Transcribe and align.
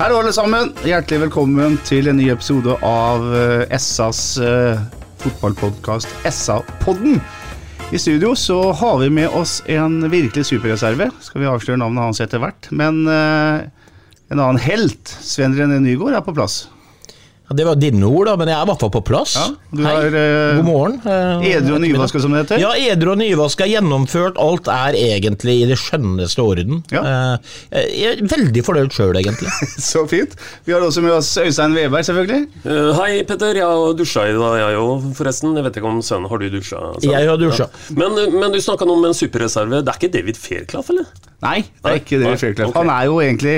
Hallo 0.00 0.16
alle 0.16 0.30
sammen, 0.32 0.70
hjertelig 0.80 1.26
velkommen 1.26 1.74
til 1.84 2.06
en 2.08 2.16
ny 2.16 2.30
episode 2.32 2.72
av 2.88 3.26
eh, 3.36 3.74
SAs 3.76 4.22
uh, 4.40 4.78
fotballpodkast 5.20 6.08
SA-podden. 6.24 7.18
I 7.92 8.00
studio 8.00 8.30
så 8.32 8.56
har 8.80 8.96
vi 9.02 9.10
med 9.12 9.36
oss 9.36 9.58
en 9.68 9.98
virkelig 10.08 10.46
superreserve. 10.48 11.10
Skal 11.20 11.44
vi 11.44 11.50
avsløre 11.50 11.82
navnet 11.82 12.06
hans 12.06 12.22
etter 12.24 12.40
hvert. 12.40 12.70
Men 12.72 13.02
eh, 13.12 13.68
en 14.32 14.40
annen 14.40 14.62
helt, 14.64 15.12
Sven 15.20 15.52
René 15.58 15.82
Nygård, 15.84 16.16
er 16.16 16.24
på 16.24 16.32
plass. 16.32 16.62
Ja, 17.50 17.54
det 17.58 17.64
var 17.66 17.74
dine 17.82 18.06
ord, 18.06 18.28
da, 18.28 18.36
men 18.38 18.46
jeg 18.46 18.54
er 18.54 18.62
i 18.62 18.68
hvert 18.70 18.78
fall 18.84 18.90
på 18.94 19.00
plass. 19.08 19.32
Ja, 19.34 19.48
du 19.74 19.80
Hei. 19.82 19.94
er, 20.06 20.14
eh, 20.14 20.56
God 20.60 20.66
morgen. 20.68 21.00
eh, 21.02 21.48
Edru 21.56 21.74
og 21.74 21.80
nyvaska, 21.82 22.20
som 22.22 22.30
det 22.30 22.44
heter. 22.44 22.60
Ja, 22.62 22.70
edru 22.78 23.10
og 23.10 23.18
nyvaska, 23.18 23.66
gjennomført. 23.66 24.38
Alt 24.38 24.70
er 24.70 24.94
egentlig 24.94 25.56
i 25.64 25.66
det 25.66 25.74
skjønneste 25.82 26.44
orden. 26.46 26.84
Ja. 26.94 27.02
Eh, 27.74 27.88
jeg 27.90 28.20
er 28.20 28.30
veldig 28.30 28.62
fornøyd 28.62 28.94
sjøl, 28.94 29.18
egentlig. 29.18 29.50
Så 29.90 30.04
fint. 30.06 30.38
Vi 30.64 30.76
har 30.76 30.86
også 30.86 31.02
med 31.02 31.16
oss 31.16 31.32
Øystein 31.42 31.74
Veberg, 31.74 32.06
selvfølgelig. 32.06 32.46
Uh, 32.62 32.94
hei, 33.02 33.24
Petter. 33.26 33.58
Jeg 33.58 33.66
har 33.66 33.98
dusja 33.98 34.28
i 34.30 34.38
dag, 34.38 34.58
jeg 34.62 34.78
òg, 34.86 35.10
forresten. 35.18 35.56
Jeg 35.58 35.66
vet 35.66 35.82
ikke 35.82 35.90
om 35.90 36.00
sønnen 36.06 36.30
Har 36.30 36.38
du 36.38 36.48
dusja? 36.54 36.86
Jeg 37.02 37.26
har 37.34 37.36
dusja. 37.48 37.66
Ja. 37.66 37.94
Men, 37.98 38.38
men 38.38 38.54
du 38.54 38.62
snakka 38.62 38.86
om 38.86 39.10
en 39.10 39.16
superreserve. 39.24 39.82
Det 39.82 39.90
er 39.90 39.98
ikke 39.98 40.14
David 40.20 40.38
Fairclough, 40.38 40.86
eller? 40.94 41.10
Nei, 41.42 41.64
det 41.82 41.96
er 41.96 41.98
ikke 42.04 42.22
David 42.22 42.38
Fairclough. 42.38 42.70
Okay. 42.70 42.78
Han 42.84 42.94
er 42.94 43.10
jo 43.10 43.18
egentlig 43.26 43.56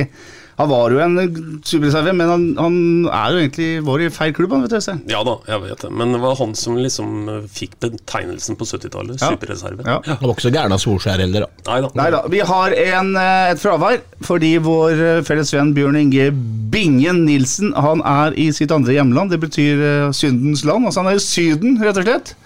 Han 0.56 0.68
var 0.68 0.92
jo 0.92 1.00
en 1.00 1.16
superreserve, 1.64 2.12
men 2.12 2.28
han, 2.28 2.42
han 2.60 2.74
er 3.08 3.32
jo 3.32 3.40
egentlig 3.40 3.68
vår 3.86 4.04
i 4.04 4.08
feil 4.12 4.34
klubb, 4.36 4.52
han, 4.52 4.66
vet 4.66 4.74
du. 4.74 4.98
Ja 5.12 5.22
da, 5.24 5.38
jeg 5.48 5.62
vet 5.64 5.84
det. 5.86 5.90
Men 5.96 6.12
det 6.12 6.20
var 6.22 6.36
han 6.38 6.52
som 6.58 6.76
liksom 6.76 7.30
eh, 7.32 7.46
fikk 7.48 7.78
betegnelsen 7.82 8.58
på 8.60 8.68
70-tallet. 8.68 9.16
Ja. 9.22 9.32
Superreserve. 9.32 9.86
Ja. 9.86 9.98
Han 10.10 10.20
var 10.26 10.34
ikke 10.34 10.46
så 10.46 10.52
gæren 10.52 10.76
av 10.76 10.82
Solskjær 10.82 11.22
heller, 11.24 11.46
da. 11.46 11.64
Nei 11.70 11.78
da. 11.84 11.92
Nei 12.02 12.08
da. 12.12 12.22
Vi 12.34 12.42
har 12.52 12.76
en, 12.84 13.14
eh, 13.16 13.52
et 13.54 13.62
fravær 13.62 14.02
fordi 14.26 14.52
vår 14.62 15.00
eh, 15.08 15.22
felles 15.26 15.54
venn 15.56 15.72
Bjørn 15.76 15.98
Inge 16.02 16.28
Bingen 16.72 17.24
Nilsen 17.26 17.72
han 17.72 18.04
er 18.04 18.36
i 18.36 18.50
sitt 18.54 18.74
andre 18.74 18.98
hjemland. 18.98 19.32
Det 19.32 19.40
betyr 19.42 20.12
syndens 20.16 20.66
land. 20.68 20.86
Altså 20.88 21.02
han 21.02 21.14
er 21.14 21.18
i 21.18 21.24
Syden, 21.24 21.80
rett 21.80 22.00
og 22.00 22.06
slett. 22.06 22.36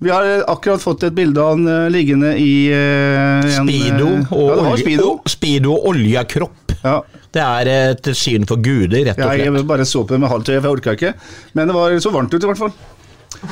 Vi 0.00 0.08
har 0.08 0.24
akkurat 0.48 0.80
fått 0.80 1.04
et 1.04 1.12
bilde 1.12 1.44
av 1.44 1.58
han 1.58 1.92
liggende 1.92 2.32
i 2.40 2.70
uh, 2.72 3.44
en, 3.44 3.68
Speedo 3.68 4.06
og, 4.32 4.46
ja, 4.48 4.54
olje, 4.62 4.78
speedo. 4.80 5.08
og, 5.10 5.28
speedo 5.28 5.74
olja 5.90 6.24
kropp. 6.24 6.72
Ja. 6.80 7.02
Det 7.30 7.42
er 7.44 7.68
et 7.70 8.08
syn 8.18 8.42
for 8.48 8.58
guder, 8.58 9.04
rett 9.06 9.14
og 9.18 9.22
slett. 9.22 9.44
Ja, 9.44 9.52
jeg 9.54 9.66
bare 9.68 9.84
så 9.86 10.02
på 10.02 10.16
det 10.16 10.20
med 10.24 10.32
halvt 10.32 10.48
øye, 10.50 10.60
for 10.60 10.66
jeg 10.68 10.76
orka 10.80 10.94
ikke. 10.96 11.12
Men 11.54 11.70
det 11.70 11.76
var 11.76 11.94
så 12.02 12.10
varmt 12.14 12.32
ute, 12.34 12.42
i 12.42 12.50
hvert 12.50 12.58
fall. 12.58 12.72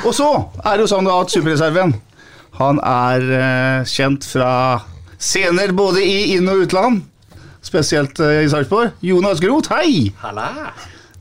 Og 0.03 0.11
så 0.17 0.27
er 0.65 0.73
det 0.75 0.83
jo 0.83 0.91
sånn 0.91 1.07
da 1.07 1.21
at 1.23 1.31
superreserven 1.33 1.95
han 2.59 2.81
er 2.83 3.23
eh, 3.39 3.85
kjent 3.87 4.25
fra 4.27 4.51
scener 5.23 5.71
både 5.79 6.03
i 6.03 6.35
inn- 6.35 6.49
og 6.51 6.65
utland. 6.65 7.05
Spesielt 7.63 8.19
eh, 8.25 8.41
i 8.43 8.49
Sarpsborg. 8.51 8.97
Jonas 9.05 9.39
Groth, 9.43 9.71
hei! 9.77 10.09
Halla! 10.25 10.73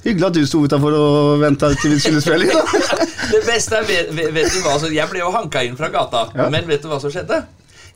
Hyggelig 0.02 0.28
at 0.30 0.36
du 0.38 0.46
sto 0.48 0.64
utafor 0.66 0.94
og 0.98 1.42
venta 1.42 1.70
til 1.78 1.94
vi 1.94 2.00
skulle 2.02 2.22
spille 2.24 2.48
inn. 2.48 2.58
da. 2.58 2.98
Det 3.34 3.42
beste 3.46 3.76
er, 3.76 3.86
vet, 3.90 4.10
vet 4.16 4.30
vet 4.34 4.54
du 4.54 4.62
hva, 4.64 4.78
så 4.80 4.88
Jeg 4.94 5.10
ble 5.12 5.20
jo 5.20 5.30
hanka 5.34 5.62
inn 5.68 5.76
fra 5.78 5.90
gata, 5.94 6.26
Ja. 6.38 6.48
men 6.54 6.66
vet 6.70 6.82
du 6.82 6.88
hva 6.90 6.98
som 7.04 7.12
skjedde? 7.14 7.42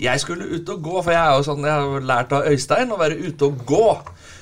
Jeg 0.01 0.21
skulle 0.23 0.47
ut 0.49 0.69
og 0.73 0.81
gå, 0.81 0.93
for 0.97 1.13
jeg 1.13 1.21
er 1.21 1.35
jo 1.37 1.45
sånn, 1.45 1.65
jeg 1.67 1.77
har 1.77 2.05
lært 2.09 2.31
av 2.33 2.47
Øystein 2.49 2.89
å 2.89 2.97
være 2.97 3.19
ute 3.21 3.49
og 3.51 3.59
gå. 3.69 3.89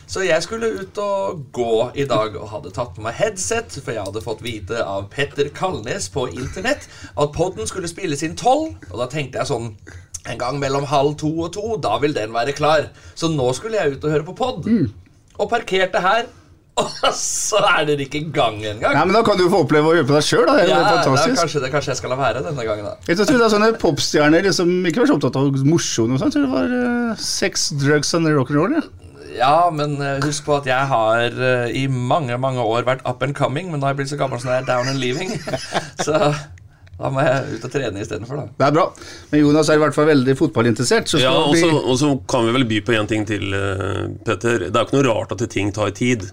Så 0.10 0.24
jeg 0.24 0.42
skulle 0.42 0.70
ut 0.80 1.00
og 1.04 1.42
gå 1.54 1.74
i 2.00 2.06
dag 2.10 2.38
og 2.40 2.48
hadde 2.54 2.72
tatt 2.74 2.96
på 2.96 3.04
meg 3.04 3.18
headset, 3.20 3.76
for 3.84 3.92
jeg 3.94 4.06
hadde 4.08 4.24
fått 4.24 4.42
vite 4.46 4.80
av 4.82 5.10
Petter 5.12 5.52
Kalnes 5.54 6.08
på 6.14 6.30
internett 6.32 6.88
at 7.12 7.36
podden 7.36 7.68
skulle 7.70 7.92
spilles 7.92 8.24
inn 8.26 8.40
tolv, 8.40 8.72
og 8.88 9.04
da 9.04 9.10
tenkte 9.12 9.42
jeg 9.42 9.52
sånn 9.52 9.74
en 10.30 10.40
gang 10.40 10.58
mellom 10.62 10.88
halv 10.90 11.18
to 11.20 11.30
og 11.44 11.52
to, 11.56 11.76
da 11.82 11.98
vil 12.02 12.16
den 12.16 12.34
være 12.34 12.56
klar. 12.56 12.90
Så 13.20 13.30
nå 13.32 13.52
skulle 13.58 13.78
jeg 13.82 13.98
ut 13.98 14.08
og 14.08 14.16
høre 14.16 14.28
på 14.32 14.38
pod. 14.40 14.66
Og 15.40 15.52
parkerte 15.52 16.02
her, 16.04 16.26
så 17.20 17.62
er 17.64 17.88
dere 17.90 18.06
ikke 18.06 18.22
i 18.22 18.30
gang 18.36 18.60
engang. 18.62 18.96
Nei, 18.96 19.06
men 19.10 19.16
Da 19.18 19.24
kan 19.26 19.40
du 19.40 19.46
få 19.52 19.64
oppleve 19.66 19.92
å 19.92 19.98
hjelpe 19.98 20.12
på 20.14 20.18
deg 20.20 20.28
sjøl. 20.30 20.46
Det 20.48 20.66
er 20.66 20.72
Ja, 20.72 20.80
da, 20.86 21.04
kanskje, 21.06 21.64
det, 21.64 21.72
kanskje 21.74 21.94
jeg 21.94 22.02
skal 22.02 22.14
la 22.14 22.20
være 22.20 22.46
denne 22.46 22.66
gangen, 22.68 22.88
da. 22.88 22.96
Jeg 23.10 23.20
tror 23.20 23.42
det 23.42 23.48
er 23.50 23.54
sånne 23.56 23.74
popstjerner 23.82 24.48
liksom, 24.48 24.72
ikke 24.90 25.04
var 25.04 25.12
så 25.12 25.20
opptatt 25.20 25.40
av 25.42 25.62
mosjon. 25.68 26.16
Jeg 26.18 26.36
tror 26.36 26.48
det 26.48 26.54
var 26.54 26.74
uh, 26.74 27.28
sex, 27.30 27.70
drugs 27.80 28.16
and 28.18 28.30
rock'n'roll. 28.30 28.80
Ja. 28.80 28.88
Ja, 29.40 29.70
men 29.74 30.00
eh, 30.02 30.18
husk 30.26 30.48
på 30.48 30.56
at 30.58 30.68
jeg 30.68 30.90
har 30.90 31.36
uh, 31.38 31.68
i 31.70 31.86
mange 31.88 32.38
mange 32.42 32.64
år 32.66 32.88
vært 32.88 33.04
up 33.08 33.22
and 33.26 33.36
coming, 33.38 33.70
men 33.72 33.80
nå 33.80 33.88
har 33.88 33.94
jeg 33.94 34.02
blitt 34.02 34.14
så 34.14 34.18
gammel 34.20 34.42
som 34.42 34.52
jeg 34.52 34.64
er 34.64 34.68
down 34.68 34.90
and 34.90 35.00
leaving. 35.02 35.36
så 36.06 36.34
da 37.00 37.12
må 37.14 37.24
jeg 37.24 37.56
ut 37.56 37.68
og 37.70 37.72
trene 37.72 38.02
istedenfor, 38.04 38.42
da. 38.42 38.48
Det 38.60 38.66
er 38.68 38.76
bra. 38.76 38.86
Men 39.32 39.44
Jonas 39.46 39.70
er 39.72 39.80
i 39.80 39.84
hvert 39.86 39.96
fall 39.96 40.10
veldig 40.10 40.36
fotballinteressert. 40.36 41.08
Så 41.08 41.22
Ja, 41.22 41.32
og 41.32 41.96
så- 42.02 42.12
kan 42.28 42.46
vi 42.46 42.52
vel 42.58 42.68
by 42.68 42.82
på 42.84 42.98
én 42.98 43.08
ting 43.08 43.24
til, 43.26 43.56
Petter. 44.26 44.66
Det 44.68 44.76
er 44.76 44.82
jo 44.82 44.88
ikke 44.90 44.98
noe 44.98 45.08
rart 45.08 45.32
at 45.32 45.50
ting 45.50 45.72
tar 45.72 45.94
tid. 45.96 46.28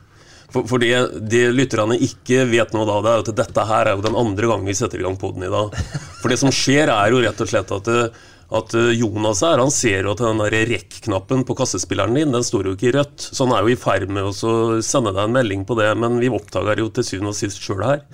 For, 0.52 0.66
for 0.70 0.82
det, 0.82 0.92
det 1.30 1.48
lytterne 1.54 1.98
ikke 2.02 2.44
vet 2.50 2.74
nå, 2.74 2.84
da, 2.88 3.00
det 3.02 3.12
er 3.12 3.24
at 3.24 3.34
dette 3.42 3.66
her 3.68 3.90
er 3.90 3.96
jo 3.98 4.06
den 4.06 4.18
andre 4.18 4.50
gangen 4.52 4.70
vi 4.70 4.76
setter 4.78 5.02
i 5.02 5.06
gang 5.06 5.18
poden 5.20 5.46
i 5.46 5.52
dag. 5.52 5.74
For 6.20 6.32
det 6.32 6.38
som 6.40 6.54
skjer, 6.54 6.92
er 6.92 7.12
jo 7.12 7.22
rett 7.24 7.42
og 7.42 7.50
slett 7.50 7.72
at, 7.74 7.90
eh, 7.92 8.24
at 8.54 8.74
eh, 8.78 8.92
Jonas 8.94 9.42
her, 9.42 9.58
han 9.58 9.72
ser 9.74 10.06
jo 10.06 10.12
at 10.14 10.22
den 10.22 10.42
rekk-knappen 10.70 11.42
på 11.46 11.56
kassespilleren 11.58 12.14
din, 12.14 12.34
den 12.34 12.44
står 12.46 12.70
jo 12.70 12.74
ikke 12.76 12.90
i 12.90 12.94
rødt. 12.94 13.26
Så 13.26 13.46
han 13.46 13.54
er 13.56 13.66
jo 13.66 13.74
i 13.74 13.78
ferd 13.80 14.06
med 14.12 14.28
å 14.28 14.52
sende 14.84 15.12
deg 15.16 15.24
en 15.24 15.34
melding 15.34 15.64
på 15.66 15.76
det, 15.78 15.88
men 15.98 16.20
vi 16.22 16.30
oppdager 16.30 16.82
jo 16.82 16.88
til 16.94 17.06
syvende 17.08 17.32
og 17.34 17.38
sist 17.38 17.62
sjøl 17.62 17.82
her. 17.86 18.04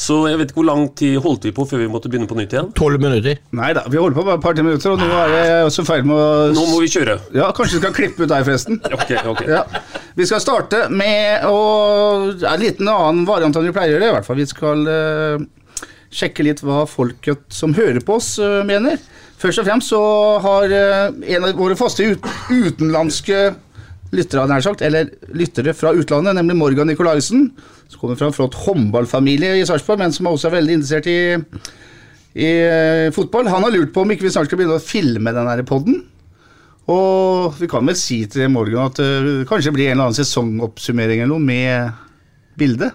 Så 0.00 0.22
jeg 0.30 0.38
vet 0.40 0.52
ikke 0.52 0.62
hvor 0.62 0.70
lang 0.70 0.86
tid 0.98 1.18
holdt 1.24 1.48
vi 1.48 1.54
på 1.56 1.66
før 1.68 1.82
vi 1.82 1.90
måtte 1.90 2.12
begynne 2.12 2.30
på 2.30 2.38
nytt 2.38 2.54
igjen. 2.54 2.70
Tolv 2.78 3.02
minutter. 3.02 3.42
Nei 3.56 3.72
da, 3.76 3.84
vi 3.90 3.98
holder 4.00 4.18
på 4.20 4.26
bare 4.28 4.38
et 4.38 4.46
par-tre 4.46 4.66
minutter, 4.66 4.94
og 4.94 5.02
nå 5.02 5.10
er 5.24 5.36
jeg 5.36 5.68
også 5.68 5.86
ferdig 5.88 6.10
med 6.10 6.18
å 6.20 6.28
Nå 6.54 6.66
må 6.70 6.80
vi 6.84 6.90
kjøre. 6.92 7.18
Ja, 7.36 7.50
Kanskje 7.56 7.78
vi 7.78 7.82
skal 7.84 7.96
klippe 7.96 8.24
ut 8.24 8.30
deg, 8.30 8.46
forresten. 8.46 8.80
Ok, 9.00 9.14
ok. 9.32 9.46
Ja. 9.48 9.64
Vi 10.18 10.26
skal 10.28 10.42
starte 10.42 10.84
med 10.92 11.46
å 11.48 11.58
ja, 12.34 12.52
En 12.52 12.62
liten 12.62 12.88
annen 12.90 13.24
variant 13.28 13.56
enn 13.56 13.66
vi 13.68 13.72
pleier 13.74 13.94
å 13.94 13.98
gjøre. 13.98 14.10
i 14.10 14.16
hvert 14.18 14.28
fall. 14.28 14.40
Vi 14.40 14.48
skal 14.50 14.82
uh, 14.86 15.84
sjekke 16.14 16.46
litt 16.46 16.62
hva 16.66 16.84
folket 16.90 17.46
som 17.54 17.74
hører 17.76 18.02
på 18.04 18.18
oss, 18.18 18.34
uh, 18.42 18.60
mener. 18.66 19.00
Først 19.40 19.62
og 19.62 19.66
fremst 19.66 19.92
så 19.92 20.00
har 20.44 20.72
eh, 20.76 21.18
en 21.34 21.46
av 21.48 21.56
våre 21.56 21.76
faste 21.78 22.04
ut 22.04 22.26
utenlandske 22.50 23.38
lyttere, 24.12 24.44
nær 24.50 24.64
sagt, 24.64 24.82
eller 24.84 25.08
lyttere 25.36 25.72
fra 25.76 25.94
utlandet, 25.96 26.36
nemlig 26.36 26.58
Morgan 26.58 26.90
Nikolaisen, 26.90 27.46
som 27.88 28.02
kommer 28.02 28.18
fra 28.18 28.28
en 28.28 28.36
flott 28.36 28.58
håndballfamilie 28.66 29.54
i 29.60 29.66
Sarpsborg, 29.68 30.02
men 30.02 30.12
som 30.12 30.28
også 30.28 30.50
er 30.50 30.56
veldig 30.58 30.76
interessert 30.76 31.08
i, 31.08 31.20
i 32.36 32.50
eh, 32.66 33.08
fotball. 33.16 33.48
Han 33.48 33.64
har 33.64 33.74
lurt 33.74 33.94
på 33.94 34.04
om 34.04 34.12
ikke 34.12 34.26
vi 34.26 34.34
snart 34.34 34.50
skal 34.50 34.60
begynne 34.60 34.80
å 34.80 34.84
filme 34.84 35.32
den 35.36 35.66
podden. 35.68 36.02
Og 36.90 37.56
vi 37.60 37.68
kan 37.70 37.86
vel 37.86 37.96
si 37.96 38.24
til 38.28 38.50
Morgan 38.50 38.90
at 38.90 38.98
det 38.98 39.46
kanskje 39.48 39.72
blir 39.72 39.90
en 39.90 39.94
eller 39.94 40.08
annen 40.10 40.18
sesongoppsummering 40.18 41.22
eller 41.22 41.32
noe 41.36 41.44
med 41.44 41.92
bilde. 42.58 42.90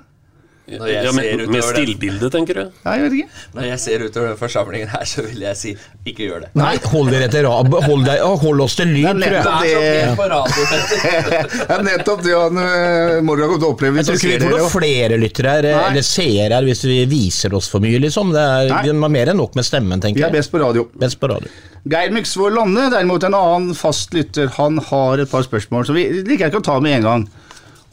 Når 0.66 0.88
jeg 0.90 0.96
Ja, 1.06 1.12
ser 1.12 1.14
med, 1.14 1.26
utover 1.36 1.52
med 1.54 1.64
stillbilde, 1.68 2.30
tenker 2.34 2.58
du? 2.58 2.62
Ja, 2.86 2.94
jeg 2.98 3.04
vet 3.06 3.14
ikke. 3.20 3.42
Når 3.54 3.66
jeg 3.70 3.80
ser 3.84 4.04
utover 4.08 4.28
den 4.32 4.38
forsamlingen 4.40 4.88
her, 4.90 5.04
så 5.06 5.22
vil 5.28 5.44
jeg 5.46 5.58
si 5.60 5.74
ikke 6.10 6.26
gjør 6.26 6.40
det. 6.46 6.50
Nei, 6.58 6.72
hold 6.90 7.12
dere 7.14 7.28
til 7.30 7.46
rab. 7.46 7.70
Hold, 7.86 8.06
deg, 8.08 8.24
hold 8.42 8.64
oss 8.66 8.76
til 8.80 8.90
lyd, 8.90 9.06
Det 9.22 9.30
er 9.30 9.44
tror 9.46 9.62
Det 9.62 9.70
jeg. 9.70 9.84
er. 10.02 10.16
Det 11.66 11.76
er 11.76 11.84
nettopp 11.86 12.24
det 12.26 12.34
han 12.34 12.58
eh, 12.62 13.22
Morgan 13.26 13.52
kommer 13.52 13.62
til 13.62 13.68
å 13.70 13.72
oppleve. 13.76 14.02
Jeg 14.02 14.08
tror 14.10 14.18
ikke 14.20 14.32
vi 14.34 14.42
får 14.48 14.56
noen 14.58 14.74
flere 14.74 15.20
lyttere 15.22 15.54
her, 15.56 15.68
eller 15.92 16.06
seere 16.06 16.50
her 16.58 16.68
hvis 16.68 16.84
vi 16.90 16.98
viser 17.14 17.54
oss 17.58 17.70
for 17.72 17.84
mye, 17.86 18.02
liksom. 18.02 18.34
Det 18.36 18.42
er, 18.42 18.72
Nei. 18.74 18.82
vi 18.90 18.94
har 18.96 19.14
mer 19.20 19.32
enn 19.34 19.40
nok 19.42 19.56
med 19.60 19.68
stemmen, 19.68 20.02
Vi 20.02 20.08
tenker 20.10 20.26
er 20.26 20.30
jeg. 20.32 20.38
best 20.40 20.54
på 20.54 20.62
radio. 20.66 20.88
Best 21.06 21.20
på 21.22 21.30
radio. 21.32 21.54
Geir 21.86 22.10
Myksvold 22.16 22.58
Lande, 22.58 22.88
derimot 22.90 23.24
en 23.28 23.38
annen 23.38 23.76
fast 23.78 24.14
lytter, 24.18 24.50
han 24.58 24.80
har 24.90 25.22
et 25.22 25.30
par 25.30 25.46
spørsmål 25.46 25.86
som 25.86 25.98
vi 25.98 26.08
like 26.26 26.42
gjerne 26.42 26.56
kan 26.58 26.66
ta 26.66 26.80
med 26.82 26.98
en 27.04 27.06
gang. 27.12 27.28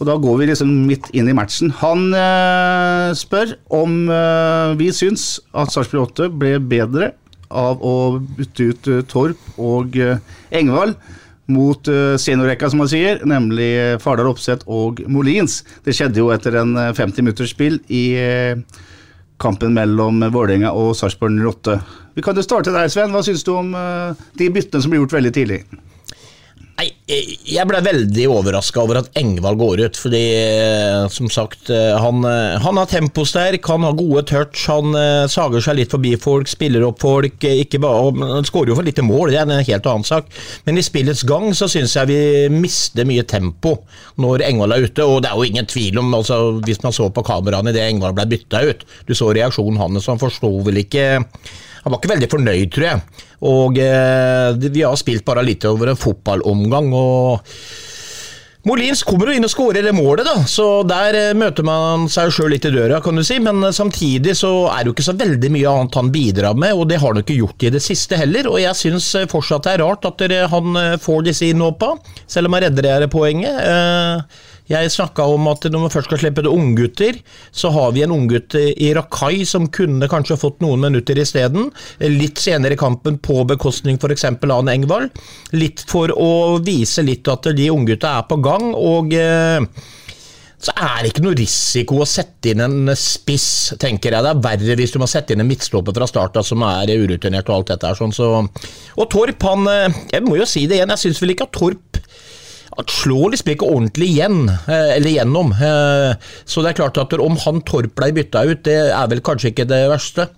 Og 0.00 0.06
da 0.08 0.16
går 0.18 0.38
vi 0.40 0.48
liksom 0.50 0.70
midt 0.88 1.10
inn 1.14 1.28
i 1.30 1.36
matchen. 1.36 1.72
Han 1.82 2.08
eh, 2.16 3.12
spør 3.18 3.56
om 3.70 4.04
eh, 4.10 4.76
vi 4.80 4.90
syns 4.94 5.36
at 5.52 5.74
Sarpsborg 5.74 6.10
8 6.10 6.30
ble 6.40 6.56
bedre 6.58 7.12
av 7.52 7.82
å 7.84 7.96
bytte 8.18 8.70
ut 8.72 8.88
eh, 8.90 9.02
Torp 9.10 9.60
og 9.60 9.98
eh, 10.00 10.22
Engvald 10.58 10.96
mot 11.52 11.88
uh, 11.90 12.14
seniorrekka, 12.20 12.70
som 12.70 12.82
man 12.82 12.90
sier, 12.90 13.20
nemlig 13.28 13.68
eh, 13.74 13.98
Fardal 14.02 14.30
Opseth 14.30 14.68
og 14.70 15.02
Molins. 15.10 15.60
Det 15.84 15.94
skjedde 15.96 16.22
jo 16.22 16.30
etter 16.34 16.56
en 16.60 16.76
eh, 16.78 16.92
50 16.96 17.24
minutters 17.26 17.52
spill 17.54 17.80
i 17.92 18.02
eh, 18.20 18.82
kampen 19.42 19.74
mellom 19.74 20.22
Vålerenga 20.32 20.70
og 20.78 20.94
Sarpsborg 20.96 21.34
08. 21.42 21.78
Vi 22.14 22.24
kan 22.24 22.38
jo 22.38 22.44
starte 22.46 22.74
der, 22.74 22.90
Sven. 22.92 23.10
Hva 23.14 23.24
syns 23.26 23.42
du 23.46 23.54
om 23.56 23.72
eh, 23.74 24.22
de 24.38 24.50
byttene 24.54 24.84
som 24.84 24.92
ble 24.92 25.02
gjort 25.02 25.16
veldig 25.18 25.34
tidlig? 25.34 25.62
Nei, 26.82 26.90
jeg- 27.06 27.62
ble 27.68 27.78
veldig 27.78 28.24
overraska 28.26 28.80
over 28.82 28.98
at 28.98 29.10
Engvald 29.14 29.56
går 29.58 29.84
ut, 29.84 29.94
fordi 29.94 30.22
eh, 30.34 31.06
som 31.14 31.28
sagt 31.30 31.70
eh, 31.70 31.94
han, 31.94 32.24
eh, 32.26 32.58
han 32.58 32.76
har 32.76 32.86
temposterk, 32.90 33.64
han 33.70 33.84
har 33.86 33.92
gode 33.94 34.24
touch, 34.26 34.64
han 34.66 34.90
sager 35.30 35.62
seg 35.62 35.76
litt 35.78 35.94
forbi 35.94 36.16
folk, 36.18 36.48
spiller 36.50 36.82
opp 36.82 36.98
folk. 36.98 37.38
Ikke 37.38 37.78
bare, 37.78 38.10
Han 38.18 38.42
skårer 38.48 38.72
jo 38.72 38.74
for 38.80 38.82
lite 38.82 39.04
mål, 39.06 39.30
det 39.30 39.38
er 39.38 39.46
en 39.46 39.62
helt 39.62 39.86
annen 39.86 40.02
sak, 40.04 40.26
men 40.66 40.76
i 40.76 40.82
spillets 40.82 41.22
gang 41.22 41.52
så 41.54 41.70
syns 41.70 41.94
jeg 41.94 42.10
vi 42.10 42.48
mister 42.50 43.06
mye 43.06 43.22
tempo 43.22 43.76
når 44.18 44.42
Engvald 44.48 44.74
er 44.74 44.88
ute, 44.88 45.06
og 45.06 45.22
det 45.22 45.30
er 45.30 45.38
jo 45.38 45.46
ingen 45.46 45.66
tvil 45.70 46.02
om 46.02 46.10
altså, 46.18 46.58
Hvis 46.66 46.82
man 46.82 46.92
så 46.92 47.12
på 47.14 47.22
kameraene 47.22 47.70
idet 47.70 47.86
Engvald 47.92 48.18
ble 48.18 48.26
bytta 48.26 48.64
ut, 48.66 48.82
du 49.06 49.14
så 49.14 49.30
reaksjonen 49.30 49.78
hans, 49.78 50.10
han 50.10 50.18
forsto 50.18 50.50
vel 50.66 50.82
ikke 50.82 51.22
han 51.82 51.92
var 51.92 51.98
ikke 51.98 52.12
veldig 52.14 52.30
fornøyd, 52.30 52.68
tror 52.74 52.86
jeg. 52.88 53.22
Og 53.52 53.80
eh, 53.82 54.68
vi 54.68 54.84
har 54.86 54.98
spilt 55.00 55.26
bare 55.26 55.42
litt 55.46 55.66
over 55.66 55.90
en 55.92 55.98
fotballomgang. 55.98 56.92
og 56.94 57.42
Molins 58.62 59.00
kommer 59.02 59.26
jo 59.26 59.34
inn 59.34 59.42
og 59.42 59.50
skårer 59.50 59.82
det 59.82 59.92
målet, 59.96 60.22
da, 60.22 60.44
så 60.46 60.84
der 60.86 61.16
eh, 61.18 61.32
møter 61.34 61.66
man 61.66 62.04
seg 62.12 62.30
sjøl 62.30 62.52
litt 62.54 62.68
i 62.68 62.70
døra, 62.70 63.00
kan 63.02 63.18
du 63.18 63.24
si. 63.26 63.40
Men 63.42 63.58
eh, 63.66 63.74
samtidig 63.74 64.36
så 64.38 64.52
er 64.70 64.84
det 64.84 64.92
jo 64.92 64.94
ikke 64.94 65.06
så 65.08 65.16
veldig 65.18 65.50
mye 65.50 65.72
annet 65.72 65.98
han 65.98 66.12
bidrar 66.14 66.54
med, 66.54 66.76
og 66.78 66.86
det 66.92 67.00
har 67.02 67.10
han 67.10 67.24
ikke 67.24 67.40
gjort 67.40 67.66
i 67.66 67.72
det 67.74 67.82
siste 67.82 68.20
heller. 68.20 68.46
Og 68.52 68.60
jeg 68.62 68.78
syns 68.78 69.08
eh, 69.18 69.26
fortsatt 69.30 69.66
det 69.66 69.74
er 69.74 69.82
rart 69.82 70.06
at 70.06 70.22
han 70.52 70.78
får 71.02 71.26
disse 71.26 71.50
innhoppa, 71.50 71.96
selv 72.30 72.46
om 72.46 72.54
han 72.54 72.68
redder 72.68 72.86
det 72.86 72.94
her 72.94 73.10
poenget. 73.10 73.58
Jeg 74.72 74.92
snakka 74.94 75.26
om 75.28 75.48
at 75.52 75.66
når 75.68 75.84
man 75.84 75.92
først 75.92 76.08
skal 76.08 76.22
slippe 76.22 76.44
til 76.44 76.52
unggutter, 76.52 77.18
så 77.52 77.70
har 77.74 77.92
vi 77.92 78.04
en 78.06 78.14
unggutt 78.14 78.56
i 78.56 78.92
Rakai 78.96 79.44
som 79.48 79.68
kunne 79.72 80.08
kanskje 80.08 80.40
fått 80.40 80.62
noen 80.64 80.86
minutter 80.86 81.18
isteden. 81.20 81.68
Litt 82.00 82.40
senere 82.40 82.76
i 82.76 82.80
kampen 82.80 83.18
på 83.20 83.42
bekostning 83.48 84.00
f.eks. 84.00 84.24
av 84.32 84.54
en 84.58 84.72
Engvald. 84.72 85.12
Litt 85.52 85.84
for 85.88 86.14
å 86.16 86.60
vise 86.64 87.04
litt 87.04 87.28
at 87.28 87.52
de 87.52 87.72
unggutta 87.72 88.16
er 88.20 88.30
på 88.30 88.40
gang. 88.44 88.70
og... 88.72 89.12
Eh, 89.12 89.90
så 90.62 90.70
er 90.78 91.00
det 91.02 91.08
ikke 91.10 91.24
noe 91.24 91.34
risiko 91.34 91.96
å 91.98 92.06
sette 92.06 92.52
inn 92.52 92.62
en 92.62 92.92
spiss, 92.94 93.74
tenker 93.82 94.14
jeg. 94.14 94.22
Det 94.22 94.30
er 94.30 94.42
verre 94.44 94.76
hvis 94.78 94.92
du 94.94 95.00
må 95.02 95.08
sette 95.10 95.34
inn 95.34 95.42
en 95.42 95.48
midtstopper 95.48 95.96
fra 95.96 96.06
start 96.06 96.38
som 96.46 96.62
er 96.62 96.92
urutinert 96.94 97.50
og 97.50 97.56
alt 97.56 97.72
dette 97.72 97.90
her. 97.90 97.98
Sånn, 97.98 98.14
så. 98.14 98.28
Og 98.94 99.08
Torp, 99.10 99.42
han 99.48 99.66
eh, 99.72 100.02
Jeg 100.14 100.22
må 100.22 100.38
jo 100.38 100.46
si 100.46 100.68
det 100.70 100.78
igjen, 100.78 100.94
jeg 100.94 101.02
syns 101.02 101.22
vel 101.24 101.34
ikke 101.34 101.48
at 101.48 101.56
Torp 101.58 101.91
at 102.78 102.92
slår 102.92 103.32
liksom 103.34 103.50
ikke 103.52 103.68
ordentlig 103.68 104.08
igjen, 104.14 104.48
eh, 104.48 104.96
eller 104.96 105.10
gjennom. 105.16 105.52
Eh, 105.52 106.14
Så 106.44 106.62
det 106.62 106.70
er 106.72 106.78
klart 106.80 106.98
at 106.98 107.12
om 107.20 107.36
han 107.44 107.60
Torp 107.68 107.94
ble 107.98 108.12
bytta 108.16 108.44
ut, 108.48 108.62
det 108.64 108.78
er 108.92 109.06
vel 109.10 109.20
kanskje 109.20 109.52
ikke 109.52 109.66
det 109.68 109.82
verste. 109.90 110.28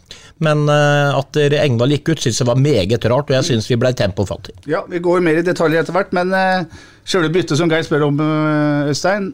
Men 0.43 0.65
eh, 0.69 1.15
at 1.15 1.37
Engvald 1.37 1.95
gikk 1.95 2.11
ut, 2.11 2.25
syns 2.25 2.41
jeg 2.43 2.49
var 2.49 2.59
meget 2.59 3.05
rart, 3.07 3.31
og 3.31 3.37
jeg 3.39 3.45
syns 3.51 3.71
vi 3.71 3.79
ble 3.79 3.93
tempofattige. 3.95 4.59
Ja, 4.67 4.83
vi 4.91 4.99
går 4.99 5.23
mer 5.23 5.39
i 5.39 5.47
detaljer 5.47 5.85
etter 5.85 5.95
hvert, 5.95 6.13
men 6.17 6.35
sjøle 7.07 7.31
byttet 7.31 7.59
som 7.61 7.71
Geir 7.71 7.87
spør 7.87 8.09
om, 8.09 8.19
Øystein, 8.91 9.31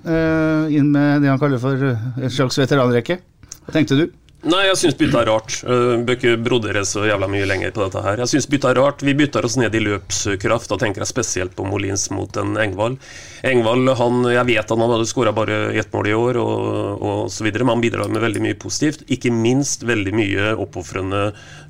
inn 0.68 0.92
med 0.92 1.22
det 1.22 1.32
han 1.32 1.40
kaller 1.40 1.58
for 1.62 1.72
en 1.80 2.30
slags 2.30 2.58
veteranrekke. 2.60 3.20
Hva 3.64 3.72
tenkte 3.76 3.96
du? 3.96 4.06
Nei, 4.40 4.62
jeg 4.70 4.76
syns 4.80 4.94
bytta 4.96 5.20
er 5.20 5.28
rart. 5.28 5.54
Uh, 5.68 6.00
Bør 6.00 6.16
ikke 6.16 6.38
brodere 6.40 6.80
så 6.88 7.02
jævla 7.04 7.26
mye 7.28 7.44
lenger 7.44 7.74
på 7.76 7.82
dette 7.84 8.00
her. 8.00 8.22
Jeg 8.22 8.30
syns 8.32 8.46
bytta 8.48 8.70
er 8.72 8.78
rart. 8.80 9.02
Vi 9.04 9.12
bytter 9.18 9.44
oss 9.44 9.58
ned 9.60 9.74
i 9.76 9.82
løpskraft. 9.84 10.70
Da 10.70 10.78
tenker 10.80 11.04
jeg 11.04 11.10
spesielt 11.10 11.52
på 11.58 11.66
Molins 11.68 12.06
mot 12.14 12.38
en 12.40 12.56
Engvald. 12.62 12.96
Engvald, 13.44 13.92
han, 14.00 14.24
jeg 14.32 14.48
vet 14.48 14.72
han 14.72 14.84
hadde 14.86 15.08
skåra 15.10 15.34
bare 15.36 15.60
ett 15.76 15.92
mål 15.92 16.08
i 16.08 16.16
år, 16.16 16.40
og, 16.40 17.04
og 17.04 17.22
så 17.32 17.44
videre, 17.44 17.68
men 17.68 17.76
han 17.76 17.84
bidrar 17.84 18.08
med 18.08 18.24
veldig 18.24 18.44
mye 18.46 18.58
positivt. 18.64 19.04
Ikke 19.12 19.34
minst 19.34 19.84
veldig 19.84 20.16
mye 20.16 20.50
oppofrende 20.64 21.22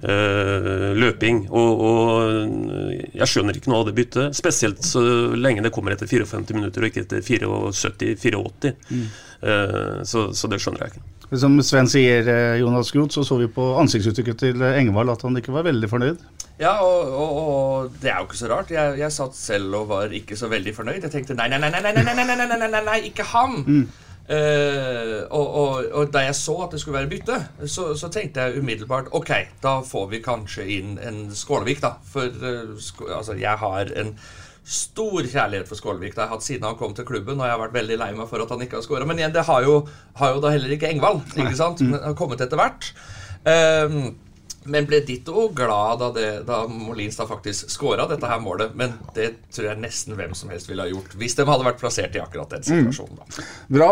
øh, 0.07 0.91
løping. 0.95 1.49
Og, 1.51 1.87
og 1.91 3.15
jeg 3.19 3.33
skjønner 3.35 3.59
ikke 3.59 3.75
noe 3.75 3.83
av 3.83 3.91
det 3.91 3.99
byttet. 3.99 4.39
Spesielt 4.39 4.87
så 4.87 5.03
lenge 5.35 5.67
det 5.67 5.75
kommer 5.75 5.99
etter 5.99 6.07
54 6.07 6.55
minutter, 6.55 6.87
og 6.87 6.93
ikke 6.93 7.09
etter 7.09 7.27
74-84. 7.35 8.77
Mm. 8.95 9.09
Uh, 9.41 10.05
så, 10.07 10.31
så 10.37 10.47
det 10.53 10.63
skjønner 10.63 10.87
jeg 10.87 10.95
ikke. 10.95 11.10
Som 11.39 11.61
Sven 11.63 11.87
sier, 11.87 12.27
eh, 12.27 12.59
Jonas 12.59 12.91
Groth, 12.91 13.15
så 13.15 13.23
så 13.23 13.37
vi 13.39 13.47
på 13.47 13.63
ansiktsuttrykket 13.79 14.39
til 14.43 14.63
eh, 14.67 14.79
Engvald 14.81 15.13
at 15.13 15.23
han 15.23 15.37
ikke 15.39 15.55
var 15.55 15.63
veldig 15.69 15.91
fornøyd. 15.91 16.25
Ja, 16.61 16.73
og, 16.83 17.13
og, 17.15 17.37
og 17.41 17.93
det 18.03 18.11
er 18.11 18.19
jo 18.19 18.27
ikke 18.27 18.41
så 18.41 18.51
rart. 18.51 18.73
Jeg, 18.75 18.99
jeg 18.99 19.15
satt 19.15 19.39
selv 19.39 19.79
og 19.79 19.89
var 19.93 20.13
ikke 20.17 20.37
så 20.37 20.51
veldig 20.51 20.75
fornøyd. 20.77 21.07
Jeg 21.07 21.15
tenkte 21.15 21.39
nei, 21.39 21.47
nei, 21.49 21.61
nei, 21.63 21.71
nei, 21.71 21.81
nei, 21.87 22.03
nei, 22.03 22.15
nei, 22.19 22.25
nei, 22.27 22.37
nei, 22.37 22.57
nei, 22.59 22.71
nei, 22.75 22.83
nei, 22.89 22.99
ikke 23.13 23.29
han! 23.31 23.87
Eh, 24.31 25.17
og, 25.35 25.47
og, 25.61 25.87
og 25.91 26.11
da 26.15 26.23
jeg 26.23 26.37
så 26.39 26.55
at 26.63 26.75
det 26.75 26.79
skulle 26.83 27.01
være 27.01 27.11
bytte, 27.11 27.39
så, 27.67 27.89
så 27.99 28.11
tenkte 28.15 28.45
jeg 28.45 28.63
umiddelbart 28.63 29.11
ok, 29.17 29.33
da 29.63 29.81
får 29.87 30.07
vi 30.13 30.21
kanskje 30.23 30.69
inn 30.77 30.93
en 31.03 31.25
Skålevik, 31.35 31.83
da. 31.83 31.97
For 32.13 32.31
uh, 32.31 32.77
sko, 32.79 33.09
altså, 33.17 33.35
jeg 33.41 33.59
har 33.59 33.91
en 33.99 34.15
stor 34.71 35.27
kjærlighet 35.27 35.67
for 35.67 35.81
Skålevik. 35.81 36.15
Det 36.15 36.23
har 36.23 36.29
jeg 36.29 36.37
hatt 36.37 36.47
siden 36.47 36.69
han 36.69 36.79
kom 36.79 36.95
til 36.95 37.09
klubben, 37.09 37.41
og 37.41 37.49
jeg 37.49 37.57
har 37.57 37.63
vært 37.65 37.79
veldig 37.81 37.99
lei 37.99 38.11
meg 38.15 38.31
for 38.31 38.45
at 38.45 38.55
han 38.55 38.63
ikke 38.63 38.79
har 38.79 38.87
skåra. 38.87 39.09
Men 39.09 39.19
igjen, 39.19 39.35
det 39.35 39.47
har 39.49 39.67
jo, 39.67 39.81
har 40.21 40.37
jo 40.37 40.43
da 40.45 40.55
heller 40.55 40.77
ikke 40.77 40.93
Engvald, 40.93 41.25
ikke 41.35 41.59
sant? 41.59 41.83
Men 41.83 41.99
har 42.05 42.19
kommet 42.19 42.45
etter 42.45 42.61
hvert. 42.61 42.93
Um, 43.43 44.13
men 44.65 44.85
ble 44.85 45.01
ditto 45.07 45.47
glad 45.57 46.03
da, 46.03 46.11
det, 46.13 46.27
da 46.45 46.67
Molinstad 46.69 47.29
faktisk 47.31 47.71
skåra 47.73 48.05
dette 48.11 48.29
her 48.29 48.41
målet. 48.43 48.75
Men 48.77 48.93
det 49.17 49.31
tror 49.55 49.71
jeg 49.71 49.81
nesten 49.81 50.19
hvem 50.19 50.35
som 50.37 50.53
helst 50.53 50.69
ville 50.69 50.85
ha 50.85 50.91
gjort 50.91 51.15
hvis 51.21 51.37
de 51.39 51.47
hadde 51.49 51.65
vært 51.65 51.81
plassert 51.81 52.17
i 52.17 52.21
akkurat 52.21 52.53
den 52.53 52.67
situasjonen. 52.67 53.23
da. 53.23 53.47
Bra. 53.73 53.91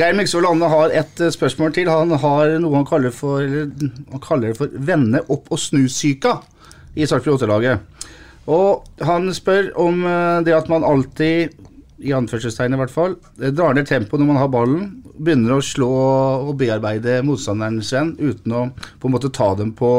Geir 0.00 0.18
Myksvold 0.18 0.50
Anne 0.50 0.70
har 0.72 0.96
et 1.02 1.22
eh, 1.22 1.30
spørsmål 1.34 1.76
til. 1.78 1.90
Han 1.92 2.16
har 2.24 2.56
noe 2.62 2.80
han 2.80 2.88
kaller 2.88 3.14
for, 3.14 3.44
han 3.44 4.24
kaller 4.24 4.56
for 4.58 4.74
'vende 4.74 5.22
opp 5.28 5.50
og 5.50 5.62
snu'-syka 5.62 6.40
i 6.98 7.06
Sarpsborg 7.06 7.38
8-laget. 7.38 7.78
Og 8.50 8.86
han 9.06 9.30
spør 9.34 9.70
om 9.78 10.02
eh, 10.06 10.42
det 10.46 10.56
at 10.58 10.70
man 10.72 10.86
alltid, 10.86 11.54
i 12.00 12.14
anførselstegn 12.16 12.74
i 12.74 12.80
hvert 12.80 12.92
fall, 12.92 13.16
eh, 13.40 13.52
drar 13.52 13.74
ned 13.76 13.88
tempoet 13.88 14.22
når 14.22 14.30
man 14.30 14.40
har 14.40 14.52
ballen, 14.52 14.84
begynner 15.20 15.58
å 15.58 15.64
slå 15.64 15.90
og 16.48 16.54
bearbeide 16.60 17.20
motstanderen 17.26 17.82
sin 17.84 18.14
uten 18.18 18.56
å 18.56 18.62
på 19.00 19.08
en 19.08 19.14
måte 19.16 19.32
ta 19.32 19.52
dem 19.58 19.72
på, 19.76 19.92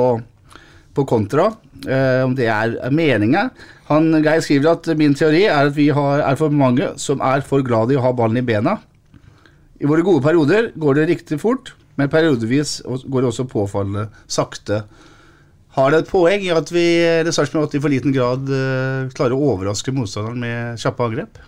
på 0.95 1.05
kontra. 1.09 1.51
Eh, 1.85 2.21
om 2.25 2.33
det 2.37 2.47
er 2.51 2.77
meninga. 2.93 3.49
Han 3.91 4.13
Geir 4.21 4.41
skriver 4.45 4.73
at 4.75 4.89
min 4.97 5.15
teori 5.17 5.45
er 5.49 5.69
at 5.69 5.75
vi 5.75 5.89
har, 5.93 6.23
er 6.25 6.39
for 6.39 6.53
mange 6.53 6.93
som 7.01 7.21
er 7.25 7.45
for 7.45 7.65
glad 7.65 7.91
i 7.91 7.99
å 7.99 8.05
ha 8.05 8.13
ballen 8.15 8.41
i 8.41 8.45
bena. 8.45 8.79
I 9.81 9.89
våre 9.89 10.05
gode 10.05 10.23
perioder 10.23 10.71
går 10.77 10.99
det 10.99 11.07
riktig 11.09 11.39
fort, 11.41 11.73
men 11.97 12.09
periodevis 12.09 12.79
går 12.85 13.23
det 13.23 13.31
også 13.31 13.49
påfallende 13.49 14.07
sakte. 14.29 14.83
Har 15.75 15.91
det 15.91 16.01
et 16.01 16.11
poeng 16.11 16.43
i 16.43 16.51
at 16.53 16.67
vi 16.73 16.83
Sarpsborg 17.31 17.69
8 17.69 17.77
i 17.77 17.81
for 17.83 17.93
liten 17.93 18.13
grad 18.15 18.49
eh, 18.51 19.11
klarer 19.15 19.37
å 19.37 19.53
overraske 19.53 19.93
motstanderen 19.95 20.41
med 20.43 20.81
kjappe 20.81 21.05
angrep? 21.07 21.39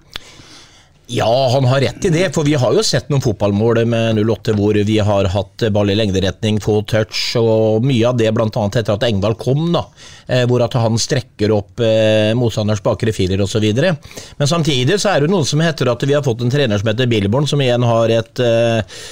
Ja, 1.08 1.50
han 1.54 1.66
har 1.66 1.82
rett 1.82 2.06
i 2.06 2.10
det, 2.10 2.30
for 2.36 2.48
vi 2.48 2.54
har 2.56 2.74
jo 2.74 2.84
sett 2.84 3.10
noen 3.12 3.22
fotballmål 3.22 3.82
med 3.92 4.22
08 4.24 4.54
hvor 4.56 4.78
vi 4.88 4.96
har 5.04 5.28
hatt 5.34 5.66
ball 5.76 5.92
i 5.92 5.98
lengderetning, 6.00 6.62
få 6.64 6.78
touch, 6.88 7.34
og 7.40 7.84
mye 7.84 8.08
av 8.08 8.16
det 8.22 8.32
bl.a. 8.32 8.48
etter 8.48 8.94
at 8.94 9.04
Engvald 9.10 9.36
kom, 9.42 9.66
da, 9.76 9.84
eh, 10.28 10.46
hvor 10.48 10.64
at 10.64 10.78
han 10.80 10.96
strekker 10.96 11.52
opp 11.52 11.84
eh, 11.84 12.32
motstanders 12.40 12.82
bakre 12.86 13.12
firer 13.16 13.44
osv. 13.44 13.68
Men 13.84 14.50
samtidig 14.50 14.96
så 15.04 15.12
er 15.12 15.26
det 15.26 15.34
noe 15.34 15.44
som 15.48 15.64
heter 15.64 15.92
at 15.92 16.08
vi 16.08 16.16
har 16.16 16.24
fått 16.24 16.46
en 16.46 16.54
trener 16.54 16.80
som 16.80 16.94
heter 16.94 17.12
Billborn, 17.12 17.52
som 17.52 17.62
igjen 17.62 17.84
har 17.84 18.16
et 18.22 18.44
eh, 18.44 19.04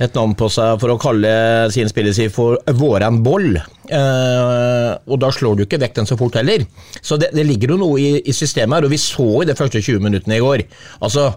et 0.00 0.16
navn 0.16 0.32
på 0.38 0.48
seg 0.52 0.78
for 0.80 0.94
å 0.94 0.98
kalle 1.00 1.30
sin 1.74 1.88
spillestil 1.90 2.30
for 2.32 2.56
Våran 2.78 3.20
Boll. 3.24 3.52
Eh, 3.56 4.92
og 4.96 5.20
da 5.20 5.30
slår 5.34 5.58
du 5.58 5.64
ikke 5.66 5.80
vekk 5.82 5.98
den 5.98 6.08
så 6.08 6.16
fort 6.20 6.38
heller. 6.40 6.64
Så 7.00 7.18
det, 7.20 7.32
det 7.36 7.44
ligger 7.48 7.74
jo 7.74 7.80
noe 7.82 8.00
i, 8.00 8.12
i 8.24 8.36
systemet 8.36 8.78
her, 8.78 8.88
og 8.88 8.94
vi 8.94 9.00
så 9.02 9.28
i 9.42 9.48
de 9.50 9.56
første 9.58 9.82
20 9.82 10.06
minuttene 10.06 10.38
i 10.38 10.44
går. 10.44 10.64
Altså, 11.04 11.30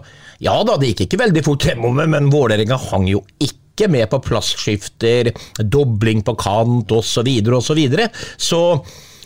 ja 0.44 0.56
da, 0.64 0.78
det 0.80 0.94
gikk 0.94 1.06
ikke 1.06 1.20
veldig 1.26 1.44
fort 1.44 1.68
fremover, 1.68 2.08
men 2.16 2.32
Vålerenga 2.32 2.80
hang 2.88 3.08
jo 3.12 3.20
ikke 3.42 3.90
med 3.90 4.08
på 4.08 4.22
plassskifter, 4.30 5.34
dobling 5.60 6.24
på 6.24 6.36
kant 6.40 6.94
osv. 6.94 7.10
Så, 7.18 7.26
videre, 7.26 7.58
og 7.60 7.66
så, 7.66 7.76
videre. 7.76 8.08
så 8.40 8.62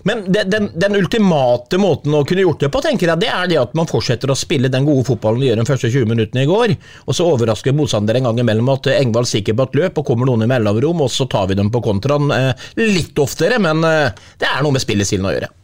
men 0.07 0.25
den, 0.33 0.51
den, 0.51 0.69
den, 0.75 0.97
ultimate 0.99 1.79
måten 1.81 2.15
å 2.15 2.25
kunne 2.29 2.45
gjort 2.45 2.63
det 2.65 2.71
på, 2.75 2.83
tenker 2.85 3.13
jeg, 3.13 3.23
det 3.25 3.31
er 3.33 3.51
det 3.51 3.61
at 3.61 3.77
man 3.79 3.89
fortsetter 3.91 4.31
å 4.31 4.39
spille 4.39 4.71
den 4.73 4.87
gode 4.87 5.07
fotballen 5.09 5.43
vi 5.43 5.51
gjør 5.51 5.63
de 5.63 5.69
første 5.69 5.91
20 5.91 6.11
minuttene 6.13 6.45
i 6.45 6.51
går, 6.51 6.75
og 7.07 7.19
så 7.19 7.29
overrasker 7.29 7.77
motstanderen 7.77 8.23
en 8.23 8.31
gang 8.31 8.43
imellom 8.45 8.73
at 8.75 8.91
Engvald 8.95 9.31
stikker 9.31 9.59
på 9.59 9.69
et 9.69 9.79
løp, 9.83 10.01
og 10.01 10.11
kommer 10.11 10.31
noen 10.31 10.47
i 10.47 10.51
mellomrom, 10.51 11.05
og 11.07 11.13
så 11.13 11.29
tar 11.31 11.51
vi 11.51 11.59
dem 11.59 11.73
på 11.75 11.83
kontraen 11.85 12.33
eh, 12.35 12.69
litt 12.81 13.19
oftere, 13.23 13.61
men 13.63 13.85
eh, 13.87 14.27
det 14.41 14.51
er 14.51 14.63
noe 14.65 14.77
med 14.77 14.85
spillestilen 14.85 15.29
å 15.29 15.35
gjøre. 15.37 15.55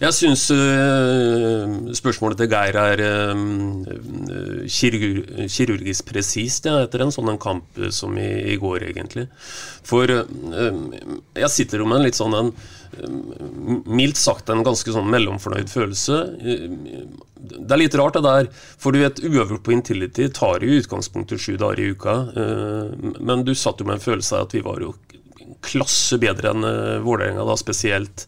Jeg 0.00 0.16
syns 0.16 0.46
øh, 0.54 1.72
spørsmålet 1.92 2.38
til 2.40 2.48
Geir 2.48 2.76
er 2.80 3.02
øh, 3.04 4.62
kirurg, 4.64 5.18
kirurgisk 5.52 6.08
presist 6.08 6.64
ja, 6.70 6.78
etter 6.86 7.04
en 7.04 7.12
sånn 7.12 7.36
kamp 7.42 7.76
som 7.92 8.16
i, 8.16 8.30
i 8.54 8.56
går, 8.56 8.86
egentlig. 8.94 9.26
For 9.84 10.08
øh, 10.08 10.78
jeg 11.36 11.52
sitter 11.52 11.84
jo 11.84 11.90
med 11.90 12.00
en 12.00 12.08
litt 12.08 12.16
sånn 12.16 12.38
en 12.38 12.54
Mildt 12.90 14.18
sagt 14.18 14.50
en 14.50 14.64
ganske 14.66 14.92
sånn 14.94 15.10
mellomfornøyd 15.12 15.70
følelse. 15.70 16.16
Det 17.40 17.74
er 17.74 17.80
litt 17.80 17.96
rart, 17.98 18.18
det 18.18 18.24
der. 18.26 18.48
For 18.82 18.92
du 18.92 19.00
vet, 19.02 19.22
uavgjort 19.24 19.64
på 19.66 19.74
Intility 19.76 20.28
tar 20.34 20.64
jo 20.64 20.70
i 20.70 20.80
utgangspunktet 20.82 21.40
sju 21.40 21.54
dager 21.60 21.80
i 21.80 21.90
uka. 21.94 22.16
øh, 22.36 23.14
Men 23.20 23.44
du 23.46 23.54
satt 23.54 23.80
jo 23.80 23.86
med 23.86 23.98
en 23.98 24.06
følelse 24.06 24.36
av 24.36 24.48
at 24.48 24.56
vi 24.58 24.64
var 24.66 24.82
jo 24.82 24.94
klasse 25.64 26.18
bedre 26.20 26.54
enn 26.54 26.64
Vålerenga, 27.04 27.44
da 27.44 27.56
spesielt 27.58 28.26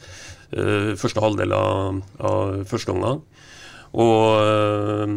eh, 0.52 0.92
første 0.98 1.22
halvdel 1.22 1.54
av, 1.56 2.02
av 2.20 2.64
første 2.68 2.92
omgang. 2.92 3.22
Og, 3.92 4.24
eh, 4.42 5.16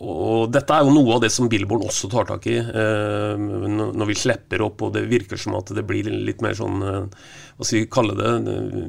og 0.00 0.48
dette 0.52 0.72
er 0.72 0.86
jo 0.86 0.94
noe 0.94 1.16
av 1.16 1.20
det 1.24 1.28
som 1.34 1.48
Billboard 1.52 1.84
også 1.90 2.08
tar 2.12 2.24
tak 2.30 2.46
i, 2.48 2.56
eh, 2.56 3.36
når 3.36 4.08
vi 4.08 4.16
slipper 4.16 4.64
opp 4.64 4.82
og 4.86 4.94
det 4.96 5.04
virker 5.10 5.36
som 5.40 5.58
at 5.58 5.72
det 5.76 5.84
blir 5.86 6.08
litt 6.08 6.40
mer 6.44 6.56
sånn 6.56 6.80
eh, 6.82 7.04
Hva 7.60 7.66
skal 7.68 7.82
vi 7.82 7.88
kalle 7.92 8.14
det? 8.16 8.30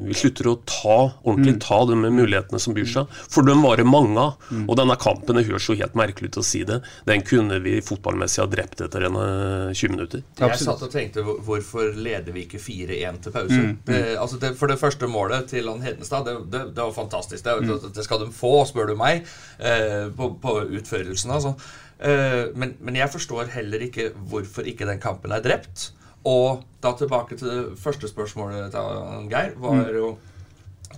Vi 0.08 0.14
slutter 0.16 0.46
å 0.48 0.54
ta 0.64 0.94
ordentlig 1.28 1.58
ta 1.60 1.82
de 1.84 1.98
mulighetene 2.00 2.56
som 2.62 2.72
byr 2.72 2.86
seg. 2.88 3.10
For 3.28 3.44
dem 3.44 3.60
var 3.60 3.76
det 3.76 3.84
mange 3.84 4.16
av. 4.16 4.46
Og 4.62 4.78
denne 4.80 4.96
kampen, 4.96 5.36
det 5.36 5.44
høres 5.44 5.66
jo 5.68 5.76
helt 5.76 5.92
merkelig 5.98 6.30
ut 6.32 6.38
å 6.40 6.44
si 6.46 6.62
det, 6.64 6.78
den 7.04 7.20
kunne 7.20 7.58
vi 7.60 7.74
fotballmessig 7.84 8.40
ha 8.40 8.46
drept 8.48 8.80
etter 8.86 9.04
en 9.10 9.18
eh, 9.20 9.74
20 9.76 9.92
minutter. 9.92 10.22
Jeg 10.40 10.56
satt 10.62 10.86
og 10.86 10.94
tenkte 10.94 11.20
hvorfor 11.20 11.92
leder 12.00 12.32
vi 12.32 12.46
ikke 12.46 12.62
4-1 12.64 13.20
til 13.26 13.34
pause? 13.36 13.58
Mm, 13.60 13.74
mm. 13.84 13.92
Eh, 13.92 14.14
altså 14.16 14.40
det, 14.40 14.54
for 14.56 14.72
det 14.72 14.78
første 14.80 15.10
målet 15.18 15.52
til 15.52 15.68
han 15.68 15.84
Hedenstad, 15.84 16.24
det, 16.30 16.38
det, 16.54 16.64
det 16.72 16.80
var 16.86 16.96
fantastisk. 16.96 17.44
Det, 17.44 17.58
Mm. 17.62 17.68
det, 17.68 17.92
det 17.92 18.06
skal 18.06 18.22
de 18.24 18.30
få, 18.32 18.54
spør 18.66 18.88
du 18.88 18.96
meg, 18.96 19.26
eh, 19.60 20.08
på, 20.16 20.32
på 20.40 20.56
utførelsen. 21.04 21.30
Altså. 21.30 21.54
Eh, 22.00 22.52
men, 22.54 22.76
men 22.80 22.96
jeg 22.96 23.10
forstår 23.12 23.50
heller 23.54 23.78
ikke 23.86 24.10
hvorfor 24.30 24.62
ikke 24.66 24.86
den 24.88 24.98
kampen 25.02 25.32
er 25.32 25.42
drept. 25.44 25.90
Og 26.24 26.62
da 26.82 26.92
tilbake 26.94 27.36
til 27.36 27.48
det 27.50 27.78
første 27.82 28.06
spørsmålet 28.08 28.70
til 28.70 29.28
Geir, 29.30 29.56
var 29.58 29.72
Mm. 29.82 29.96
jo 29.96 30.18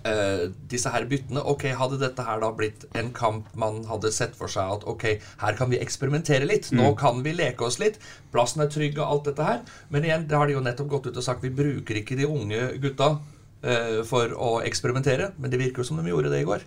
Uh, 0.05 0.51
disse 0.69 0.91
her 0.91 1.05
byttene 1.09 1.41
Ok, 1.49 1.63
hadde 1.79 1.97
dette 2.01 2.21
her 2.27 2.41
da 2.43 2.49
blitt 2.53 2.83
en 2.99 3.13
kamp 3.15 3.47
man 3.57 3.85
hadde 3.89 4.11
sett 4.13 4.35
for 4.37 4.51
seg 4.51 4.73
at 4.75 4.83
ok, 4.91 5.05
her 5.41 5.55
kan 5.57 5.71
vi 5.71 5.79
eksperimentere 5.81 6.45
litt. 6.51 6.67
Nå 6.75 6.91
Mm. 6.91 6.97
kan 6.99 7.23
vi 7.23 7.33
leke 7.33 7.63
oss 7.65 7.79
litt. 7.79 7.97
Plassen 8.33 8.61
er 8.61 8.67
trygg 8.69 8.99
og 8.99 9.07
alt 9.07 9.25
dette 9.31 9.45
her. 9.47 9.61
Men 9.91 10.03
igjen, 10.05 10.27
det 10.29 10.37
har 10.37 10.47
de 10.47 10.53
jo 10.59 10.61
nettopp 10.61 10.89
gått 10.91 11.07
ut 11.07 11.17
og 11.17 11.23
sagt 11.23 11.43
vi 11.47 11.49
bruker 11.49 11.95
ikke 12.03 12.17
de 12.19 12.27
unge 12.27 12.77
gutta 12.83 13.21
uh, 13.65 14.03
for 14.05 14.29
å 14.35 14.61
eksperimentere. 14.67 15.33
Men 15.39 15.51
det 15.51 15.61
virker 15.63 15.79
jo 15.79 15.85
som 15.85 15.97
de 16.03 16.11
gjorde 16.11 16.29
det 16.35 16.43
i 16.43 16.45
går. 16.51 16.61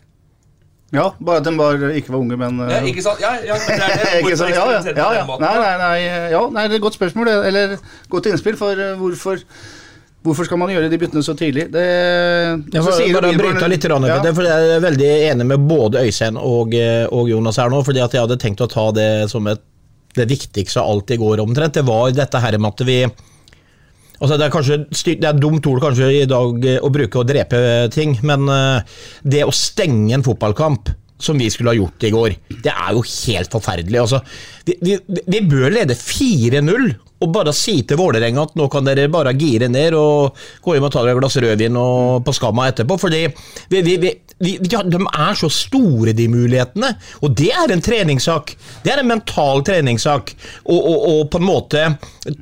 Ja, 0.95 1.09
bare 1.19 1.41
at 1.41 1.47
de 1.47 1.51
bare 1.59 1.89
ikke 1.99 2.13
var 2.13 2.21
unge, 2.21 2.37
men 2.39 2.61
Ja, 2.63 2.77
ikke 2.87 3.03
sant? 3.03 3.19
Ja, 3.19 3.33
ja, 3.43 3.57
men 3.59 3.67
det 3.67 3.87
er 3.87 3.97
det. 3.97 4.37
Ja, 4.47 4.69
ja, 4.71 4.77
ja, 4.87 5.09
ja. 5.17 5.25
Nei, 5.41 5.55
nei, 5.59 5.73
nei, 5.81 5.97
ja, 6.31 6.45
nei, 6.47 6.63
det 6.69 6.77
er 6.77 6.79
et 6.79 6.85
godt 6.85 6.95
spørsmål, 6.95 7.27
eller 7.49 7.75
godt 8.13 8.29
innspill. 8.31 8.55
For 8.59 8.71
eh, 8.79 8.93
hvorfor, 8.95 9.41
hvorfor 10.23 10.47
skal 10.47 10.61
man 10.61 10.71
gjøre 10.71 10.87
de 10.93 10.99
byttene 11.01 11.25
så 11.27 11.35
tidlig? 11.35 11.67
Det, 11.75 11.83
Jeg 12.71 12.85
så 12.85 12.95
sier 12.95 13.19
bare 13.19 13.33
bryte 13.35 13.67
litt, 13.67 13.87
rann, 13.91 14.07
Ja. 14.07 14.21
For 14.31 14.47
jeg 14.47 14.75
er 14.77 14.85
veldig 14.87 15.11
enig 15.33 15.49
med 15.51 15.67
både 15.67 16.05
Øystein 16.07 16.39
og, 16.39 16.71
eh, 16.79 17.03
og 17.11 17.27
Jonas 17.33 17.59
her 17.59 17.73
nå. 17.73 17.83
fordi 17.83 18.05
at 18.05 18.15
jeg 18.15 18.23
hadde 18.23 18.39
tenkt 18.39 18.63
å 18.63 18.71
ta 18.71 18.87
det 18.95 19.09
som 19.33 19.47
et, 19.51 19.59
det 20.15 20.29
viktigste 20.31 20.79
av 20.81 20.93
alt 20.95 21.11
i 21.11 21.19
går 21.19 21.43
omtrent. 21.43 21.75
Det 21.75 21.83
var 21.85 22.15
dette 22.15 22.39
her 22.41 22.55
med 22.57 22.71
at 22.71 22.87
vi 22.87 23.01
Altså 24.17 24.37
det, 24.37 24.47
er 24.47 24.53
kanskje, 24.53 24.77
det 25.21 25.27
er 25.29 25.37
dumt 25.37 25.67
ord 25.69 25.81
kanskje 25.83 26.07
i 26.23 26.29
dag 26.29 26.63
eh, 26.65 26.79
å 26.81 26.89
bruke 26.93 27.21
å 27.21 27.27
drepe 27.27 27.59
ting, 27.93 28.15
men 28.25 28.47
eh, 28.49 28.95
det 29.21 29.43
å 29.45 29.53
stenge 29.53 30.15
en 30.17 30.25
fotballkamp 30.25 30.89
som 31.21 31.37
vi 31.37 31.49
skulle 31.53 31.73
ha 31.73 31.77
gjort 31.77 32.05
i 32.05 32.13
går, 32.13 32.35
det 32.63 32.73
er 32.73 32.93
jo 32.93 33.01
helt 33.01 33.53
forferdelig. 33.53 33.99
Altså, 34.03 34.21
vi, 34.67 34.77
vi, 34.81 34.97
vi 35.25 35.41
bør 35.49 35.73
lede 35.73 35.97
4-0 35.97 36.91
og 37.17 37.33
bare 37.33 37.53
si 37.55 37.79
til 37.87 37.97
Vålerenga 37.99 38.45
at 38.45 38.55
nå 38.59 38.67
kan 38.71 38.85
dere 38.85 39.07
bare 39.11 39.33
gire 39.37 39.69
ned 39.71 39.95
og 39.97 40.37
gå 40.63 40.75
hjem 40.75 40.87
og 40.87 40.93
ta 40.93 41.03
dere 41.03 41.15
et 41.15 41.21
glass 41.21 41.39
rødvin 41.41 41.79
og 41.81 42.23
på 42.25 42.35
skamma 42.35 42.67
etterpå. 42.69 42.97
fordi 43.01 43.23
vi, 43.71 43.81
vi, 43.81 43.97
vi, 44.37 44.53
ja, 44.69 44.83
De 44.83 44.99
er 45.01 45.33
så 45.37 45.49
store, 45.49 46.13
de 46.13 46.27
mulighetene. 46.29 46.91
Og 47.25 47.33
det 47.37 47.49
er 47.49 47.73
en 47.73 47.81
treningssak. 47.81 48.53
Det 48.83 48.93
er 48.93 49.01
en 49.01 49.09
mental 49.09 49.63
treningssak. 49.65 50.35
Og 50.69 51.25
på 51.31 51.41
en 51.41 51.47
måte 51.47 51.83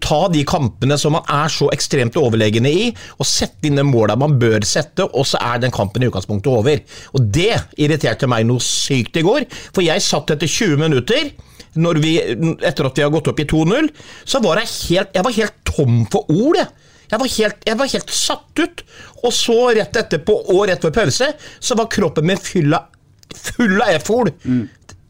ta 0.03 0.19
de 0.33 0.43
kampene 0.47 0.97
som 0.99 1.15
man 1.15 1.27
er 1.31 1.51
så 1.51 1.69
ekstremt 1.73 2.19
overlegne 2.19 2.71
i, 2.71 2.89
og 3.19 3.29
sette 3.29 3.69
inn 3.69 3.79
de 3.79 3.85
måla 3.87 4.17
man 4.19 4.35
bør 4.41 4.65
sette, 4.67 5.05
og 5.05 5.27
så 5.29 5.39
er 5.39 5.63
den 5.63 5.73
kampen 5.75 6.03
i 6.03 6.09
utgangspunktet 6.11 6.51
over. 6.51 6.83
Og 7.15 7.31
det 7.35 7.53
irriterte 7.79 8.27
meg 8.27 8.47
noe 8.49 8.63
sykt 8.63 9.21
i 9.21 9.25
går, 9.25 9.47
for 9.71 9.85
jeg 9.85 10.03
satt 10.03 10.35
etter 10.35 10.51
20 10.51 10.81
minutter 10.81 11.31
vi, 11.75 12.15
etter 12.63 12.87
at 12.87 12.97
vi 12.97 13.03
har 13.03 13.13
gått 13.13 13.27
opp 13.31 13.39
i 13.39 13.47
2-0, 13.51 13.89
så 14.23 14.41
var 14.43 14.61
jeg 14.61 14.71
helt, 14.89 15.15
jeg 15.15 15.27
var 15.27 15.37
helt 15.37 15.57
tom 15.67 16.03
for 16.11 16.29
ord. 16.31 16.59
Jeg. 16.61 16.71
Jeg 17.05 17.21
var, 17.21 17.29
helt, 17.29 17.67
jeg 17.69 17.77
var 17.77 17.91
helt 17.91 18.13
satt 18.13 18.61
ut. 18.61 18.81
Og 19.21 19.33
så 19.35 19.57
rett 19.77 19.99
etterpå, 20.01 20.37
og 20.53 20.63
rett 20.69 20.81
før 20.81 20.95
pause, 20.95 21.27
så 21.59 21.77
var 21.77 21.91
kroppen 21.93 22.25
min 22.25 22.41
full 22.41 22.73
av, 22.73 22.89
full 23.35 23.77
av 23.83 23.99
F-ord. 23.99 24.31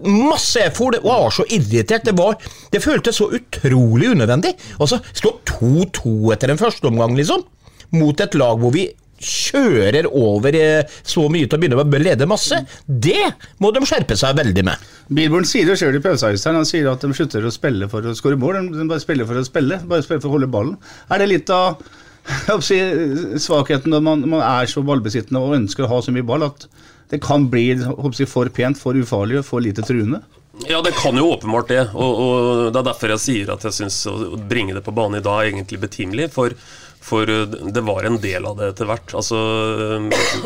Masse 0.05 0.65
F-ord. 0.73 0.97
Jeg 0.99 1.05
var 1.07 1.31
så 1.31 1.45
irritert. 1.55 2.03
Det, 2.09 2.15
var, 2.17 2.35
det 2.73 2.83
føltes 2.83 3.21
så 3.21 3.29
utrolig 3.37 4.11
unødvendig. 4.11 4.55
Og 4.79 4.91
så 4.91 4.99
stå 5.15 5.37
2-2 5.55 6.33
etter 6.35 6.51
en 6.51 6.59
første 6.59 6.91
omgang, 6.91 7.15
liksom. 7.17 7.45
Mot 7.95 8.19
et 8.19 8.35
lag 8.35 8.59
hvor 8.59 8.73
vi 8.75 8.89
kjører 9.25 10.07
over 10.09 10.55
eh, 10.59 10.95
så 11.03 11.25
mye 11.31 11.49
til 11.49 11.57
å 11.57 11.61
begynne 11.61 11.79
med, 11.79 11.91
bør 11.91 12.05
lede 12.05 12.29
masse. 12.29 12.61
Det 12.85 13.31
må 13.63 13.73
de 13.75 13.83
skjerpe 13.87 14.17
seg 14.19 14.37
veldig 14.37 14.65
med. 14.67 14.87
Bilborn 15.15 15.47
sier 15.49 15.69
det 15.69 15.77
sjøl 15.81 15.97
i 15.99 16.03
pauseavisen. 16.03 16.57
Han 16.57 16.69
sier 16.69 16.89
at 16.91 17.03
de 17.03 17.13
slutter 17.17 17.45
å 17.45 17.53
spille 17.53 17.89
for 17.91 18.05
å 18.05 18.15
skåre 18.17 18.39
mål. 18.41 18.61
De, 18.61 18.79
de 18.79 18.89
bare 18.89 19.03
spiller 19.03 19.29
for 19.29 19.41
å 19.41 19.45
spille. 19.45 19.81
Bare 19.89 20.05
spiller 20.05 20.23
for 20.23 20.31
å 20.31 20.37
holde 20.37 20.51
ballen. 20.53 20.79
Er 21.09 21.21
det 21.21 21.31
litt 21.33 21.53
av 21.53 21.81
jeg 22.49 22.63
si, 22.65 22.79
svakheten 23.43 23.93
når 23.93 24.05
man, 24.05 24.23
man 24.31 24.41
er 24.41 24.69
så 24.69 24.81
ballbesittende 24.85 25.41
og 25.41 25.59
ønsker 25.59 25.85
å 25.85 25.91
ha 25.91 25.99
så 26.01 26.13
mye 26.13 26.25
ball, 26.25 26.47
at 26.47 26.65
det 27.11 27.19
kan 27.21 27.45
bli 27.51 27.67
jeg 27.69 28.15
si, 28.17 28.25
for 28.29 28.49
pent, 28.49 28.79
for 28.81 28.97
ufarlig 28.97 29.43
og 29.43 29.45
for 29.45 29.61
lite 29.61 29.85
truende? 29.85 30.23
Ja, 30.63 30.79
det 30.81 30.95
kan 30.95 31.17
jo 31.19 31.33
åpenbart 31.33 31.67
det. 31.69 31.83
Og, 31.93 32.19
og 32.23 32.73
Det 32.73 32.79
er 32.79 32.87
derfor 32.87 33.13
jeg 33.13 33.23
sier 33.25 33.51
at 33.53 33.65
jeg 33.67 33.75
syns 33.75 33.99
å 34.09 34.15
bringe 34.39 34.75
det 34.77 34.85
på 34.85 34.93
bane 34.95 35.19
i 35.19 35.25
dag 35.25 35.41
er 35.41 35.51
egentlig 35.51 35.81
betimelig. 35.83 36.29
For, 36.33 36.55
for 37.05 37.29
det 37.29 37.83
var 37.85 38.07
en 38.07 38.17
del 38.21 38.47
av 38.49 38.57
det 38.57 38.71
etter 38.73 38.89
hvert. 38.89 39.13
Altså, 39.17 39.37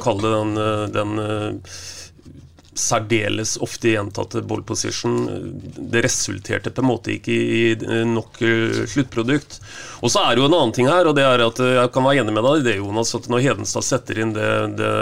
Kall 0.03 0.19
det 0.23 0.33
den, 0.35 0.59
den 0.95 1.69
særdeles 2.79 3.57
ofte 3.61 3.91
gjentatte 3.93 4.41
ball 4.47 4.61
position. 4.63 5.17
Det 5.91 6.01
resulterte 6.05 6.71
på 6.71 6.83
en 6.83 6.87
måte 6.87 7.13
ikke 7.15 7.33
i 7.35 7.63
nok 8.07 8.39
sluttprodukt. 8.89 9.59
Og 9.99 10.11
så 10.13 10.23
er 10.23 10.35
det 10.35 10.43
jo 10.43 10.47
en 10.47 10.55
annen 10.55 10.73
ting 10.75 10.87
her, 10.87 11.09
og 11.09 11.17
det 11.17 11.25
er 11.27 11.43
at 11.43 11.59
jeg 11.59 11.91
kan 11.95 12.05
være 12.07 12.23
enig 12.23 12.35
med 12.35 12.45
deg 12.47 12.61
i 12.61 12.65
det, 12.69 12.75
Jonas, 12.79 13.11
at 13.17 13.27
når 13.31 13.43
Hedenstad 13.43 13.85
setter 13.85 14.21
inn 14.23 14.33
det, 14.35 14.49
det 14.79 14.93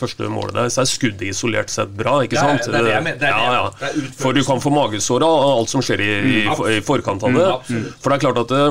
første 0.00 0.30
målet 0.32 0.56
der, 0.56 0.72
så 0.72 0.82
er 0.84 0.90
skuddet 0.90 1.28
isolert 1.28 1.72
sett 1.72 1.92
bra, 1.96 2.18
ikke 2.24 2.40
sant? 2.40 2.70
det 2.70 2.80
er 2.80 2.88
det 2.88 3.02
mener, 3.04 3.20
det 3.20 3.30
er 3.30 3.36
ja, 3.36 3.54
ja. 3.58 3.90
er. 3.90 4.12
For 4.16 4.36
du 4.36 4.42
kan 4.46 4.62
få 4.64 4.72
magesår 4.72 5.26
av 5.26 5.48
alt 5.50 5.72
som 5.72 5.84
skjer 5.84 6.04
i, 6.04 6.12
i, 6.16 6.42
Mm, 6.46 6.68
i 6.72 6.82
forkant 6.84 7.24
av 7.26 7.36
det. 7.36 7.46
Mm. 7.68 7.88
For 8.00 8.12
det 8.12 8.16
er 8.16 8.24
klart 8.24 8.40
at 8.44 8.52
det, 8.52 8.64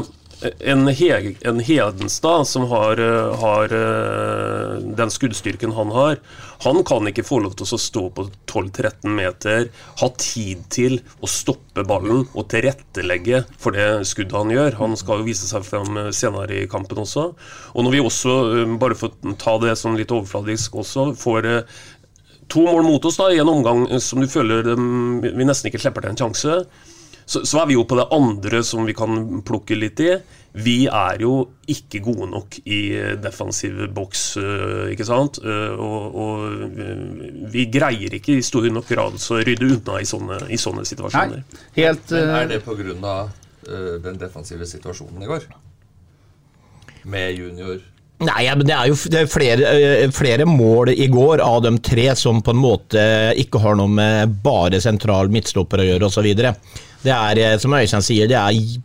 en, 0.60 0.88
he, 0.88 1.36
en 1.42 1.60
Hedenstad 1.60 2.48
som 2.48 2.68
har, 2.72 3.00
eh, 3.00 3.36
har 3.40 3.74
eh, 3.74 4.78
den 4.98 5.12
skuddstyrken 5.12 5.72
han 5.72 5.92
har, 5.92 6.20
han 6.64 6.84
kan 6.84 7.08
ikke 7.08 7.26
få 7.26 7.40
lov 7.44 7.56
til 7.58 7.68
å 7.68 7.80
stå 7.80 8.04
på 8.16 8.28
12-13 8.52 9.10
meter, 9.18 9.68
ha 10.02 10.10
tid 10.22 10.64
til 10.74 11.00
å 11.20 11.30
stoppe 11.30 11.86
ballen 11.88 12.24
og 12.34 12.48
tilrettelegge 12.54 13.44
for 13.62 13.76
det 13.76 14.06
skuddet 14.10 14.38
han 14.38 14.54
gjør. 14.54 14.80
Han 14.82 14.96
skal 15.00 15.22
jo 15.22 15.30
vise 15.30 15.50
seg 15.50 15.68
frem 15.68 16.00
eh, 16.04 16.14
senere 16.16 16.62
i 16.64 16.70
kampen 16.72 17.04
også. 17.04 17.28
Og 17.74 17.86
når 17.86 17.98
vi 17.98 18.06
også, 18.06 18.40
bare 18.82 18.98
for 19.00 19.12
å 19.14 19.38
ta 19.42 19.58
det 19.64 19.78
sånn 19.80 20.00
litt 20.00 20.14
overfladisk 20.16 20.80
også, 20.82 21.12
får 21.20 21.52
to 22.52 22.66
mål 22.66 22.84
mot 22.86 23.06
oss 23.06 23.18
da, 23.18 23.32
i 23.34 23.40
en 23.42 23.50
omgang 23.50 23.88
som 24.02 24.22
du 24.22 24.28
føler 24.30 24.68
vi 24.70 25.48
nesten 25.48 25.72
ikke 25.72 25.82
slipper 25.82 26.06
til 26.06 26.14
en 26.14 26.20
sjanse, 26.20 26.60
så, 27.26 27.42
så 27.46 27.62
er 27.62 27.70
vi 27.70 27.78
jo 27.78 27.86
på 27.90 27.98
det 28.00 28.08
andre 28.14 28.62
som 28.66 28.86
vi 28.86 28.94
kan 28.98 29.42
plukke 29.46 29.78
litt 29.78 30.02
i. 30.04 30.12
Vi 30.56 30.86
er 30.88 31.20
jo 31.20 31.34
ikke 31.68 32.00
gode 32.06 32.30
nok 32.32 32.60
i 32.64 32.80
eh, 32.96 33.16
defensiv 33.20 33.82
boks, 33.96 34.22
eh, 34.40 34.92
ikke 34.94 35.08
sant? 35.08 35.42
Eh, 35.44 35.74
Og, 35.76 36.16
og 36.16 36.70
eh, 36.80 37.50
vi 37.52 37.66
greier 37.74 38.16
ikke 38.16 38.38
i 38.38 38.46
stor 38.46 38.70
nok 38.72 38.88
grad 38.88 39.18
å 39.20 39.40
rydde 39.42 39.72
unna 39.74 40.00
i 40.00 40.08
sånne, 40.08 40.40
i 40.48 40.60
sånne 40.62 40.86
situasjoner. 40.88 41.44
Helt 41.76 42.14
Men 42.14 42.30
eh, 42.30 42.38
er 42.44 42.54
det 42.54 42.62
pga. 42.64 43.18
Uh, 43.66 43.96
den 43.98 44.20
defensive 44.22 44.62
situasjonen 44.70 45.24
i 45.26 45.26
går? 45.26 45.48
Med 47.10 47.32
junior 47.34 47.80
Nei, 48.24 48.44
men 48.56 48.64
det 48.64 48.76
er 48.76 48.92
jo 48.92 48.96
det 49.12 49.24
er 49.24 49.28
flere, 49.28 49.72
eh, 49.76 50.12
flere 50.16 50.46
mål 50.48 50.94
i 50.94 51.08
går 51.12 51.42
av 51.44 51.64
de 51.66 51.74
tre 51.84 52.06
som 52.16 52.40
på 52.46 52.54
en 52.54 52.62
måte 52.62 53.02
ikke 53.42 53.60
har 53.60 53.76
noe 53.76 53.92
med 53.92 54.38
bare 54.46 54.80
sentral 54.80 55.28
midtstopper 55.34 55.84
å 55.84 55.88
gjøre 55.90 56.08
osv. 56.08 56.30
Det 57.06 57.14
er, 57.14 57.42
eh, 57.44 57.58
som 57.62 57.76
Øystein 57.78 58.06
sier, 58.06 58.30
det 58.30 58.38
er 58.40 58.82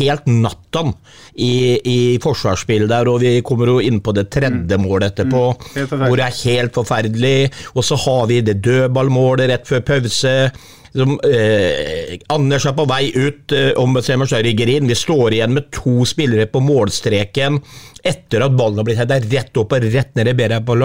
helt 0.00 0.26
nattan 0.30 0.92
i, 1.34 1.78
i 1.84 1.98
forsvarsspillet 2.22 2.90
der, 2.90 3.08
og 3.08 3.20
vi 3.22 3.38
kommer 3.46 3.70
jo 3.72 3.78
inn 3.84 4.00
på 4.04 4.14
det 4.16 4.28
tredje 4.32 4.78
målet 4.80 5.12
etterpå, 5.12 5.44
mm. 5.76 5.94
hvor 6.04 6.18
det 6.18 6.26
er 6.26 6.42
helt 6.44 6.76
forferdelig. 6.76 7.38
Og 7.74 7.86
så 7.86 7.98
har 8.04 8.28
vi 8.30 8.42
det 8.44 8.60
dødballmålet 8.64 9.50
rett 9.52 9.68
før 9.68 9.84
pause. 9.92 10.34
Som, 10.90 11.14
eh, 11.22 12.16
Anders 12.34 12.66
er 12.66 12.74
på 12.74 12.88
vei 12.90 13.04
ut, 13.14 13.52
eh, 13.54 13.70
ombestemmer 13.78 14.28
seg 14.28 14.42
Riggerin. 14.44 14.88
Vi 14.90 14.98
står 14.98 15.36
igjen 15.36 15.54
med 15.54 15.70
to 15.74 16.02
spillere 16.08 16.48
på 16.50 16.62
målstreken 16.64 17.60
etter 18.02 18.42
at 18.42 18.56
ballen 18.58 18.80
har 18.80 18.88
blitt 18.88 18.98
hedda 18.98 19.20
rett 19.22 19.60
opp 19.60 19.76
og 19.76 19.86
rett 19.86 20.16
ned 20.18 20.32
i 20.32 20.60
på 20.66 20.76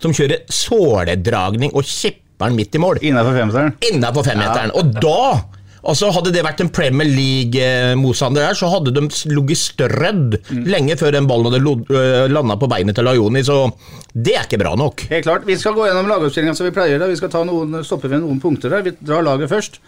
som 0.00 0.14
kjører 0.16 0.46
såledragning 0.48 1.74
og 1.76 1.84
kipper 1.84 2.29
den 2.48 2.56
midt 2.56 2.74
i 2.74 2.82
mål. 2.82 3.00
Innafor 3.04 3.36
femmeteren. 3.36 3.74
Innafor 3.92 4.24
femmeteren. 4.24 4.72
Og 4.78 4.94
da 5.00 5.22
Altså 5.80 6.10
Hadde 6.12 6.28
det 6.34 6.42
vært 6.44 6.60
en 6.60 6.68
Premier 6.68 7.08
League-motstander 7.08 8.44
der, 8.44 8.56
så 8.58 8.68
hadde 8.68 8.92
de 8.92 9.00
ligget 9.32 9.56
strødd 9.56 10.34
lenge 10.68 10.96
før 11.00 11.14
den 11.16 11.28
ballen 11.30 11.48
hadde 11.48 12.28
landa 12.28 12.56
på 12.60 12.68
beinet 12.68 12.98
til 12.98 13.08
Lajoni, 13.08 13.40
så 13.46 13.62
det 14.12 14.34
er 14.36 14.44
ikke 14.44 14.60
bra 14.60 14.74
nok. 14.76 15.06
Helt 15.08 15.24
klart. 15.24 15.46
Vi 15.48 15.56
skal 15.56 15.72
gå 15.78 15.86
gjennom 15.88 16.10
lagoppstillinga 16.10 16.52
som 16.58 16.68
vi 16.68 16.74
pleier. 16.76 17.00
da. 17.00 17.08
Vi 17.08 17.16
skal 17.16 17.32
ta 17.32 17.44
noen, 17.48 17.80
stoppe 17.86 18.10
ved 18.12 18.20
noen 18.20 18.42
punkter 18.42 18.74
der. 18.74 18.84
Vi 18.84 18.92
drar 19.00 19.24
laget 19.24 19.48
først. 19.48 19.80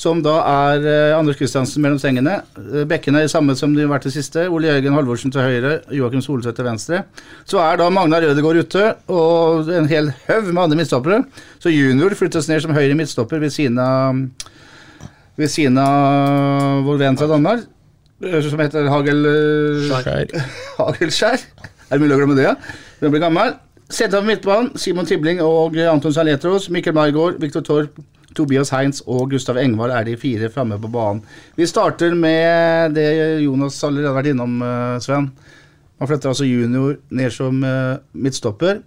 Som 0.00 0.22
da 0.24 0.38
er 0.48 0.84
eh, 0.88 1.12
Anders 1.12 1.36
Kristiansen 1.36 1.82
mellom 1.84 1.98
stengene. 2.00 2.38
Eh, 2.56 2.84
Bekkene 2.88 3.20
er 3.20 3.28
samme 3.28 3.52
som 3.58 3.74
de 3.76 3.82
har 3.84 3.90
vært 3.90 4.06
det 4.08 4.14
siste. 4.14 4.46
Ole 4.48 4.70
Jørgen 4.70 4.94
Halvorsen 4.96 5.32
til 5.34 5.44
høyre, 5.44 5.72
Joakim 5.92 6.22
Solseth 6.24 6.56
til 6.56 6.64
venstre. 6.64 7.02
Så 7.44 7.60
er 7.60 7.76
da 7.80 7.90
Magnar 7.92 8.24
Rødegård 8.24 8.62
ute, 8.62 8.86
og 9.12 9.68
en 9.76 9.88
hel 9.90 10.08
haug 10.28 10.48
med 10.54 10.62
andre 10.62 10.78
midtstoppere. 10.80 11.18
Så 11.60 11.72
junior 11.74 12.14
flyttes 12.16 12.48
ned 12.48 12.62
som 12.64 12.72
høyre 12.72 12.96
midtstopper 12.96 13.42
ved 13.42 13.52
siden 13.52 13.76
av 13.84 14.22
ved 15.40 15.48
siden 15.48 15.76
av 15.80 16.82
vår 16.84 16.98
venn 17.00 17.16
fra 17.20 17.28
Danmark, 17.30 17.62
eh, 18.24 18.40
som 18.44 18.60
heter 18.60 18.88
Hagel... 18.92 19.20
eh, 19.28 20.48
Hagelskjær. 20.80 21.44
Er 21.90 21.98
det 21.98 22.04
mulig 22.04 22.14
å 22.14 22.20
glemme 22.22 22.36
det? 22.38 22.44
ja? 22.46 22.54
Hun 23.00 23.12
blir 23.12 23.22
gammel. 23.24 23.52
Sett 23.90 24.12
av 24.14 24.22
midtbanen 24.24 24.72
Simon 24.78 25.08
Tibling 25.08 25.40
og 25.42 25.74
Anton 25.90 26.12
Saletros. 26.14 26.68
Mikkel 26.70 26.94
Margaard, 26.94 27.40
Viktor 27.42 27.64
Torp, 27.66 27.96
Tobias 28.36 28.70
Heinz 28.74 29.00
og 29.06 29.30
Gustav 29.32 29.58
Engvald 29.58 29.92
er 29.94 30.06
de 30.06 30.16
fire 30.20 30.50
framme 30.52 30.78
på 30.80 30.90
banen. 30.92 31.22
Vi 31.56 31.66
starter 31.66 32.14
med 32.14 32.94
det 32.94 33.08
Jonas 33.44 33.78
allerede 33.84 34.12
har 34.12 34.18
vært 34.20 34.32
innom, 34.32 34.60
eh, 34.62 34.98
Sven. 35.02 35.30
Man 36.00 36.08
flytter 36.08 36.30
altså 36.30 36.48
junior 36.48 36.96
ned 37.10 37.34
som 37.34 37.64
eh, 37.64 37.98
midtstopper. 38.12 38.80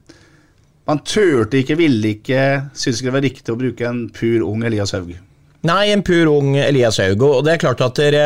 Man 0.88 1.00
turte 1.08 1.62
ikke, 1.62 1.78
ville 1.80 2.16
ikke, 2.18 2.42
syntes 2.74 3.00
ikke 3.00 3.10
det 3.10 3.16
var 3.16 3.28
riktig 3.28 3.54
å 3.54 3.60
bruke 3.60 3.88
en 3.88 4.02
pur 4.12 4.44
ung 4.48 4.66
Elias 4.68 4.92
Haug. 4.96 5.14
Nei, 5.64 5.84
en 5.94 6.04
pur 6.04 6.28
ung 6.28 6.58
Elias 6.60 7.00
Haug, 7.00 7.24
og 7.24 7.46
det 7.46 7.54
er 7.54 7.62
klart 7.62 7.84
at 7.86 8.00
dere 8.00 8.26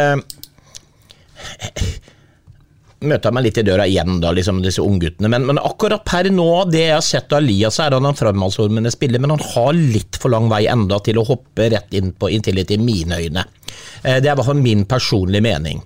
møter 3.05 3.33
meg 3.33 3.45
litt 3.45 3.59
i 3.61 3.63
døra 3.65 3.85
igjen, 3.85 4.17
da, 4.23 4.31
liksom 4.33 4.63
disse 4.63 4.81
ungguttene. 4.81 5.29
Men, 5.29 5.45
men 5.45 5.59
akkurat 5.61 6.01
per 6.07 6.29
nå, 6.33 6.47
det 6.71 6.81
jeg 6.87 6.95
har 6.95 7.05
sett 7.05 7.33
av 7.35 7.43
Elias, 7.43 7.77
er 7.83 7.93
han 7.93 8.07
en 8.09 8.17
fremadstormende 8.17 8.91
spiller, 8.93 9.21
men 9.21 9.35
han 9.35 9.43
har 9.53 9.77
litt 9.77 10.17
for 10.17 10.33
lang 10.33 10.49
vei 10.49 10.63
enda 10.71 10.97
til 11.05 11.19
å 11.21 11.25
hoppe 11.27 11.69
rett 11.73 11.93
inn 11.97 12.13
på 12.17 12.31
Intility, 12.33 12.77
i 12.77 12.81
mine 12.81 13.19
øyne. 13.21 13.45
Eh, 14.01 14.17
Det 14.23 14.31
er 14.31 14.41
fall 14.41 14.61
min 14.63 14.85
personlige 14.89 15.45
mening. 15.45 15.83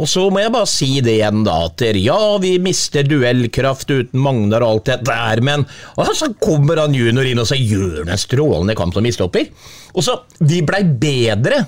Og 0.00 0.08
så 0.08 0.24
må 0.32 0.40
jeg 0.40 0.54
bare 0.54 0.70
si 0.70 0.90
det 1.04 1.18
igjen, 1.18 1.44
da, 1.44 1.58
at 1.68 1.84
ja, 2.00 2.18
vi 2.40 2.56
mister 2.62 3.04
duellkraft 3.04 3.90
uten 3.90 4.24
Magnar 4.24 4.64
og 4.64 4.70
alt 4.70 4.90
det 4.90 5.00
der, 5.10 5.44
men 5.44 5.66
og 5.96 6.10
så 6.16 6.32
kommer 6.40 6.80
han 6.80 6.96
junior 6.96 7.28
inn 7.28 7.42
og 7.42 7.48
så 7.50 7.58
gjør 7.60 8.04
han 8.04 8.14
en 8.14 8.20
strålende 8.20 8.76
kamp 8.78 8.96
som 8.96 9.04
mistopper. 9.04 9.50
Og 9.94 10.04
så, 10.06 10.16
vi 10.40 10.64
blei 10.64 10.82
bedre 10.84 11.66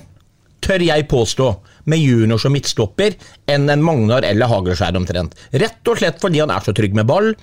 tør 0.63 0.83
jeg 0.83 1.07
påstå, 1.07 1.51
med 1.87 2.01
junior 2.03 2.41
som 2.41 2.53
midtstopper 2.55 3.15
enn 3.49 3.69
en 3.71 3.83
Magnar 3.83 4.25
eller 4.27 4.51
Hagelskjær 4.51 4.97
omtrent. 4.99 5.37
Rett 5.55 5.87
og 5.87 5.99
slett 5.99 6.21
fordi 6.21 6.41
han 6.43 6.51
er 6.53 6.63
så 6.65 6.73
trygg 6.75 6.95
med 6.97 7.07
ball. 7.09 7.33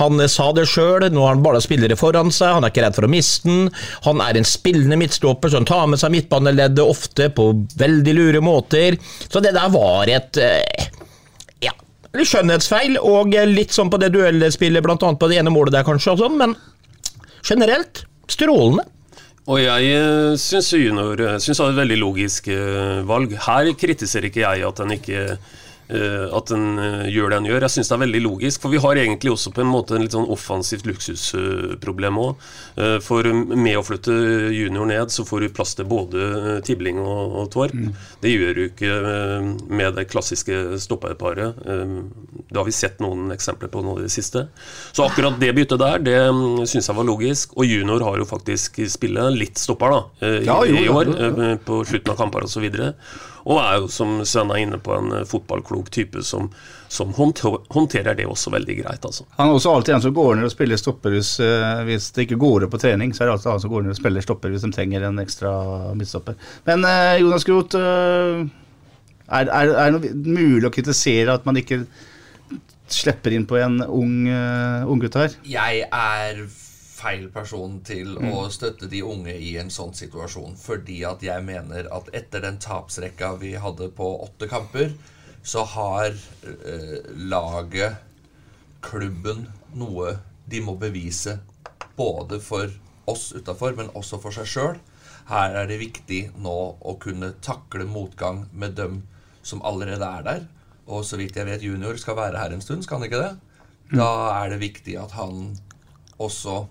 Han 0.00 0.20
eh, 0.20 0.30
sa 0.30 0.50
det 0.56 0.66
sjøl, 0.70 1.06
nå 1.12 1.24
har 1.24 1.36
han 1.36 1.44
bare 1.44 1.62
spillere 1.64 1.98
foran 1.98 2.32
seg, 2.34 2.56
han 2.56 2.66
er 2.66 2.74
ikke 2.74 2.84
redd 2.86 2.98
for 2.98 3.08
å 3.08 3.12
miste 3.12 3.48
den. 3.48 3.70
Han 4.06 4.22
er 4.24 4.38
en 4.38 4.48
spillende 4.48 4.98
midtstopper 5.00 5.52
så 5.52 5.60
han 5.60 5.68
tar 5.68 5.86
med 5.90 6.02
seg 6.02 6.12
midtbaneleddet 6.14 6.84
ofte 6.84 7.30
på 7.34 7.48
veldig 7.80 8.16
lure 8.16 8.44
måter. 8.44 8.98
Så 9.26 9.42
det 9.44 9.54
der 9.56 9.72
var 9.72 10.12
et 10.12 10.40
eh, 10.42 10.90
ja, 11.64 11.72
skjønnhetsfeil, 12.16 12.98
og 13.00 13.36
litt 13.52 13.74
sånn 13.76 13.92
på 13.92 14.00
det 14.02 14.12
duellspillet, 14.16 14.84
blant 14.84 15.06
annet 15.06 15.22
på 15.22 15.30
det 15.32 15.40
ene 15.40 15.54
målet 15.54 15.78
der 15.78 15.88
kanskje, 15.88 16.16
og 16.16 16.24
sånn, 16.24 16.38
men 16.40 16.56
generelt 17.46 18.04
strålende. 18.32 18.84
Og 19.46 19.60
jeg 19.62 19.90
uh, 19.94 20.34
syns 20.42 20.72
junior 20.74 21.20
uh, 21.22 21.36
synes 21.38 21.60
det 21.60 21.66
er 21.68 21.74
et 21.74 21.78
veldig 21.78 21.98
logisk 22.00 22.48
eh, 22.50 23.04
valg. 23.06 23.36
Her 23.46 23.70
kritiserer 23.78 24.26
ikke 24.26 24.42
jeg 24.42 24.64
at 24.66 24.80
den 24.82 24.96
ikke 24.96 25.20
eh, 25.22 25.52
at 25.88 26.50
den 26.50 26.78
eh, 26.82 27.08
gjør 27.14 27.30
det 27.30 27.36
den 27.40 27.48
gjør. 27.50 27.66
Jeg 27.66 27.74
syns 27.76 27.90
det 27.90 27.96
er 27.96 28.02
veldig 28.04 28.22
logisk. 28.24 28.62
For 28.62 28.74
vi 28.74 28.80
har 28.82 29.00
egentlig 29.00 29.32
også 29.32 29.52
på 29.54 29.62
en 29.62 29.70
måte 29.70 29.96
en 29.96 30.04
litt 30.04 30.16
sånn 30.16 30.28
offensivt 30.32 30.86
luksusproblem 30.88 32.18
òg. 32.22 32.46
for 33.02 33.26
med 33.32 33.78
å 33.78 33.84
flytte 33.86 34.12
junior 34.52 34.86
ned, 34.88 35.10
så 35.12 35.24
får 35.26 35.40
du 35.40 35.48
plass 35.54 35.74
til 35.78 35.88
både 35.88 36.24
eh, 36.36 36.60
Tibling 36.66 36.98
og, 37.02 37.36
og 37.42 37.50
Torp. 37.54 37.76
Det 38.22 38.32
gjør 38.32 38.56
du 38.58 38.62
ikke 38.66 38.92
eh, 39.12 39.48
med 39.68 39.96
det 39.98 40.06
klassiske 40.10 40.78
stopperparet. 40.82 41.60
Eh, 41.66 41.94
det 42.50 42.58
har 42.58 42.66
vi 42.68 42.74
sett 42.74 43.00
noen 43.04 43.30
eksempler 43.34 43.70
på 43.72 43.82
nå 43.84 43.98
i 44.00 44.06
det 44.06 44.12
siste. 44.14 44.46
Så 44.96 45.06
akkurat 45.06 45.38
det 45.40 45.52
byttet 45.56 45.82
der, 45.82 46.02
det 46.02 46.18
mm, 46.32 46.64
syns 46.68 46.90
jeg 46.90 46.98
var 46.98 47.08
logisk. 47.08 47.56
Og 47.56 47.68
junior 47.68 48.04
har 48.06 48.20
jo 48.20 48.28
faktisk 48.28 48.80
spillet 48.92 49.36
litt 49.36 49.60
stopper 49.60 49.94
da, 49.94 50.02
eh, 50.22 50.38
i, 50.42 50.44
Ja, 50.48 50.60
jo, 50.66 50.82
i 50.82 50.90
år, 50.92 51.12
ja, 51.12 51.30
ja. 51.30 51.50
eh, 51.52 51.58
på 51.66 51.82
slutten 51.86 52.14
av 52.14 52.20
kamper 52.20 52.46
osv. 52.48 52.68
Og 53.46 53.60
er 53.62 53.76
jo, 53.78 53.90
som 53.92 54.18
Sven 54.26 54.50
er 54.50 54.64
inne 54.64 54.78
på, 54.82 54.94
en 54.96 55.12
eh, 55.14 55.26
fotballklok 55.28 55.90
type 55.94 56.22
som, 56.26 56.48
som 56.90 57.12
håndterer 57.14 58.16
det 58.18 58.26
også 58.26 58.50
veldig 58.54 58.78
greit. 58.80 59.06
altså. 59.06 59.26
Han 59.38 59.52
er 59.52 59.58
også 59.58 59.74
alltid 59.76 59.94
en 59.94 60.04
som 60.08 60.16
går 60.16 60.34
ned 60.34 60.48
og 60.48 60.54
spiller 60.54 60.80
stopper 60.80 61.14
hvis, 61.14 61.36
eh, 61.44 61.84
hvis 61.86 62.10
det 62.16 62.26
ikke 62.26 62.40
går 62.42 62.66
opp 62.66 62.74
på 62.74 62.82
trening. 62.82 63.14
Så 63.14 63.22
er 63.22 63.30
det 63.30 63.36
alltid 63.36 63.52
han 63.52 63.62
som 63.62 63.74
går 63.76 63.86
ned 63.86 63.94
og 63.94 64.00
spiller 64.00 64.26
stopper 64.26 64.50
hvis 64.50 64.66
de 64.66 64.72
trenger 64.74 65.06
en 65.06 65.22
ekstra 65.22 65.54
midtstopper. 65.94 66.38
Men 66.66 66.86
eh, 66.90 67.20
Jonas 67.22 67.46
Groth, 67.46 67.78
er, 69.26 69.48
er, 69.50 69.72
er 69.78 69.94
det 69.94 70.12
mulig 70.26 70.66
å 70.66 70.74
kritisere 70.74 71.34
at 71.34 71.46
man 71.46 71.58
ikke 71.62 71.84
slipper 72.90 73.34
inn 73.34 73.46
på 73.46 73.58
en 73.58 73.80
ung 73.82 74.28
uh, 74.30 74.86
unggutt 74.86 75.18
her? 75.18 75.34
Jeg 75.46 75.86
er 75.86 76.44
feil 77.06 77.28
person 77.30 77.78
til 77.86 78.16
å 78.18 78.46
støtte 78.50 78.88
de 78.90 79.02
unge 79.06 79.34
i 79.38 79.52
en 79.60 79.70
sånn 79.70 79.94
situasjon. 79.94 80.56
Fordi 80.58 81.02
at 81.06 81.22
jeg 81.22 81.44
mener 81.46 81.86
at 81.94 82.10
etter 82.16 82.42
den 82.42 82.58
tapsrekka 82.62 83.36
vi 83.42 83.54
hadde 83.62 83.92
på 83.94 84.08
åtte 84.24 84.48
kamper, 84.50 84.90
så 85.46 85.62
har 85.76 86.10
eh, 86.10 86.98
laget, 87.30 88.02
klubben, 88.82 89.46
noe 89.78 90.16
de 90.50 90.62
må 90.62 90.74
bevise. 90.80 91.38
Både 91.96 92.40
for 92.42 92.72
oss 93.06 93.30
utafor, 93.36 93.76
men 93.78 93.92
også 93.94 94.18
for 94.22 94.34
seg 94.34 94.50
sjøl. 94.50 94.80
Her 95.30 95.54
er 95.62 95.70
det 95.70 95.78
viktig 95.82 96.20
nå 96.42 96.56
å 96.78 96.96
kunne 97.02 97.34
takle 97.42 97.86
motgang 97.86 98.44
med 98.52 98.74
dem 98.78 99.04
som 99.46 99.62
allerede 99.66 100.06
er 100.06 100.26
der. 100.26 100.46
Og 100.90 101.06
så 101.06 101.18
vidt 101.18 101.38
jeg 101.38 101.46
vet, 101.46 101.62
junior 101.66 101.98
skal 102.02 102.18
være 102.18 102.42
her 102.42 102.54
en 102.54 102.62
stund, 102.62 102.82
skal 102.86 102.98
han 102.98 103.08
ikke 103.08 103.22
det? 103.22 103.32
Da 103.94 104.10
er 104.40 104.50
det 104.50 104.62
viktig 104.62 104.98
at 104.98 105.14
han 105.14 105.54
også 106.22 106.64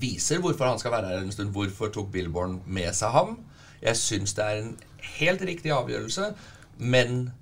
viser 0.00 0.42
hvorfor 0.42 0.68
han 0.72 0.78
skal 0.82 0.92
være 0.94 1.12
her 1.12 1.22
en 1.22 1.32
stund. 1.32 1.52
Hvorfor 1.54 1.92
tok 1.94 2.12
Billborn 2.12 2.60
med 2.66 2.92
seg 2.96 3.14
ham? 3.14 3.38
Jeg 3.84 3.96
syns 4.00 4.34
det 4.34 4.44
er 4.44 4.60
en 4.62 4.76
helt 5.18 5.42
riktig 5.44 5.72
avgjørelse, 5.74 6.30
men 6.78 7.32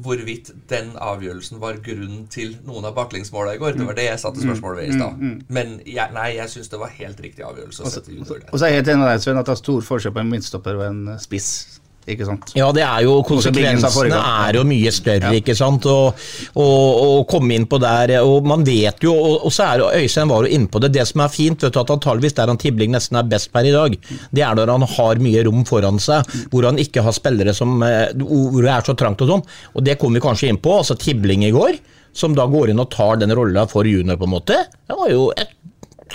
hvorvidt 0.00 0.52
den 0.70 0.92
avgjørelsen 1.02 1.58
var 1.60 1.80
grunnen 1.84 2.26
til 2.30 2.54
noen 2.64 2.86
av 2.86 2.94
baklengsmåla 2.96 3.56
i 3.56 3.58
går, 3.60 3.74
det 3.76 3.86
var 3.88 3.96
det 3.98 4.04
jeg 4.06 4.20
satte 4.22 4.40
spørsmål 4.40 4.76
ved 4.78 4.88
i 4.88 4.94
stad. 4.94 5.24
Men 5.50 5.74
jeg, 5.82 6.14
nei, 6.14 6.28
jeg 6.36 6.52
syns 6.52 6.70
det 6.70 6.78
var 6.80 6.94
helt 6.94 7.20
riktig 7.20 7.44
avgjørelse. 7.44 7.82
Og 7.82 8.58
så 8.58 8.64
er 8.64 8.70
jeg 8.70 8.80
helt 8.80 8.92
enig 8.94 9.02
med 9.02 9.10
deg, 9.10 9.24
Sven, 9.24 9.40
at 9.42 9.50
det 9.50 9.56
er 9.56 9.60
stor 9.60 9.84
forskjell 9.90 10.14
på 10.14 10.22
en 10.22 10.30
midtstopper 10.30 10.78
og 10.78 10.86
en 10.86 11.02
spiss. 11.20 11.79
Ikke 12.08 12.24
sant? 12.24 12.52
Ja, 12.56 12.70
det 12.72 12.80
er 12.80 13.02
jo 13.04 13.18
konsekvensene 13.28 14.16
er 14.16 14.56
jo 14.56 14.62
mye 14.66 14.90
større, 14.94 15.32
ikke 15.36 15.54
sant. 15.56 15.84
Og 15.86 17.26
komme 17.30 17.58
inn 17.58 17.66
på 17.70 17.78
der, 17.82 18.14
og 18.24 18.46
man 18.48 18.64
vet 18.66 19.04
jo, 19.04 19.12
og, 19.14 19.44
og 19.46 19.52
så 19.54 19.66
er 19.68 19.82
jo 19.82 19.90
Øystein 20.00 20.30
var 20.32 20.46
jo 20.46 20.54
inne 20.56 20.70
på 20.72 20.80
det. 20.82 20.92
Det 20.96 21.04
som 21.10 21.22
er 21.24 21.32
fint, 21.34 21.66
vet 21.66 21.76
du, 21.76 21.80
at 21.82 21.92
antageligvis 21.92 22.36
der 22.38 22.50
han 22.50 22.60
Tibling 22.60 22.94
nesten 22.94 23.20
er 23.20 23.28
best 23.28 23.52
per 23.52 23.68
i 23.68 23.74
dag, 23.74 23.98
det 24.32 24.44
er 24.46 24.56
når 24.56 24.72
han 24.74 24.86
har 24.96 25.22
mye 25.22 25.44
rom 25.46 25.62
foran 25.68 26.00
seg, 26.02 26.26
hvor 26.50 26.66
han 26.66 26.80
ikke 26.80 27.04
har 27.04 27.16
spillere 27.16 27.54
som 27.56 27.82
eh, 27.86 28.10
Hvor 28.16 28.62
det 28.64 28.72
er 28.72 28.86
så 28.86 28.96
trangt 28.98 29.22
og 29.24 29.30
sånn. 29.34 29.44
Og 29.76 29.84
det 29.86 29.98
kom 30.00 30.16
vi 30.16 30.22
kanskje 30.24 30.50
inn 30.50 30.60
på. 30.62 30.72
Altså 30.80 30.96
Tibling 30.98 31.44
i 31.46 31.52
går, 31.54 31.78
som 32.16 32.34
da 32.36 32.48
går 32.50 32.72
inn 32.72 32.82
og 32.82 32.90
tar 32.92 33.20
den 33.20 33.34
rolla 33.36 33.66
for 33.70 33.86
junior, 33.86 34.18
på 34.18 34.26
en 34.26 34.34
måte. 34.34 34.56
Det 34.88 34.96
var 34.98 35.12
jo 35.12 35.28
et, 35.36 35.52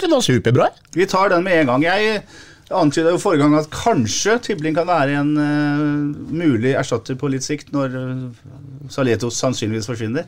det 0.02 0.12
var 0.12 0.26
superbra. 0.26 0.70
Vi 0.98 1.08
tar 1.08 1.32
den 1.32 1.46
med 1.46 1.62
en 1.62 1.74
gang. 1.76 1.88
Jeg 1.88 2.26
antyda 2.74 3.14
jo 3.14 3.22
forrige 3.22 3.44
gang 3.44 3.56
at 3.60 3.70
kanskje 3.74 4.40
Tybling 4.48 4.78
kan 4.78 4.88
være 4.90 5.20
en 5.20 5.32
uh, 5.38 6.34
mulig 6.34 6.74
erstatter 6.74 7.18
på 7.20 7.30
litt 7.30 7.46
sikt, 7.46 7.70
når 7.76 7.98
uh, 8.00 8.90
Saletos 8.90 9.38
sannsynligvis 9.42 9.90
forsvinner. 9.92 10.26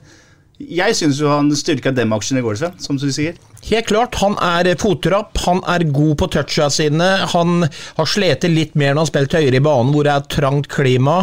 Jeg 0.57 0.95
syns 0.97 1.19
jo 1.21 1.29
han 1.29 1.51
styrka 1.53 1.91
dem 1.93 2.15
aksjene 2.15 2.41
i 2.41 2.45
går, 2.45 2.57
Sven, 2.57 2.79
som 2.81 2.97
du 2.97 3.11
sier. 3.13 3.35
Helt 3.67 3.87
klart. 3.89 4.15
Han 4.21 4.35
er 4.41 4.69
fotrapp, 4.79 5.37
han 5.43 5.59
er 5.69 5.83
god 5.93 6.15
på 6.21 6.27
toucha 6.33 6.69
sine. 6.71 7.05
Han 7.33 7.65
har 7.67 8.09
slitt 8.09 8.45
litt 8.47 8.77
mer 8.77 8.93
når 8.93 8.95
han 8.95 9.01
har 9.01 9.09
spilt 9.09 9.35
høyere 9.37 9.59
i 9.59 9.63
banen, 9.63 9.91
hvor 9.93 10.07
det 10.07 10.13
er 10.13 10.27
trangt 10.33 10.69
klima. 10.71 11.17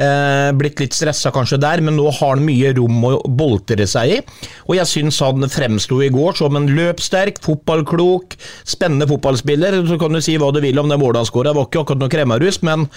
Eh, 0.00 0.50
blitt 0.58 0.80
litt 0.82 0.96
stressa 0.96 1.30
kanskje 1.34 1.60
der, 1.62 1.82
men 1.84 1.98
nå 1.98 2.08
har 2.08 2.34
han 2.34 2.46
mye 2.46 2.72
rom 2.78 3.04
å 3.06 3.12
boltre 3.26 3.86
seg 3.90 4.14
i. 4.16 4.20
Og 4.68 4.78
jeg 4.78 4.90
syns 4.90 5.20
han 5.22 5.46
fremsto 5.50 6.00
i 6.02 6.10
går 6.14 6.38
som 6.40 6.58
en 6.58 6.70
løpssterk, 6.70 7.42
fotballklok, 7.44 8.38
spennende 8.64 9.10
fotballspiller. 9.10 9.82
Så 9.90 10.00
kan 10.00 10.16
du 10.16 10.22
si 10.24 10.38
hva 10.40 10.50
du 10.54 10.62
vil 10.64 10.82
om 10.82 10.90
det 10.90 10.98
målet 10.98 11.22
han 11.22 11.30
skåra, 11.30 11.54
var 11.54 11.68
ikke 11.68 11.84
akkurat 11.84 12.02
noe 12.02 12.14
kremmerhus, 12.16 12.62
men 12.66 12.88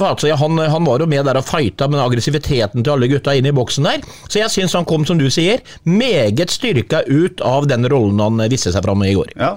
altså, 0.00 0.34
han, 0.36 0.58
han 0.58 0.84
var 0.86 0.98
jo 1.04 1.06
med 1.06 1.24
der 1.28 1.38
og 1.40 1.44
fighta 1.48 1.88
med 1.88 2.00
aggressiviteten 2.02 2.82
til 2.84 2.92
alle 2.94 3.08
gutta 3.08 3.34
inne 3.38 3.52
i 3.52 3.56
boksen 3.56 3.84
der. 3.88 4.02
Så 4.28 4.38
jeg 4.42 4.50
syns 4.50 4.72
han 4.74 4.84
kom, 4.88 5.04
som 5.06 5.18
du 5.18 5.28
sier, 5.30 5.60
meget 5.84 6.50
styrka 6.50 7.04
ut 7.06 7.40
av 7.44 7.66
den 7.70 7.86
rollen 7.92 8.20
han 8.20 8.44
viste 8.50 8.72
seg 8.74 8.84
fram 8.84 9.02
i 9.06 9.14
går. 9.14 9.34
Ja. 9.36 9.56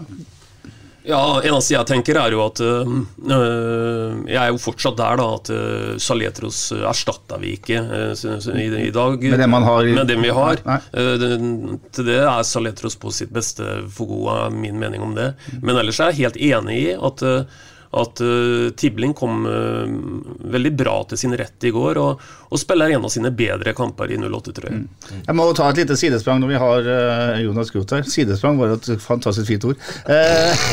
Ja, 1.07 1.19
eneste 1.47 1.71
jeg 1.71 1.87
tenker 1.87 2.17
er 2.19 2.33
jo 2.35 2.41
at 2.43 2.59
øh, 2.59 2.89
øh, 3.31 4.15
Jeg 4.27 4.41
er 4.41 4.49
jo 4.51 4.57
fortsatt 4.59 4.97
der, 4.99 5.15
da, 5.21 5.27
at 5.37 5.51
øh, 5.55 5.93
Saletros 6.03 6.57
erstatter 6.75 6.89
erstatta 6.89 7.37
vi 7.39 7.53
ikke 7.55 7.79
øh, 7.79 8.11
i, 8.59 8.65
i 8.89 8.91
dag. 8.91 9.15
Med 9.23 9.37
dem 9.39 9.49
man 9.55 9.63
har 9.63 9.85
i- 9.87 9.93
Med 9.95 10.05
dem 10.09 10.25
vi 10.25 10.33
har. 10.35 10.59
Øh, 10.91 11.13
det- 11.21 11.79
til 11.95 12.05
det 12.09 12.17
er 12.25 12.43
Saletros 12.43 12.97
på 12.99 13.11
sitt 13.15 13.31
beste 13.33 13.63
for 13.89 14.05
god, 14.11 14.27
er 14.33 14.49
min 14.51 14.79
mening 14.83 15.03
om 15.03 15.15
det. 15.15 15.29
Men 15.61 15.77
ellers 15.79 15.99
er 16.03 16.11
jeg 16.11 16.27
helt 16.27 16.37
enig 16.37 16.75
i 16.81 16.89
at 16.99 17.23
øh, 17.23 17.39
at 18.01 18.21
uh, 18.23 18.69
Tibling 18.77 19.13
kom 19.17 19.45
uh, 19.47 19.85
veldig 20.53 20.71
bra 20.77 20.95
til 21.09 21.19
sin 21.21 21.35
rett 21.37 21.67
i 21.67 21.71
går, 21.73 21.99
og, 22.01 22.23
og 22.47 22.61
spiller 22.61 22.93
en 22.93 23.05
av 23.07 23.11
sine 23.13 23.31
bedre 23.35 23.73
kamper 23.77 24.13
i 24.13 24.19
08, 24.21 24.53
tror 24.55 24.69
jeg. 24.69 24.85
Jeg 25.27 25.37
må 25.37 25.47
ta 25.57 25.69
et 25.71 25.81
lite 25.81 25.97
sidesprang 25.99 26.41
når 26.43 26.53
vi 26.53 26.61
har 26.63 26.89
uh, 26.89 27.41
Jonas 27.43 27.71
Groth 27.73 27.97
her. 27.97 28.07
Sidesprang 28.07 28.59
var 28.61 28.75
et 28.77 28.89
fantastisk 29.03 29.49
fint 29.51 29.67
ord. 29.69 29.81
Eh, 30.07 30.65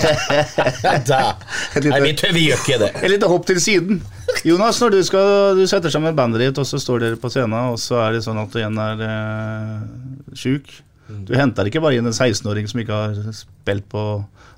Nei, 1.90 2.00
vi, 2.04 2.46
gjør 2.46 2.62
ikke 2.62 2.80
det. 2.82 2.90
et 3.00 3.12
lite 3.12 3.30
hopp 3.30 3.46
til 3.48 3.60
siden. 3.62 4.02
Jonas, 4.46 4.80
når 4.82 4.96
du, 4.96 5.00
skal, 5.06 5.58
du 5.58 5.66
setter 5.70 5.92
sammen 5.92 6.16
bandet 6.16 6.42
ditt, 6.44 6.60
og 6.60 6.68
så 6.68 6.80
står 6.82 7.04
dere 7.04 7.20
på 7.20 7.30
scenen, 7.32 7.74
og 7.74 7.80
så 7.82 8.00
er 8.06 8.16
det 8.16 8.24
sånn 8.26 8.40
at 8.42 8.52
du 8.52 8.60
igjen 8.60 8.80
er 8.80 9.04
uh, 9.04 10.34
sjuk. 10.36 10.70
Du 11.28 11.34
henter 11.36 11.68
ikke 11.68 11.82
bare 11.84 11.98
inn 11.98 12.08
en 12.08 12.16
16-åring 12.16 12.68
som 12.70 12.80
ikke 12.80 13.00
har 13.02 13.34
spilt 13.36 13.86
på 13.92 14.04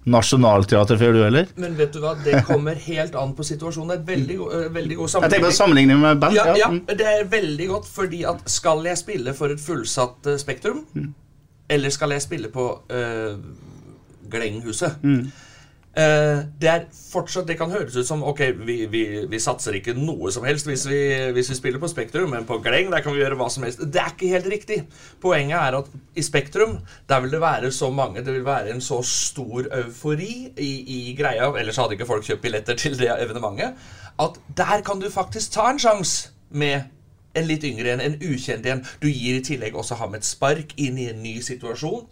Nationaltheatret 0.07 1.01
før, 1.01 1.13
du 1.17 1.23
heller? 1.25 1.47
Men 1.59 1.75
vet 1.79 1.93
du 1.93 1.99
hva, 2.01 2.13
det 2.23 2.45
kommer 2.47 2.75
helt 2.79 3.15
an 3.19 3.33
på 3.35 3.43
situasjonen. 3.47 3.89
Det 3.91 3.97
er 3.99 4.17
veldig, 4.17 4.37
øh, 4.47 4.67
veldig 4.75 4.97
god 4.97 5.09
Jeg 5.09 5.31
tenker 5.31 5.47
på 5.49 5.53
sammenligning. 5.53 5.57
sammenligning 5.59 6.01
med 6.01 6.21
band. 6.21 6.35
Ja, 6.35 6.45
ja, 6.57 6.69
Mm. 6.71 6.81
det 6.87 7.07
er 7.07 7.25
veldig 7.25 7.69
godt, 7.69 7.87
fordi 7.89 8.23
at 8.25 8.43
skal 8.47 8.85
jeg 8.87 8.99
spille 8.99 9.35
for 9.35 9.47
et 9.55 9.61
fullsatt 9.61 10.27
eh, 10.27 10.37
Spektrum, 10.39 10.85
eller 11.69 11.91
skal 11.91 12.11
jeg 12.11 12.23
spille 12.23 12.49
på 12.49 12.67
uh, 12.91 13.39
Glenghuset? 14.31 14.97
Eh, 15.05 15.27
det 15.97 16.69
er 16.69 16.83
fortsatt, 16.93 17.47
det 17.49 17.55
kan 17.57 17.71
høres 17.73 17.95
ut 17.97 18.05
som 18.05 18.21
ok, 18.29 18.41
vi, 18.69 18.75
vi, 18.93 19.03
vi 19.31 19.39
satser 19.41 19.79
ikke 19.79 19.95
noe 19.97 20.29
som 20.35 20.45
helst 20.45 20.69
hvis 20.69 20.83
vi, 20.91 20.99
hvis 21.33 21.49
vi 21.49 21.57
spiller 21.57 21.81
på 21.81 21.89
Spektrum, 21.89 22.35
men 22.35 22.45
på 22.45 22.59
Gleng 22.65 22.91
der 22.93 23.01
kan 23.05 23.15
vi 23.17 23.23
gjøre 23.23 23.39
hva 23.41 23.47
som 23.53 23.65
helst. 23.65 23.81
Det 23.81 24.03
er 24.03 24.13
ikke 24.13 24.33
helt 24.35 24.51
riktig. 24.53 24.79
Poenget 25.23 25.57
er 25.57 25.79
at 25.79 25.89
i 26.13 26.25
Spektrum 26.27 26.77
der 27.09 27.23
vil 27.25 27.33
det 27.33 27.41
være 27.41 27.71
så 27.73 27.89
mange, 27.89 28.21
det 28.27 28.35
vil 28.35 28.45
være 28.45 28.75
en 28.75 28.85
så 28.85 29.01
stor 29.09 29.71
eufori 29.79 30.53
i, 30.53 30.71
i 30.99 31.17
greia, 31.17 31.49
ellers 31.57 31.81
hadde 31.81 31.97
ikke 31.97 32.11
folk 32.13 32.29
kjøpt 32.29 32.45
billetter 32.45 32.77
til 32.77 32.99
det 33.01 33.09
evenementet, 33.17 33.89
at 34.21 34.37
der 34.59 34.85
kan 34.85 35.01
du 35.01 35.09
faktisk 35.13 35.57
ta 35.57 35.71
en 35.71 35.81
sjanse 35.81 36.29
med 36.51 36.93
en 37.37 37.49
litt 37.49 37.65
yngre 37.69 37.93
en, 37.95 38.05
en 38.05 38.21
ukjent 38.21 38.67
en. 38.69 38.85
Du 39.01 39.09
gir 39.09 39.39
i 39.39 39.45
tillegg 39.45 39.77
også 39.77 39.99
ham 40.01 40.17
et 40.17 40.29
spark 40.29 40.77
inn 40.81 41.01
i 41.01 41.11
en 41.13 41.23
ny 41.25 41.39
situasjon. 41.45 42.07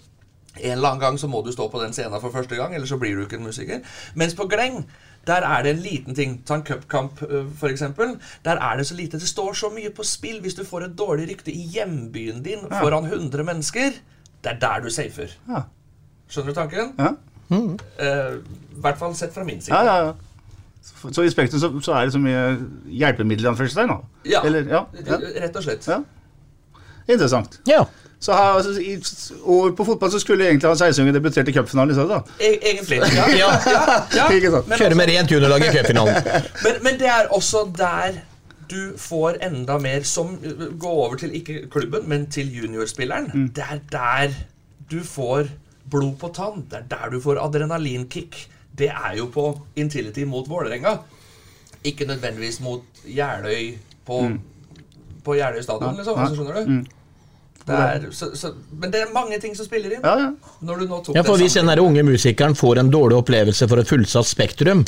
En 0.61 0.71
eller 0.77 0.89
annen 0.89 1.01
gang 1.03 1.19
så 1.19 1.29
må 1.29 1.41
du 1.43 1.51
stå 1.53 1.69
på 1.69 1.81
den 1.83 1.93
scenen 1.93 2.21
for 2.23 2.31
første 2.31 2.57
gang, 2.57 2.75
eller 2.75 2.87
så 2.87 2.99
blir 3.01 3.17
du 3.17 3.25
ikke 3.25 3.41
en 3.41 3.47
musiker. 3.49 3.81
Mens 4.15 4.35
på 4.39 4.47
Gleng, 4.51 4.85
der 5.27 5.43
er 5.49 5.63
det 5.63 5.71
en 5.75 5.83
liten 5.83 6.15
ting. 6.15 6.37
Ta 6.47 6.55
en 6.61 6.65
cupkamp, 6.67 7.23
f.eks. 7.23 7.59
for 7.61 7.73
eksempel. 7.73 8.17
Der 8.45 8.61
er 8.63 8.77
det 8.77 8.87
så 8.87 8.95
lite. 8.95 9.19
Det 9.19 9.29
står 9.29 9.53
så 9.53 9.71
mye 9.75 9.91
på 9.91 10.05
spill. 10.07 10.41
Hvis 10.45 10.55
du 10.55 10.65
får 10.65 10.87
et 10.89 10.99
dårlig 10.99 11.29
rykte 11.33 11.53
i 11.53 11.65
hjembyen 11.75 12.43
din 12.45 12.67
foran 12.71 13.05
100 13.09 13.45
mennesker, 13.45 13.97
det 14.45 14.53
er 14.53 14.61
der 14.61 14.85
du 14.85 14.91
safer. 14.91 15.33
Ja. 15.49 15.65
Skjønner 16.29 16.53
du 16.53 16.61
tanken? 16.61 16.93
Ja. 16.99 17.15
Eh, 17.51 18.37
I 18.77 18.81
hvert 18.85 18.99
fall 18.99 19.15
sett 19.17 19.35
fra 19.35 19.45
min 19.45 19.61
side. 19.61 19.75
Ja, 19.77 19.85
ja, 19.85 20.07
ja. 20.07 20.13
Så, 20.85 21.13
så 21.17 21.23
i 21.25 21.31
Spektrum 21.33 21.61
så, 21.61 21.71
så 21.81 21.93
er 21.97 22.05
det 22.05 22.13
så 22.13 22.21
mye 22.21 22.43
hjelpemidler, 22.93 23.51
anførselstegn? 23.51 23.93
Ja. 24.29 24.43
Eller, 24.45 24.69
ja, 24.69 24.85
ja. 25.07 25.19
Rett 25.41 25.57
og 25.57 25.65
slett. 25.65 25.89
Ja. 25.89 26.03
Interessant. 27.09 27.61
Ja. 27.69 27.85
Så 28.21 28.33
her, 28.33 28.55
altså, 28.57 28.81
i 28.81 28.95
og 29.43 29.75
på 29.77 29.85
fotball 29.85 30.11
så 30.11 30.19
skulle 30.19 30.47
egentlig 30.47 30.69
han 30.69 30.77
16-åringen 30.77 31.15
debutert 31.15 31.49
i 31.49 31.53
cupfinalen 31.53 31.91
i 31.91 31.97
stedet. 31.99 32.21
E 32.41 32.53
egentlig. 32.71 33.01
Ja, 33.17 33.27
ja, 33.29 33.51
ja, 33.67 33.83
ja. 34.33 34.63
Men 34.69 34.79
Kjøre 34.79 34.95
med 34.95 35.11
rent 35.13 35.35
juniorlag 35.35 35.67
i 35.67 35.73
cupfinalen. 35.75 36.31
Men, 36.65 36.79
men 36.87 36.97
det 37.01 37.11
er 37.11 37.29
også 37.35 37.67
der 37.77 38.23
du 38.71 38.95
får 38.99 39.37
enda 39.45 39.77
mer 39.79 40.07
som 40.09 40.39
Gå 40.81 40.89
over 40.89 41.19
til 41.21 41.35
ikke 41.37 41.67
klubben, 41.71 42.09
men 42.09 42.27
til 42.33 42.49
juniorspilleren. 42.57 43.31
Mm. 43.35 43.49
Det 43.57 43.65
er 43.71 43.81
der 43.93 44.35
du 44.91 45.01
får 45.05 45.51
blod 45.91 46.17
på 46.21 46.31
tann. 46.35 46.65
Det 46.71 46.81
er 46.81 46.89
der 46.91 47.13
du 47.13 47.21
får 47.21 47.43
adrenalinkick. 47.45 48.49
Det 48.79 48.89
er 48.89 49.17
jo 49.19 49.29
på 49.35 49.61
Intility 49.77 50.25
mot 50.25 50.49
Vålerenga. 50.49 50.97
Ikke 51.85 52.07
nødvendigvis 52.09 52.61
mot 52.61 52.83
Jeløy 53.05 53.77
på, 54.07 54.31
på 55.25 55.35
Jeløy 55.35 55.63
stadion, 55.63 55.97
liksom. 55.97 56.19
Altså, 56.19 56.35
skjønner 56.35 56.55
du? 56.65 56.71
Det 56.71 57.04
er, 57.73 58.03
så, 58.13 58.29
så, 58.37 58.51
men 58.77 58.91
det 58.93 59.01
er 59.01 59.13
mange 59.15 59.39
ting 59.41 59.55
som 59.57 59.65
spiller 59.65 59.95
inn. 59.97 60.03
Ja, 60.05 60.15
ja. 60.21 60.55
Når 60.61 60.83
du 60.83 60.87
nå 60.91 60.99
tok 61.07 61.17
Ja, 61.17 61.23
for 61.25 61.39
det 61.41 61.47
Hvis 61.49 61.55
den 61.57 61.71
unge 61.81 62.03
musikeren 62.05 62.55
får 62.55 62.79
en 62.83 62.91
dårlig 62.93 63.17
opplevelse 63.23 63.69
for 63.71 63.81
et 63.81 63.89
fullsatt 63.89 64.29
Spektrum, 64.29 64.83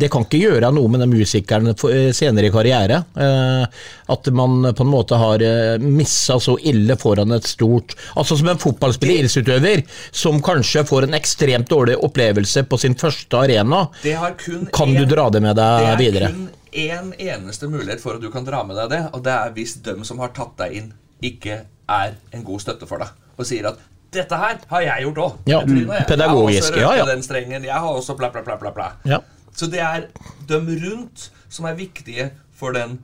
det 0.00 0.08
kan 0.12 0.24
ikke 0.24 0.40
gjøre 0.40 0.70
noe 0.72 0.88
med 0.88 1.00
den 1.04 1.12
musikeren 1.12 1.74
for- 1.76 1.92
eh, 1.92 2.12
senere 2.16 2.48
i 2.48 2.54
karriere. 2.54 3.04
Eh, 3.16 3.66
At 4.12 4.26
man 4.32 4.62
på 4.74 4.80
en 4.84 4.90
måte 4.92 5.16
har 5.16 5.42
eh, 5.42 5.78
missa 5.78 6.38
så 6.40 6.56
ille 6.60 6.96
foran 6.96 7.32
et 7.32 7.44
stort 7.48 7.94
Altså 8.16 8.36
som 8.36 8.48
en 8.48 8.58
fotballspiller, 8.58 9.22
idrettsutøver, 9.22 9.84
som 10.10 10.40
kanskje 10.42 10.84
får 10.88 11.02
en 11.08 11.14
ekstremt 11.14 11.68
dårlig 11.68 11.96
opplevelse 12.00 12.64
på 12.68 12.78
sin 12.78 12.94
første 12.94 13.38
arena. 13.38 13.86
Det 14.02 14.16
har 14.16 14.34
kun 14.40 14.66
Kan 14.72 14.94
du 14.94 15.04
dra 15.06 15.28
det 15.30 15.42
med 15.42 15.56
deg 15.56 15.98
Det 15.98 16.22
er 16.22 16.28
kun 16.32 16.48
én 16.72 17.12
eneste 17.18 17.68
mulighet 17.68 18.00
for 18.00 18.16
at 18.16 18.22
du 18.22 18.30
kan 18.32 18.44
dra 18.44 18.62
med 18.64 18.76
deg 18.76 18.90
det, 18.90 19.02
og 19.12 19.22
det 19.24 19.32
er 19.32 19.50
hvis 19.56 19.74
dem 19.84 20.04
som 20.08 20.18
har 20.22 20.32
tatt 20.32 20.56
deg 20.56 20.72
inn, 20.78 20.92
ikke 21.22 21.60
er 21.98 22.16
en 22.32 22.44
god 22.44 22.60
støtte 22.64 22.88
for 22.88 23.02
deg, 23.02 23.12
og 23.36 23.48
sier 23.48 23.68
at 23.72 23.80
'Dette 24.12 24.36
her 24.36 24.58
har 24.68 24.80
jeg 24.80 25.04
gjort 25.06 25.18
òg'. 25.18 25.36
Ja, 25.48 25.60
pedagogisk, 26.08 26.76
ja, 26.76 26.90
ja. 26.98 27.04
Den 27.08 27.22
strengen, 27.22 27.64
jeg 27.64 27.72
har 27.74 27.88
også 27.88 28.14
bla, 28.16 28.28
bla, 28.28 28.42
bla, 28.44 28.58
bla, 28.60 28.70
bla. 28.70 28.90
Ja. 29.08 29.18
Så 29.56 29.66
det 29.66 29.80
er 29.80 30.02
dem 30.48 30.68
rundt 30.68 31.30
som 31.48 31.64
er 31.64 31.74
viktige 31.74 32.30
for 32.56 32.72
den 32.76 32.98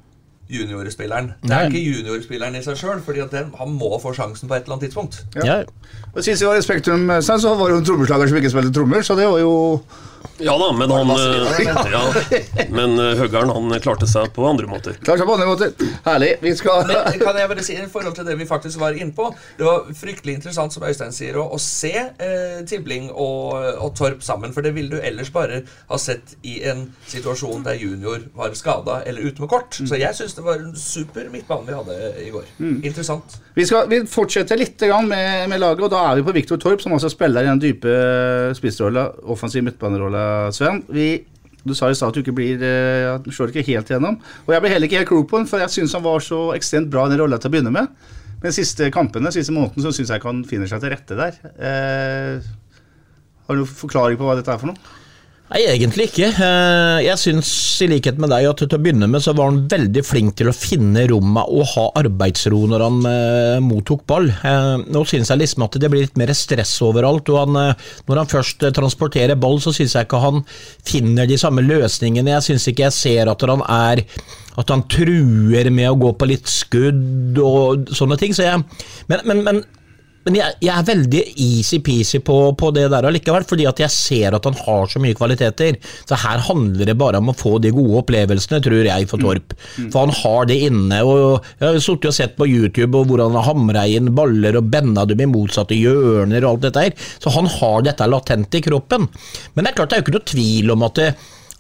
juniorspilleren. 0.49 1.33
Det 1.43 1.51
er 1.53 1.69
Nei. 1.69 1.69
ikke 1.69 1.81
juniorspilleren 1.85 2.57
i 2.57 2.63
seg 2.65 2.77
sjøl, 2.81 3.01
for 3.05 3.17
han 3.59 3.73
må 3.77 3.91
få 4.03 4.15
sjansen 4.17 4.49
på 4.49 4.57
et 4.57 4.65
eller 4.65 4.77
annet 4.77 4.89
tidspunkt. 4.89 5.21
Ja. 5.45 5.63
Og 6.15 6.25
Sist 6.25 6.43
vi 6.43 6.49
var 6.49 6.57
i 6.57 6.65
Spektrum, 6.65 7.11
eh, 7.11 7.21
så 7.21 7.55
var 7.55 7.69
det 7.69 7.75
jo 7.75 7.81
en 7.83 7.89
trommeslager 7.89 8.29
som 8.29 8.37
ikke 8.41 8.51
spilte 8.51 8.73
trommer, 8.73 9.05
så 9.05 9.17
det 9.19 9.29
var 9.29 9.43
jo 9.43 9.53
Ja 10.43 10.55
da, 10.61 10.69
men 10.77 10.93
han 10.95 11.11
øh, 11.11 11.61
ja, 11.93 12.03
Men 12.71 12.95
Høgern 13.19 13.51
han 13.55 13.75
klarte 13.83 14.07
seg 14.11 14.31
på 14.37 14.47
andre 14.47 14.69
måter. 14.71 14.99
Klarte 15.03 15.23
seg 15.23 15.29
på 15.31 15.37
andre 15.37 15.49
måter. 15.49 15.73
Herlig. 16.07 16.31
Vi 16.45 16.55
skal 16.59 16.87
Men 16.89 17.19
kan 17.23 17.39
jeg 17.41 17.51
bare 17.51 17.65
si 17.67 17.77
i 17.79 17.89
forhold 17.91 18.17
til 18.19 18.29
det 18.29 18.37
vi 18.39 18.47
faktisk 18.49 18.81
var 18.81 18.97
inne 18.97 19.15
på 19.17 19.31
Det 19.59 19.67
var 19.67 19.89
fryktelig 19.99 20.39
interessant, 20.39 20.75
som 20.75 20.87
Øystein 20.87 21.15
sier, 21.15 21.39
å, 21.41 21.49
å 21.55 21.59
se 21.63 21.93
eh, 21.95 22.61
Tibling 22.69 23.11
og, 23.11 23.59
og 23.83 23.95
Torp 23.99 24.23
sammen. 24.27 24.55
For 24.55 24.65
det 24.65 24.75
ville 24.77 24.97
du 24.97 25.03
ellers 25.03 25.33
bare 25.35 25.63
ha 25.89 26.01
sett 26.01 26.37
i 26.47 26.61
en 26.69 26.87
situasjon 27.09 27.67
der 27.67 27.79
junior 27.81 28.23
var 28.37 28.55
skada 28.59 29.03
eller 29.09 29.27
ute 29.27 29.43
med 29.43 29.51
kort. 29.51 29.79
Så 29.79 29.99
jeg 29.99 30.15
syns 30.17 30.37
det 30.39 30.47
var 30.47 30.63
en 30.63 30.75
super 30.79 31.29
midtbane 31.33 31.69
vi 31.69 31.77
hadde 31.77 31.99
i 32.25 32.31
går. 32.35 32.47
Interessant. 32.61 33.39
Vi, 33.59 33.67
skal, 33.67 33.89
vi 33.91 34.03
fortsetter 34.07 34.59
litt 34.59 34.81
med, 35.09 35.49
med 35.51 35.61
laget, 35.61 35.83
og 35.83 35.91
da 35.91 36.05
er 36.11 36.19
vi 36.19 36.27
på 36.29 36.35
Viktor 36.37 36.61
Torp, 36.63 36.83
som 36.83 36.95
også 36.95 37.11
spiller 37.11 37.43
i 37.43 37.51
den 37.51 37.63
dype 37.63 37.95
spissrolla, 38.55 39.09
offensiv 39.27 39.65
midtbanerolla, 40.09 40.53
Sven. 40.53 40.83
Vi, 40.89 41.25
du 41.65 41.75
sa 41.75 41.91
i 41.91 41.95
stad 41.97 42.11
at 42.11 42.15
du 42.15 42.23
ikke 42.23 42.37
blir 42.37 42.59
du 43.25 43.31
slår 43.33 43.53
ikke 43.53 43.67
helt 43.67 43.91
igjennom. 43.91 44.19
Og 44.47 44.55
jeg 44.55 44.63
ble 44.63 44.71
heller 44.73 44.89
ikke 44.89 45.03
helt 45.03 45.11
klok 45.11 45.29
på 45.31 45.39
den, 45.39 45.49
for 45.49 45.61
jeg 45.63 45.71
syns 45.71 45.95
han 45.97 46.05
var 46.05 46.21
så 46.21 46.55
ekstremt 46.57 46.91
bra 46.91 47.07
i 47.07 47.13
den 47.13 47.21
rolla 47.21 47.39
til 47.39 47.51
å 47.51 47.55
begynne 47.57 47.75
med. 47.75 47.89
Men 48.39 48.51
de 48.51 48.55
siste 48.55 48.91
kampene, 48.95 49.33
siste 49.35 49.53
måneden, 49.53 49.83
så 49.83 49.93
syns 49.93 50.13
jeg 50.13 50.21
ikke 50.21 50.31
han 50.31 50.45
finner 50.47 50.71
seg 50.71 50.83
til 50.83 50.93
rette 50.95 51.19
der. 51.19 51.39
Eh, 51.59 52.49
har 53.49 53.57
du 53.57 53.65
noen 53.65 53.79
forklaring 53.81 54.19
på 54.21 54.29
hva 54.29 54.37
dette 54.39 54.53
er 54.53 54.61
for 54.61 54.71
noe? 54.71 54.98
Nei, 55.49 55.63
egentlig 55.65 56.11
ikke. 56.11 56.27
Eh, 56.29 56.99
Jeg 57.07 57.17
syns 57.23 57.49
i 57.81 57.87
likhet 57.89 58.19
med 58.21 58.29
deg 58.35 58.45
at 58.51 58.61
til 58.61 58.75
å 58.77 58.81
begynne 58.85 59.07
med 59.09 59.23
så 59.25 59.33
var 59.37 59.49
han 59.49 59.63
veldig 59.71 60.03
flink 60.05 60.35
til 60.37 60.51
å 60.51 60.53
finne 60.53 61.07
rommet 61.09 61.49
og 61.49 61.71
ha 61.71 61.85
arbeidsro 62.03 62.59
når 62.69 62.85
han 62.85 62.99
eh, 63.09 63.61
mottok 63.65 64.03
ball. 64.11 64.29
Eh, 64.29 64.75
Nå 64.93 65.05
syns 65.09 65.33
jeg 65.33 65.41
liksom 65.41 65.65
at 65.65 65.79
det 65.81 65.89
blir 65.89 66.05
litt 66.05 66.21
mer 66.21 66.35
stress 66.37 66.75
overalt, 66.85 67.33
og 67.33 67.41
han, 67.47 67.79
når 68.11 68.21
han 68.21 68.29
først 68.35 68.67
transporterer 68.77 69.41
ball, 69.41 69.57
så 69.65 69.73
syns 69.73 69.97
jeg 69.97 70.05
ikke 70.11 70.21
han 70.27 70.45
finner 70.85 71.31
de 71.31 71.41
samme 71.41 71.65
løsningene. 71.65 72.35
Jeg 72.37 72.51
syns 72.51 72.69
ikke 72.69 72.85
jeg 72.91 72.99
ser 72.99 73.33
at 73.33 73.49
han 73.49 73.65
er 73.65 74.05
at 74.59 74.73
han 74.75 74.85
truer 74.91 75.69
med 75.71 75.87
å 75.87 75.97
gå 75.97 76.13
på 76.19 76.27
litt 76.29 76.49
skudd 76.51 77.39
og 77.41 77.89
sånne 77.95 78.17
ting. 78.21 78.37
Så 78.37 78.45
jeg, 78.45 78.65
men, 79.09 79.25
men, 79.25 79.45
men 79.47 79.61
men 80.27 80.37
jeg, 80.37 80.57
jeg 80.61 80.73
er 80.75 80.87
veldig 80.89 81.21
easy-peasy 81.41 82.19
på, 82.25 82.37
på 82.59 82.71
det 82.77 82.85
der 82.93 83.07
allikevel, 83.09 83.47
fordi 83.49 83.65
at 83.71 83.81
jeg 83.81 83.95
ser 83.95 84.35
at 84.37 84.45
han 84.45 84.57
har 84.61 84.91
så 84.91 85.01
mye 85.01 85.17
kvaliteter. 85.17 85.79
Så 86.09 86.19
her 86.21 86.43
handler 86.45 86.91
det 86.91 86.97
bare 87.01 87.21
om 87.23 87.31
å 87.33 87.37
få 87.37 87.55
de 87.65 87.73
gode 87.73 88.03
opplevelsene, 88.03 88.61
tror 88.65 88.89
jeg, 88.91 89.09
for 89.09 89.23
Torp. 89.23 89.55
For 89.79 90.03
han 90.03 90.13
har 90.19 90.51
det 90.51 90.59
inne. 90.67 91.01
og 91.07 91.47
Jeg 91.57 91.65
har 91.65 91.81
sittet 91.81 92.11
og 92.11 92.19
sett 92.19 92.37
på 92.37 92.49
YouTube 92.51 92.93
og 92.99 93.09
hvordan 93.09 93.39
han 93.39 93.49
hamra 93.49 93.87
inn 93.89 94.13
baller 94.17 94.61
og 94.61 94.69
benda 94.73 95.07
dem 95.09 95.25
i 95.25 95.31
motsatte 95.31 95.79
hjørner 95.79 96.45
og 96.45 96.51
alt 96.51 96.67
dette 96.67 96.85
her. 96.89 97.09
Så 97.23 97.33
han 97.33 97.49
har 97.59 97.87
dette 97.87 98.11
latent 98.11 98.59
i 98.59 98.65
kroppen. 98.65 99.09
Men 99.55 99.65
det 99.65 99.73
er 99.73 99.81
klart 99.81 99.95
det 99.95 99.99
er 99.99 100.05
jo 100.05 100.09
ikke 100.09 100.19
noe 100.19 100.33
tvil 100.35 100.75
om 100.77 100.87
at 100.91 101.01
det, 101.01 101.09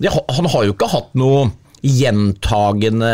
det, 0.03 0.12
han 0.12 0.53
har 0.53 0.68
jo 0.68 0.77
ikke 0.77 0.92
hatt 0.92 1.16
noe 1.18 1.49
gjentagende 1.83 3.11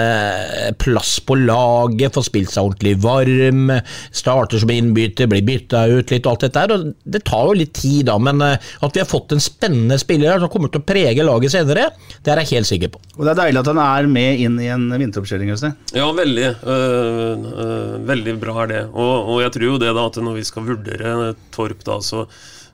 plass 0.81 1.19
på 1.27 1.37
laget, 1.41 2.15
får 2.15 2.27
spilt 2.29 2.53
seg 2.53 2.71
ordentlig 2.71 2.95
varm, 3.05 3.73
starter 4.15 4.63
som 4.63 4.73
innbytter, 4.73 5.29
blir 5.31 5.45
bytta 5.47 5.85
ut 5.93 6.13
litt, 6.15 6.29
alt 6.31 6.47
dette 6.47 6.65
her. 6.65 6.75
og 6.75 6.95
Det 7.05 7.25
tar 7.29 7.49
jo 7.51 7.59
litt 7.59 7.75
tid, 7.77 8.07
da, 8.11 8.19
men 8.23 8.43
eh, 8.45 8.73
at 8.85 8.97
vi 8.97 9.03
har 9.03 9.11
fått 9.11 9.35
en 9.37 9.43
spennende 9.43 9.99
spiller 10.01 10.35
her 10.35 10.43
som 10.43 10.53
kommer 10.53 10.73
til 10.73 10.83
å 10.83 10.89
prege 10.89 11.27
laget 11.27 11.55
senere, 11.55 11.91
det 12.25 12.33
er 12.33 12.43
jeg 12.43 12.55
helt 12.55 12.71
sikker 12.71 12.95
på. 12.95 13.03
Og 13.19 13.25
det 13.27 13.35
er 13.35 13.43
deilig 13.45 13.63
at 13.63 13.71
han 13.73 13.83
er 13.85 14.11
med 14.11 14.45
inn 14.47 14.59
i 14.63 14.71
en 14.73 14.89
vinteroppkjøring. 14.91 15.53
Øystein. 15.55 15.77
Ja, 15.95 16.09
veldig. 16.17 16.49
øh, 16.65 17.47
øh, 17.65 17.95
veldig 18.09 18.37
bra 18.43 18.59
er 18.65 18.73
det. 18.73 18.83
Og, 18.93 19.31
og 19.35 19.43
jeg 19.45 19.55
tror 19.57 19.69
jo 19.69 19.79
det 19.83 19.95
da 19.95 20.09
at 20.09 20.21
når 20.25 20.41
vi 20.41 20.47
skal 20.49 20.69
vurdere 20.69 21.35
Torp, 21.55 21.85
da, 21.87 22.01
så, 22.05 22.25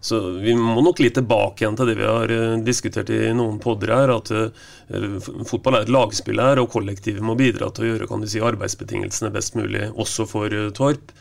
så 0.01 0.21
vi 0.41 0.55
må 0.57 0.81
nok 0.81 1.01
litt 1.03 1.19
tilbake 1.19 1.65
igjen 1.65 1.77
til 1.77 1.91
det 1.91 1.97
vi 1.99 2.07
har 2.09 2.33
øh, 2.33 2.55
diskutert 2.65 3.11
i 3.13 3.19
noen 3.37 3.59
podder 3.61 3.93
her. 3.93 4.13
At 4.15 4.31
øh, 4.33 5.19
fotball 5.49 5.77
er 5.77 5.85
et 5.85 5.93
lagspill 5.93 6.41
her, 6.41 6.63
og 6.63 6.71
kollektivet 6.73 7.25
må 7.25 7.37
bidra 7.39 7.69
til 7.75 7.85
å 7.85 7.91
gjøre 7.91 8.09
kan 8.09 8.25
du 8.25 8.29
si, 8.31 8.41
arbeidsbetingelsene 8.41 9.33
best 9.35 9.59
mulig, 9.61 9.91
også 9.93 10.25
for 10.31 10.57
øh, 10.57 10.71
Torp. 10.77 11.13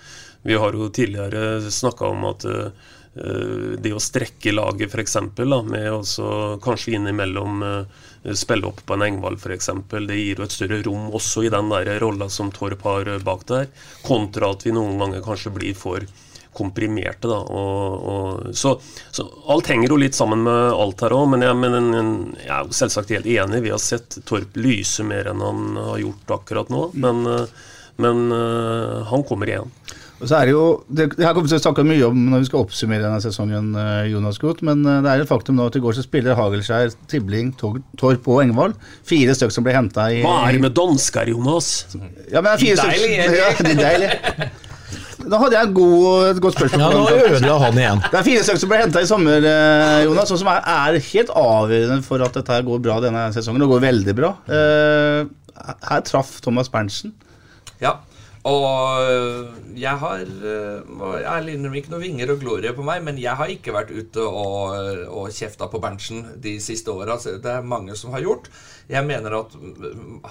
Vi 0.48 0.56
har 0.56 0.76
jo 0.76 0.88
tidligere 0.96 1.60
snakka 1.68 2.14
om 2.14 2.24
at 2.30 2.46
det 3.84 3.90
å 3.92 4.00
strekke 4.00 4.54
laget 4.54 4.94
f.eks. 4.94 5.18
med 5.36 5.88
også 5.92 6.28
kanskje 6.64 6.94
innimellom 6.96 7.66
spille 8.36 8.68
opp 8.68 8.82
på 8.86 8.94
en 8.94 9.02
Engvald 9.02 9.40
f.eks. 9.40 9.70
Det 9.90 10.18
gir 10.18 10.40
jo 10.40 10.46
et 10.46 10.56
større 10.56 10.82
rom 10.84 11.10
også 11.16 11.46
i 11.46 11.52
den 11.52 11.72
rolla 12.04 12.30
som 12.30 12.52
Torp 12.52 12.84
har 12.84 13.08
eh, 13.08 13.24
bak 13.24 13.46
der, 13.48 13.70
kontra 14.04 14.52
at 14.52 14.66
vi 14.66 14.76
noen 14.76 15.00
ganger 15.00 15.24
kanskje 15.24 15.54
blir 15.56 15.76
for 15.76 16.04
komprimerte. 16.60 17.30
da, 17.32 17.40
og, 17.40 18.10
og, 18.14 18.52
så, 18.56 18.76
så 19.16 19.26
alt 19.50 19.72
henger 19.72 19.96
jo 19.96 20.02
litt 20.04 20.18
sammen 20.18 20.44
med 20.46 20.76
alt 20.76 21.02
her 21.06 21.16
òg, 21.16 21.32
men, 21.34 21.48
jeg, 21.48 21.58
men 21.64 21.90
jeg 22.44 22.52
er 22.52 22.68
jo 22.68 22.78
selvsagt 22.84 23.16
helt 23.16 23.30
enig. 23.32 23.64
Vi 23.66 23.74
har 23.74 23.82
sett 23.84 24.20
Torp 24.30 24.60
lyse 24.60 25.06
mer 25.08 25.32
enn 25.32 25.44
han 25.44 25.80
har 25.80 26.04
gjort 26.04 26.36
akkurat 26.40 26.70
nå, 26.74 26.90
men, 27.00 27.24
eh, 27.32 27.66
men 28.00 28.28
uh, 28.32 29.02
han 29.10 29.26
kommer 29.28 29.50
igjen. 29.52 29.72
Og 30.20 30.28
så 30.28 30.36
er 30.36 30.50
det 30.50 30.52
jo, 30.52 30.64
det, 30.92 31.06
det 31.16 31.24
her 31.24 31.32
kommer 31.32 31.48
vi 31.48 31.54
til 31.54 31.62
å 31.62 31.64
snakke 31.64 31.84
mye 31.88 32.08
om 32.10 32.18
når 32.28 32.42
vi 32.44 32.48
skal 32.50 32.66
oppsummere 32.66 33.04
denne 33.06 33.22
sesongen, 33.24 33.70
eh, 33.80 34.10
Jonas 34.12 34.40
Groth, 34.42 34.66
men 34.68 34.82
eh, 34.84 34.98
det 35.06 35.14
er 35.14 35.24
et 35.24 35.30
faktum 35.30 35.56
nå 35.56 35.70
at 35.70 35.78
i 35.80 35.82
går 35.84 35.96
så 35.96 36.04
spiller 36.04 36.36
Hagelskjær, 36.36 36.92
Tibling, 37.12 37.54
Tor- 37.60 37.80
Torp 38.00 38.28
og 38.28 38.42
Engvald. 38.44 38.76
Fire 39.08 39.36
stykker 39.38 39.56
som 39.56 39.64
ble 39.68 39.78
henta 39.78 40.10
i 40.12 40.20
Hva 40.26 40.42
er 40.50 40.58
det 40.58 40.64
med 40.66 40.76
dansker, 40.76 41.32
Jonas? 41.32 41.70
Ja, 42.34 42.42
men 42.44 42.50
det 42.50 42.56
er 42.58 42.64
fire 42.66 42.84
stykker 42.84 43.38
ja, 43.40 43.54
de 43.70 43.78
deilige. 43.80 44.50
Da 45.30 45.40
hadde 45.42 45.58
jeg 45.58 45.70
en 45.70 45.74
god, 45.78 46.28
et 46.32 46.42
godt 46.44 46.58
spørsmål. 46.58 46.82
Ja, 46.82 46.90
Nå 46.96 47.30
ødela 47.30 47.58
han 47.64 47.80
igjen. 47.82 48.04
Det 48.10 48.20
er 48.20 48.26
fire 48.26 48.44
stykker 48.46 48.62
som 48.64 48.72
ble 48.72 48.80
henta 48.82 49.04
i 49.04 49.10
sommer, 49.10 49.46
eh, 49.54 50.04
Jonas, 50.08 50.32
og 50.34 50.42
som 50.42 50.50
er, 50.52 50.62
er 50.74 51.00
helt 51.12 51.34
avgjørende 51.44 52.06
for 52.06 52.26
at 52.26 52.38
dette 52.40 52.60
går 52.68 52.82
bra 52.86 53.00
denne 53.04 53.28
sesongen. 53.36 53.62
Det 53.64 53.70
går 53.72 53.84
veldig 53.86 54.16
bra. 54.18 54.34
Eh, 54.50 55.20
her 55.90 56.06
traff 56.08 56.40
Thomas 56.46 56.72
Berntsen. 56.72 57.14
Ja, 57.84 57.98
og 58.48 59.04
øh, 59.04 59.48
jeg 59.76 60.00
har 60.00 60.22
Jeg 60.24 60.84
må 60.88 61.12
ærlig 61.18 61.58
innrømme 61.58 61.78
ikke 61.82 61.92
noe 61.92 62.04
vinger 62.04 62.32
og 62.32 62.40
glorie 62.40 62.72
på 62.76 62.86
meg, 62.88 63.04
men 63.04 63.20
jeg 63.20 63.36
har 63.36 63.52
ikke 63.52 63.74
vært 63.76 63.92
ute 63.92 64.24
og, 64.24 64.78
øh, 64.80 65.04
og 65.12 65.34
kjefta 65.36 65.68
på 65.68 65.82
Berntsen 65.84 66.24
de 66.40 66.56
siste 66.64 66.92
åra. 66.92 67.18
Det 67.20 67.52
er 67.52 67.68
mange 67.68 67.96
som 68.00 68.16
har 68.16 68.24
gjort. 68.24 68.48
Jeg 68.90 69.06
mener 69.06 69.36
at 69.42 69.54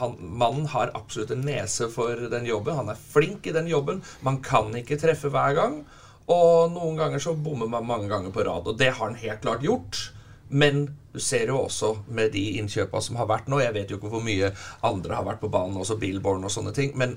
han, 0.00 0.16
mannen 0.18 0.66
har 0.72 0.94
absolutt 0.96 1.34
en 1.36 1.44
nese 1.46 1.90
for 1.92 2.28
den 2.32 2.48
jobben. 2.48 2.80
Han 2.80 2.88
er 2.88 3.06
flink 3.12 3.46
i 3.46 3.54
den 3.54 3.68
jobben. 3.68 4.02
Man 4.24 4.40
kan 4.42 4.72
ikke 4.74 4.98
treffe 4.98 5.28
hver 5.28 5.54
gang. 5.58 5.82
Og 6.28 6.72
noen 6.72 6.96
ganger 6.98 7.22
så 7.22 7.36
bommer 7.36 7.68
man 7.70 7.86
mange 7.88 8.08
ganger 8.08 8.32
på 8.32 8.44
rad, 8.44 8.66
og 8.68 8.76
det 8.76 8.90
har 8.92 9.06
han 9.06 9.16
helt 9.16 9.40
klart 9.44 9.64
gjort. 9.64 10.00
Men 10.48 10.88
du 11.12 11.20
ser 11.20 11.48
jo 11.48 11.62
også 11.64 11.94
med 12.14 12.32
de 12.32 12.44
innkjøpa 12.60 13.00
som 13.04 13.16
har 13.20 13.28
vært 13.28 13.48
nå 13.50 13.58
Jeg 13.60 13.74
vet 13.74 13.90
jo 13.90 13.98
ikke 13.98 14.10
hvor 14.12 14.24
mye 14.24 14.52
andre 14.86 15.16
har 15.16 15.26
vært 15.26 15.40
på 15.42 15.50
banen, 15.52 15.76
også 15.80 15.96
Billborn 16.00 16.44
og 16.44 16.52
sånne 16.52 16.72
ting. 16.76 16.92
Men 17.00 17.16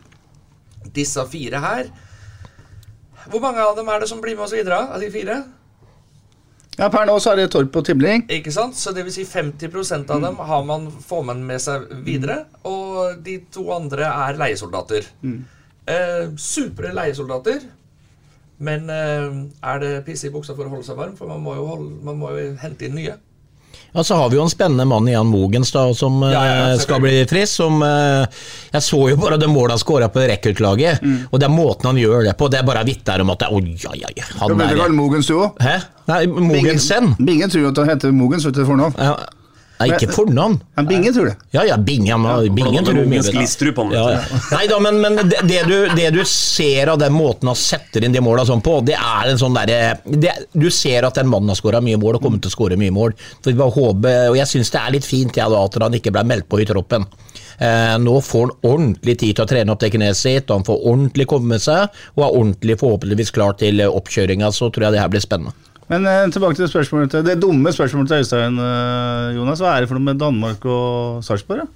disse 0.96 1.24
fire 1.30 1.62
her 1.62 1.90
Hvor 3.30 3.42
mange 3.44 3.62
av 3.62 3.76
dem 3.78 3.90
er 3.94 4.02
det 4.02 4.10
som 4.10 4.22
blir 4.22 4.36
med 4.36 4.48
oss 4.48 4.56
videre? 4.56 4.80
Av 4.92 5.02
de 5.02 5.10
fire? 5.14 5.42
Ja, 6.80 6.88
Per 6.90 7.06
nå 7.06 7.18
så 7.22 7.34
er 7.34 7.42
det 7.42 7.52
Torp 7.54 7.76
og 7.78 7.84
Tibling. 7.86 8.24
Ikke 8.32 8.52
sant? 8.54 8.78
Så 8.80 8.94
det 8.96 9.04
vil 9.06 9.14
si 9.14 9.26
50% 9.28 10.10
av 10.16 10.22
dem 10.24 10.40
har 10.50 10.64
man, 10.66 10.88
får 10.90 11.26
man 11.28 11.44
med 11.46 11.62
seg 11.62 11.84
videre. 12.08 12.46
Og 12.66 13.20
de 13.22 13.36
to 13.54 13.68
andre 13.76 14.08
er 14.08 14.40
leiesoldater. 14.40 15.06
Eh, 15.22 16.32
supre 16.42 16.94
leiesoldater. 16.96 17.68
Men 18.62 18.90
eh, 18.94 19.28
er 19.74 19.84
det 19.84 19.92
pisse 20.08 20.30
i 20.30 20.34
buksa 20.34 20.56
for 20.56 20.66
å 20.66 20.74
holde 20.74 20.88
seg 20.88 20.98
varm? 20.98 21.14
For 21.20 21.30
man 21.30 21.44
må 21.44 21.58
jo, 21.60 21.68
holde, 21.70 21.92
man 22.08 22.18
må 22.22 22.32
jo 22.38 22.56
hente 22.64 22.88
inn 22.88 22.98
nye. 22.98 23.18
Ja, 23.94 24.04
Så 24.04 24.16
har 24.16 24.30
vi 24.30 24.38
jo 24.38 24.44
en 24.44 24.50
spennende 24.50 24.86
mann 24.88 25.08
i 25.08 25.12
Jan 25.12 25.28
Mogens 25.28 25.72
da, 25.72 25.84
som 25.94 26.22
Ja, 26.24 26.30
ja, 26.46 26.70
eh, 26.72 26.78
skal 26.80 27.02
bli 27.04 27.26
frisk. 27.28 27.54
Som, 27.62 27.82
eh, 27.84 28.26
jeg 28.72 28.82
så 28.82 29.02
jo 29.10 29.18
bare 29.20 29.38
det 29.38 29.50
målet 29.52 29.76
han 29.76 29.82
skåra 29.82 30.08
på 30.10 30.24
rekruttlaget, 30.32 31.02
og 31.32 31.40
det 31.40 31.48
er 31.50 31.52
måten 31.52 31.90
han 31.92 32.00
gjør 32.00 32.24
det 32.30 32.38
på. 32.40 32.48
Det 32.50 32.62
er 32.62 32.64
bare 32.68 32.86
vitner 32.88 33.22
om 33.22 33.34
at 33.34 33.40
det, 33.44 33.52
oi, 33.52 33.76
oi, 33.92 34.00
oi, 34.08 34.14
Du 34.16 34.40
han 34.40 34.58
du 34.58 34.82
er 34.82 34.96
Mogens 34.96 35.28
du 35.28 35.36
òg? 35.36 35.60
Hæ? 35.60 35.82
Nei, 36.08 36.26
Mogensen? 36.28 37.16
Bingen 37.20 37.50
tror 37.50 37.62
jo 37.68 37.70
at 37.70 37.78
han 37.78 37.90
heter 37.90 38.12
Mogens 38.16 38.46
vet 38.46 38.56
du, 38.56 38.66
fornavn. 38.66 38.96
Ja, 38.98 39.18
Nei, 39.82 39.98
ikke 39.98 40.14
fornavn. 40.16 40.58
Men 40.78 40.88
Bingen 40.90 41.14
tror 41.16 41.30
det. 41.32 41.36
Ja, 41.56 41.64
ja, 41.68 41.78
Bingen. 41.78 42.08
ja, 42.26 42.38
Bingen 42.54 42.86
tror 42.88 43.00
du 43.02 43.10
mye. 43.10 43.24
Glistrup, 43.26 43.78
han, 43.82 43.92
Ja, 43.96 44.04
du. 44.08 44.14
ja. 44.16 44.42
Nei 44.54 44.64
da, 44.72 44.80
men, 44.84 45.00
men 45.04 45.20
det, 45.22 45.42
det, 45.50 45.62
du, 45.70 45.76
det 45.98 46.10
du 46.16 46.22
ser 46.28 46.94
av 46.94 47.00
den 47.02 47.14
måten 47.16 47.50
han 47.52 47.58
setter 47.60 48.06
inn 48.08 48.14
de 48.16 48.22
måla 48.24 48.46
sånn 48.48 48.64
på, 48.66 48.78
det 48.88 48.98
er 49.00 49.32
en 49.32 49.40
sånn 49.42 49.56
derre 49.58 49.98
Du 50.54 50.70
ser 50.74 51.08
at 51.08 51.18
den 51.20 51.30
mannen 51.32 51.52
har 51.54 51.60
skåra 51.60 51.82
mye 51.84 52.00
mål 52.02 52.20
og 52.20 52.26
kommer 52.28 52.42
til 52.44 52.52
å 52.52 52.56
skåre 52.56 52.78
mye 52.80 52.94
mål. 52.96 53.16
For 53.42 53.52
vi 53.52 53.58
bare 53.60 53.76
håper, 53.76 54.18
og 54.32 54.38
Jeg 54.40 54.52
syns 54.54 54.72
det 54.74 54.82
er 54.86 54.96
litt 54.98 55.08
fint 55.08 55.38
ja, 55.38 55.50
da, 55.52 55.64
at 55.66 55.80
han 55.82 55.98
ikke 56.00 56.14
ble 56.16 56.24
meldt 56.28 56.50
på 56.52 56.62
i 56.62 56.68
troppen. 56.70 57.06
Eh, 57.62 57.96
nå 58.02 58.16
får 58.26 58.48
han 58.48 58.54
ordentlig 58.72 59.18
tid 59.22 59.36
til 59.38 59.46
å 59.46 59.50
trene 59.52 59.74
opp 59.74 59.82
det 59.84 59.92
kneet 59.94 60.18
sitt, 60.18 60.50
og 60.50 60.62
han 60.62 60.66
får 60.66 60.86
ordentlig 60.92 61.28
komme 61.30 61.60
seg, 61.62 61.92
og 62.18 62.24
er 62.26 62.38
ordentlig 62.40 62.78
forhåpentligvis 62.82 63.34
klar 63.36 63.54
til 63.60 63.84
oppkjøringa. 63.86 64.50
Så 64.56 64.72
tror 64.74 64.88
jeg 64.88 64.96
det 64.98 65.04
her 65.04 65.12
blir 65.14 65.22
spennende. 65.24 65.54
Men 65.92 66.08
eh, 66.08 66.26
tilbake 66.32 66.56
til 66.56 66.70
spørsmålet 66.72 67.12
til, 67.12 67.26
det 67.28 67.40
dumme 67.42 67.74
spørsmålet 67.76 68.12
til 68.12 68.24
Øystein, 68.24 68.60
eh, 68.64 69.36
Jonas. 69.36 69.60
Hva 69.60 69.76
er 69.76 69.84
det 69.84 69.92
for 69.92 70.00
noe 70.00 70.08
med 70.08 70.22
Danmark 70.22 70.64
og 70.64 71.24
Sarpsborg? 71.28 71.68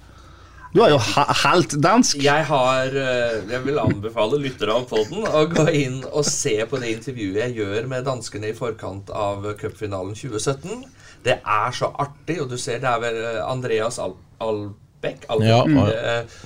Du 0.76 0.82
er 0.84 0.90
jo 0.92 0.98
helt 1.44 1.76
dansk. 1.80 2.18
Jeg 2.24 2.44
har 2.48 2.92
eh, 2.92 3.36
Jeg 3.50 3.62
vil 3.64 3.78
anbefale 3.80 4.40
lyttere 4.42 4.74
av 4.76 4.88
podden 4.90 5.24
å 5.24 5.44
gå 5.48 5.68
inn 5.72 6.02
og 6.10 6.24
se 6.28 6.58
på 6.68 6.80
det 6.82 6.90
intervjuet 6.96 7.38
jeg 7.44 7.56
gjør 7.60 7.88
med 7.92 8.04
danskene 8.08 8.50
i 8.50 8.56
forkant 8.56 9.12
av 9.12 9.46
cupfinalen 9.60 10.16
2017. 10.16 10.84
Det 11.24 11.38
er 11.40 11.76
så 11.76 11.88
artig, 11.96 12.40
og 12.42 12.50
du 12.52 12.58
ser 12.60 12.82
det 12.82 12.90
er 12.92 13.00
vel 13.02 13.22
eh, 13.22 13.40
Andreas 13.44 14.00
Al 14.02 14.16
Albeck 14.40 15.24
Albæk. 15.32 15.48
Ja, 15.48 15.62
ja. 15.64 15.86
eh, 16.20 16.36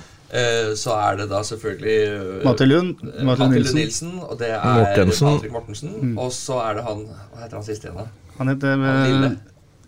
så 0.79 0.95
er 0.95 1.17
det 1.19 1.29
da 1.31 1.41
selvfølgelig 1.43 1.95
eh, 2.07 2.45
Matti 2.47 2.65
Lund, 2.69 2.97
eh, 3.03 3.25
Matti 3.27 3.43
Matti 3.43 3.55
Nilsen. 3.57 3.79
Nilsen, 3.81 4.13
og 4.29 4.39
det 4.39 4.51
er 4.55 4.63
Mortensen. 4.79 5.29
Patrick 5.37 5.53
Mortensen. 5.53 5.95
Og 6.19 6.33
så 6.33 6.59
er 6.69 6.75
det 6.79 6.85
han 6.87 7.07
Hva 7.09 7.41
heter 7.45 7.57
han 7.59 7.65
siste 7.67 7.89
igjen, 7.89 7.99
da? 7.99 8.35
Han 8.39 8.53
heter 8.53 8.77
Han 8.77 9.01
lille. 9.11 9.31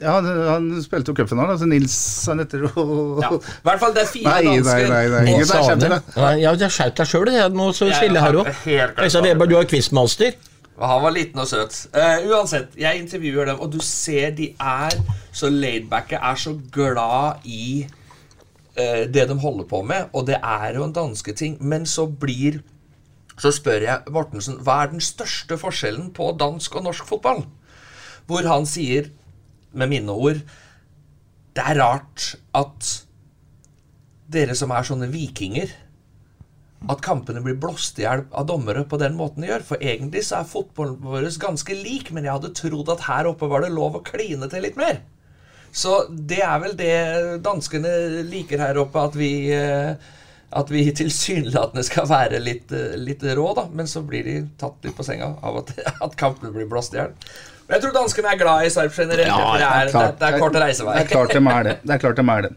ja, 0.02 0.16
han, 0.18 0.26
han 0.48 0.83
spilte 0.83 1.12
jo 1.12 1.16
cupfinalen. 1.20 1.55
Altså 1.55 1.66
Nils 1.70 1.96
han 2.26 2.42
heter 2.42 2.66
jo 2.66 2.87
Ja. 3.22 3.31
I 3.38 3.66
hvert 3.68 3.81
fall 3.85 3.94
det 3.94 4.02
er 4.02 4.11
fire 4.12 4.28
Nei, 4.33 4.42
nei, 4.42 4.57
dansker. 4.59 4.88
nei, 4.88 5.09
nei. 5.09 5.20
nei. 5.20 5.35
Ingen 5.37 5.85
der. 5.87 6.00
Ja, 6.42 6.57
jeg 6.64 6.74
skjøt 6.78 6.96
deg 6.98 7.12
sjøl, 7.14 7.33
nå 7.55 7.68
så 7.72 7.90
Jeg 7.92 8.00
stille 8.02 8.24
her 8.26 8.40
òg. 8.42 8.50
Øystein 8.66 9.28
det. 9.28 9.31
Weber, 9.37 9.46
du 9.55 9.57
er 9.62 9.70
quizmaster. 9.70 10.35
Og 10.83 10.88
han 10.88 11.02
var 11.05 11.12
liten 11.14 11.38
og 11.38 11.46
søt. 11.46 11.76
Uh, 11.94 12.24
uansett, 12.33 12.72
jeg 12.81 12.98
intervjuer 13.05 13.52
dem, 13.52 13.61
og 13.61 13.70
du 13.74 13.78
ser 13.85 14.33
de 14.35 14.48
er 14.59 14.96
så 15.33 15.50
laidbacke, 15.52 16.16
er 16.18 16.38
så 16.40 16.57
glad 16.74 17.44
i 17.46 17.85
eh, 17.85 17.98
det 18.74 19.26
de 19.28 19.35
holder 19.37 19.66
på 19.68 19.82
med. 19.85 20.06
Og 20.16 20.26
det 20.30 20.38
er 20.38 20.78
jo 20.78 20.87
en 20.87 20.94
danske 20.96 21.35
ting. 21.37 21.58
Men 21.61 21.87
så 21.87 22.06
blir 22.06 22.62
Så 23.40 23.48
spør 23.52 23.80
jeg 23.80 24.12
Mortensen 24.12 24.58
hva 24.61 24.82
er 24.82 24.90
den 24.92 25.00
største 25.00 25.56
forskjellen 25.58 26.11
på 26.12 26.30
dansk 26.40 26.74
og 26.76 26.85
norsk 26.85 27.06
fotball? 27.08 27.46
Hvor 28.28 28.44
han 28.46 28.66
sier, 28.68 29.08
med 29.72 29.88
mine 29.88 30.12
ord 30.12 30.42
Det 31.56 31.64
er 31.64 31.80
rart 31.80 32.35
at 32.54 32.90
dere 34.32 34.54
som 34.56 34.70
er 34.72 34.85
sånne 34.87 35.08
vikinger 35.12 35.72
at 36.90 37.02
kampene 37.04 37.42
blir 37.44 37.58
blåst 37.61 38.00
i 38.00 38.06
hjel 38.06 38.24
av 38.35 38.46
dommere 38.48 38.85
på 38.88 38.98
den 39.00 39.14
måten 39.18 39.44
de 39.44 39.50
gjør. 39.50 39.64
For 39.66 39.85
egentlig 39.85 40.24
så 40.26 40.40
er 40.40 40.48
fotballen 40.50 40.98
vår 41.02 41.28
ganske 41.42 41.76
lik, 41.78 42.11
men 42.14 42.26
jeg 42.26 42.35
hadde 42.35 42.54
trodd 42.58 42.90
at 42.94 43.04
her 43.06 43.28
oppe 43.30 43.48
var 43.50 43.62
det 43.62 43.72
lov 43.74 43.98
å 43.98 44.04
kline 44.06 44.48
til 44.50 44.64
litt 44.66 44.78
mer. 44.80 45.02
Så 45.72 46.02
det 46.11 46.42
er 46.44 46.58
vel 46.61 46.74
det 46.76 46.96
danskene 47.44 47.92
liker 48.28 48.61
her 48.61 48.78
oppe, 48.82 49.06
at 49.08 49.16
vi, 49.16 49.32
eh, 49.56 49.94
at 50.52 50.72
vi 50.72 50.85
tilsynelatende 51.00 51.85
skal 51.88 52.08
være 52.11 52.42
litt, 52.44 52.72
eh, 52.76 52.92
litt 53.00 53.24
rå, 53.24 53.48
da. 53.56 53.66
Men 53.72 53.88
så 53.88 54.04
blir 54.04 54.28
de 54.28 54.37
tatt 54.61 54.85
litt 54.85 54.96
på 54.98 55.06
senga 55.06 55.32
av 55.40 55.62
at, 55.64 55.74
at 56.06 56.20
kampene 56.20 56.52
blir 56.54 56.68
blåst 56.70 56.96
i 56.96 57.00
hjel. 57.00 57.16
Men 57.64 57.78
jeg 57.78 57.87
tror 57.87 57.96
danskene 58.02 58.35
er 58.35 58.40
glad 58.40 58.68
i 58.68 58.72
Sarp 58.74 58.96
generelt. 58.98 59.32
Ja, 59.32 59.52
det 59.56 59.66
er, 59.66 59.88
det, 59.88 60.00
er, 60.04 60.16
det 60.20 60.28
er 60.28 60.40
kort 60.44 60.58
reisevei. 60.61 60.96
Det 60.98 61.06
er 61.06 61.12
klart 61.14 61.32
de 61.32 61.44
er 61.56 61.68
det. 61.70 61.76
Det 61.82 61.96
er 61.96 62.02
klart 62.04 62.20
de 62.20 62.28
er 62.37 62.48
det. 62.48 62.56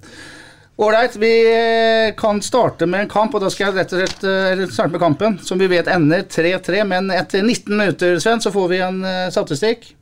Ålreit, 0.76 1.14
vi 1.16 1.36
eh, 1.48 2.10
kan 2.20 2.42
starte 2.44 2.84
med 2.92 3.06
en 3.06 3.12
kamp, 3.14 3.38
og 3.38 3.46
da 3.46 3.48
skal 3.54 3.70
jeg 3.70 3.78
rett 3.78 3.94
og 3.96 4.02
slett 4.02 4.26
eller 4.28 4.74
starte 4.76 4.92
med 4.92 5.00
kampen, 5.00 5.38
som 5.40 5.62
vi 5.62 5.70
vet 5.72 5.88
ender 5.88 6.26
3-3. 6.28 6.82
Men 6.90 7.08
etter 7.16 7.46
19 7.46 7.72
minutter, 7.72 8.20
Sven, 8.20 8.44
så 8.44 8.52
får 8.52 8.74
vi 8.74 8.82
en 8.84 9.06
statistikk. 9.32 9.94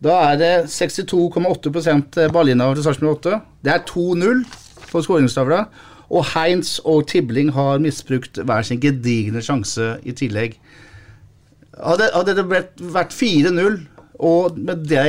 Da 0.00 0.16
er 0.30 0.40
det 0.40 0.52
62,8 0.72 2.28
ballinnehaver 2.32 2.78
til 2.78 2.86
Sarpsborg 2.86 3.18
8. 3.18 3.40
Det 3.64 3.72
er 3.74 3.86
2-0 3.88 4.44
på 4.90 5.02
skåringstavla. 5.04 5.64
Og 6.10 6.24
Heinz 6.32 6.78
og 6.84 7.06
Tibling 7.08 7.52
har 7.54 7.78
misbrukt 7.78 8.40
hver 8.42 8.64
sin 8.66 8.80
gedigne 8.82 9.42
sjanse 9.44 9.98
i 10.02 10.14
tillegg. 10.16 10.56
Hadde, 11.80 12.08
hadde 12.14 12.34
det 12.36 12.46
vært 12.50 13.14
4-0, 13.14 13.76
og 14.20 14.56
med 14.58 14.82
det, 14.88 15.04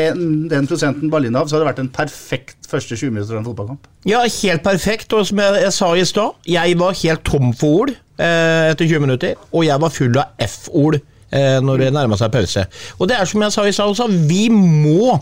den 0.51 0.67
prosenten 0.69 1.11
ballinnehav, 1.11 1.49
så 1.49 1.55
hadde 1.57 1.65
det 1.65 1.71
vært 1.71 1.81
en 1.83 1.91
perfekt 1.95 2.69
første 2.69 2.95
20 2.95 3.11
minutter 3.11 3.35
av 3.35 3.41
en 3.41 3.47
fotballkamp. 3.49 3.89
Ja, 4.07 4.21
helt 4.23 4.63
perfekt. 4.63 5.11
Og 5.17 5.25
som 5.27 5.41
jeg, 5.41 5.63
jeg 5.65 5.73
sa 5.75 5.89
i 5.95 6.05
stad, 6.07 6.37
jeg 6.47 6.77
var 6.79 6.95
helt 7.01 7.25
tom 7.27 7.51
for 7.57 7.81
ord 7.81 7.91
eh, 7.95 8.69
etter 8.71 8.87
20 8.87 9.03
minutter. 9.07 9.41
Og 9.51 9.65
jeg 9.67 9.83
var 9.83 9.95
full 9.95 10.21
av 10.21 10.45
F-ord 10.47 10.99
eh, 10.99 11.07
når 11.31 11.85
det 11.85 11.93
nærma 11.95 12.17
seg 12.19 12.33
pause. 12.33 12.65
Og 12.99 13.07
det 13.07 13.15
er 13.15 13.29
som 13.29 13.43
jeg 13.45 13.55
sa 13.55 13.63
i 13.67 13.71
stad 13.75 13.93
også, 13.93 14.09
vi 14.27 14.49
må 14.51 15.15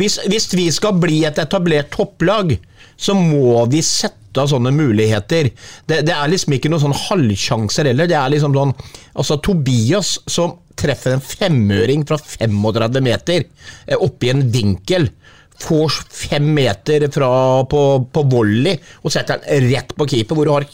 hvis, 0.00 0.20
hvis 0.28 0.50
vi 0.56 0.68
skal 0.74 0.96
bli 1.00 1.22
et 1.26 1.38
etablert 1.40 1.90
topplag, 1.94 2.56
så 2.96 3.16
må 3.16 3.64
vi 3.72 3.82
sette 3.84 4.40
av 4.40 4.50
sånne 4.50 4.72
muligheter. 4.76 5.50
Det, 5.88 6.02
det 6.04 6.12
er 6.12 6.30
liksom 6.32 6.56
ikke 6.56 6.70
noen 6.72 6.84
sånn 6.84 6.98
halvsjanser 7.06 7.88
heller. 7.90 8.08
Det 8.08 8.18
er 8.18 8.32
liksom 8.34 8.56
sånn 8.56 8.74
Altså, 9.16 9.38
Tobias 9.40 10.18
som 10.28 10.58
treffer 10.76 11.14
en 11.16 11.24
femøring 11.24 12.04
fra 12.08 12.18
35 12.20 13.00
meter 13.04 13.46
eh, 13.46 13.96
oppi 13.96 14.28
en 14.28 14.44
vinkel 14.52 15.08
får 15.56 15.94
fem 16.12 16.50
meter 16.52 17.06
fra 17.08 17.30
på, 17.64 17.80
på 18.12 18.24
volley 18.28 18.76
og 19.00 19.14
setter 19.14 19.40
den 19.40 19.70
rett 19.70 19.94
på 19.96 20.04
keeper, 20.12 20.36
hvor 20.36 20.44
du 20.44 20.52
har 20.52 20.66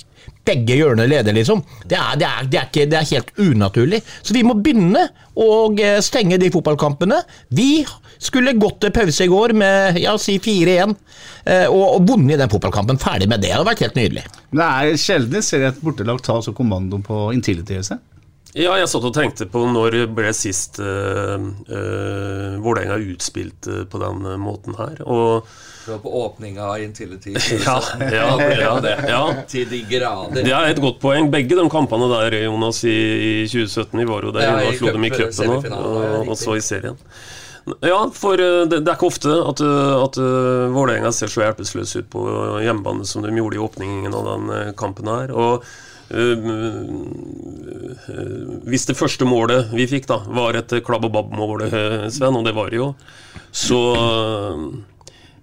begge 0.47 0.77
hjørner 0.79 1.09
leder, 1.11 1.35
liksom. 1.37 1.63
Det 1.87 1.99
er, 1.99 2.17
det, 2.19 2.29
er, 2.29 2.47
det, 2.51 2.61
er 2.61 2.71
ikke, 2.71 2.87
det 2.91 2.99
er 2.99 3.11
helt 3.13 3.33
unaturlig. 3.39 4.03
Så 4.23 4.35
vi 4.37 4.45
må 4.47 4.57
begynne 4.59 5.07
å 5.39 5.49
eh, 5.79 5.99
stenge 6.05 6.39
de 6.43 6.51
fotballkampene. 6.53 7.21
Vi 7.55 7.85
skulle 8.23 8.57
gått 8.59 8.81
til 8.83 8.95
pause 8.95 9.27
i 9.27 9.31
går 9.31 9.55
med 9.59 10.01
ja, 10.03 10.15
si 10.21 10.39
4-1 10.43 10.95
eh, 11.47 11.67
og, 11.67 11.85
og 11.97 12.09
vunnet 12.11 12.43
den 12.43 12.53
fotballkampen. 12.53 13.01
Ferdig 13.03 13.31
med 13.31 13.43
det. 13.43 13.51
Det 13.51 13.57
hadde 13.57 13.71
vært 13.71 13.85
helt 13.87 13.99
nydelig. 13.99 14.25
Det 14.53 14.69
er 14.69 14.97
sjelden 15.01 15.39
jeg 15.41 15.49
ser 15.49 15.69
et 15.71 15.83
bortelag 15.83 16.23
ta 16.25 16.39
så 16.45 16.55
kommando 16.57 17.01
på 17.07 17.29
Intility-øvelsen. 17.37 18.03
Ja, 18.53 18.75
jeg 18.77 18.89
satt 18.93 19.05
og 19.09 19.15
tenkte 19.17 19.47
på 19.49 19.63
når 19.65 19.95
ble 20.13 20.29
sist 20.37 20.77
uh, 20.83 21.41
uh, 21.41 22.57
Vålerenga 22.61 22.99
utspilt 23.01 23.69
uh, 23.71 23.85
på 23.89 24.01
den 24.03 24.27
måten 24.43 24.75
her. 24.77 24.99
Og 25.09 25.47
Det 25.87 25.95
var 25.95 26.01
på 26.03 26.11
åpninga 26.21 26.67
av 26.67 26.83
Intility. 26.83 27.33
ja, 27.65 27.79
ja, 28.13 28.27
ja, 28.53 28.75
ja. 29.09 29.23
Til 29.49 29.71
de 29.71 29.81
grader. 29.89 30.45
Det 30.45 30.53
er 30.53 30.69
et 30.75 30.83
godt 30.85 31.01
poeng. 31.01 31.31
Begge 31.33 31.57
de 31.57 31.65
kampene 31.73 32.11
der, 32.13 32.37
Jonas, 32.45 32.83
i, 32.85 32.93
i 32.93 33.31
2017, 33.49 34.03
vi 34.03 34.09
var 34.11 34.27
jo 34.29 34.35
der 34.37 34.45
Ja, 34.45 34.59
og 34.67 34.77
slo 34.77 34.93
dem 34.99 35.07
i 35.09 35.13
cup- 35.15 35.33
cupen 35.33 35.79
og, 35.79 36.03
og, 36.27 36.35
så 36.37 36.59
i 36.59 36.65
serien. 36.65 36.99
Ja, 37.81 38.03
for 38.13 38.37
uh, 38.37 38.67
det, 38.69 38.83
det 38.83 38.93
er 38.93 38.99
ikke 38.99 39.09
ofte 39.09 39.33
at, 39.33 39.63
uh, 39.65 39.95
at 40.03 40.21
uh, 40.21 40.69
Vålerenga 40.77 41.15
ser 41.17 41.33
så 41.33 41.47
hjelpeløse 41.47 42.05
ut 42.05 42.13
på 42.13 42.27
hjemmebane 42.67 43.09
som 43.09 43.25
de 43.25 43.33
gjorde 43.33 43.57
i 43.57 43.65
åpningen 43.65 44.13
av 44.13 44.29
den 44.29 44.53
uh, 44.53 44.71
kampen 44.77 45.09
her. 45.09 45.33
Og 45.33 45.65
uh, 45.65 45.65
uh, 45.65 45.92
hvis 48.69 48.87
det 48.89 48.97
første 48.99 49.27
målet 49.29 49.73
vi 49.73 49.87
fikk, 49.91 50.09
da, 50.11 50.21
var 50.37 50.59
et 50.59 50.75
klabb 50.85 51.07
og 51.09 51.15
babb-mål, 51.17 51.67
uh, 51.73 52.09
Sven, 52.13 52.37
og 52.37 52.45
det 52.47 52.57
var 52.57 52.73
det 52.73 52.83
jo, 52.83 52.93
så 53.53 53.81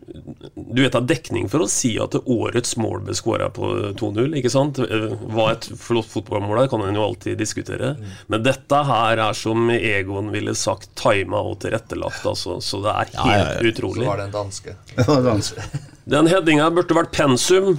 du 0.10 0.82
vet 0.82 0.94
det 0.94 1.00
er 1.00 1.08
dekning 1.10 1.50
for 1.52 1.64
å 1.64 1.70
si 1.70 1.92
at 2.02 2.16
årets 2.20 2.76
mål 2.82 3.04
ble 3.08 3.16
skåra 3.18 3.50
på 3.54 3.70
2-0. 4.00 4.36
ikke 4.40 4.52
sant? 4.54 4.80
Eh, 4.82 5.14
Hva 5.34 5.50
et 5.54 5.68
flott 5.80 6.10
fotballmål 6.10 6.64
er, 6.64 6.70
kan 6.72 6.84
en 6.86 6.98
jo 6.98 7.06
alltid 7.06 7.38
diskutere. 7.40 7.94
Men 8.32 8.46
dette 8.46 8.82
her 8.90 9.22
er 9.30 9.38
som 9.38 9.70
Egon 9.76 10.32
ville 10.34 10.56
sagt, 10.58 10.92
tima 11.00 11.42
og 11.46 11.60
tilrettelagt. 11.64 12.26
Altså. 12.26 12.60
Så 12.64 12.82
det 12.86 12.94
er 12.96 13.14
helt 13.14 13.20
Ja, 13.20 13.38
ja, 13.38 13.56
ja. 13.62 13.74
Så 13.80 14.06
var 14.06 14.22
det 14.22 14.28
en 14.30 14.38
danske. 14.40 14.76
Det 14.96 15.08
var 15.08 15.26
vanskelig. 15.30 15.86
Den 16.10 16.30
headinga 16.32 16.70
burde 16.74 16.96
vært 16.98 17.12
pensum, 17.14 17.76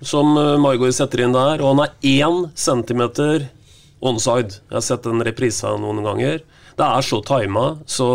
som 0.00 0.36
eh, 0.40 0.54
Margot 0.62 0.94
setter 0.96 1.26
inn 1.26 1.34
der. 1.36 1.60
Og 1.60 1.74
han 1.74 1.84
er 1.86 1.94
én 2.08 2.46
centimeter 2.56 3.48
onside. 4.00 4.60
Jeg 4.70 4.78
har 4.78 4.84
sett 4.86 5.04
den 5.08 5.24
reprisa 5.26 5.74
noen 5.80 6.00
ganger. 6.06 6.40
Det 6.76 6.84
er 6.84 7.04
så 7.08 7.22
tima, 7.24 7.62
så 7.88 8.06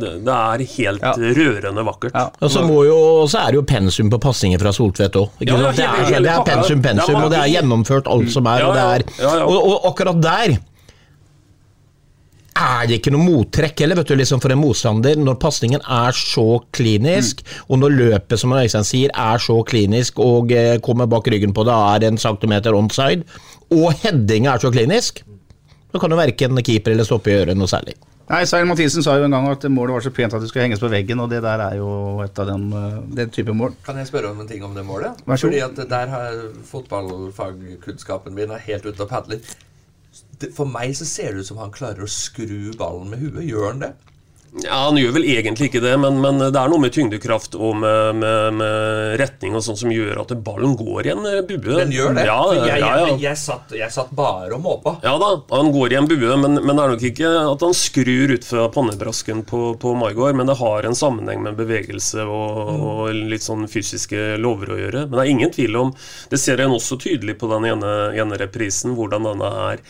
det, 0.00 0.10
det 0.24 0.32
er 0.34 0.62
helt 0.72 1.02
Ja. 1.04 1.10
rørende 1.36 1.82
vakkert. 1.84 2.14
Ja. 2.16 2.30
Og 2.40 2.48
så, 2.52 2.62
må 2.64 2.78
jo, 2.88 2.96
så 3.28 3.42
er 3.42 3.52
det 3.52 3.58
jo 3.58 3.64
pensum 3.68 4.08
på 4.12 4.20
passinger 4.24 4.62
fra 4.62 4.72
Soltvedt 4.72 5.18
òg. 5.20 5.34
Ja, 5.44 5.58
det, 5.68 5.84
det 6.24 6.30
er 6.32 6.46
pensum, 6.48 6.80
pensum, 6.80 7.18
og 7.26 7.28
det 7.34 7.42
er 7.42 7.50
gjennomført 7.58 8.08
alt 8.08 8.32
som 8.32 8.48
er. 8.48 8.64
Og, 8.64 8.80
er 8.80 9.04
og, 9.44 9.58
og 9.58 9.90
akkurat 9.90 10.22
der 10.24 10.56
er 12.54 12.86
det 12.86 13.00
ikke 13.00 13.12
noe 13.14 13.24
mottrekk 13.24 13.82
heller, 13.82 13.98
vet 13.98 14.12
du, 14.12 14.14
liksom 14.18 14.40
for 14.42 14.54
en 14.54 14.60
motstander, 14.60 15.18
når 15.18 15.38
pasningen 15.42 15.82
er 15.82 16.14
så 16.14 16.60
klinisk, 16.74 17.42
og 17.68 17.82
når 17.82 17.96
løpet, 17.98 18.38
som 18.40 18.54
Øystein 18.54 18.86
sier, 18.86 19.10
er 19.10 19.42
så 19.42 19.58
klinisk 19.66 20.22
og 20.22 20.54
eh, 20.54 20.78
kommer 20.84 21.10
bak 21.10 21.28
ryggen 21.32 21.54
på 21.56 21.66
det, 21.66 21.74
er 21.74 22.08
en 22.08 22.20
centimeter 22.20 22.76
onside, 22.78 23.26
og 23.74 23.92
headinga 24.04 24.54
er 24.54 24.62
så 24.62 24.70
klinisk, 24.74 25.24
så 25.90 26.02
kan 26.02 26.10
jo 26.10 26.18
verken 26.18 26.62
keeper 26.62 26.94
eller 26.94 27.06
stoppe 27.06 27.34
gjøre 27.34 27.58
noe 27.58 27.70
særlig. 27.70 27.98
Nei, 28.24 28.40
Svein 28.48 28.70
Mathisen 28.70 29.04
sa 29.04 29.18
jo 29.20 29.26
en 29.26 29.34
gang 29.36 29.50
at 29.50 29.66
målet 29.68 29.98
var 29.98 30.04
så 30.06 30.10
pent 30.14 30.32
at 30.32 30.40
det 30.40 30.48
skulle 30.48 30.64
henges 30.64 30.80
på 30.80 30.88
veggen, 30.88 31.20
og 31.20 31.28
det 31.28 31.42
der 31.44 31.60
er 31.60 31.76
jo 31.76 31.90
et 32.24 32.38
av 32.40 32.48
den, 32.48 32.70
eh, 32.72 32.96
den 33.18 33.34
type 33.34 33.52
mål. 33.52 33.74
Kan 33.84 34.00
jeg 34.00 34.08
spørre 34.08 34.30
om 34.30 34.40
en 34.40 34.48
ting 34.48 34.64
om 34.64 34.72
det 34.78 34.86
målet? 34.86 35.20
Vær 35.26 35.36
så 35.36 35.50
god. 35.50 35.58
Fordi 35.58 35.82
at 35.82 35.90
der 35.90 36.14
har 36.14 36.40
fotballfagkunnskapen 36.70 38.34
min 38.38 38.54
er 38.54 38.64
helt 38.64 38.86
ute 38.86 39.04
og 39.04 39.10
padler. 39.10 39.42
For 40.56 40.68
meg 40.68 40.96
så 40.98 41.06
ser 41.08 41.32
det 41.32 41.44
ut 41.44 41.52
som 41.52 41.62
han 41.62 41.74
klarer 41.74 42.04
å 42.04 42.10
skru 42.10 42.72
ballen 42.78 43.12
med 43.12 43.22
huet. 43.22 43.44
Gjør 43.46 43.70
han 43.72 43.84
det? 43.86 43.94
Ja, 44.62 44.84
Han 44.86 44.98
gjør 44.98 45.16
vel 45.16 45.24
egentlig 45.26 45.66
ikke 45.66 45.80
det, 45.82 45.96
men, 45.98 46.20
men 46.22 46.38
det 46.38 46.54
er 46.54 46.70
noe 46.70 46.78
med 46.78 46.92
tyngdekraft 46.94 47.56
og 47.58 47.74
med, 47.82 48.20
med, 48.20 48.54
med 48.60 49.16
retning 49.18 49.56
og 49.58 49.64
sånn 49.66 49.78
som 49.80 49.90
gjør 49.90 50.20
at 50.22 50.34
ballen 50.46 50.76
går 50.78 51.08
i 51.08 51.10
en 51.10 51.26
eh, 51.26 51.40
bue. 51.48 51.74
Den 51.80 51.90
gjør 51.94 52.14
det. 52.14 52.26
Ja, 52.28 52.38
jeg, 52.52 52.60
ja, 52.60 52.68
jeg, 52.68 52.84
ja, 52.84 53.08
jeg, 53.08 53.18
jeg, 53.24 53.40
satt, 53.40 53.74
jeg 53.74 53.90
satt 53.94 54.12
bare 54.14 54.54
og 54.54 54.62
måpa. 54.62 54.94
ja 55.02 55.16
da, 55.18 55.32
han 55.50 55.72
går 55.74 55.96
i 55.96 55.98
en 55.98 56.08
bue, 56.10 56.38
men, 56.44 56.60
men 56.60 56.70
det 56.70 56.84
er 56.84 56.94
nok 56.94 57.06
ikke 57.10 57.34
at 57.40 57.66
han 57.66 57.76
skrur 57.80 58.36
ut 58.36 58.46
fra 58.46 58.68
pannebrasken 58.78 59.42
på, 59.50 59.64
på 59.82 59.96
Maigard, 59.98 60.38
men 60.38 60.50
det 60.50 60.58
har 60.62 60.86
en 60.86 60.98
sammenheng 61.02 61.42
med 61.48 61.58
bevegelse 61.58 62.22
og, 62.22 62.72
og 62.78 63.04
litt 63.34 63.42
sånn 63.42 63.66
fysiske 63.70 64.36
lover 64.38 64.76
å 64.76 64.80
gjøre. 64.84 65.06
Men 65.08 65.18
det 65.18 65.26
er 65.26 65.34
ingen 65.34 65.54
tvil 65.54 65.82
om 65.82 65.94
Det 66.30 66.38
ser 66.38 66.62
en 66.62 66.78
også 66.78 67.00
tydelig 67.02 67.40
på 67.42 67.50
den 67.50 67.72
ene, 67.74 67.94
ene 68.14 68.38
reprisen, 68.38 68.94
hvordan 68.94 69.26
denne 69.32 69.54
er 69.72 69.82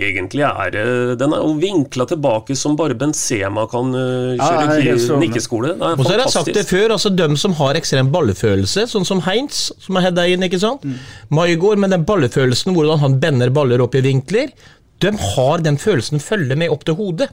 egentlig 0.00 0.44
er 0.46 0.76
eh, 0.78 1.14
Den 1.20 1.32
er 1.34 1.42
jo 1.42 1.54
vinkla 1.60 2.06
tilbake 2.10 2.56
som 2.56 2.76
bare 2.78 2.94
Benzema 2.98 3.66
kan 3.70 3.90
kjøre 3.92 4.36
Ja, 4.38 4.48
kjøre 4.48 4.76
er 4.78 4.82
ki- 4.82 4.98
strålende. 5.04 5.20
nikkeskole. 5.26 5.72
Er 5.76 5.98
Og 5.98 6.04
så 6.06 6.12
har 6.14 6.22
jeg 6.24 6.34
sagt 6.36 6.54
det 6.54 6.66
før, 6.68 6.94
altså 6.96 7.14
dem 7.16 7.36
som 7.36 7.52
har 7.58 7.74
ekstrem 7.80 8.10
ballefølelse, 8.14 8.86
sånn 8.90 9.06
som 9.08 9.20
Heinz, 9.26 9.72
som 9.80 9.96
har 9.98 10.08
heada 10.08 10.26
inn, 10.28 10.42
ikke 10.46 10.60
sant? 10.62 10.84
Maigard 11.30 11.78
med 11.78 11.90
den 11.90 12.04
ballefølelsen, 12.08 12.74
hvordan 12.76 12.98
han 13.02 13.18
bender 13.20 13.50
baller 13.50 13.80
opp 13.84 13.94
i 13.98 14.00
vinkler. 14.04 14.52
De 14.98 15.12
har 15.34 15.62
den 15.62 15.76
følelsen 15.78 16.20
følger 16.22 16.58
med 16.58 16.72
opp 16.74 16.84
til 16.88 16.96
hodet. 16.98 17.28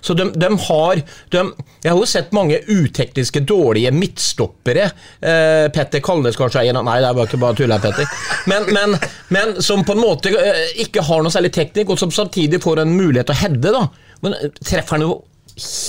Så 0.00 0.14
de, 0.14 0.28
de 0.38 0.48
har 0.68 1.00
de, 1.34 1.44
Jeg 1.82 1.90
har 1.90 1.98
jo 1.98 2.06
sett 2.06 2.34
mange 2.36 2.60
utekniske, 2.68 3.42
dårlige 3.48 3.90
midtstoppere. 3.94 4.90
Eh, 5.20 5.66
Petter 5.74 6.02
Kalnes 6.04 6.38
kanskje 6.38 6.62
er 6.62 6.70
en 6.72 6.80
av 6.82 6.86
Nei, 6.88 7.00
det 7.02 7.14
var 7.18 7.26
ikke 7.30 7.40
bare 7.42 7.58
tulla, 7.58 7.80
Petter. 7.82 8.06
Men, 8.50 8.68
men, 8.74 8.98
men 9.34 9.56
som 9.64 9.82
på 9.84 9.96
en 9.96 10.02
måte 10.04 10.30
eh, 10.30 10.76
ikke 10.84 11.02
har 11.08 11.24
noe 11.24 11.34
særlig 11.34 11.50
teknikk, 11.56 11.90
og 11.94 11.98
som 12.00 12.14
samtidig 12.14 12.62
får 12.62 12.84
en 12.84 12.94
mulighet 12.94 13.30
til 13.32 13.36
å 13.36 13.42
heade. 13.42 13.74
da. 13.74 13.82
Men 14.22 14.38
eh, 14.38 14.54
treffer 14.62 14.98
han 14.98 15.06
jo 15.08 15.16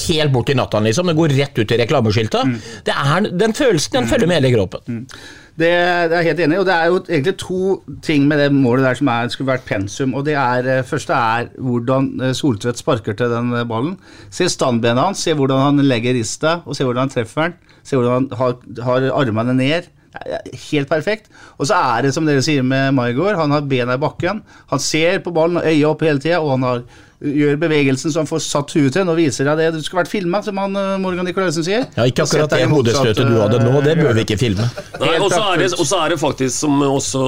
helt 0.09 0.31
bort 0.33 0.49
i 0.49 0.55
natta, 0.57 0.79
liksom. 0.81 1.11
Det 1.11 1.13
går 1.19 1.35
rett 1.37 1.59
ut 1.61 1.71
i 1.71 1.77
reklameskilta. 1.77 2.41
Det 2.87 2.95
er, 2.95 3.27
den 3.37 3.53
følelsen 3.53 3.99
den 3.99 4.09
følger 4.09 4.31
med 4.31 4.41
hele 4.41 4.55
kroppen. 4.55 5.05
Det, 5.59 5.67
det 5.67 6.15
er 6.15 6.21
jeg 6.21 6.27
helt 6.29 6.41
enig 6.45 6.55
i, 6.55 6.59
og 6.61 6.67
det 6.69 6.75
er 6.75 6.85
jo 6.87 6.99
egentlig 7.01 7.33
to 7.41 7.63
ting 8.05 8.27
med 8.29 8.39
det 8.39 8.47
målet 8.55 8.85
der 8.85 8.95
som 8.95 9.09
er, 9.11 9.31
skulle 9.33 9.51
vært 9.51 9.65
pensum. 9.67 10.13
og 10.15 10.23
det 10.25 10.37
er, 10.39 10.67
eh, 10.71 10.85
første 10.87 11.13
er 11.13 11.49
hvordan 11.59 12.07
eh, 12.23 12.35
Soltvedt 12.37 12.79
sparker 12.79 13.17
til 13.17 13.33
den 13.33 13.51
eh, 13.53 13.67
ballen. 13.67 13.97
Se 14.31 14.47
standbenet 14.47 15.03
hans, 15.03 15.23
se 15.25 15.35
hvordan 15.35 15.59
han 15.65 15.83
legger 15.83 16.15
rista, 16.15 16.61
og 16.65 16.77
se 16.77 16.87
hvordan 16.87 17.09
han 17.09 17.11
treffer 17.11 17.49
den. 17.49 17.57
Se 17.83 17.99
hvordan 17.99 18.29
han 18.29 18.39
har, 18.39 18.55
har 18.87 19.09
armene 19.19 19.57
ned 19.57 19.91
Helt 20.71 20.89
perfekt. 20.89 21.27
Og 21.57 21.67
så 21.69 21.77
er 21.77 22.07
det 22.07 22.13
som 22.15 22.25
dere 22.25 22.41
sier 22.41 22.63
med 22.65 22.95
Maigård, 22.97 23.35
han 23.37 23.51
har 23.53 23.67
bena 23.69 23.93
i 23.93 24.01
bakken. 24.01 24.41
Han 24.71 24.81
ser 24.81 25.19
på 25.21 25.33
ballen 25.35 25.59
og 25.59 25.67
øya 25.69 25.91
opp 25.91 26.01
hele 26.01 26.23
tida, 26.23 26.39
og 26.39 26.55
han 26.55 26.65
har, 26.65 26.81
gjør 27.19 27.57
bevegelsen 27.59 28.13
så 28.13 28.21
han 28.21 28.29
får 28.29 28.41
satt 28.45 28.73
huet 28.77 28.93
til. 28.95 29.03
Nå 29.07 29.15
viser 29.17 29.47
jeg 29.49 29.59
det. 29.59 29.65
Du 29.75 29.83
skulle 29.83 30.03
vært 30.05 30.11
filma, 30.11 30.39
som 30.45 30.59
han 30.61 30.75
eh, 30.79 30.93
Morgan 31.03 31.27
Nicolaisen 31.27 31.65
sier. 31.65 31.87
Ja, 31.97 32.05
Ikke 32.07 32.23
akkurat 32.23 32.53
det 32.53 32.61
hodestøtet 32.71 33.27
du 33.27 33.35
hadde 33.41 33.59
nå, 33.65 33.73
det 33.83 33.97
bør 33.99 34.15
vi 34.15 34.23
ikke 34.23 34.37
filme. 34.39 34.67
Nei, 35.01 35.17
og 35.19 35.27
så 35.33 35.41
er, 35.51 35.63
det- 35.63 35.75
og 35.75 35.87
så 35.87 35.99
er 36.05 36.13
det 36.13 36.19
faktisk, 36.21 36.55
som 36.55 36.79
også 36.85 37.21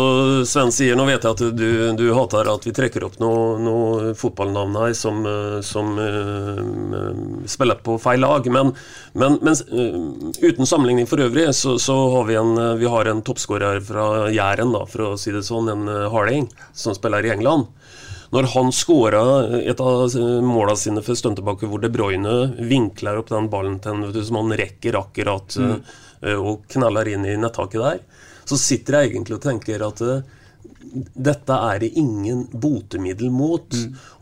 Sven 0.48 0.72
sier 0.74 0.96
Nå 1.00 1.06
vet 1.08 1.24
jeg 1.26 1.36
at 1.36 1.44
du, 1.56 1.68
du 2.00 2.06
hater 2.16 2.48
at 2.52 2.66
vi 2.68 2.74
trekker 2.76 3.04
opp 3.08 3.18
noe, 3.22 3.58
noe 3.62 4.14
fotballnavn 4.18 4.78
her 4.80 4.96
som, 4.98 5.22
eh, 5.28 5.60
som 5.66 5.94
uh, 6.00 7.46
spiller 7.50 7.80
på 7.84 7.98
feil 8.02 8.24
lag, 8.24 8.48
men, 8.52 8.72
men, 9.18 9.38
men 9.44 9.56
uh, 9.72 10.32
uten 10.44 10.68
sammenligning 10.68 11.08
for 11.10 11.24
øvrig, 11.24 11.50
så, 11.58 11.76
så 11.82 11.96
har 12.16 12.28
vi 12.30 12.40
en, 12.40 12.56
vi 12.80 12.90
har 12.92 13.12
en 13.12 13.24
toppskårer 13.26 13.82
fra 13.86 14.08
Jæren, 14.32 14.72
da, 14.76 14.86
for 14.90 15.12
å 15.12 15.14
si 15.20 15.34
det 15.36 15.44
sånn, 15.48 15.70
en 15.72 15.88
Harding, 16.14 16.48
som 16.78 16.96
spiller 16.98 17.28
i 17.28 17.34
England. 17.36 17.68
Når 18.32 18.48
han 18.54 18.72
skåra 18.72 19.22
et 19.60 19.80
av 19.84 20.14
måla 20.48 20.76
sine 20.80 21.04
for 21.04 21.20
stund 21.20 21.40
tilbake, 21.40 21.68
hvor 21.68 21.82
De 21.84 21.90
Bruyne 21.92 22.36
vinkler 22.64 23.20
opp 23.20 23.32
den 23.32 23.50
ballen 23.52 23.80
til 23.84 24.06
du, 24.14 24.22
som 24.24 24.40
han 24.40 24.56
rekker 24.60 24.96
akkurat 25.00 25.58
eh, 25.60 26.38
og 26.38 26.64
kneller 26.72 27.12
inn 27.12 27.28
i 27.28 27.36
nettaket 27.40 27.84
der, 27.84 28.00
så 28.48 28.60
sitter 28.60 28.98
jeg 29.02 29.12
egentlig 29.12 29.36
og 29.36 29.44
tenker 29.44 29.84
at 29.84 30.04
eh, 30.06 30.24
dette 31.28 31.60
er 31.72 31.84
det 31.84 31.92
ingen 32.00 32.46
botemiddel 32.52 33.32
mot. 33.34 33.68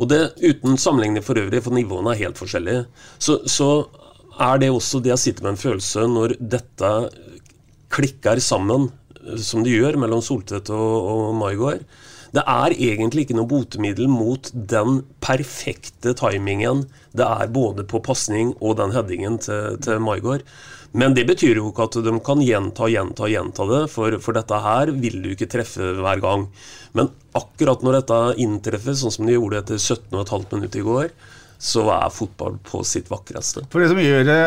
Og 0.01 0.10
det 0.10 0.20
uten 0.41 0.78
sammenligning 0.82 1.26
for 1.26 1.38
øvrig, 1.39 1.62
for 1.66 1.78
nivåene 1.78 2.14
er 2.14 2.24
helt 2.26 2.41
forskjellige. 2.41 2.84
Så, 3.22 3.39
så 3.45 3.70
er 4.39 4.62
det 4.62 4.72
også 4.74 5.01
det 5.03 5.14
jeg 5.14 5.24
sitter 5.28 5.45
med 5.45 5.55
en 5.55 5.64
følelse 5.68 6.05
når 6.10 6.38
dette 6.39 6.93
klikker 7.93 8.41
sammen, 8.41 8.89
eh, 9.22 9.38
som 9.38 9.62
det 9.66 9.78
gjør 9.78 10.01
mellom 10.01 10.26
Soltvedt 10.26 10.74
og, 10.74 11.12
og 11.14 11.36
Maigård. 11.45 11.86
Det 12.36 12.43
er 12.45 12.75
egentlig 12.75 13.25
ikke 13.25 13.38
noe 13.39 13.49
botemiddel 13.49 14.09
mot 14.11 14.51
den 14.53 15.01
perfekte 15.23 16.13
timingen 16.17 16.86
det 17.17 17.25
er 17.25 17.49
både 17.53 17.86
på 17.89 18.01
pasning 18.05 18.53
og 18.59 18.77
den 18.80 18.93
headingen 18.93 19.39
til, 19.41 19.80
til 19.84 20.01
Maigård. 20.03 20.43
Men 20.97 21.13
det 21.13 21.25
betyr 21.30 21.59
jo 21.59 21.69
ikke 21.69 21.86
at 21.86 21.97
de 22.05 22.13
kan 22.25 22.41
gjenta, 22.41 22.88
gjenta, 22.89 23.30
gjenta 23.30 23.65
det, 23.69 23.82
for, 23.93 24.15
for 24.23 24.38
dette 24.38 24.61
her 24.63 24.91
vil 24.97 25.19
du 25.23 25.32
ikke 25.34 25.49
treffe 25.49 25.91
hver 26.01 26.21
gang. 26.23 26.47
Men 26.97 27.11
akkurat 27.38 27.84
når 27.86 27.99
dette 27.99 28.21
inntreffer, 28.41 28.97
sånn 28.97 29.13
som 29.13 29.30
de 29.30 29.38
gjorde 29.38 29.61
etter 29.61 29.82
17,5 29.82 30.47
minutter 30.55 30.82
i 30.82 30.88
går, 30.88 31.11
så 31.59 31.84
er 31.91 32.13
fotball 32.15 32.55
på 32.65 32.82
sitt 32.88 33.09
vakreste. 33.11 33.65
For 33.69 33.84
det 33.84 33.91
som 33.91 33.99
gjør 34.01 34.25
det 34.30 34.41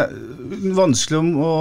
vanskelig 0.78 1.20
å 1.44 1.52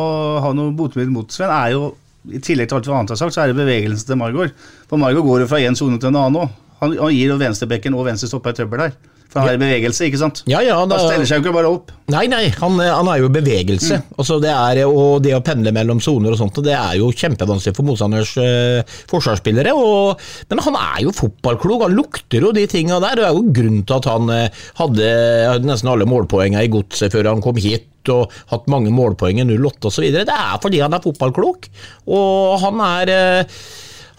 ha 0.46 0.54
noe 0.56 0.74
botemiddel 0.78 1.14
mot 1.14 1.34
Sven, 1.34 1.52
er 1.52 1.76
jo 1.76 1.92
i 2.30 2.42
tillegg 2.44 2.70
til 2.70 2.78
alt 2.78 2.90
vi 2.90 2.98
annet 2.98 3.14
har 3.16 3.22
sagt, 3.24 3.34
så 3.36 3.44
er 3.44 3.52
det 3.52 3.62
bevegelsen 3.62 4.12
til 4.12 4.20
Margot. 4.20 4.68
For 4.90 5.02
Margot 5.02 5.26
går 5.26 5.46
jo 5.46 5.50
fra 5.50 5.62
én 5.64 5.78
sone 5.78 5.98
til 6.02 6.12
en 6.12 6.20
annen 6.22 6.44
òg. 6.44 6.60
Han, 6.82 6.94
han 6.98 7.14
gir 7.14 7.34
jo 7.34 7.40
venstrebekken 7.42 7.98
og 7.98 8.08
venstre 8.10 8.30
stopper 8.30 8.54
i 8.54 8.62
trøbbel 8.62 8.86
der. 8.86 8.94
For 9.32 9.40
han 9.40 9.54
er 9.54 9.56
i 9.56 9.62
bevegelse, 9.62 10.08
ikke 10.10 10.20
sant? 10.20 10.42
Ja, 10.52 10.60
ja, 10.66 10.76
Han 10.82 10.92
steller 10.92 11.28
seg 11.30 11.40
jo 11.40 11.46
ikke 11.46 11.54
bare 11.56 11.70
opp. 11.72 11.94
Nei, 12.12 12.26
nei, 12.28 12.50
han, 12.52 12.76
han 12.84 13.08
er 13.08 13.22
jo 13.22 13.30
i 13.30 13.34
bevegelse. 13.38 14.02
Altså, 14.20 14.42
det 14.44 14.52
er, 14.52 14.82
og 14.90 15.22
det 15.24 15.32
å 15.38 15.44
pendle 15.46 15.72
mellom 15.72 16.02
soner 16.04 16.36
og 16.36 16.42
sånt, 16.42 16.60
det 16.66 16.74
er 16.76 16.98
jo 17.00 17.08
kjempevanskelig 17.16 17.78
for 17.78 17.88
motstanders 17.88 18.34
eh, 18.44 18.98
forsvarsspillere. 19.08 19.72
Og, 19.78 20.20
men 20.52 20.64
han 20.66 20.80
er 20.82 21.06
jo 21.06 21.16
fotballklok, 21.16 21.86
han 21.88 21.96
lukter 21.96 22.44
jo 22.44 22.52
de 22.58 22.66
tinga 22.68 23.00
der. 23.06 23.22
Det 23.22 23.30
er 23.30 23.38
jo 23.40 23.46
grunnen 23.56 23.86
til 23.88 24.02
at 24.02 24.10
han 24.12 24.36
hadde, 24.82 25.14
hadde 25.48 25.70
nesten 25.70 25.94
alle 25.94 26.10
målpoengene 26.12 26.68
i 26.68 26.74
godset 26.74 27.16
før 27.16 27.32
han 27.32 27.46
kom 27.46 27.62
hit. 27.62 27.88
Og 28.10 28.34
hatt 28.52 28.68
mange 28.72 28.94
målpoeng 28.96 29.44
i 29.44 29.46
08 29.46 29.92
osv. 29.92 30.10
Det 30.16 30.26
er 30.26 30.58
fordi 30.64 30.82
han 30.82 30.98
er 30.98 31.04
fotballklok. 31.04 31.70
Og 32.10 32.60
han 32.64 32.84
er 32.88 33.14
eh, 33.14 33.62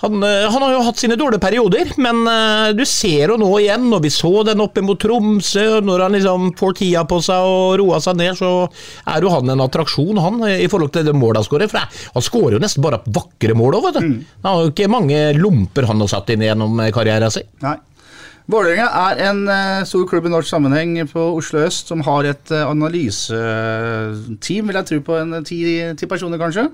han, 0.02 0.22
eh, 0.22 0.50
han 0.50 0.62
har 0.62 0.72
jo 0.74 0.82
hatt 0.82 0.98
sine 0.98 1.14
dårlige 1.18 1.42
perioder, 1.42 1.92
men 2.02 2.24
eh, 2.26 2.72
du 2.74 2.82
ser 2.88 3.30
jo 3.30 3.36
nå 3.38 3.50
igjen, 3.60 3.84
når 3.90 4.00
vi 4.02 4.10
så 4.10 4.32
den 4.48 4.62
oppe 4.64 4.82
mot 4.82 4.98
Tromsø, 4.98 5.78
når 5.84 6.02
han 6.06 6.16
liksom 6.16 6.48
får 6.58 6.74
tida 6.80 7.04
på 7.06 7.20
seg 7.22 7.46
og 7.46 7.76
roer 7.78 8.02
seg 8.02 8.18
ned, 8.18 8.34
så 8.38 8.50
er 9.12 9.22
jo 9.22 9.30
han 9.30 9.54
en 9.54 9.62
attraksjon, 9.62 10.18
han, 10.24 10.42
i 10.50 10.66
forhold 10.70 10.90
til 10.96 11.06
det 11.06 11.14
målet 11.14 11.42
han 11.42 11.46
skårer. 11.46 11.70
For 11.70 12.02
han 12.16 12.26
skårer 12.26 12.58
jo 12.58 12.64
nesten 12.64 12.82
bare 12.82 12.98
vakre 13.14 13.54
mål 13.58 13.78
òg, 13.78 13.88
vet 13.88 14.00
du. 14.00 14.26
Han 14.42 14.50
har 14.50 14.66
jo 14.66 14.74
ikke 14.74 14.90
mange 14.90 15.22
lomper 15.38 15.86
han 15.86 16.02
har 16.02 16.10
satt 16.10 16.34
inn 16.34 16.42
gjennom 16.48 16.82
karrieren 16.94 17.30
sin. 17.30 17.46
Nei. 17.62 17.78
Vålerenga 18.52 18.84
er 19.08 19.20
en 19.30 19.46
uh, 19.48 19.80
stor 19.88 20.04
klubb 20.10 20.26
i 20.28 20.30
norsk 20.32 20.50
sammenheng 20.50 20.98
på 21.08 21.22
Oslo 21.38 21.62
øst 21.64 21.88
som 21.88 22.02
har 22.04 22.26
et 22.28 22.50
uh, 22.52 22.68
analyseteam, 22.68 24.68
vil 24.68 24.76
jeg 24.76 24.88
tro 24.90 24.98
på 25.06 25.16
en 25.22 25.38
ti, 25.48 25.62
ti 25.96 26.08
personer, 26.10 26.40
kanskje. 26.40 26.66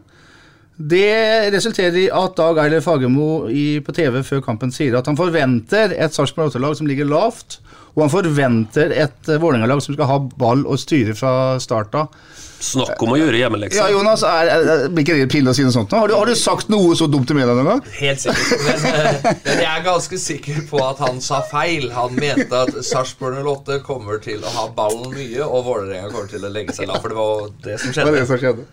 Det 0.78 1.50
resulterer 1.54 1.96
i 1.98 2.08
at 2.14 2.34
Dag 2.38 2.58
Eiler 2.64 2.82
Fagermo 2.82 3.46
på 3.86 3.94
TV 3.94 4.20
før 4.26 4.42
kampen 4.46 4.70
sier 4.74 4.94
at 4.98 5.06
han 5.10 5.18
forventer 5.18 5.94
et 5.94 6.14
Sarpsborg 6.14 6.52
8-lag 6.52 6.76
som 6.78 6.86
ligger 6.86 7.08
lavt, 7.10 7.58
og 7.98 8.04
han 8.06 8.12
forventer 8.12 8.92
et 8.94 9.30
uh, 9.30 9.40
Vålerenga-lag 9.42 9.82
som 9.82 9.96
skal 9.96 10.06
ha 10.06 10.18
ball 10.38 10.62
og 10.62 10.78
styre 10.78 11.16
fra 11.18 11.32
start 11.62 11.96
av. 11.98 12.14
Snakk 12.58 13.02
om 13.02 13.12
å 13.14 13.18
gjøre 13.18 13.38
hjemmeleksa. 13.38 13.78
Ja, 13.78 13.90
Jonas, 13.94 14.24
er, 14.26 14.88
blir 14.90 15.04
ikke 15.04 15.18
det 15.20 15.28
pinlig 15.30 15.52
å 15.52 15.56
si 15.58 15.66
noe 15.66 15.74
sånt 15.74 15.92
nå? 15.94 16.00
Har 16.02 16.10
du, 16.10 16.14
har 16.18 16.30
du 16.30 16.34
sagt 16.38 16.70
noe 16.72 16.96
så 16.98 17.06
dumt 17.10 17.28
til 17.30 17.38
media 17.38 17.54
noen 17.54 17.70
gang? 17.70 17.82
Helt 18.00 18.22
sikkert. 18.22 18.64
Men, 18.64 18.86
eh, 18.88 19.28
men 19.44 19.62
jeg 19.62 19.68
er 19.70 19.84
ganske 19.86 20.18
sikker 20.22 20.64
på 20.70 20.80
at 20.82 21.02
han 21.04 21.22
sa 21.22 21.38
feil. 21.46 21.86
Han 21.94 22.18
mente 22.18 22.64
at 22.66 22.80
Sarpsborg 22.86 23.38
08 23.44 23.78
kommer 23.86 24.18
til 24.22 24.42
å 24.42 24.54
ha 24.56 24.66
ballen 24.74 25.14
mye, 25.14 25.46
og 25.46 25.68
Vålerenga 25.68 26.10
kommer 26.10 26.30
til 26.30 26.46
å 26.46 26.50
legge 26.54 26.74
seg 26.74 26.90
lav. 26.90 26.98
For 27.04 27.14
det 27.14 27.20
var 27.20 27.48
det 27.68 27.78
som 27.78 27.94
skjedde. 27.94 28.06
Det 28.06 28.14
var 28.14 28.18
det 28.18 28.30
som 28.32 28.42
skjedde. 28.42 28.66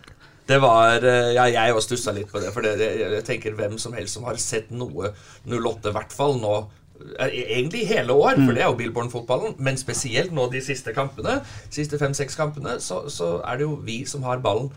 Det 0.46 0.58
var 0.62 1.06
eh, 1.10 1.32
Ja, 1.36 1.46
jeg 1.50 1.76
òg 1.76 1.84
stussa 1.86 2.14
litt 2.16 2.32
på 2.34 2.42
det. 2.42 2.50
For 2.56 2.66
det, 2.66 2.76
jeg, 2.82 3.06
jeg 3.20 3.28
tenker 3.28 3.58
hvem 3.58 3.78
som 3.82 3.94
helst 3.98 4.18
som 4.18 4.26
har 4.30 4.42
sett 4.42 4.74
noe 4.74 5.14
08, 5.46 5.92
i 5.92 5.96
hvert 5.96 6.14
fall 6.14 6.38
nå 6.42 6.56
eh, 6.58 6.74
Egentlig 7.20 7.84
i 7.84 7.90
hele 7.90 8.14
år, 8.14 8.40
for 8.42 8.56
det 8.56 8.64
er 8.64 8.72
jo 8.72 8.80
Billborn-fotballen. 8.80 9.56
Men 9.60 9.78
spesielt 9.78 10.34
nå 10.36 10.50
de 10.52 10.62
siste 10.64 10.94
kampene, 10.96 11.40
siste 11.70 12.00
fem-seks 12.02 12.36
kampene, 12.40 12.80
så, 12.80 13.04
så 13.10 13.38
er 13.46 13.62
det 13.62 13.68
jo 13.68 13.78
vi 13.86 14.02
som 14.10 14.24
har 14.24 14.44
ballen 14.44 14.72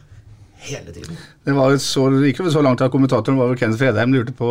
hele 0.59 0.93
tiden. 0.93 1.19
Det 1.47 1.55
var 1.55 1.77
så, 1.83 2.09
gikk 2.25 2.43
så 2.51 2.63
langt 2.63 2.83
at 2.83 2.91
kommentatoren 2.91 3.39
var 3.39 3.51
vel 3.51 3.59
Kenneth 3.59 3.79
Fredheim 3.83 4.15
lurte 4.15 4.35
på 4.37 4.49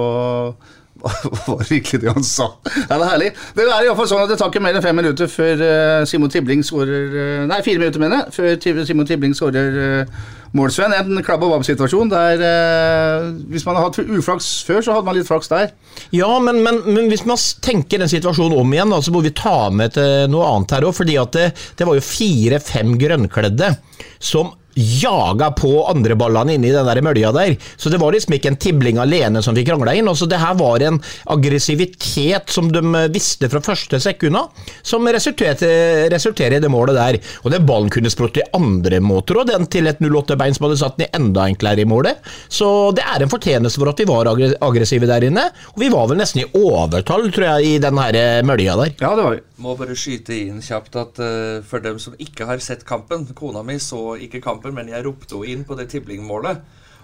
hva 1.02 1.12
var 1.46 1.68
virkelig 1.70 2.02
det 2.02 2.14
han 2.14 2.26
sa. 2.26 2.48
Ja, 2.66 2.96
det 2.96 3.04
er 3.04 3.12
herlig. 3.12 3.28
Det 3.56 3.66
er 3.68 3.84
i 3.84 3.90
hvert 3.90 4.00
fall 4.00 4.10
sånn 4.10 4.24
at 4.24 4.32
det 4.32 4.40
tar 4.40 4.50
ikke 4.50 4.64
mer 4.66 4.78
enn 4.78 4.86
fem 4.86 4.98
minutter 4.98 5.30
før 5.30 5.62
eh, 5.68 6.06
Simon 6.10 6.34
Tibling 6.34 6.64
skårer 6.66 7.14
eh, 7.14 7.44
Nei, 7.50 7.60
fire 7.66 7.84
minutter, 7.84 8.02
mener 8.02 8.24
jeg. 8.24 8.34
Før 8.38 8.88
Simon 8.88 9.10
Tibling 9.10 9.36
skårer 9.38 9.78
uh, 9.78 10.24
mål, 10.56 10.72
Sven. 10.74 10.96
En 10.96 11.24
klabb 11.26 11.44
og 11.46 11.56
vabb-situasjon 11.56 12.12
der 12.12 12.44
eh, 12.48 13.28
Hvis 13.52 13.66
man 13.68 13.78
har 13.78 13.90
hatt 13.90 14.00
uflaks 14.00 14.50
før, 14.68 14.82
så 14.86 14.96
hadde 14.96 15.08
man 15.10 15.18
litt 15.18 15.30
flaks 15.30 15.52
der. 15.52 15.74
Ja, 16.16 16.30
men, 16.44 16.62
men, 16.66 16.82
men 16.88 17.10
hvis 17.12 17.26
man 17.28 17.40
tenker 17.66 18.02
den 18.04 18.12
situasjonen 18.12 18.58
om 18.58 18.76
igjen, 18.76 18.94
da, 18.94 19.02
så 19.04 19.14
må 19.16 19.24
vi 19.26 19.34
ta 19.36 19.72
med 19.74 19.98
til 19.98 20.30
noe 20.32 20.48
annet 20.52 20.78
her 20.78 20.88
òg. 20.88 21.04
at 21.24 21.36
det, 21.36 21.50
det 21.80 21.88
var 21.88 21.98
jo 21.98 22.06
fire-fem 22.06 22.96
grønnkledde 23.02 23.74
som 24.20 24.54
jaga 24.78 25.52
på 25.58 25.72
andre 25.90 26.16
ballene 26.20 26.56
inne 26.56 26.70
i 26.70 26.76
den 26.76 26.88
der 26.88 27.02
mølja 27.06 27.32
der. 27.36 27.56
Så 27.78 27.90
det 27.90 28.00
var 28.02 28.14
liksom 28.14 28.36
ikke 28.38 28.52
en 28.54 28.60
tibling 28.62 29.02
alene 29.02 29.42
som 29.44 29.58
fikk 29.58 29.72
krangla 29.72 29.96
inn. 29.98 30.10
Altså, 30.10 30.28
det 30.30 30.40
her 30.42 30.58
var 30.60 30.84
en 30.86 31.00
aggressivitet 31.34 32.54
som 32.54 32.70
de 32.74 32.84
visste 33.14 33.50
fra 33.52 33.62
første 33.64 34.00
sekunda, 34.04 34.46
som 34.86 35.08
resulterer 35.08 36.58
i 36.58 36.62
det 36.64 36.72
målet 36.72 36.98
der. 36.98 37.20
Og 37.44 37.54
den 37.54 37.66
ballen 37.68 37.92
kunne 37.94 38.12
sprått 38.14 38.40
i 38.42 38.48
andre 38.58 39.02
måter, 39.04 39.42
og 39.42 39.50
den 39.50 39.68
til 39.72 39.90
et 39.90 40.02
08-bein 40.04 40.56
som 40.56 40.68
hadde 40.68 40.80
satt 40.82 41.00
den 41.00 41.08
i 41.08 41.12
enda 41.18 41.48
enklere 41.50 41.84
i 41.84 41.90
målet. 41.90 42.22
Så 42.50 42.92
det 42.96 43.06
er 43.06 43.24
en 43.24 43.32
fortjeneste 43.32 43.82
for 43.82 43.92
at 43.92 44.02
vi 44.02 44.10
var 44.10 44.30
aggressive 44.30 45.10
der 45.10 45.28
inne. 45.28 45.50
Og 45.74 45.82
vi 45.82 45.92
var 45.94 46.10
vel 46.12 46.22
nesten 46.22 46.44
i 46.44 46.50
overtall, 46.58 47.30
tror 47.34 47.50
jeg, 47.52 47.76
i 47.76 47.84
den 47.84 48.00
her 48.02 48.18
eh, 48.18 48.46
mølja 48.46 48.78
der. 48.80 48.96
Ja, 49.02 49.14
det 49.18 49.26
var 49.26 49.38
vi. 49.38 49.44
Må 49.64 49.74
bare 49.74 49.96
skyte 49.98 50.36
inn 50.38 50.60
kjapt 50.62 50.96
at 51.02 51.18
uh, 51.18 51.64
for 51.66 51.82
dem 51.82 51.98
som 52.02 52.14
ikke 52.22 52.46
har 52.46 52.62
sett 52.62 52.84
kampen 52.86 53.24
Kona 53.38 53.64
mi 53.66 53.80
så 53.82 54.14
ikke 54.22 54.42
kampen, 54.44 54.67
men 54.76 54.90
jeg 54.92 55.06
ropte 55.06 55.36
henne 55.36 55.54
inn 55.54 55.64
på 55.68 55.78
det 55.80 55.88
Tibling-målet. 55.92 56.62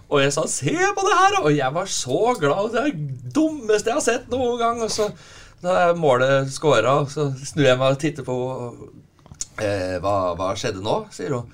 Og 0.09 0.22
jeg 0.22 0.34
sa 0.34 0.43
'se 0.45 0.74
på 0.74 1.05
det 1.07 1.16
her', 1.20 1.43
og 1.43 1.55
jeg 1.55 1.74
var 1.74 1.86
så 1.86 2.36
glad. 2.39 2.72
Det 2.72 2.80
er 2.80 2.91
det 2.91 3.34
dummeste 3.34 3.89
jeg 3.89 3.95
har 3.95 4.01
sett 4.01 4.30
noen 4.30 4.59
gang. 4.59 4.82
Og 4.82 4.91
så 4.91 5.09
da 5.64 5.93
målet 5.93 6.51
scora, 6.51 7.05
så 7.07 7.32
snur 7.39 7.66
jeg 7.66 7.80
meg 7.80 7.95
og 7.95 7.99
titter 7.99 8.24
på 8.24 8.38
eh, 9.61 9.99
hva, 10.03 10.36
'Hva 10.36 10.55
skjedde 10.55 10.84
nå?' 10.84 11.07
sier 11.11 11.34
hun. 11.34 11.51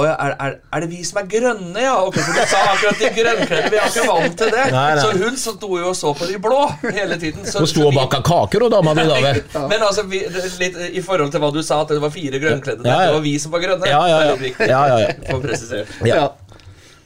Å 0.00 0.04
ja, 0.06 0.14
er, 0.24 0.34
er, 0.46 0.54
er 0.76 0.84
det 0.84 0.88
vi 0.90 1.00
som 1.06 1.20
er 1.20 1.26
grønne, 1.30 1.82
ja? 1.84 1.92
Ok, 2.06 2.16
for 2.18 2.36
du 2.38 2.42
sa 2.48 2.60
akkurat 2.72 3.00
de 3.02 3.10
grønnkledde. 3.18 3.70
Vi 3.74 3.80
er 3.80 3.88
ikke 3.90 4.04
vant 4.08 4.36
til 4.40 4.52
det. 4.54 4.64
Nei, 4.74 4.84
nei. 4.96 5.04
Så 5.04 5.12
hun 5.20 5.38
sto 5.40 5.70
jo 5.76 5.90
og 5.90 5.96
så 5.98 6.12
på 6.16 6.28
de 6.30 6.38
blå 6.42 6.60
hele 6.86 7.18
tiden. 7.20 7.44
Så, 7.44 7.62
Hun 7.62 7.70
sto 7.70 7.86
og 7.88 7.96
baka 7.96 8.22
kaker, 8.26 8.66
og 8.66 8.72
dama 8.74 8.94
mi, 8.96 9.06
da 9.10 9.18
vel. 9.26 9.40
men 9.70 9.84
altså, 9.86 10.06
vi, 10.10 10.22
litt 10.62 10.78
i 10.90 11.04
forhold 11.04 11.34
til 11.34 11.44
hva 11.44 11.52
du 11.54 11.60
sa, 11.66 11.82
at 11.84 11.92
det 11.94 12.00
var 12.02 12.12
fire 12.14 12.40
grønnkledde 12.42 12.86
Ja, 12.88 13.00
ja. 13.04 13.10
Det 13.10 13.18
var 13.18 13.24
vi 13.26 13.34
som 13.42 13.52
var 13.54 13.64
grønne. 13.64 13.90
Ja, 13.90 14.02
ja, 14.10 14.20
ja. 14.30 14.38
Viktig. 14.40 14.70
Ja. 14.70 14.84
Ja. 16.10 16.14
Ja. 16.16 16.28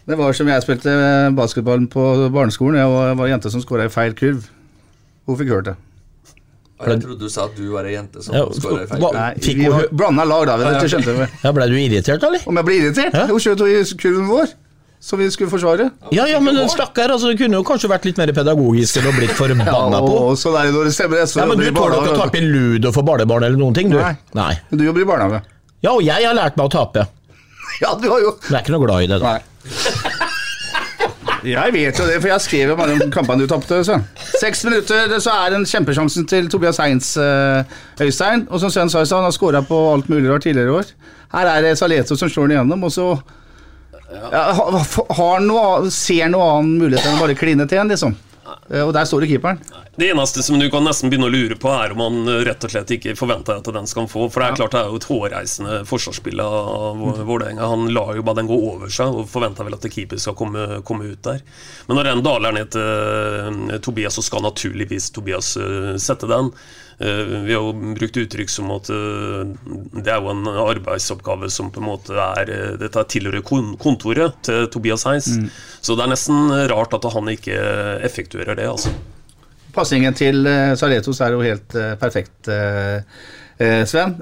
Det 0.04 0.16
var 0.20 0.36
som 0.36 0.48
jeg 0.50 0.62
spilte 0.64 0.92
basketball 1.36 1.86
på 1.88 2.02
barneskolen. 2.32 2.76
Jeg 2.78 2.90
var, 2.92 3.14
var 3.16 3.30
jente 3.30 3.50
som 3.52 3.62
skåra 3.64 3.86
i 3.88 3.92
feil 3.92 4.12
kurv. 4.18 4.44
Hun 5.24 5.38
fikk 5.40 5.52
hørt 5.54 5.70
det. 5.70 5.76
Og 6.84 6.92
jeg 6.94 7.00
trodde 7.04 7.20
du 7.24 7.28
sa 7.32 7.44
at 7.48 7.54
du 7.56 7.64
var 7.72 7.84
ei 7.88 7.94
jente 7.96 8.22
som 8.24 8.34
Ja, 8.36 8.42
skåra 8.52 8.82
i 8.84 8.90
feil 8.90 9.00
kurv. 9.00 9.14
Nei, 9.16 9.32
vi 9.40 9.96
blanda 9.96 10.24
lag, 10.28 10.44
da. 10.46 10.56
vet 10.60 10.74
du, 10.76 10.80
Det 10.84 10.90
skjønte. 10.92 11.28
Ja, 11.44 11.52
Ble 11.56 11.68
du 11.72 11.78
irritert, 11.80 12.22
eller? 12.28 12.44
Om 12.50 12.60
jeg 12.60 12.68
ble 12.68 12.76
irritert? 12.82 13.16
Ja. 13.16 13.26
Hun 13.32 13.40
skjøt 13.42 13.64
jo 13.64 13.66
i 13.72 13.80
kurven 14.04 14.28
vår. 14.28 14.52
som 15.04 15.18
vi 15.20 15.26
skulle 15.28 15.50
forsvare. 15.52 15.90
Ja, 16.16 16.24
ja, 16.24 16.38
men 16.40 16.56
stakkar, 16.72 17.10
altså, 17.12 17.28
det 17.28 17.36
kunne 17.42 17.58
jo 17.58 17.64
kanskje 17.68 17.90
vært 17.92 18.06
litt 18.08 18.16
mer 18.16 18.30
pedagogisk 18.32 18.96
enn 19.02 19.08
å 19.10 19.12
blitt 19.12 19.34
forbanna 19.36 19.98
på. 20.06 20.14
og 20.30 20.38
så 20.40 20.48
der, 20.54 20.70
det 20.70 20.72
når 20.78 20.84
det 20.88 20.94
stemmer 20.96 21.20
SV 21.26 21.40
Ja, 21.42 21.46
men 21.50 21.58
Du 21.60 21.66
tåler 21.76 21.98
ikke 22.00 22.14
å 22.14 22.22
tape 22.22 22.38
i 22.40 22.46
ludo 22.46 22.92
for 22.94 23.04
barnebarn 23.04 23.44
eller 23.44 23.60
noen 23.60 23.74
ting, 23.76 23.90
du? 23.92 23.98
Nei. 24.00 24.14
Nei. 24.32 24.54
Men 24.70 24.80
Du 24.80 24.84
jobber 24.86 25.04
i 25.04 25.08
barnehage. 25.10 25.42
Ja, 25.84 25.92
og 25.92 26.00
jeg 26.06 26.24
har 26.24 26.32
lært 26.38 26.56
meg 26.56 26.70
å 26.70 26.72
tape. 26.72 27.04
Ja, 27.82 27.92
du 28.00 28.08
har 28.08 28.20
jo 28.22 28.32
Du 28.48 28.54
er 28.54 28.62
ikke 28.62 28.72
noe 28.78 28.86
glad 28.86 29.04
i 29.04 29.08
det. 29.12 29.18
da. 29.20 29.34
Nei. 29.34 30.13
Jeg 31.44 31.72
vet 31.74 31.98
jo 32.00 32.06
det, 32.08 32.16
for 32.22 32.28
jeg 32.30 32.40
skrev 32.40 32.70
jo 32.72 32.76
bare 32.78 32.94
om 32.96 33.10
kampene 33.12 33.44
du 33.44 33.50
tapte. 33.50 33.82
Seks 34.40 34.64
minutter, 34.64 35.12
så 35.20 35.34
er 35.44 35.50
den 35.54 35.66
kjempesjansen 35.68 36.26
til 36.30 36.48
Tobias 36.52 36.78
Heins, 36.80 37.10
eh, 37.20 37.64
Øystein. 38.00 38.46
Og 38.50 38.60
som 38.62 38.70
Sven 38.72 38.88
sa 38.92 39.02
i 39.04 39.08
han 39.12 39.26
har 39.26 39.34
skåra 39.36 39.60
på 39.66 39.78
alt 39.92 40.08
mulig 40.08 40.30
rart 40.30 40.42
tidligere 40.46 40.72
i 40.72 40.76
år. 40.80 40.92
Her 41.34 41.46
er 41.56 41.62
det 41.66 41.76
Saleto 41.78 42.16
som 42.16 42.28
slår 42.30 42.48
den 42.48 42.56
igjennom, 42.56 42.84
og 42.84 42.92
så 42.94 43.08
ja, 44.32 44.52
ha- 44.54 44.70
ha- 44.70 45.14
har 45.18 45.40
noe, 45.42 45.90
ser 45.90 46.28
noe 46.30 46.46
annen 46.58 46.78
mulighet 46.78 47.06
enn 47.10 47.18
å 47.18 47.24
bare 47.26 47.34
kline 47.38 47.66
til 47.68 47.78
en, 47.82 47.88
liksom. 47.90 48.14
Eh, 48.70 48.82
Og 48.82 48.92
der 48.96 49.04
står 49.04 49.24
det 49.24 49.28
keeperen. 49.34 49.58
Det 49.96 50.08
eneste 50.10 50.42
som 50.42 50.58
du 50.58 50.66
kan 50.72 50.82
nesten 50.86 51.10
begynne 51.12 51.28
å 51.28 51.32
lure 51.32 51.56
på, 51.60 51.68
er 51.70 51.92
om 51.94 52.00
han 52.02 52.28
eh, 52.28 52.40
rett 52.48 52.64
og 52.66 52.72
slett 52.72 52.90
ikke 52.96 53.14
forventer 53.18 53.60
at 53.60 53.68
den 53.76 53.86
skal 53.90 54.08
få. 54.10 54.28
For 54.32 54.40
det 54.42 54.48
er 54.48 54.58
klart 54.60 54.74
det 54.74 54.80
er 54.80 54.92
jo 54.92 55.00
et 55.00 55.08
hårreisende 55.10 55.80
forsvarsspill 55.88 56.40
av 56.44 57.02
Vålerenga. 57.28 57.68
Han 57.74 57.86
lar 57.94 58.14
jo 58.18 58.24
bare 58.26 58.40
den 58.40 58.50
gå 58.50 58.58
over 58.72 58.92
seg 58.92 59.14
og 59.20 59.28
forventer 59.30 59.68
vel 59.68 59.76
at 59.76 59.88
keeper 59.92 60.20
skal 60.22 60.36
komme, 60.38 60.80
komme 60.86 61.12
ut 61.12 61.22
der. 61.26 61.44
Men 61.88 62.00
når 62.00 62.10
den 62.10 62.24
daler 62.26 62.56
ned 62.56 62.72
til 62.74 63.74
eh, 63.74 63.78
Tobias, 63.84 64.16
så 64.18 64.24
skal 64.24 64.46
naturligvis 64.48 65.12
Tobias 65.14 65.54
sette 66.00 66.30
den. 66.30 66.50
Eh, 66.98 67.22
Vi 67.46 67.54
har 67.54 67.60
jo 67.62 67.72
brukt 67.98 68.18
uttrykk 68.22 68.50
som 68.52 68.70
at 68.74 68.90
eh, 68.92 69.42
det 69.98 70.12
er 70.12 70.20
jo 70.22 70.30
en 70.32 70.46
arbeidsoppgave 70.46 71.50
som 71.50 71.70
på 71.74 71.82
en 71.82 71.88
måte 71.88 72.14
er 72.14 72.52
eh, 72.54 72.76
Dette 72.80 73.04
tilhører 73.14 73.44
kontoret 73.44 74.38
til 74.46 74.68
Tobias 74.72 75.06
Heins. 75.08 75.30
Så 75.80 75.96
det 75.96 76.06
er 76.06 76.14
nesten 76.14 76.54
rart 76.70 76.94
at 76.96 77.08
han 77.14 77.30
ikke 77.34 77.58
effektuerer 78.06 78.58
det, 78.58 78.68
altså. 78.70 78.94
Passingen 79.74 80.14
til 80.14 80.46
Saletos 80.78 81.18
er 81.24 81.34
jo 81.34 81.40
helt 81.42 81.72
perfekt, 81.98 82.46
Sven. 83.90 84.12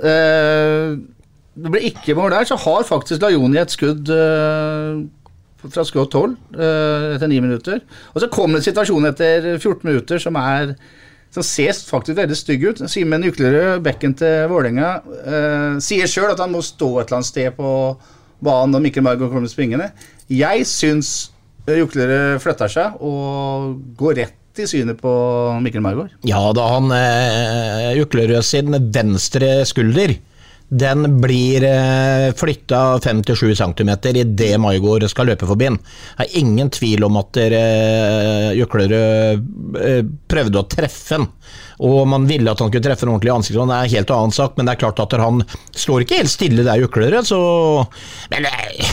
Det 1.53 1.73
ble 1.75 1.83
ikke 1.91 2.17
mål 2.17 2.33
der, 2.33 2.47
så 2.49 2.57
har 2.57 2.87
faktisk 2.89 3.21
Lajoni 3.21 3.61
et 3.61 3.75
skudd 3.75 4.09
fra 5.71 5.85
skudd 5.87 6.11
12 6.11 6.33
eh, 6.57 7.07
etter 7.17 7.31
9 7.31 7.41
minutter. 7.45 7.83
Og 8.15 8.23
så 8.23 8.31
kommer 8.33 8.59
det 8.59 8.63
en 8.63 8.69
situasjon 8.71 9.09
etter 9.13 9.49
14 9.59 9.87
minutter 9.87 10.23
som 10.23 10.39
er 10.41 10.75
som 11.33 11.45
ser 11.47 11.73
faktisk 11.73 12.19
veldig 12.19 12.37
stygg 12.37 12.65
ut. 12.69 12.83
Simen 12.93 13.25
Juklerød, 13.25 13.81
bekken 13.85 14.15
til 14.21 14.49
Vålerenga, 14.53 14.91
eh, 15.25 15.79
sier 15.81 16.11
sjøl 16.11 16.33
at 16.35 16.43
han 16.43 16.53
må 16.53 16.61
stå 16.65 16.91
et 17.01 17.07
eller 17.07 17.21
annet 17.21 17.31
sted 17.31 17.57
på 17.57 17.71
banen 18.43 18.75
når 18.75 18.85
Mikkel 18.87 19.07
Margot 19.07 19.33
kommer 19.33 19.49
springende. 19.49 19.91
Jeg 20.29 20.67
syns 20.69 21.31
Juklerød 21.69 22.41
flytter 22.43 22.71
seg 22.73 23.03
og 23.07 23.77
går 23.97 24.19
rett 24.19 24.61
i 24.61 24.67
synet 24.69 24.99
på 25.01 25.13
Mikkel 25.65 25.85
Margot. 25.85 26.13
Ja, 26.29 26.43
da 26.53 26.67
han 26.75 26.93
eh, 26.97 27.95
Juklerød 27.97 28.45
sin 28.45 28.75
venstre 28.93 29.63
skulder 29.69 30.17
den 30.73 31.05
blir 31.21 31.65
flytta 32.39 32.99
5-7 33.05 33.55
cm 33.61 33.91
idet 34.17 34.61
Maigård 34.61 35.05
skal 35.11 35.29
løpe 35.29 35.49
forbi 35.49 35.69
den. 35.69 35.77
Det 36.17 36.25
er 36.25 36.39
ingen 36.41 36.71
tvil 36.73 37.05
om 37.05 37.19
at 37.21 37.41
eh, 37.45 38.53
Juklerød 38.57 38.95
eh, 39.83 40.01
prøvde 40.33 40.63
å 40.63 40.69
treffe 40.73 41.19
den. 41.19 41.29
Og 41.83 42.07
man 42.09 42.25
ville 42.29 42.51
at 42.53 42.61
han 42.63 42.71
skulle 42.71 42.85
treffe 42.85 43.05
den 43.05 43.13
ordentlig 43.13 43.33
i 43.33 43.35
ansiktet, 43.35 43.69
det 43.69 43.77
er 43.77 43.89
en 43.89 43.97
helt 43.97 44.15
annen 44.17 44.35
sak, 44.37 44.57
men 44.57 44.69
det 44.69 44.75
er 44.75 44.83
klart 44.85 45.03
at 45.03 45.17
han 45.21 45.43
står 45.75 46.05
ikke 46.05 46.21
helt 46.23 46.33
stille 46.33 46.65
der, 46.67 46.81
Juklerød, 46.83 47.21
så 47.27 47.41
Men 48.33 48.49
eh, 48.49 48.93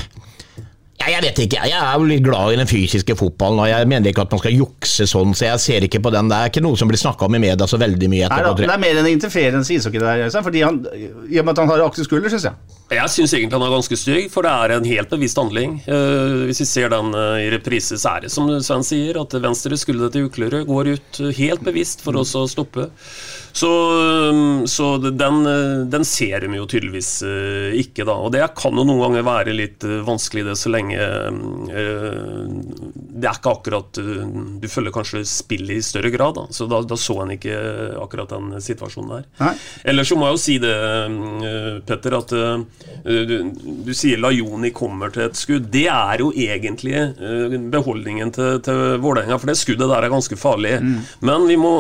ja, 1.00 1.14
jeg 1.14 1.24
vet 1.24 1.38
ikke, 1.46 1.62
jeg 1.72 1.80
er 1.80 1.94
jo 1.96 2.08
litt 2.10 2.24
glad 2.26 2.54
i 2.54 2.58
den 2.60 2.68
fysiske 2.68 3.16
fotballen, 3.16 3.62
og 3.64 3.70
jeg 3.72 3.88
mener 3.88 4.12
ikke 4.12 4.26
at 4.26 4.34
man 4.36 4.42
skal 4.42 4.56
jukse 4.56 5.08
sånn, 5.08 5.32
så 5.38 5.48
jeg 5.48 5.64
ser 5.64 5.86
ikke 5.88 6.02
på 6.04 6.12
den. 6.12 6.28
Det 6.32 6.36
er 6.36 6.52
ikke 6.52 6.64
noe 6.66 6.80
som 6.80 6.92
blir 6.92 7.00
snakka 7.00 7.30
om 7.30 7.38
i 7.38 7.42
media 7.42 7.68
så 7.70 7.80
veldig 7.80 8.10
mye 8.12 8.28
Nei, 8.28 8.42
da, 8.44 8.52
det 8.60 8.68
er 8.68 8.84
mer 8.84 9.00
en 9.00 9.08
interferens 9.08 9.72
i 9.72 9.80
ishockey 9.80 10.04
der, 10.04 10.28
fordi 10.44 10.66
han, 10.66 10.82
i 10.92 11.40
og 11.40 11.48
med 11.48 11.56
at 11.56 11.64
han 11.64 11.72
har 11.72 11.86
aktiv 11.88 12.08
skulder, 12.10 12.34
syns 12.34 12.50
jeg. 12.50 12.76
Jeg 12.90 13.14
syns 13.14 13.36
egentlig 13.38 13.54
han 13.54 13.68
er 13.68 13.76
ganske 13.78 13.98
stygg, 14.02 14.28
for 14.34 14.46
det 14.46 14.52
er 14.52 14.76
en 14.76 14.88
helt 14.90 15.12
bevisst 15.14 15.40
handling. 15.40 15.78
Uh, 15.86 16.46
hvis 16.50 16.64
vi 16.64 16.68
ser 16.68 16.92
den 16.92 17.14
uh, 17.14 17.38
i 17.38 17.48
reprise, 17.54 18.00
så 18.02 18.16
er 18.16 18.26
det 18.26 18.34
som 18.34 18.50
Sven 18.66 18.86
sier, 18.86 19.22
at 19.22 19.36
venstre 19.40 19.78
skulder 19.78 20.12
til 20.12 20.26
Uklerød 20.28 20.66
går 20.68 20.96
ut 20.96 21.20
eh, 21.22 21.36
helt 21.38 21.62
bevisst 21.64 22.02
for 22.04 22.18
oss 22.20 22.34
å 22.36 22.48
stoppe. 22.50 22.90
Så, 23.52 23.70
mm, 24.32 24.68
så 24.68 24.98
den, 24.98 25.46
eh, 25.46 25.86
den 25.86 26.06
ser 26.06 26.40
de 26.46 26.58
jo 26.58 26.68
tydeligvis 26.70 27.12
eh, 27.24 27.80
ikke, 27.82 28.06
da. 28.08 28.16
Og 28.20 28.32
det 28.34 28.46
kan 28.58 28.76
jo 28.78 28.86
noen 28.86 29.02
ganger 29.08 29.26
være 29.28 29.56
litt 29.56 29.86
eh, 29.88 30.00
vanskelig, 30.06 30.46
det, 30.50 30.56
så 30.60 30.72
lenge 30.72 30.98
Det 31.70 33.28
er 33.28 33.36
ikke 33.38 33.52
akkurat 33.52 33.98
Du 34.00 34.68
følger 34.70 34.94
kanskje 34.94 35.24
spillet 35.28 35.80
i 35.80 35.86
større 35.86 36.12
grad, 36.14 36.38
da. 36.38 36.46
Så 36.56 36.68
da, 36.70 36.82
da 36.86 36.98
så 37.00 37.20
en 37.24 37.34
ikke 37.36 37.58
akkurat 38.00 38.32
den 38.32 38.54
situasjonen 38.64 39.12
der. 39.18 39.28
Nei. 39.42 39.54
Ellers 39.92 40.12
så 40.12 40.18
må 40.20 40.30
jeg 40.30 40.38
jo 40.38 40.42
si 40.44 40.58
det, 40.62 40.76
Petter, 41.88 42.16
at 42.20 42.34
du, 43.06 43.36
du 43.86 43.92
sier 43.98 44.22
Lajoni 44.22 44.72
kommer 44.76 45.14
til 45.14 45.28
et 45.28 45.40
skudd. 45.40 45.70
Det 45.74 45.86
er 45.92 46.24
jo 46.24 46.32
egentlig 46.34 46.98
eh, 47.00 47.56
beholdningen 47.72 48.34
til, 48.36 48.60
til 48.66 49.00
Vålerenga, 49.04 49.40
for 49.40 49.52
det 49.52 49.60
skuddet 49.60 49.90
der 49.90 50.06
er 50.06 50.14
ganske 50.14 50.40
farlig. 50.40 50.78
Men 51.26 51.48
vi 51.50 51.58
må 51.60 51.74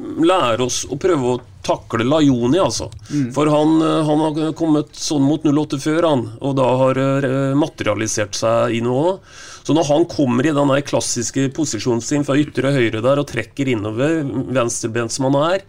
lære 0.00 0.66
oss 0.66 0.82
å 0.88 0.98
prøve 1.00 1.34
å 1.34 1.40
takle 1.62 2.04
Lajoni, 2.06 2.58
altså. 2.58 2.88
For 3.34 3.50
han, 3.52 3.76
eh, 3.82 4.02
han 4.08 4.24
har 4.24 4.52
kommet 4.58 4.96
sånn 4.98 5.22
mot 5.22 5.44
08 5.46 5.78
før, 5.82 6.08
han, 6.08 6.26
og 6.40 6.56
da 6.58 6.68
har 6.82 6.98
eh, 6.98 7.54
materialisert 7.58 8.34
seg 8.38 8.76
inn 8.78 8.90
òg. 8.90 9.22
Så 9.62 9.76
når 9.76 9.86
han 9.92 10.08
kommer 10.10 10.46
i 10.46 10.54
den 10.54 10.74
klassiske 10.82 11.46
posisjonen 11.54 12.02
sin 12.02 12.26
fra 12.26 12.34
ytre 12.40 12.74
høyre 12.74 13.02
der 13.04 13.22
og 13.22 13.28
trekker 13.30 13.70
innover, 13.70 14.24
venstrebent 14.50 15.14
som 15.14 15.30
han 15.30 15.38
er, 15.54 15.66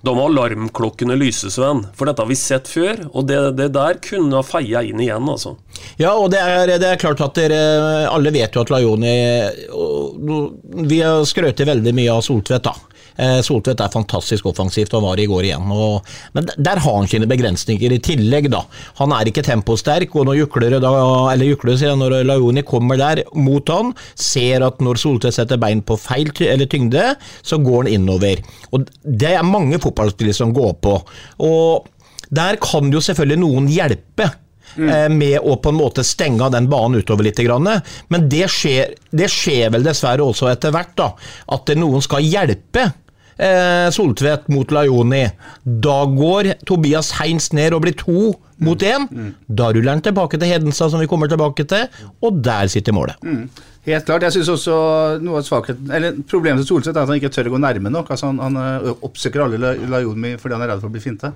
da 0.00 0.14
må 0.16 0.24
alarmklokkene 0.30 1.14
lyse, 1.20 1.50
Sven. 1.52 1.82
For 1.96 2.08
dette 2.08 2.24
har 2.24 2.28
vi 2.30 2.36
sett 2.38 2.68
før, 2.72 3.02
og 3.12 3.26
det, 3.28 3.38
det 3.58 3.68
der 3.76 4.00
kunne 4.02 4.38
ha 4.38 4.46
feia 4.46 4.80
inn 4.86 5.02
igjen, 5.04 5.28
altså. 5.28 5.58
Ja, 6.00 6.14
og 6.16 6.30
det 6.32 6.40
er, 6.40 6.72
det 6.80 6.88
er 6.88 7.00
klart 7.00 7.20
at 7.20 7.36
dere 7.36 8.08
alle 8.08 8.32
vet 8.32 8.56
jo 8.56 8.64
at 8.64 8.72
Lajoni 8.72 9.12
Vi 10.88 11.00
har 11.04 11.24
skrøt 11.28 11.60
veldig 11.68 11.92
mye 11.96 12.16
av 12.16 12.24
Soltvedt, 12.24 12.64
da. 12.64 12.89
Eh, 13.20 13.40
Soltvedt 13.44 13.82
er 13.84 13.92
fantastisk 13.92 14.46
offensivt, 14.48 14.94
og 14.96 15.04
var 15.04 15.20
i 15.20 15.26
går 15.28 15.50
igjen. 15.50 15.68
Og, 15.74 16.06
men 16.36 16.48
der 16.56 16.80
har 16.80 16.96
han 16.96 17.08
sine 17.10 17.28
begrensninger 17.30 17.92
i 17.92 18.00
tillegg, 18.04 18.48
da. 18.52 18.62
Han 19.02 19.12
er 19.16 19.28
ikke 19.28 19.44
temposterk, 19.44 20.14
og 20.16 20.28
når 20.30 20.40
Juklere, 20.40 20.80
da, 20.82 20.92
eller 21.32 21.52
Juklere 21.52 21.80
sier 21.80 21.98
når 22.00 22.20
Laioni 22.28 22.64
kommer 22.66 23.00
der 23.00 23.24
mot 23.36 23.68
han, 23.72 23.92
ser 24.16 24.64
at 24.64 24.80
når 24.84 25.02
Soltvedt 25.02 25.36
setter 25.36 25.60
bein 25.60 25.84
på 25.84 25.98
feil 26.00 26.32
eller 26.46 26.68
tyngde, 26.70 27.14
så 27.42 27.60
går 27.60 27.84
han 27.84 27.94
innover. 27.98 28.40
Og 28.72 28.88
det 29.04 29.34
er 29.36 29.46
mange 29.46 29.80
fotballspillere 29.82 30.36
som 30.36 30.54
går 30.56 30.78
på. 30.80 30.96
Og 31.44 31.88
der 32.30 32.60
kan 32.62 32.92
jo 32.92 33.02
selvfølgelig 33.02 33.42
noen 33.42 33.68
hjelpe. 33.70 34.30
Mm. 34.78 35.16
Med 35.18 35.42
å 35.42 35.56
på 35.58 35.72
en 35.72 35.80
måte 35.80 36.04
stenge 36.06 36.44
av 36.46 36.52
den 36.54 36.68
banen 36.70 37.02
utover 37.02 37.26
litt. 37.26 37.40
Men 37.42 38.28
det 38.30 38.44
skjer, 38.54 38.92
det 39.10 39.26
skjer 39.32 39.72
vel 39.74 39.82
dessverre 39.82 40.22
også 40.22 40.46
etter 40.52 40.70
hvert, 40.70 40.92
da. 40.94 41.08
At 41.50 41.72
noen 41.74 42.04
skal 42.06 42.22
hjelpe 42.22 42.84
eh, 43.40 43.88
Soltvedt 43.94 44.48
mot 44.52 44.70
Lajoni. 44.74 45.24
Da 45.64 45.98
går 46.06 46.52
Tobias 46.68 47.12
Heins 47.18 47.50
ned 47.56 47.74
og 47.76 47.82
blir 47.86 47.96
to 47.98 48.34
mot 48.60 48.82
én. 48.84 49.08
Da 49.48 49.70
ruller 49.72 49.96
han 49.96 50.04
tilbake 50.04 50.38
til 50.38 50.50
Hedenstad, 50.52 50.92
som 50.92 51.00
vi 51.00 51.08
kommer 51.10 51.30
tilbake 51.32 51.64
til, 51.64 51.88
og 52.20 52.40
der 52.44 52.68
sitter 52.68 52.92
målet. 52.96 53.16
Helt 53.86 54.04
klart. 54.04 54.26
Jeg 54.28 54.36
synes 54.36 54.50
også 54.52 54.74
noe 55.24 55.38
av 55.40 55.46
svakheten 55.46 55.88
Eller 55.96 56.18
Problemet 56.28 56.60
til 56.60 56.68
Solseth 56.68 56.92
er 56.92 57.00
at 57.00 57.08
han 57.08 57.16
ikke 57.16 57.30
tør 57.32 57.48
å 57.48 57.54
gå 57.54 57.60
nærme 57.64 57.88
nok. 57.90 58.10
Altså 58.12 58.28
Han, 58.28 58.38
han 58.44 58.98
oppsøker 59.00 59.46
alle 59.46 59.72
Laioni 59.88 60.34
fordi 60.36 60.58
han 60.58 60.66
er 60.66 60.74
redd 60.74 60.82
for 60.82 60.92
å 60.92 60.94
bli 60.98 61.00
finta. 61.00 61.32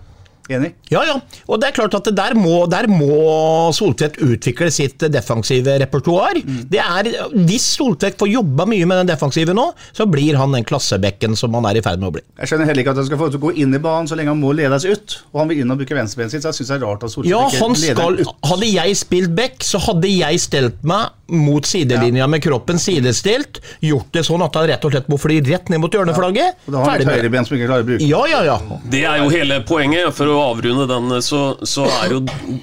Enig? 0.52 0.74
Ja, 0.92 1.00
ja. 1.08 1.14
Og 1.48 1.60
det 1.60 1.70
er 1.70 1.76
klart 1.78 1.94
at 1.96 2.08
der 2.12 2.34
må, 2.36 2.66
der 2.68 2.84
må 2.90 3.70
Soltvedt 3.72 4.18
utvikle 4.20 4.68
sitt 4.74 5.00
defensive 5.08 5.78
repertoar. 5.80 6.36
Det 6.44 6.82
er, 6.82 7.08
hvis 7.48 7.64
Soltvedt 7.78 8.18
får 8.20 8.28
jobba 8.28 8.66
mye 8.68 8.84
med 8.90 9.00
den 9.00 9.12
defensive 9.14 9.54
nå, 9.56 9.70
så 9.96 10.04
blir 10.10 10.36
han 10.36 10.52
den 10.52 10.66
klassebekken 10.68 11.32
som 11.38 11.56
han 11.56 11.70
er 11.70 11.80
i 11.80 11.84
ferd 11.84 12.02
med 12.02 12.10
å 12.10 12.14
bli. 12.18 12.24
Jeg 12.42 12.52
skjønner 12.52 12.68
heller 12.68 12.84
ikke 12.84 12.92
at 12.92 13.00
han 13.00 13.08
skal 13.08 13.22
få 13.22 13.30
til 13.32 13.40
å 13.40 13.44
gå 13.46 13.54
inn 13.64 13.72
i 13.72 13.80
banen 13.80 14.10
så 14.10 14.18
lenge 14.20 14.34
han 14.34 14.42
må 14.42 14.52
ledes 14.56 14.84
ut. 14.84 15.18
Og 15.32 15.42
han 15.42 15.52
vil 15.52 15.64
inn 15.64 15.72
og 15.72 15.80
bruke 15.80 15.96
venstrebenet 15.96 16.36
sitt, 16.36 16.44
så 16.44 16.52
jeg 16.52 16.60
syns 16.60 16.74
det 16.74 16.78
er 16.78 16.84
rart 16.84 17.08
at 17.08 17.14
Soltvedt 17.14 17.32
Ja, 17.32 17.42
ikke 17.48 17.70
leder 17.72 18.02
skal, 18.02 18.20
ut. 18.20 18.48
Hadde 18.52 18.70
jeg 18.74 19.00
spilt 19.00 19.36
back, 19.40 19.64
så 19.64 19.80
hadde 19.88 20.12
jeg 20.12 20.44
stelt 20.44 20.84
meg 20.84 21.16
mot 21.32 21.64
sidelinja 21.64 22.26
med 22.28 22.42
kroppen 22.44 22.76
sidestilt, 22.78 23.62
gjort 23.80 24.10
det 24.12 24.26
sånn 24.26 24.42
at 24.44 24.56
han 24.58 24.66
rett 24.68 24.84
og 24.84 24.92
slett 24.92 25.06
må 25.08 25.16
fly 25.16 25.38
rett 25.46 25.70
ned 25.72 25.80
mot 25.80 25.94
hjørneflagget. 25.94 26.60
Og 26.68 26.74
da 26.74 26.82
har 26.82 26.90
han 26.90 27.00
et 27.00 27.08
med 27.08 27.16
høyreben 27.16 27.48
som 27.48 27.56
ikke 27.56 27.68
klarer 27.70 27.86
å 27.86 27.88
bruke. 27.88 28.04
Ja, 28.04 28.20
ja, 28.28 28.42
ja. 28.44 28.58
Det 28.92 29.00
er 29.08 29.22
jo 29.22 29.30
hele 29.32 29.62
poenget. 29.64 30.12
For 30.14 30.28
å 30.28 30.33
avrunde 30.38 30.86
den, 30.88 31.22
så, 31.22 31.40
så 31.66 31.84
er 32.00 32.12
jo 32.14 32.20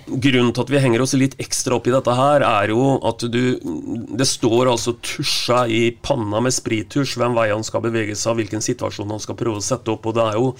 grunnen 0.07 0.51
til 0.55 0.63
at 0.63 0.72
vi 0.74 0.82
henger 0.84 1.03
oss 1.03 1.13
litt 1.17 1.38
ekstra 1.41 1.78
opp 1.78 1.89
i 1.89 1.93
dette 1.93 2.15
her, 2.17 2.45
er 2.45 2.74
jo 2.74 2.95
at 3.07 3.26
du 3.32 3.41
Det 4.17 4.28
står 4.28 4.69
altså 4.72 4.93
tusja 5.03 5.63
i 5.67 5.82
panna 6.03 6.41
med 6.43 6.53
sprittusj 6.55 7.17
hvem 7.19 7.36
vei 7.38 7.49
han 7.51 7.65
skal 7.65 7.84
bevege 7.86 8.15
seg, 8.17 8.38
hvilken 8.39 8.63
situasjon 8.63 9.11
han 9.13 9.22
skal 9.24 9.38
prøve 9.39 9.61
å 9.61 9.65
sette 9.65 9.93
opp. 9.93 10.05
og 10.09 10.17
det 10.17 10.28
er 10.28 10.39
jo 10.39 10.51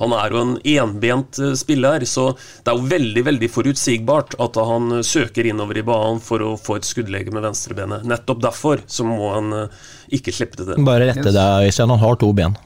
Han 0.00 0.14
er 0.16 0.32
jo 0.32 0.40
en 0.40 0.54
enbent 0.64 1.40
eh, 1.40 1.54
spiller, 1.58 2.04
så 2.08 2.30
det 2.34 2.72
er 2.72 2.78
jo 2.78 2.90
veldig 2.90 3.24
veldig 3.30 3.50
forutsigbart 3.52 4.38
at 4.40 4.60
han 4.70 5.02
søker 5.04 5.48
innover 5.50 5.78
i 5.80 5.86
banen 5.86 6.20
for 6.24 6.42
å 6.44 6.54
få 6.60 6.78
et 6.80 6.88
skuddlege 6.88 7.34
med 7.34 7.44
venstrebenet. 7.44 8.06
Nettopp 8.08 8.42
derfor 8.44 8.84
så 8.86 9.04
må 9.06 9.34
han 9.34 9.52
eh, 9.56 9.80
ikke 10.16 10.34
slippe 10.34 10.62
det 10.62 10.72
til. 10.72 10.84
Bare 10.86 11.10
rette 11.12 11.34
deg, 11.34 11.68
Øystein. 11.68 11.92
Han 11.92 12.02
har 12.02 12.20
to 12.20 12.32
ben. 12.36 12.56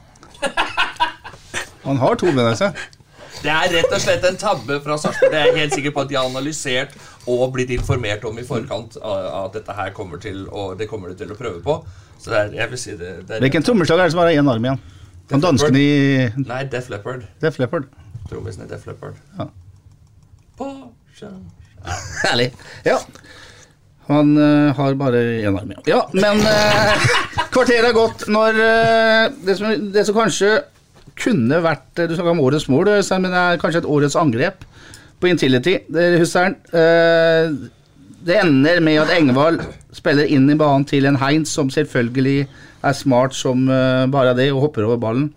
Han 1.84 1.98
har 2.00 2.16
to 2.16 2.30
ben, 2.32 2.46
altså. 2.48 2.70
Det 3.42 3.50
er 3.52 3.72
rett 3.74 3.92
og 3.92 4.00
slett 4.00 4.24
en 4.28 4.38
tabbe 4.40 4.78
fra 4.84 4.96
Sarpsborg. 5.00 5.32
Det 5.32 5.40
er 5.40 5.50
jeg 5.50 5.58
helt 5.64 5.76
sikker 5.76 5.94
på 5.96 6.04
at 6.04 6.10
de 6.12 6.16
har 6.18 6.28
analysert 6.28 6.94
og 7.30 7.44
blitt 7.54 7.72
informert 7.74 8.24
om 8.28 8.38
i 8.40 8.44
forkant 8.46 8.96
at 9.00 9.56
dette 9.56 9.76
her 9.76 9.92
kommer 9.96 10.20
til 10.22 10.44
og 10.48 10.78
det 10.80 10.88
kommer 10.90 11.12
de 11.12 11.18
til 11.22 11.32
å 11.32 11.38
prøve 11.38 11.60
på. 11.64 11.78
Så 12.20 12.32
det 12.32 12.40
er, 12.40 12.52
jeg 12.60 12.72
vil 12.72 12.80
si 12.80 12.96
det, 12.96 13.12
det 13.28 13.36
er 13.36 13.44
Hvilken 13.44 13.66
trommeslag 13.66 14.00
er 14.00 14.08
det 14.08 14.14
som 14.14 14.22
har 14.22 14.32
én 14.32 14.50
arm 14.50 14.68
igjen? 14.68 14.82
Han 15.32 15.44
dansken 15.44 15.76
i 15.76 15.88
Nei, 16.40 16.64
Def 16.72 16.90
Leppard. 16.92 17.24
Def 17.40 17.58
Leppard. 17.60 17.88
Trommisen 18.28 18.64
i 18.64 18.68
Def 18.68 18.86
Leppard. 18.88 19.16
Ja. 19.38 19.48
På. 20.58 20.68
Herlig. 22.24 22.52
Ja. 22.84 22.98
Han 24.06 24.36
uh, 24.36 24.74
har 24.76 24.96
bare 25.00 25.20
én 25.40 25.56
arm 25.56 25.70
igjen. 25.72 25.84
Ja, 25.88 26.02
men 26.12 26.40
uh, 26.44 27.08
kvarteret 27.54 27.88
er 27.88 27.96
gått 27.96 28.26
når 28.28 28.60
uh, 28.60 29.44
det, 29.46 29.56
som, 29.60 29.90
det 29.92 30.04
som 30.08 30.18
kanskje 30.18 30.58
kunne 31.20 31.62
vært 31.64 32.00
eh, 32.00 32.08
Du 32.08 32.16
snakka 32.16 32.34
om 32.34 32.42
årets 32.44 32.68
mål, 32.72 32.90
men 33.22 33.30
det 33.30 33.40
er 33.40 33.62
kanskje 33.62 33.84
et 33.84 33.90
årets 33.96 34.18
angrep 34.18 34.66
på 35.20 35.30
Intility. 35.30 35.78
Hussein, 36.20 36.56
eh, 36.74 37.52
det 38.24 38.40
ender 38.40 38.80
med 38.84 39.02
at 39.04 39.14
Engvald 39.14 39.62
spiller 39.94 40.28
inn 40.28 40.48
i 40.50 40.58
banen 40.58 40.86
til 40.88 41.06
en 41.08 41.20
Heinz 41.20 41.52
som 41.54 41.70
selvfølgelig 41.70 42.46
er 42.84 42.96
smart 42.96 43.36
som 43.36 43.68
eh, 43.68 44.04
bare 44.12 44.34
det, 44.36 44.50
og 44.52 44.68
hopper 44.68 44.88
over 44.88 45.00
ballen. 45.00 45.30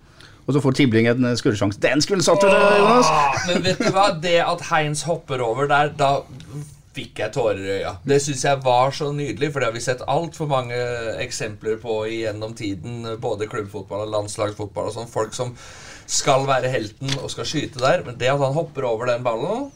Og 0.48 0.56
så 0.56 0.64
får 0.64 0.78
Tibling 0.78 1.10
en 1.12 1.34
skuddsjanse. 1.36 1.80
Den 1.84 2.02
skulle 2.02 2.24
satt, 2.24 2.44
Jonas! 2.48 3.10
Men 3.50 3.66
vet 3.66 3.82
du 3.84 3.92
hva? 3.92 4.14
Det 4.24 4.38
at 4.46 4.64
Heinz 4.70 5.04
hopper 5.04 5.44
over 5.44 5.68
der, 5.68 5.92
da 6.00 6.22
fikk 6.98 7.22
jeg 7.22 7.34
tårer 7.36 7.62
i 7.62 7.74
øya. 7.80 7.96
Det 8.08 8.20
syns 8.24 8.46
jeg 8.48 8.62
var 8.66 8.94
så 8.96 9.12
nydelig, 9.14 9.52
for 9.54 9.62
det 9.62 9.70
har 9.70 9.76
vi 9.76 9.84
sett 9.86 10.06
altfor 10.10 10.50
mange 10.52 10.78
eksempler 11.22 11.78
på 11.82 12.00
gjennom 12.10 12.56
tiden. 12.58 13.04
Både 13.22 13.50
klubbfotball 13.52 14.08
og 14.08 14.14
landslagsfotball 14.16 14.90
og 14.90 14.96
sånn. 14.98 15.12
Folk 15.12 15.36
som 15.38 15.54
skal 16.08 16.48
være 16.48 16.72
helten 16.72 17.12
og 17.20 17.30
skal 17.34 17.48
skyte 17.50 17.84
der. 17.84 18.06
Men 18.08 18.18
det 18.20 18.32
at 18.34 18.42
han 18.42 18.56
hopper 18.58 18.88
over 18.90 19.12
den 19.12 19.26
ballen, 19.26 19.70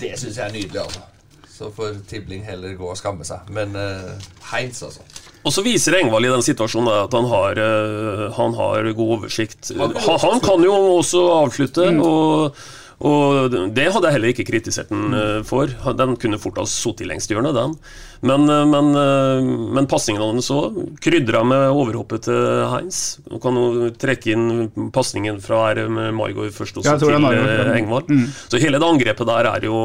det 0.00 0.14
syns 0.20 0.38
jeg 0.38 0.46
er 0.46 0.54
nydelig, 0.54 0.84
altså. 0.84 1.08
Så 1.52 1.68
får 1.74 1.98
Tibling 2.08 2.46
heller 2.46 2.74
gå 2.78 2.86
og 2.88 2.98
skamme 2.98 3.26
seg. 3.28 3.50
Men 3.52 3.76
uh, 3.76 4.30
Heinz, 4.52 4.80
altså. 4.86 5.04
Og 5.42 5.52
så 5.54 5.64
viser 5.66 5.98
Engvald 5.98 6.26
i 6.26 6.30
den 6.30 6.44
situasjonen 6.44 6.90
at 6.94 7.14
han 7.16 7.26
har, 7.26 7.58
eh, 7.58 8.28
han 8.36 8.52
har 8.54 8.86
god 8.94 9.16
oversikt. 9.16 9.72
Han, 9.74 9.96
han 9.98 10.42
kan 10.42 10.62
jo 10.62 10.76
også 11.00 11.22
avslutte. 11.34 11.88
og 11.98 12.60
og 13.02 13.50
det 13.74 13.88
hadde 13.90 14.06
jeg 14.06 14.14
heller 14.14 14.30
ikke 14.30 14.46
kritisert 14.46 14.90
den 14.92 15.14
eh, 15.16 15.40
for. 15.46 15.70
Den 15.98 16.14
kunne 16.22 16.38
fort 16.38 16.60
ha 16.60 16.64
sittet 16.70 17.02
i 17.02 17.08
lengstehjørnet, 17.10 17.56
den. 17.56 17.74
Men, 18.22 18.44
eh, 18.46 18.62
men, 18.70 18.90
eh, 18.98 19.48
men 19.78 19.88
pasningen 19.90 20.22
hans 20.22 20.50
så 20.52 20.60
krydra 21.02 21.42
med 21.46 21.74
overhoppet 21.74 22.28
til 22.28 22.62
Heinz. 22.70 23.00
Du 23.26 23.40
kan 23.42 23.58
jo 23.58 23.90
trekke 23.98 24.36
inn 24.36 24.90
pasningen 24.94 25.40
fra 25.42 25.64
her 25.68 25.82
med 25.90 26.14
Maigård 26.18 26.54
først 26.54 26.78
også 26.78 26.94
til 27.02 27.18
Maigård. 27.22 27.72
Engvald. 27.74 28.12
Mm. 28.12 28.28
Så 28.52 28.62
hele 28.62 28.78
det 28.78 28.90
angrepet 28.92 29.30
der 29.32 29.50
er 29.50 29.66
jo, 29.66 29.80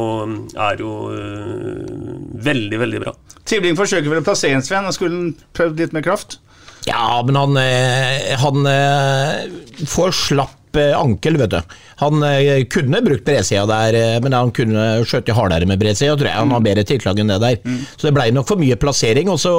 er 0.53 0.83
jo 0.83 0.93
veldig, 2.49 2.81
veldig 2.83 3.01
bra. 3.01 3.15
Tibling 3.47 3.79
forsøker 3.79 4.11
vel 4.11 4.21
å 4.21 4.27
plassere 4.27 4.59
en 4.59 4.65
Sven, 4.65 4.85
og 4.85 4.93
skulle 4.93 5.15
han 5.15 5.33
prøvd 5.57 5.81
litt 5.81 5.97
med 5.97 6.05
kraft? 6.05 6.37
Ja, 6.87 7.17
men 7.25 7.35
han, 7.39 7.57
han 8.43 8.69
får 9.89 10.13
slapp 10.15 10.53
ankel, 10.97 11.37
vet 11.41 11.53
du. 11.53 11.75
Han 12.03 12.23
eh, 12.27 12.63
kunne 12.71 13.01
brukt 13.05 13.25
bredsida 13.27 13.65
der, 13.69 13.97
eh, 13.97 14.17
men 14.23 14.35
han 14.37 14.53
kunne 14.55 14.87
skjøtt 15.07 15.33
hardere 15.37 15.69
med 15.69 15.81
bredsida, 15.81 16.15
tror 16.15 16.29
jeg. 16.29 16.37
Han 16.37 16.53
har 16.55 16.65
bedre 16.65 16.85
tilslag 16.87 17.21
enn 17.21 17.33
det 17.33 17.41
der. 17.43 17.61
Mm. 17.63 17.79
Så 17.95 18.09
det 18.09 18.15
blei 18.17 18.29
nok 18.35 18.49
for 18.49 18.61
mye 18.61 18.79
plassering. 18.79 19.31
og 19.33 19.39
så 19.41 19.55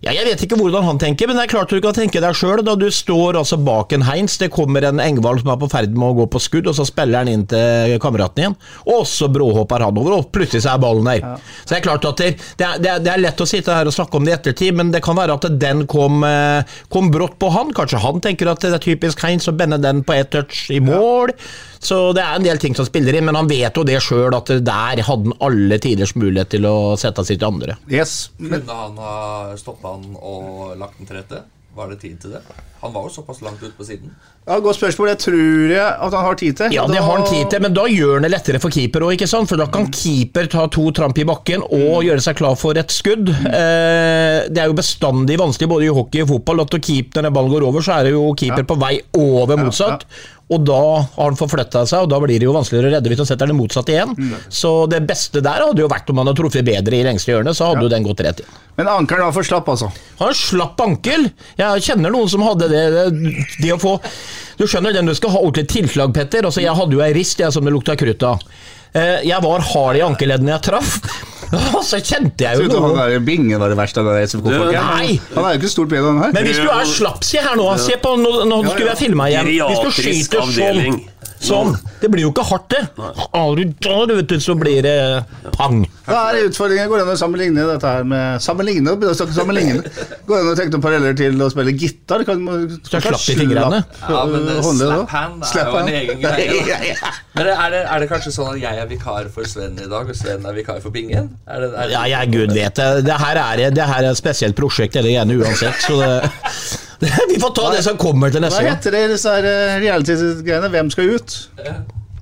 ja, 0.00 0.14
jeg 0.16 0.24
vet 0.24 0.42
ikke 0.46 0.56
hvordan 0.56 0.86
han 0.86 0.98
tenker, 1.00 1.28
men 1.28 1.36
det 1.36 1.42
er 1.44 1.50
klart 1.52 1.72
du 1.74 1.80
kan 1.84 1.92
tenke 1.92 2.22
deg 2.24 2.36
sjøl. 2.36 2.62
Du 2.64 2.86
står 2.88 3.36
altså 3.36 3.58
bak 3.60 3.92
en 3.92 4.06
Heinz, 4.06 4.38
det 4.40 4.48
kommer 4.54 4.86
en 4.88 5.00
Engvald 5.02 5.42
som 5.42 5.50
er 5.52 5.58
på 5.60 5.68
ferd 5.68 5.92
med 5.92 6.06
å 6.06 6.16
gå 6.22 6.26
på 6.32 6.40
skudd, 6.40 6.70
og 6.70 6.76
så 6.78 6.86
spiller 6.88 7.20
han 7.20 7.28
inn 7.28 7.44
til 7.50 7.98
kameraten 8.00 8.46
igjen, 8.46 8.56
og 8.88 9.02
så 9.08 9.28
bråhopper 9.28 9.84
han 9.84 10.00
over, 10.00 10.16
og 10.16 10.30
plutselig 10.32 10.64
så 10.64 10.72
er 10.72 10.80
ballen 10.80 11.10
der. 11.10 11.20
Ja. 11.20 11.34
Så 11.60 11.74
det 11.74 11.78
er 11.82 11.84
klart 11.84 12.08
at 12.08 12.22
det, 12.22 12.30
det, 12.56 12.68
er, 12.70 12.80
det, 13.04 13.12
er, 13.12 13.24
lett 13.26 13.44
å 13.44 13.48
sitte 13.50 13.76
her 13.76 13.90
og 13.90 13.96
snakke 13.96 14.16
om 14.16 14.24
det 14.24 14.32
i 14.32 14.38
ettertid, 14.38 14.78
men 14.80 14.94
det 14.94 15.04
kan 15.04 15.20
være 15.20 15.36
at 15.36 15.48
den 15.60 15.84
kom, 15.90 16.24
eh, 16.24 16.78
kom 16.88 17.12
brått 17.12 17.36
på 17.42 17.52
han. 17.52 17.74
Kanskje 17.76 18.00
han 18.00 18.24
tenker 18.24 18.48
at 18.54 18.64
det 18.64 18.72
er 18.78 18.86
typisk 18.86 19.20
Heinz 19.26 19.52
å 19.52 19.56
bende 19.56 19.82
den 19.84 20.00
på 20.06 20.16
ett 20.16 20.32
touch 20.32 20.70
i 20.72 20.80
mål. 20.80 21.34
Ja. 21.36 21.69
Så 21.80 21.96
det 22.12 22.20
er 22.20 22.36
en 22.36 22.44
del 22.44 22.58
ting 22.60 22.74
som 22.76 22.84
spiller 22.84 23.16
inn, 23.16 23.24
men 23.24 23.38
han 23.38 23.48
vet 23.48 23.76
jo 23.76 23.84
det 23.88 23.96
sjøl, 24.04 24.34
at 24.36 24.50
der 24.52 25.00
hadde 25.00 25.30
han 25.32 25.36
alle 25.46 25.78
tiders 25.80 26.12
mulighet 26.12 26.52
til 26.52 26.68
å 26.68 26.74
sette 27.00 27.24
sitt 27.24 27.44
andre. 27.46 27.78
Yes. 27.88 28.28
Kunne 28.36 28.76
han 28.82 29.00
ha 29.00 29.14
stoppa 29.60 29.94
han 29.96 30.12
og 30.20 30.76
lagt 30.80 31.00
den 31.00 31.08
til 31.08 31.20
rette? 31.22 31.40
Var 31.74 31.92
det 31.92 32.00
tid 32.02 32.18
til 32.20 32.34
det? 32.34 32.42
Han 32.82 32.92
var 32.92 33.06
jo 33.06 33.14
såpass 33.14 33.40
langt 33.46 33.62
ute 33.62 33.72
på 33.78 33.86
siden. 33.86 34.12
Ja, 34.48 34.56
Godt 34.58 34.78
spørsmål. 34.80 35.12
Det 35.12 35.18
tror 35.26 35.70
jeg 35.70 35.84
at 35.84 36.14
han 36.16 36.24
har 36.24 36.38
tid 36.40 36.56
til. 36.58 36.72
Ja, 36.74 36.86
det 36.88 36.96
da... 36.96 37.04
har 37.04 37.18
han 37.20 37.26
tid 37.28 37.50
til, 37.52 37.62
men 37.62 37.76
da 37.76 37.84
gjør 37.90 38.16
han 38.16 38.26
det 38.26 38.32
lettere 38.32 38.60
for 38.62 38.72
keeper 38.74 39.04
òg? 39.06 39.22
For 39.28 39.60
da 39.60 39.68
kan 39.70 39.86
keeper 39.94 40.48
ta 40.50 40.66
to 40.72 40.88
tramp 40.96 41.20
i 41.20 41.26
bakken 41.28 41.62
og 41.66 42.00
mm. 42.00 42.08
gjøre 42.08 42.24
seg 42.24 42.40
klar 42.40 42.56
for 42.58 42.80
et 42.80 42.90
skudd. 42.94 43.30
Eh, 43.30 44.48
det 44.50 44.64
er 44.64 44.72
jo 44.72 44.78
bestandig 44.78 45.38
vanskelig 45.40 45.70
både 45.70 45.86
i 45.86 45.94
hockey 45.94 46.24
og 46.24 46.32
fotball 46.34 46.64
at 46.64 46.76
keeper, 46.80 47.26
når 47.26 47.36
ballen 47.36 47.54
går 47.54 47.68
over, 47.68 47.84
så 47.84 47.98
er 48.00 48.08
det 48.08 48.16
jo 48.16 48.26
keeper 48.34 48.64
ja. 48.64 48.68
på 48.72 48.80
vei 48.80 48.94
over 49.20 49.60
motsatt. 49.60 50.06
Ja, 50.08 50.20
ja. 50.26 50.36
Og 50.50 50.64
da 50.66 50.80
har 50.82 51.28
han 51.28 51.38
forflytta 51.38 51.84
seg, 51.86 52.04
og 52.04 52.10
da 52.10 52.18
blir 52.18 52.40
det 52.40 52.48
jo 52.48 52.54
vanskeligere 52.56 52.90
å 52.90 52.94
redde 52.96 53.10
hvis 53.12 53.20
han 53.22 53.28
setter 53.28 53.50
den 53.52 53.58
motsatt 53.58 53.90
igjen. 53.92 54.16
Mm. 54.18 54.32
Så 54.50 54.72
det 54.90 54.98
beste 55.06 55.42
der 55.46 55.62
hadde 55.62 55.84
jo 55.84 55.90
vært 55.90 56.10
om 56.10 56.18
han 56.18 56.26
hadde 56.26 56.40
truffet 56.40 56.66
bedre 56.66 56.98
i 56.98 57.04
lengste 57.06 57.30
hjørne, 57.30 57.54
så 57.54 57.70
hadde 57.70 57.84
jo 57.86 57.92
den 57.92 58.06
gått 58.06 58.22
rett 58.26 58.42
inn. 58.42 58.56
Men 58.80 58.90
ankelen 58.90 59.28
var 59.28 59.36
for 59.36 59.46
slapp, 59.46 59.70
altså? 59.70 59.92
Han 60.18 60.34
slapp 60.34 60.82
ankel. 60.82 61.28
Jeg 61.60 61.84
kjenner 61.86 62.10
noen 62.10 62.30
som 62.32 62.42
hadde 62.42 62.70
det. 62.72 62.82
Det 63.60 63.74
å 63.76 63.78
få 63.78 63.94
Du 64.60 64.66
skjønner 64.68 64.94
den 64.96 65.08
du 65.10 65.14
skal 65.16 65.34
ha 65.34 65.40
ordentlig 65.40 65.68
tilslag, 65.72 66.12
Petter. 66.16 66.46
Altså, 66.48 66.62
jeg 66.64 66.76
hadde 66.76 66.96
jo 66.96 67.02
ei 67.04 67.12
rist 67.16 67.40
jeg 67.42 67.54
som 67.54 67.66
det 67.66 67.74
lukta 67.74 67.96
krutt 68.00 68.22
av. 68.26 68.44
Eh, 68.92 69.20
jeg 69.28 69.38
var 69.44 69.62
hard 69.62 69.98
i 70.00 70.02
ankeleddene 70.02 70.56
jeg 70.56 70.64
traff. 70.66 70.96
Og 71.76 71.82
så 71.86 71.98
kjente 71.98 72.46
jeg 72.46 72.58
jo 72.60 72.68
noe. 72.70 72.94
Han 72.98 73.12
der 73.14 73.22
Bingen 73.26 73.58
var 73.62 73.72
det 73.72 73.78
verste 73.78 74.02
av 74.02 74.10
det 74.12 74.26
SFK-folket. 74.30 75.30
Han 75.34 75.44
er 75.46 75.54
jo 75.54 75.60
ikke 75.62 75.72
stor 75.72 75.88
bedre 75.90 76.12
enn 76.12 76.20
han 76.20 76.28
her. 76.28 76.34
Men 76.36 76.46
hvis 76.48 76.60
du 76.62 76.70
er 76.70 76.90
slapsig 76.90 77.42
her 77.42 77.58
nå, 77.58 77.66
se 77.82 77.98
på 78.02 78.16
Nå, 78.20 78.34
nå 78.50 78.60
skulle 78.68 78.92
jeg 78.92 79.00
filma 79.06 79.30
igjen. 79.30 79.50
Hvis 79.50 79.86
du 79.86 79.90
skyter 79.98 80.52
sånn 80.54 81.00
Sånn. 81.40 81.74
Det 82.00 82.08
blir 82.12 82.24
jo 82.24 82.30
ikke 82.32 82.44
hardt, 82.48 82.70
det. 82.72 82.82
Har 82.96 83.56
du 83.56 83.64
der, 83.64 84.14
vet 84.16 84.28
du, 84.30 84.36
så 84.40 84.54
blir 84.58 84.80
det 84.84 84.94
pang. 85.56 85.82
Da 86.06 86.22
er 86.30 86.48
utfordringen. 86.48 86.88
Går 86.90 87.02
det 87.02 87.06
an 87.06 87.12
å 87.12 87.18
sammenligne 87.20 87.66
dette 87.68 87.92
her 87.94 88.06
med 88.08 88.42
Sammenligne? 88.42 88.94
sammenligne. 89.36 89.82
Går 90.26 90.34
det 90.34 90.40
an 90.40 90.50
å 90.52 90.56
tenke 90.58 90.74
noen 90.74 90.84
paralleller 90.84 91.18
til 91.18 91.40
å 91.44 91.50
spille 91.52 91.74
gitar? 91.76 92.24
Kan, 92.28 92.46
så 92.88 93.02
slapp 93.02 93.20
i 93.20 93.36
fingrene. 93.38 93.82
Ja, 94.08 94.24
men 94.30 94.48
slap 94.64 95.12
hand 95.12 95.44
er 95.44 95.68
jo 95.68 95.82
en 95.82 95.92
egen 96.00 96.22
greie. 96.24 96.96
Men 97.30 97.46
er 97.46 97.70
det, 97.72 97.80
er 97.86 98.02
det, 98.02 98.08
kanskje 98.10 98.32
sånn 98.34 98.48
at 98.50 98.58
jeg 98.58 98.80
er 98.82 98.88
vikar 98.90 99.28
for 99.32 99.46
Sven 99.48 99.78
i 99.78 99.86
dag, 99.88 100.08
og 100.10 100.16
Sven 100.18 100.44
er 100.50 100.56
vikar 100.56 100.80
for 100.82 100.92
Bingen? 100.92 101.30
Er 101.46 101.62
det, 101.62 101.68
er 101.70 101.86
det... 101.86 101.94
Ja, 101.94 102.02
jeg 102.10 102.32
gud 102.34 102.54
vet 102.56 102.76
det. 102.76 102.88
Det 103.06 103.18
her 103.22 103.38
er, 103.38 103.62
det 103.70 103.86
her 103.86 104.02
er 104.02 104.10
et 104.10 104.18
spesielt 104.18 104.58
prosjekt, 104.58 104.98
eller 104.98 105.14
gjerne 105.14 105.38
uansett. 105.38 105.78
Så 105.86 106.00
det 106.02 106.89
Vi 107.32 107.38
får 107.40 107.54
ta 107.56 107.70
det 107.72 107.82
som 107.86 107.96
kommer 108.00 108.32
til 108.32 108.42
neste 108.44 108.60
gang. 108.60 108.68
Hva 108.68 108.76
heter 108.76 108.96
det 108.96 109.06
disse 109.14 109.32
eh, 109.40 109.78
reality-greiene? 109.80 110.68
Hvem 110.74 110.92
skal 110.92 111.14
ut? 111.16 111.38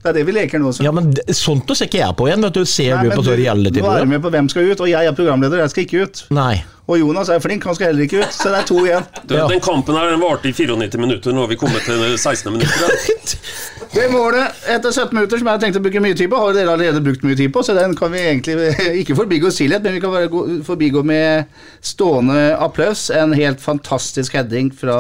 Det 0.03 0.11
er 0.13 0.17
det 0.21 0.25
vi 0.29 0.35
leker 0.37 0.63
nå. 0.63 0.73
Så. 0.73 0.85
Ja, 0.87 0.93
men 0.95 1.11
Sånt 1.35 1.71
ser 1.75 1.89
ikke 1.89 2.01
jeg 2.01 2.17
på 2.19 2.29
igjen. 2.29 2.45
vet 2.47 2.55
du 2.55 2.65
Ser 2.69 2.97
Nei, 2.97 3.09
du 3.09 3.17
på 3.19 3.25
så 3.27 3.37
reality 3.39 3.83
Nå 3.83 3.91
er 3.93 4.07
du 4.07 4.13
med 4.13 4.23
på 4.23 4.31
Hvem 4.35 4.49
skal 4.53 4.69
ut, 4.71 4.83
og 4.85 4.91
jeg 4.91 5.11
er 5.11 5.17
programleder, 5.17 5.65
jeg 5.65 5.73
skal 5.75 5.87
ikke 5.87 6.05
ut. 6.07 6.23
Nei 6.35 6.53
Og 6.89 7.01
Jonas 7.01 7.29
er 7.35 7.43
flink, 7.45 7.67
han 7.69 7.77
skal 7.77 7.91
heller 7.91 8.07
ikke 8.07 8.23
ut. 8.23 8.33
Så 8.33 8.53
det 8.53 8.61
er 8.63 8.69
to 8.69 8.79
igjen. 8.85 9.09
Den, 9.29 9.43
den 9.51 9.61
kampen 9.65 9.99
her 9.99 10.09
den 10.09 10.23
varte 10.23 10.49
i 10.49 10.55
94 10.57 11.03
minutter, 11.03 11.35
nå 11.37 11.45
har 11.45 11.51
vi 11.51 11.59
kommet 11.61 11.85
til 11.85 12.05
16 12.17 12.55
minutter. 12.55 12.95
Det 13.93 14.07
målet 14.13 14.65
etter 14.69 14.93
17 14.93 15.15
minutter, 15.17 15.41
som 15.41 15.49
jeg 15.49 15.57
har 15.57 15.61
tenkt 15.63 15.79
å 15.81 15.83
bruke 15.85 16.01
mye 16.05 16.17
tid 16.17 16.29
på, 16.31 16.39
har 16.41 16.57
dere 16.57 16.75
allerede 16.75 17.01
brukt 17.05 17.23
mye 17.25 17.37
tid 17.39 17.53
på, 17.55 17.63
så 17.65 17.73
den 17.77 17.95
kan 17.97 18.13
vi 18.13 18.21
egentlig 18.21 18.57
ikke 19.03 19.17
forbigå 19.17 19.51
stillhet, 19.53 19.85
men 19.85 19.97
vi 19.97 20.03
kan 20.05 20.13
bare 20.13 20.59
forbigå 20.67 21.03
med 21.09 21.49
stående 21.85 22.51
applaus. 22.61 23.09
En 23.11 23.33
helt 23.37 23.61
fantastisk 23.65 24.37
heading 24.37 24.69
fra 24.77 24.99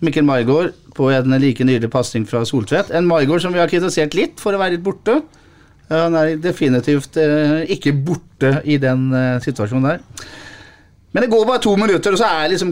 Mikkel 0.00 0.24
Maigård 0.24 0.72
på 0.96 1.10
en 1.12 1.36
like 1.42 1.64
nydelig 1.66 1.90
pasning 1.92 2.24
fra 2.28 2.42
Soltvedt. 2.48 2.92
En 2.96 3.08
Maigård 3.08 3.42
som 3.44 3.52
vi 3.52 3.60
har 3.60 3.70
kritisert 3.70 4.16
litt 4.16 4.40
for 4.40 4.56
å 4.56 4.60
være 4.60 4.78
litt 4.78 4.84
borte. 4.84 5.20
Han 5.90 6.14
er 6.16 6.36
definitivt 6.40 7.18
eh, 7.18 7.64
ikke 7.74 7.92
borte 8.06 8.60
i 8.64 8.78
den 8.80 9.10
eh, 9.16 9.40
situasjonen 9.44 9.88
der. 9.90 10.28
Men 11.10 11.24
det 11.24 11.30
går 11.32 11.46
bare 11.46 11.62
to 11.62 11.72
minutter, 11.74 12.14
og 12.14 12.20
så 12.20 12.28
liksom, 12.52 12.70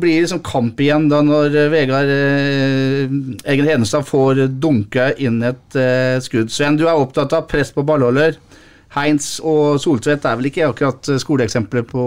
blir 0.00 0.16
det 0.16 0.24
liksom 0.24 0.40
kamp 0.46 0.78
igjen 0.80 1.10
da 1.10 1.20
når 1.24 1.56
eh, 1.60 1.70
Vegard 1.72 2.12
eh, 2.14 3.16
Egen 3.52 3.68
Hedenstad 3.68 4.08
får 4.08 4.46
dunka 4.48 5.10
inn 5.20 5.42
et 5.44 5.76
eh, 5.76 6.16
skudd. 6.24 6.52
Sven, 6.52 6.78
du 6.80 6.86
er 6.88 6.96
opptatt 6.96 7.36
av 7.36 7.44
press 7.50 7.74
på 7.76 7.84
ballholder. 7.84 8.38
Heins 8.96 9.34
og 9.44 9.76
Soltvedt 9.82 10.24
er 10.24 10.40
vel 10.40 10.48
ikke 10.48 10.70
akkurat 10.70 11.12
skoleeksempler 11.20 11.84
på 11.90 12.04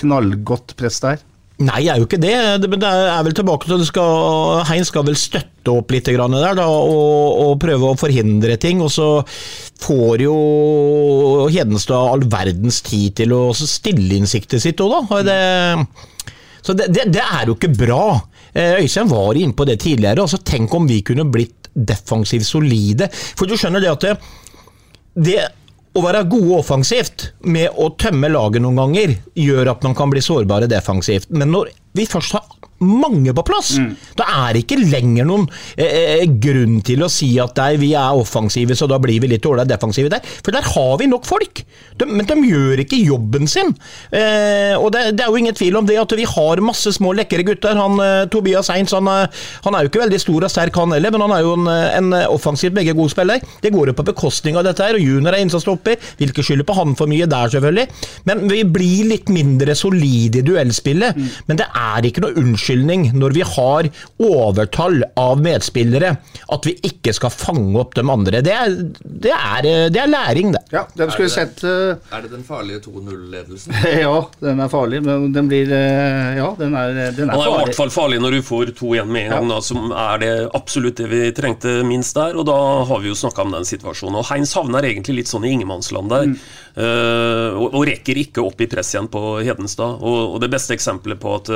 knallgodt 0.00 0.74
press 0.80 0.98
der? 1.04 1.22
Nei, 1.60 1.82
jeg 1.84 1.92
er 1.92 2.00
jo 2.00 2.06
ikke 2.08 2.20
det. 2.20 2.36
Men 2.72 2.80
det 2.80 2.88
er 2.88 3.24
vel 3.26 3.34
tilbake 3.36 3.68
til 3.68 3.82
skal, 3.84 4.62
Hein 4.68 4.86
skal 4.88 5.04
vel 5.08 5.18
støtte 5.20 5.74
opp 5.74 5.92
litt 5.92 6.08
der 6.08 6.56
da, 6.56 6.64
og, 6.66 7.40
og, 7.44 7.58
prøve 7.60 7.90
å 7.90 7.98
forhindre 8.00 8.56
ting. 8.60 8.80
Og 8.80 8.88
så 8.94 9.08
får 9.84 10.24
jo 10.24 10.36
Hedenstad 11.52 12.14
all 12.14 12.24
verdens 12.32 12.80
tid 12.86 13.18
til 13.20 13.36
å 13.36 13.42
stille 13.56 14.16
innsiktet 14.16 14.62
sitt 14.62 14.80
òg, 14.80 15.10
da. 15.10 15.20
Det, 15.28 16.26
så 16.64 16.76
det, 16.76 16.88
det, 16.96 17.08
det, 17.12 17.24
er 17.24 17.48
jo 17.50 17.58
ikke 17.58 17.74
bra. 17.76 18.04
Eh, 18.54 18.80
Øystein 18.80 19.12
var 19.12 19.36
inne 19.36 19.56
på 19.56 19.68
det 19.68 19.80
tidligere. 19.84 20.24
altså 20.24 20.40
Tenk 20.40 20.72
om 20.76 20.88
vi 20.88 21.02
kunne 21.04 21.28
blitt 21.28 21.68
defensivt 21.74 22.48
solide. 22.48 23.10
For 23.12 23.44
du 23.44 23.56
skjønner 23.58 23.84
det 23.84 23.92
at 23.92 24.06
det, 24.08 24.16
det 25.28 25.40
å 25.96 26.02
være 26.04 26.26
gode 26.30 26.60
offensivt 26.60 27.30
med 27.42 27.74
å 27.74 27.90
tømme 27.98 28.30
laget 28.30 28.62
noen 28.62 28.78
ganger, 28.78 29.14
gjør 29.34 29.72
at 29.72 29.86
man 29.86 29.96
kan 29.98 30.12
bli 30.12 30.22
sårbare 30.22 30.70
defensivt. 30.70 31.30
Men 31.34 31.50
når 31.54 31.72
vi 31.98 32.06
først 32.06 32.36
har 32.36 32.46
mange 32.80 33.34
på 33.36 33.44
plass. 33.46 33.74
Mm. 33.78 33.92
Da 34.18 34.26
er 34.46 34.54
det 34.54 34.64
ikke 34.64 34.80
lenger 34.80 35.28
noen 35.28 35.46
eh, 35.76 36.20
eh, 36.20 36.24
grunn 36.40 36.80
til 36.86 37.04
å 37.04 37.10
si 37.12 37.32
at 37.42 37.58
nei, 37.60 37.74
vi 37.80 37.92
er 37.98 38.16
offensive, 38.16 38.76
så 38.76 38.88
da 38.90 38.98
blir 39.02 39.20
vi 39.22 39.30
litt 39.32 39.44
dårlig 39.44 39.66
defensive 39.68 40.10
der. 40.12 40.24
For 40.40 40.54
der 40.54 40.66
har 40.66 40.94
vi 41.00 41.08
nok 41.10 41.28
folk. 41.28 41.62
De, 42.00 42.08
men 42.08 42.26
de 42.28 42.36
gjør 42.48 42.82
ikke 42.84 43.00
jobben 43.02 43.48
sin. 43.50 43.74
Eh, 44.16 44.74
og 44.78 44.90
det, 44.94 45.04
det, 45.18 45.26
er 45.26 45.28
jo 45.28 45.40
ingen 45.40 45.56
tvil 45.56 45.76
om 45.80 45.88
det 45.88 45.98
at 46.00 46.14
vi 46.16 46.26
har 46.28 46.64
masse 46.64 46.94
små 46.96 47.12
lekre 47.18 47.44
gutter. 47.46 47.76
Han, 47.76 48.00
eh, 48.04 48.24
Tobias 48.32 48.72
Heinz 48.72 48.94
han, 48.96 49.10
eh, 49.12 49.44
han, 49.66 49.76
er 49.76 49.84
jo 49.84 49.92
ikke 49.92 50.04
veldig 50.06 50.22
stor 50.22 50.48
og 50.48 50.52
sterk, 50.52 50.80
han 50.80 50.96
heller, 50.96 51.14
men 51.14 51.26
han 51.26 51.36
er 51.36 51.44
jo 51.44 51.54
en, 51.58 51.68
en 51.68 52.16
offensivt 52.30 52.76
begge 52.76 52.96
god 52.96 53.12
spiller. 53.12 53.44
Det 53.60 53.74
går 53.74 53.92
jo 53.92 53.98
på 53.98 54.08
bekostning 54.08 54.56
av 54.56 54.66
dette 54.66 54.84
her, 54.84 54.96
og 54.96 55.04
junior 55.04 55.36
er 55.36 55.44
innsatsstopper. 55.44 56.00
Vil 56.20 56.32
ikke 56.32 56.46
skylde 56.46 56.66
på 56.68 56.78
han 56.78 56.96
for 56.98 57.10
mye 57.10 57.28
der, 57.30 57.52
selvfølgelig. 57.52 57.86
Men 58.30 58.46
vi 58.50 58.64
blir 58.64 59.12
litt 59.12 59.30
mindre 59.32 59.76
solide 59.78 60.40
i 60.40 60.46
duellspillet. 60.46 61.18
Mm. 61.18 61.30
Men 61.50 61.60
det 61.60 61.68
er 61.76 62.08
ikke 62.08 62.24
noe 62.24 62.36
unnskyldning 62.40 62.69
unnskyldning 62.70 63.10
når 63.18 63.34
vi 63.34 63.42
har 63.42 63.88
overtall 64.18 65.02
av 65.16 65.40
medspillere, 65.42 66.16
at 66.50 66.66
vi 66.66 66.74
ikke 66.86 67.12
skal 67.14 67.30
fange 67.32 67.78
opp 67.80 67.94
de 67.94 68.04
andre. 68.04 68.42
Det 68.42 68.52
er, 68.52 68.76
det 69.00 69.32
er, 69.34 69.68
det 69.90 70.00
er 70.00 70.10
læring, 70.10 70.52
det. 70.54 70.62
Ja, 70.72 70.86
den 70.94 71.10
skulle 71.10 71.28
er, 71.28 71.46
det, 71.46 71.60
sett, 71.60 71.64
uh, 71.64 72.16
er 72.16 72.24
det 72.24 72.32
den 72.32 72.44
farlige 72.44 72.82
2-0-ledelsen? 72.86 73.74
ja, 74.04 74.14
den 74.40 74.60
er 74.60 74.70
farlig, 74.72 75.02
men 75.06 75.30
den 75.34 75.50
blir 75.50 75.70
uh, 75.70 76.36
Ja, 76.36 76.50
den 76.58 76.76
er, 76.76 76.94
den 76.94 77.02
er 77.02 77.14
farlig. 77.14 77.26
Den 77.26 77.34
er 77.34 77.50
i 77.50 77.58
hvert 77.64 77.78
fall 77.78 77.94
farlig 77.94 78.20
når 78.22 78.38
du 78.38 78.40
får 78.46 78.74
2-1 78.78 79.10
med 79.10 79.26
en 79.26 79.34
gang, 79.34 79.50
ja. 79.50 79.54
da, 79.54 79.60
som 79.64 79.94
er 79.94 80.24
det 80.24 80.32
absolutt 80.56 81.00
det 81.00 81.10
vi 81.10 81.22
trengte 81.36 81.80
minst 81.86 82.16
der. 82.18 82.38
Og 82.38 82.46
da 82.48 82.58
har 82.88 83.02
vi 83.02 83.10
jo 83.10 83.18
snakka 83.18 83.46
om 83.46 83.54
den 83.56 83.68
situasjonen. 83.68 84.20
Og 84.20 84.28
Heinz 84.30 84.54
havner 84.58 84.86
egentlig 84.86 85.20
litt 85.20 85.30
sånn 85.30 85.46
i 85.46 85.54
ingenmannsland 85.56 86.12
der. 86.12 86.28
Mm. 86.30 86.36
Uh, 86.70 87.48
og, 87.58 87.66
og, 87.72 87.80
rekker 87.90 88.20
ikke 88.20 88.44
opp 88.44 88.60
i 88.62 88.68
press 88.70 88.94
igjen 88.94 89.10
på 89.10 89.40
Hedenstad. 89.42 89.98
Og, 90.00 90.36
og 90.36 90.42
det 90.42 90.52
beste 90.52 90.76
eksempelet 90.76 91.20
på 91.20 91.34
at 91.40 91.50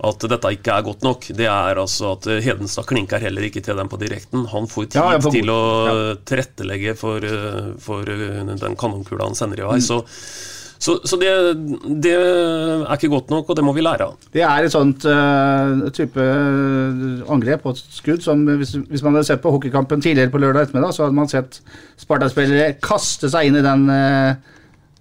at 0.00 0.28
dette 0.32 0.52
ikke 0.56 0.74
er 0.74 0.84
godt 0.86 1.02
nok, 1.04 1.26
det 1.36 1.48
er 1.50 1.80
altså 1.80 2.14
at 2.14 2.28
Hedenstad 2.44 2.86
klinker 2.88 3.20
heller 3.20 3.44
ikke 3.44 3.62
til 3.64 3.76
dem 3.76 3.90
på 3.90 3.98
direkten. 4.00 4.46
Han 4.52 4.68
får 4.70 4.86
tid 4.94 5.00
ja, 5.00 5.18
får, 5.20 5.34
til 5.34 5.52
å 5.52 5.60
ja. 5.60 5.98
tilrettelegge 6.30 6.94
for, 6.98 7.26
for, 7.84 8.08
den 8.08 8.78
kanonkula 8.80 9.28
han 9.28 9.36
sender 9.36 9.60
i 9.60 9.68
vei. 9.68 9.76
Mm. 9.80 9.84
Så, 9.84 10.00
så, 10.80 10.94
så 11.04 11.18
det, 11.20 11.32
det, 12.00 12.14
er 12.16 12.94
ikke 12.94 13.10
godt 13.12 13.32
nok, 13.34 13.50
og 13.52 13.58
det 13.58 13.64
må 13.66 13.74
vi 13.76 13.84
lære 13.84 14.06
av. 14.08 14.28
Det 14.32 14.44
er 14.46 14.64
et 14.64 14.72
sånt 14.72 15.04
uh, 15.04 15.90
type 15.92 16.28
angrep 17.28 17.66
på 17.66 17.74
skudd 17.76 18.24
som 18.24 18.46
hvis, 18.48 18.78
hvis, 18.88 19.04
man 19.04 19.18
hadde 19.18 19.28
sett 19.28 19.44
på 19.44 19.52
hockeykampen 19.52 20.00
tidligere 20.00 20.32
på 20.32 20.40
lørdag 20.40 20.70
ettermiddag, 20.70 20.96
så 20.96 21.04
hadde 21.04 21.18
man 21.20 21.28
sett 21.28 21.60
Sparta-spillere 22.00 22.78
kaste 22.80 23.28
seg 23.28 23.50
inn 23.50 23.60
i 23.60 23.66
den 23.66 23.84
uh, 23.92 24.56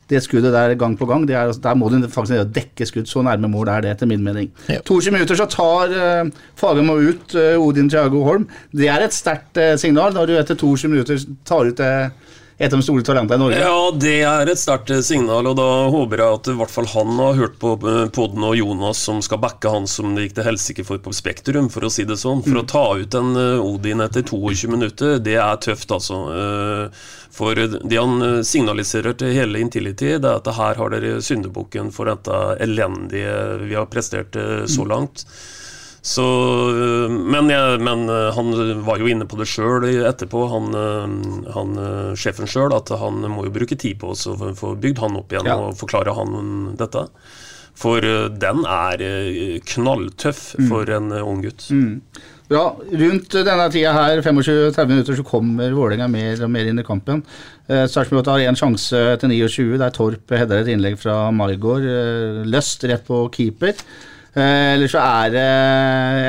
det 0.09 0.21
skuddet 0.25 0.53
der 0.53 0.73
gang 0.79 0.95
på 0.97 1.05
gang, 1.09 1.27
er, 1.29 1.51
der 1.53 1.77
må 1.77 1.89
du 1.89 1.99
faktisk 2.09 2.53
dekke 2.55 2.87
skudd. 2.87 3.09
Så 3.09 3.21
nærme 3.25 3.49
mål 3.51 3.69
er 3.69 3.85
det, 3.85 3.91
etter 3.93 4.09
min 4.09 4.23
mening. 4.23 4.49
Ja. 4.69 4.81
22 4.85 5.13
minutter 5.13 5.37
så 5.37 5.45
tar 5.49 5.93
uh, 5.93 6.31
Fagermo 6.57 6.97
ut 6.97 7.35
uh, 7.37 7.59
Odin 7.61 7.89
Thiago 7.89 8.23
Holm. 8.25 8.47
Det 8.73 8.89
er 8.89 9.05
et 9.05 9.13
sterkt 9.13 9.59
uh, 9.61 9.75
signal 9.79 10.15
når 10.17 10.29
du 10.29 10.35
etter 10.39 10.57
22 10.57 10.91
minutter 10.91 11.21
tar 11.45 11.69
ut 11.69 11.83
uh, 11.85 12.09
et 12.59 12.73
av 12.73 12.79
de 12.81 12.83
store 12.83 13.05
talentene 13.07 13.39
i 13.39 13.43
Norge. 13.45 13.59
Ja, 13.63 13.91
det 13.95 14.17
er 14.27 14.49
et 14.51 14.59
sterkt 14.59 14.91
signal, 15.07 15.47
og 15.47 15.55
da 15.55 15.67
håper 15.93 16.19
jeg 16.19 16.39
at 16.39 16.49
i 16.51 16.55
hvert 16.59 16.73
fall 16.73 16.89
han 16.91 17.13
har 17.21 17.37
hørt 17.37 17.55
på 17.61 17.77
podden 17.79 18.43
og 18.43 18.57
Jonas 18.59 18.99
som 19.07 19.21
skal 19.23 19.39
backe 19.39 19.71
han 19.71 19.87
som 19.87 20.11
det 20.15 20.27
gikk 20.27 20.35
til 20.39 20.47
helsike 20.49 20.83
for 20.87 20.99
på 21.03 21.13
Spektrum, 21.15 21.69
for 21.71 21.87
å 21.87 21.91
si 21.93 22.03
det 22.09 22.19
sånn. 22.19 22.43
For 22.43 22.57
mm. 22.57 22.61
å 22.61 22.67
ta 22.67 22.83
ut 22.99 23.19
en 23.19 23.39
Odin 23.63 24.03
etter 24.03 24.27
22 24.27 24.73
minutter, 24.75 25.17
det 25.23 25.37
er 25.39 25.61
tøft, 25.63 25.93
altså. 25.95 26.19
For 27.39 27.55
det 27.55 27.95
han 27.95 28.25
eh, 28.25 28.41
signaliserer 28.43 29.15
til 29.15 29.31
hele 29.37 29.61
Intility, 29.63 30.17
det 30.19 30.27
er 30.27 30.41
at 30.41 30.51
her 30.57 30.81
har 30.81 30.91
dere 30.91 31.21
syndebukken 31.23 31.93
for 31.95 32.09
dette 32.11 32.41
elendige 32.59 33.37
vi 33.63 33.77
har 33.77 33.87
prestert 33.91 34.35
så 34.35 34.67
så 34.67 34.85
mm. 34.85 34.91
Så, 36.01 36.25
eh, 36.71 37.11
men, 37.11 37.51
jeg, 37.51 37.81
men, 37.83 38.07
han 38.35 38.53
var 38.87 39.01
jo 39.01 39.11
inne 39.11 39.27
på 39.29 39.39
det 39.39 39.49
sjøl 39.51 39.87
etterpå, 40.07 40.45
han, 40.53 40.71
han 41.55 41.83
sjefen 42.19 42.49
sjøl, 42.49 42.73
at 42.75 42.93
han 43.01 43.21
må 43.27 43.47
jo 43.47 43.53
bruke 43.59 43.77
tid 43.79 43.99
på 44.01 44.15
å 44.15 44.39
få 44.57 44.73
bygd 44.79 45.03
han 45.03 45.19
opp 45.19 45.35
igjen 45.35 45.51
ja. 45.51 45.59
og 45.59 45.77
forklare 45.79 46.15
han 46.17 46.73
dette. 46.79 47.07
For 47.79 48.03
den 48.03 48.65
er 48.67 49.01
knalltøff 49.71 50.41
mm. 50.59 50.67
for 50.67 50.89
en 50.91 51.13
ung 51.21 51.45
gutt. 51.45 51.69
Mm. 51.71 52.01
Ja, 52.49 52.63
rundt 52.73 53.35
denne 53.45 53.67
tida 53.69 53.91
her, 53.93 54.23
25-30 54.25 54.87
minutter, 54.89 55.17
så 55.19 55.23
kommer 55.25 55.69
Vålerenga 55.69 56.07
mer 56.09 56.39
og 56.41 56.49
mer 56.49 56.65
inn 56.65 56.81
i 56.81 56.85
kampen. 56.85 57.21
Eh, 57.69 57.83
Sarpsborg 57.85 58.25
har 58.25 58.41
én 58.41 58.57
sjanse 58.57 58.97
til 59.21 59.35
29, 59.35 59.75
der 59.77 59.93
Torp 59.93 60.33
header 60.33 60.63
et 60.63 60.71
innlegg 60.73 60.97
fra 60.97 61.27
Margaard. 61.29 61.85
Eh, 61.85 62.39
løst 62.49 62.87
rett 62.89 63.05
på 63.05 63.21
keeper. 63.35 63.77
Eh, 64.39 64.73
eller 64.75 64.91
så 64.91 65.01
er 65.03 65.33
det 65.33 65.49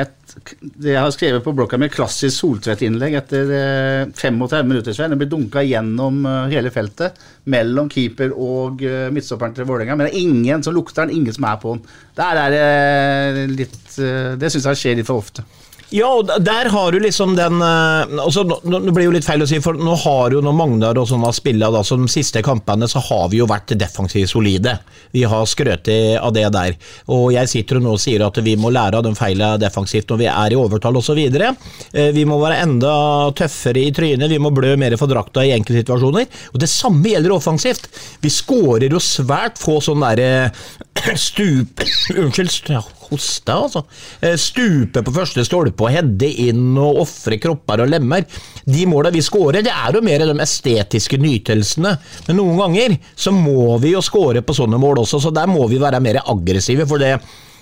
et 0.01 0.17
det 0.61 0.93
jeg 0.93 1.01
har 1.03 1.11
skrevet 1.11 1.43
på 1.43 1.51
blokka 1.53 1.75
med 1.75 1.91
klassisk 1.91 2.37
Soltvedt-innlegg 2.37 3.17
etter 3.19 3.49
eh, 3.51 4.03
35 4.15 4.69
minutter. 4.69 4.95
Sven. 4.95 5.11
Det 5.11 5.19
blir 5.19 5.29
dunka 5.33 5.63
gjennom 5.67 6.21
uh, 6.23 6.47
hele 6.51 6.71
feltet 6.71 7.19
mellom 7.51 7.89
keeper 7.91 8.31
og 8.31 8.79
midtstopperen 9.11 9.57
til 9.57 9.67
Vålerenga. 9.67 9.97
Men 9.99 10.07
det 10.07 10.13
er 10.15 10.23
ingen 10.23 10.63
som 10.63 10.75
lukter 10.77 11.03
den, 11.03 11.17
ingen 11.19 11.35
som 11.35 11.49
er 11.49 11.59
på 11.61 11.75
den. 11.75 11.83
Der 12.15 12.39
er 12.45 12.55
det 12.55 13.45
litt 13.57 13.97
Det 14.39 14.51
syns 14.53 14.69
jeg 14.71 14.79
skjer 14.79 15.01
litt 15.01 15.09
for 15.09 15.19
ofte. 15.19 15.43
Ja, 15.91 16.07
og 16.21 16.29
der 16.39 16.69
har 16.71 16.91
du 16.91 17.01
liksom 17.03 17.33
den 17.35 17.59
eh, 17.61 18.19
altså, 18.23 18.45
Det 18.63 18.93
blir 18.95 19.09
jo 19.09 19.11
litt 19.11 19.27
feil 19.27 19.43
å 19.43 19.47
si, 19.49 19.57
for 19.63 19.75
nå 19.75 19.97
har 20.05 20.31
jo 20.31 20.39
når 20.43 20.55
Magnar 20.55 20.99
og 21.01 21.09
sånn 21.09 21.25
har 21.25 21.35
spilt 21.35 21.59
da, 21.61 21.81
så 21.83 21.97
de 21.99 22.07
siste 22.11 22.39
kampene, 22.45 22.87
så 22.87 23.01
har 23.09 23.25
vi 23.31 23.41
jo 23.41 23.47
vært 23.49 23.73
defensivt 23.75 24.31
solide. 24.31 24.77
Vi 25.11 25.25
har 25.27 25.43
skrøt 25.49 25.89
av 25.91 26.31
det 26.35 26.45
der. 26.55 26.77
Og 27.11 27.33
jeg 27.35 27.51
sitter 27.51 27.81
og 27.81 27.85
nå 27.89 27.97
sier 27.99 28.23
at 28.23 28.39
vi 28.45 28.55
må 28.59 28.71
lære 28.71 29.01
av 29.01 29.05
de 29.05 29.11
feilene 29.17 29.59
defensivt 29.59 30.13
når 30.13 30.21
vi 30.21 30.29
er 30.31 30.55
i 30.55 30.59
overtall 30.61 31.01
osv. 31.01 31.19
Eh, 31.19 32.09
vi 32.15 32.25
må 32.29 32.39
være 32.39 32.61
enda 32.63 32.95
tøffere 33.35 33.83
i 33.83 33.91
trynet, 33.95 34.31
vi 34.31 34.39
må 34.39 34.53
blø 34.55 34.77
mer 34.79 34.95
for 35.01 35.11
drakta 35.11 35.43
i 35.43 35.51
enkeltsituasjoner. 35.57 36.31
Og 36.53 36.63
det 36.63 36.71
samme 36.71 37.11
gjelder 37.11 37.35
offensivt. 37.35 37.91
Vi 38.23 38.31
skårer 38.31 38.87
jo 38.95 39.03
svært 39.03 39.59
få 39.59 39.81
sånne 39.83 40.15
derre 40.15 41.15
stup... 41.27 41.83
Unnskyld. 42.15 43.00
Ja 43.11 43.21
hoste, 43.21 43.53
altså. 43.53 43.83
Eh, 44.21 44.37
stupe 44.39 45.03
på 45.03 45.13
første 45.15 45.43
stolpe 45.45 45.85
og 45.85 45.93
hedde 45.93 46.29
inn 46.47 46.71
og 46.79 47.01
ofre 47.03 47.39
kropper 47.41 47.83
og 47.83 47.91
lemmer. 47.91 48.25
De 48.65 48.87
måla 48.89 49.11
vi 49.13 49.23
skårer, 49.23 49.63
det 49.65 49.73
er 49.73 49.97
jo 49.97 50.03
mer 50.05 50.25
de 50.25 50.37
estetiske 50.43 51.19
nytelsene. 51.21 51.95
Men 52.27 52.39
noen 52.39 52.59
ganger 52.61 52.97
så 53.15 53.33
må 53.35 53.77
vi 53.83 53.95
jo 53.95 54.03
skåre 54.05 54.43
på 54.45 54.55
sånne 54.57 54.79
mål 54.81 55.03
også, 55.03 55.21
så 55.25 55.33
der 55.35 55.49
må 55.51 55.67
vi 55.71 55.81
være 55.81 56.01
mer 56.03 56.21
aggressive. 56.25 56.87
for 56.87 57.01
det 57.01 57.17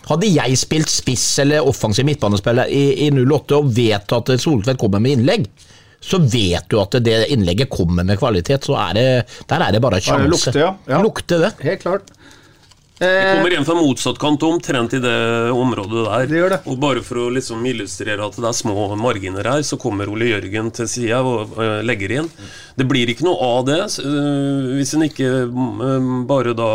hadde 0.10 0.30
jeg 0.30 0.58
spilt 0.58 0.90
spiss 0.90 1.40
eller 1.44 1.66
offensiv 1.68 2.06
midtbanespiller 2.08 2.70
i, 2.74 3.08
i 3.08 3.10
08 3.12 3.58
og 3.60 3.74
vet 3.76 4.16
at 4.16 4.32
Soltvedt 4.42 4.80
kommer 4.80 5.00
med 5.04 5.20
innlegg, 5.20 5.46
så 6.00 6.18
vet 6.18 6.66
du 6.72 6.80
at 6.80 6.96
det 7.04 7.28
innlegget 7.30 7.70
kommer 7.70 8.08
med 8.08 8.18
kvalitet. 8.18 8.64
Så 8.66 8.78
er 8.80 8.96
det, 8.96 9.08
der 9.50 9.66
er 9.66 9.76
det 9.76 9.82
bare 9.84 10.00
sjanse. 10.02 10.30
Lukte, 10.32 10.56
ja. 10.58 10.72
ja. 10.88 11.02
Lukte 11.04 11.42
det. 11.44 11.52
Helt 11.62 11.84
klart. 11.84 12.14
Det 13.00 13.12
kommer 13.32 13.54
igjen 13.54 13.66
fra 13.68 13.78
motsatt 13.80 14.18
kant 14.20 14.44
omtrent 14.44 14.94
i 14.98 15.00
det 15.00 15.18
området 15.56 16.02
der. 16.04 16.26
Det 16.28 16.40
gjør 16.42 16.54
det. 16.56 16.58
Og 16.68 16.80
Bare 16.84 17.04
for 17.06 17.22
å 17.24 17.30
liksom 17.32 17.64
illustrere 17.70 18.26
at 18.26 18.36
det 18.36 18.50
er 18.50 18.58
små 18.58 18.90
marginer 19.00 19.48
her, 19.48 19.64
så 19.64 19.80
kommer 19.80 20.10
Ole 20.12 20.34
Jørgen 20.34 20.72
til 20.76 20.90
sida 20.92 21.22
og 21.24 21.56
legger 21.88 22.18
inn. 22.18 22.28
Det 22.80 22.88
blir 22.88 23.12
ikke 23.12 23.26
noe 23.28 23.40
av 23.44 23.66
det 23.68 23.80
øh, 24.04 24.68
hvis 24.78 24.94
en 24.96 25.04
ikke 25.04 25.30
bare 26.30 26.54
da 26.56 26.70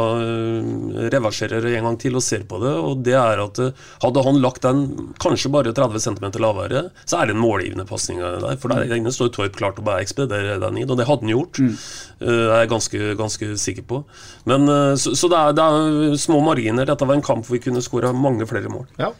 reverserer 1.12 1.64
en 1.70 1.88
gang 1.88 1.96
til 2.00 2.18
og 2.18 2.24
ser 2.24 2.44
på 2.48 2.60
det. 2.62 2.72
Og 2.72 3.04
det 3.04 3.16
er 3.20 3.44
at 3.44 3.60
Hadde 4.02 4.22
han 4.26 4.40
lagt 4.42 4.64
den 4.64 5.12
kanskje 5.22 5.50
bare 5.52 5.72
30 5.76 6.02
cm 6.02 6.26
lavere, 6.42 6.88
så 7.08 7.20
er 7.20 7.28
det 7.28 7.36
en 7.36 7.42
målgivende 7.42 7.86
pasning 7.88 8.20
der. 8.20 8.56
For 8.60 8.72
der 8.72 8.92
inne 8.96 9.12
står 9.14 9.30
Torp 9.34 9.56
klart 9.56 9.78
å 9.80 9.84
bare 9.86 10.04
ekspedere 10.04 10.58
den 10.60 10.80
inn, 10.80 10.90
og 10.90 10.98
det 10.98 11.06
hadde 11.08 11.24
han 11.24 11.32
gjort. 11.32 11.60
Mm. 11.60 11.76
Jeg 12.24 12.58
er 12.58 12.70
ganske, 12.70 13.00
ganske 13.18 13.48
sikker 13.60 13.86
på. 13.88 14.02
Men, 14.48 14.66
så, 15.00 15.14
så 15.16 15.30
det, 15.30 15.40
er, 15.40 15.56
det, 15.56 15.64
er, 15.64 16.13
små 16.20 16.40
marginer. 16.44 16.86
Dette 16.88 17.06
var 17.08 17.18
en 17.18 17.24
kamp 17.24 17.46
hvor 17.46 17.56
vi 17.56 17.62
kunne 17.66 17.82
skåra 17.84 18.12
mange 18.16 18.46
flere 18.50 18.72
mål. 18.72 18.86
Ja. 19.00 19.12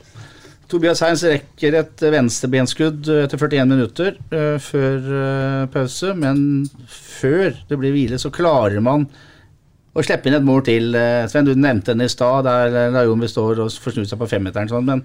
Tobias 0.71 1.03
Heins 1.05 1.23
rekker 1.29 1.77
et 1.77 2.03
venstrebenskudd 2.15 3.09
etter 3.21 3.41
41 3.41 3.69
minutter 3.69 4.17
uh, 4.33 4.57
før 4.63 4.97
uh, 5.13 5.67
pause, 5.73 6.15
men 6.17 6.65
før 6.89 7.53
det 7.69 7.79
blir 7.79 7.95
hvile, 7.95 8.19
så 8.21 8.33
klarer 8.35 8.81
man 8.85 9.05
å 9.95 10.03
slippe 10.03 10.31
inn 10.31 10.39
et 10.39 10.47
mål 10.47 10.65
til. 10.67 10.91
Uh, 10.97 11.29
Sven, 11.31 11.47
du 11.47 11.55
nevnte 11.55 11.93
den 11.93 12.07
i 12.07 12.11
stad, 12.11 12.49
der 12.49 12.97
eh, 12.97 13.27
står 13.31 13.63
og 13.63 13.77
får 13.85 14.01
seg 14.03 14.19
på 14.19 14.31
femmeteren. 14.31 14.71
Sånn, 14.73 14.89
men 14.89 15.05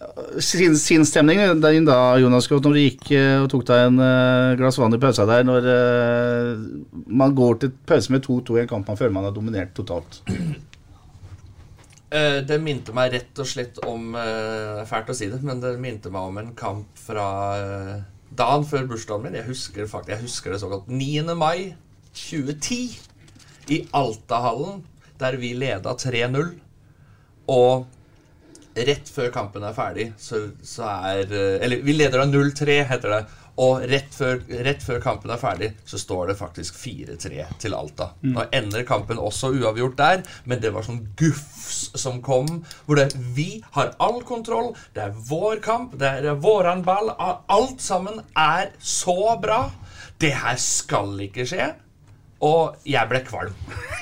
eh, 0.00 0.38
sin, 0.40 0.76
der 1.14 1.72
din 1.72 1.88
da, 1.88 2.18
Jonas 2.20 2.50
når 2.50 2.62
du 2.66 2.80
gikk 2.80 3.10
eh, 3.16 3.40
og 3.42 3.50
tok 3.52 3.66
deg 3.68 3.88
en 3.88 4.00
eh, 4.04 4.54
glass 4.60 4.78
vann 4.78 4.94
i 4.94 5.02
pausa 5.02 5.26
der, 5.28 5.44
når 5.46 5.68
eh, 5.72 6.54
man 7.06 7.34
går 7.36 7.60
til 7.64 7.74
pause 7.86 8.12
med 8.12 8.24
2-2 8.26 8.58
i 8.58 8.64
en 8.64 8.72
kamp 8.74 8.88
man 8.88 8.98
føler 9.00 9.14
man 9.16 9.28
har 9.28 9.36
dominert 9.36 9.74
totalt. 9.76 10.22
Eh, 12.16 12.40
det 12.46 12.60
minte 12.62 12.94
meg 12.94 13.10
rett 13.16 13.40
og 13.42 13.48
slett 13.50 13.80
om 13.84 14.14
eh, 14.14 14.84
fælt 14.86 15.10
å 15.10 15.16
si 15.16 15.26
det, 15.32 15.40
men 15.42 15.58
det 15.62 15.74
minte 15.82 16.12
meg 16.14 16.28
om 16.28 16.38
en 16.38 16.52
kamp 16.58 17.00
fra 17.02 17.26
eh, 17.58 17.96
dagen 18.36 18.66
før 18.68 18.86
bursdagen 18.92 19.26
min. 19.26 19.34
Jeg 19.40 19.48
husker, 19.48 19.88
faktisk, 19.90 20.12
jeg 20.14 20.22
husker 20.22 20.54
det 20.54 20.60
såkalt 20.62 20.86
9. 20.86 21.34
mai 21.34 21.74
2010 22.14 23.74
i 23.74 23.80
Altahallen, 23.96 24.84
der 25.18 25.38
vi 25.42 25.50
leda 25.58 25.96
3-0. 25.98 26.54
Og 27.50 27.86
rett 28.76 29.08
før 29.08 29.32
kampen 29.34 29.64
er 29.64 29.74
ferdig, 29.76 30.10
så, 30.20 30.42
så 30.64 30.86
er 31.08 31.32
eh, 31.32 31.64
Eller 31.64 31.82
vi 31.84 31.96
leder 31.96 32.22
av 32.22 32.30
0-3, 32.30 32.80
heter 32.90 33.14
det. 33.14 33.24
Og 33.64 33.86
rett 33.88 34.12
før, 34.12 34.42
rett 34.66 34.82
før 34.84 34.98
kampen 35.00 35.32
er 35.32 35.40
ferdig, 35.40 35.70
så 35.88 35.96
står 36.00 36.28
det 36.28 36.36
faktisk 36.36 36.76
4-3 36.76 37.46
til 37.62 37.76
Alta. 37.76 38.10
Nå 38.20 38.44
ender 38.52 38.84
kampen 38.88 39.16
også 39.16 39.54
uavgjort 39.56 39.96
der, 39.96 40.20
men 40.44 40.60
det 40.60 40.74
var 40.74 40.84
sånn 40.84 41.00
gufs 41.16 41.86
som 41.96 42.20
kom. 42.24 42.50
Hvor 42.84 43.00
det 43.00 43.16
Vi 43.36 43.62
har 43.78 43.94
all 44.02 44.20
kontroll, 44.28 44.74
det 44.92 45.06
er 45.06 45.16
vår 45.30 45.64
kamp, 45.64 45.96
det 45.96 46.12
er 46.20 46.36
våran 46.36 46.84
ball. 46.84 47.14
Alt 47.48 47.80
sammen 47.80 48.20
er 48.36 48.74
så 48.76 49.38
bra. 49.40 49.70
Det 50.20 50.34
her 50.36 50.60
skal 50.60 51.16
ikke 51.24 51.48
skje. 51.48 51.72
Og 52.44 52.74
jeg 52.84 53.08
ble 53.08 53.22
kvalm. 53.24 53.52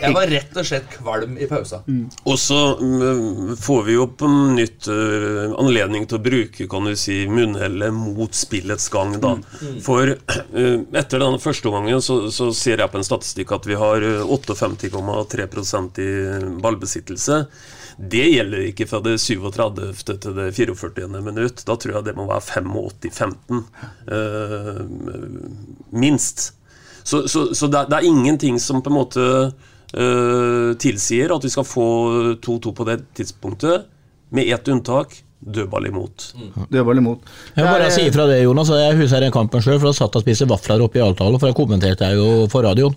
Jeg 0.00 0.10
var 0.10 0.26
rett 0.26 0.56
og 0.58 0.66
slett 0.66 0.88
kvalm 0.90 1.36
i 1.38 1.46
pausa. 1.46 1.78
Og 2.26 2.38
så 2.40 2.58
mm, 2.80 3.52
får 3.62 3.84
vi 3.86 3.94
jo 3.94 4.08
på 4.10 4.26
nytt 4.56 4.88
eh, 4.90 5.54
anledning 5.60 6.08
til 6.10 6.18
å 6.18 6.24
bruke 6.24 6.66
kan 6.70 6.88
du 6.90 6.96
si, 6.98 7.20
munnhellet 7.30 7.94
mot 7.94 8.34
spillets 8.34 8.88
gang. 8.90 9.14
da. 9.22 9.36
For 9.84 10.16
eh, 10.16 10.82
etter 10.98 11.22
den 11.22 11.38
første 11.42 11.70
gangen 11.70 12.02
så, 12.02 12.24
så 12.34 12.50
ser 12.56 12.82
jeg 12.82 12.90
på 12.90 12.98
en 12.98 13.06
statistikk 13.06 13.54
at 13.54 13.70
vi 13.70 13.78
har 13.78 14.02
eh, 14.02 14.26
58,3 14.26 15.46
i 16.02 16.10
ballbesittelse. 16.64 17.40
Det 17.94 18.24
gjelder 18.26 18.66
ikke 18.72 18.88
fra 18.90 18.98
det 19.04 19.14
37. 19.22 19.94
til 20.10 20.34
det 20.34 20.48
44. 20.56 21.06
minutt. 21.22 21.62
Da 21.62 21.78
tror 21.78 22.00
jeg 22.00 22.08
det 22.08 22.16
må 22.18 22.26
være 22.26 22.64
85-15. 22.66 23.62
Uh, 24.10 24.82
minst. 25.94 26.50
Så, 27.04 27.26
så, 27.28 27.46
så 27.54 27.68
det, 27.68 27.82
er- 27.84 27.90
det 27.92 27.98
er 28.00 28.08
ingenting 28.08 28.56
som 28.62 28.80
på 28.82 28.90
en 28.90 28.96
måte 28.96 29.24
eh, 29.94 30.70
tilsier 30.80 31.34
at 31.34 31.44
vi 31.44 31.50
skal 31.52 31.66
få 31.68 31.84
2-2 32.42 32.72
på 32.78 32.86
det 32.88 32.98
tidspunktet, 33.18 33.86
med 34.34 34.48
ett 34.50 34.68
unntak 34.72 35.12
dødball 35.44 35.86
imot. 35.90 36.30
Dødball 36.72 36.98
imot. 37.02 37.26
Jeg 37.54 37.66
må 37.66 37.72
bare 37.74 37.90
si 37.92 38.06
ifra 38.08 38.24
det, 38.30 38.38
Jonas. 38.46 38.70
Jeg 38.72 38.96
husker 38.96 39.20
den 39.20 39.34
kampen 39.34 39.60
sjøl, 39.62 39.76
for 39.82 39.90
da 39.90 39.98
satt 39.98 40.14
jeg 40.16 40.22
og 40.22 40.24
spiste 40.24 40.48
vafler 40.48 40.80
oppe 40.86 40.98
i 40.98 41.02
altalen 41.04 41.36
for 41.38 41.50
jeg 41.50 41.58
kommenterte 41.58 42.08
jeg 42.08 42.16
jo 42.16 42.46
for 42.50 42.64
radioen. 42.64 42.96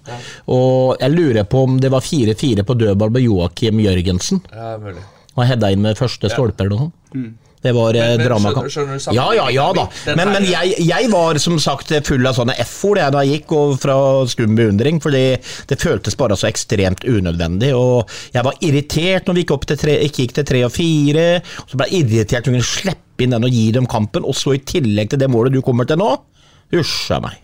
Og 0.56 0.96
jeg 1.04 1.12
lurer 1.14 1.44
på 1.52 1.66
om 1.68 1.76
det 1.84 1.92
var 1.92 2.06
4-4 2.08 2.64
på 2.66 2.78
dødball 2.80 3.12
med 3.18 3.26
Joakim 3.28 3.84
Jørgensen. 3.84 4.40
Ja, 4.56 4.78
mulig. 4.82 5.04
Og 5.36 5.44
hedda 5.46 5.70
inn 5.76 5.84
med 5.84 6.00
første 6.00 6.32
stolper 6.32 6.66
eller 6.66 6.80
noe 6.80 6.88
sånt. 6.88 7.36
Det 7.68 7.74
var 7.76 7.98
eh, 8.00 8.06
Men- 8.08 8.18
men 8.22 8.28
dramakamp. 8.30 8.70
skjønner- 8.72 8.96
skjønner 9.02 9.12
du 9.12 9.16
Ja, 9.18 9.26
ja, 9.36 9.48
ja 9.52 9.68
da. 9.76 9.88
Men, 10.16 10.32
men 10.32 10.46
jeg, 10.48 10.76
jeg 10.88 11.10
var 11.12 11.40
som 11.44 11.58
sagt 11.60 11.92
full 12.08 12.26
av 12.30 12.36
sånne 12.38 12.56
F-ord 12.64 12.98
jeg 13.02 13.12
da 13.12 13.24
jeg 13.26 13.42
gikk, 13.42 13.52
og 13.58 13.76
fra 13.84 13.98
skum 14.32 14.56
beundring, 14.56 15.02
fordi 15.04 15.24
det 15.68 15.80
føltes 15.82 16.16
bare 16.18 16.38
så 16.40 16.48
ekstremt 16.48 17.04
unødvendig. 17.04 17.74
Og 17.76 18.08
jeg 18.34 18.44
var 18.48 18.54
irritert 18.64 19.28
når 19.28 19.34
vi 19.36 19.44
gikk, 19.44 19.52
opp 19.58 19.66
til 19.68 19.78
tre, 19.84 19.98
ikke 20.08 20.24
gikk 20.26 20.34
til 20.40 20.48
tre 20.54 20.64
og 20.68 20.72
fire. 20.72 21.28
Og 21.66 21.68
så 21.74 21.80
ble 21.82 21.90
jeg 21.92 22.06
irritert 22.08 22.46
når 22.48 22.54
vi 22.54 22.60
kunne 22.62 22.72
slippe 22.72 23.26
inn 23.26 23.34
den 23.36 23.44
og 23.48 23.52
gi 23.52 23.66
dem 23.76 23.86
kampen, 23.90 24.24
og 24.24 24.36
så 24.38 24.54
i 24.56 24.62
tillegg 24.64 25.10
til 25.12 25.20
det 25.20 25.30
målet 25.34 25.52
du 25.58 25.62
kommer 25.66 25.88
til 25.90 25.98
nå. 26.00 26.12
Hysja 26.72 27.20
meg. 27.24 27.38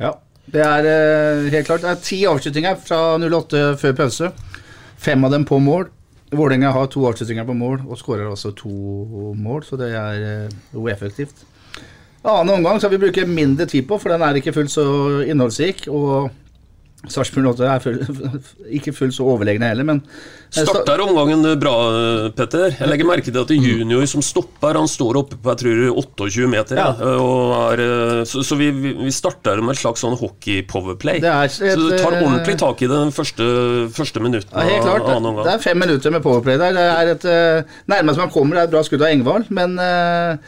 Ja, 0.00 0.12
det 0.50 0.62
er 0.64 0.86
eh, 0.88 1.50
helt 1.52 1.66
klart. 1.68 1.82
Det 1.84 1.90
er 1.92 2.02
ti 2.02 2.22
avslutninger 2.30 2.78
fra 2.84 3.00
08 3.18 3.76
før 3.80 3.96
pause. 3.98 4.32
Fem 4.98 5.24
av 5.26 5.30
dem 5.34 5.44
på 5.46 5.58
mål. 5.62 5.88
Vålerenga 6.30 6.70
har 6.74 6.90
to 6.92 7.04
avslutninger 7.08 7.46
på 7.48 7.56
mål 7.56 7.78
og 7.86 7.98
skårer 8.00 8.28
også 8.28 8.52
to 8.56 9.32
mål, 9.36 9.62
så 9.64 9.78
det 9.80 9.92
er 9.96 10.26
eh, 10.26 10.58
jo 10.74 10.88
effektivt. 10.92 11.46
Annen 12.26 12.58
omgang 12.58 12.80
skal 12.80 12.92
vi 12.92 13.00
bruke 13.00 13.24
mindre 13.24 13.66
tid 13.66 13.86
på, 13.88 13.96
for 13.98 14.12
den 14.12 14.24
er 14.26 14.36
ikke 14.36 14.52
fullt 14.52 14.72
så 14.74 14.84
innholdsrik. 15.24 15.86
Og 15.88 16.28
Sarpsborg 17.06 17.46
08 17.54 17.66
er 17.70 17.78
full, 17.84 17.98
ikke 18.74 18.90
fullt 18.92 19.14
så 19.14 19.22
overlegne 19.30 19.68
heller, 19.70 19.86
men 19.86 20.00
Starter 20.50 20.98
omgangen 21.04 21.44
bra, 21.60 21.74
Petter. 22.34 22.72
Jeg 22.74 22.88
legger 22.90 23.06
merke 23.06 23.28
til 23.30 23.38
at 23.38 23.50
det 23.52 23.54
er 23.60 23.68
junior 23.68 24.02
som 24.10 24.24
stopper. 24.24 24.74
Han 24.80 24.88
står 24.90 25.20
oppe 25.20 25.36
på 25.38 25.52
jeg 25.52 25.60
tror 25.62 25.82
28 26.02 26.48
meter. 26.50 26.80
Ja. 26.80 26.88
ja, 26.98 27.12
Og 27.22 27.52
er, 27.76 27.82
eh, 27.84 28.22
så 28.26 28.42
så 28.42 28.58
vi, 28.58 28.70
vi 28.72 29.12
starter 29.14 29.62
med 29.62 29.76
et 29.76 29.82
slags 29.82 30.02
sånn 30.02 30.16
hockey-powerplay. 30.18 31.20
Det 31.22 31.30
er 31.30 31.52
Så 31.54 31.76
du 31.78 31.92
tar 31.94 32.16
eh, 32.18 32.24
ordentlig 32.26 32.58
tak 32.64 32.82
i 32.82 32.90
den 32.90 33.14
første, 33.14 33.46
første 33.94 34.24
minutten 34.24 34.50
Ja, 34.58 34.66
helt 34.66 34.88
klart. 34.88 35.06
av 35.06 35.14
annen 35.14 35.22
Det, 35.22 35.32
omgang. 35.36 35.46
det 35.46 35.54
er 35.54 35.64
fem 35.68 35.82
minutter 35.84 36.16
med 36.18 36.24
powerplay 36.26 36.58
der. 36.58 36.74
Det 36.74 36.88
er 36.98 37.12
et 37.14 37.28
Nærmest 37.94 38.18
man 38.24 38.32
kommer, 38.34 38.58
det 38.58 38.64
er 38.66 38.70
et 38.72 38.74
bra 38.74 38.82
skudd 38.88 39.04
av 39.06 39.12
Engvald, 39.14 39.52
men 39.54 39.78
Å, 39.78 40.38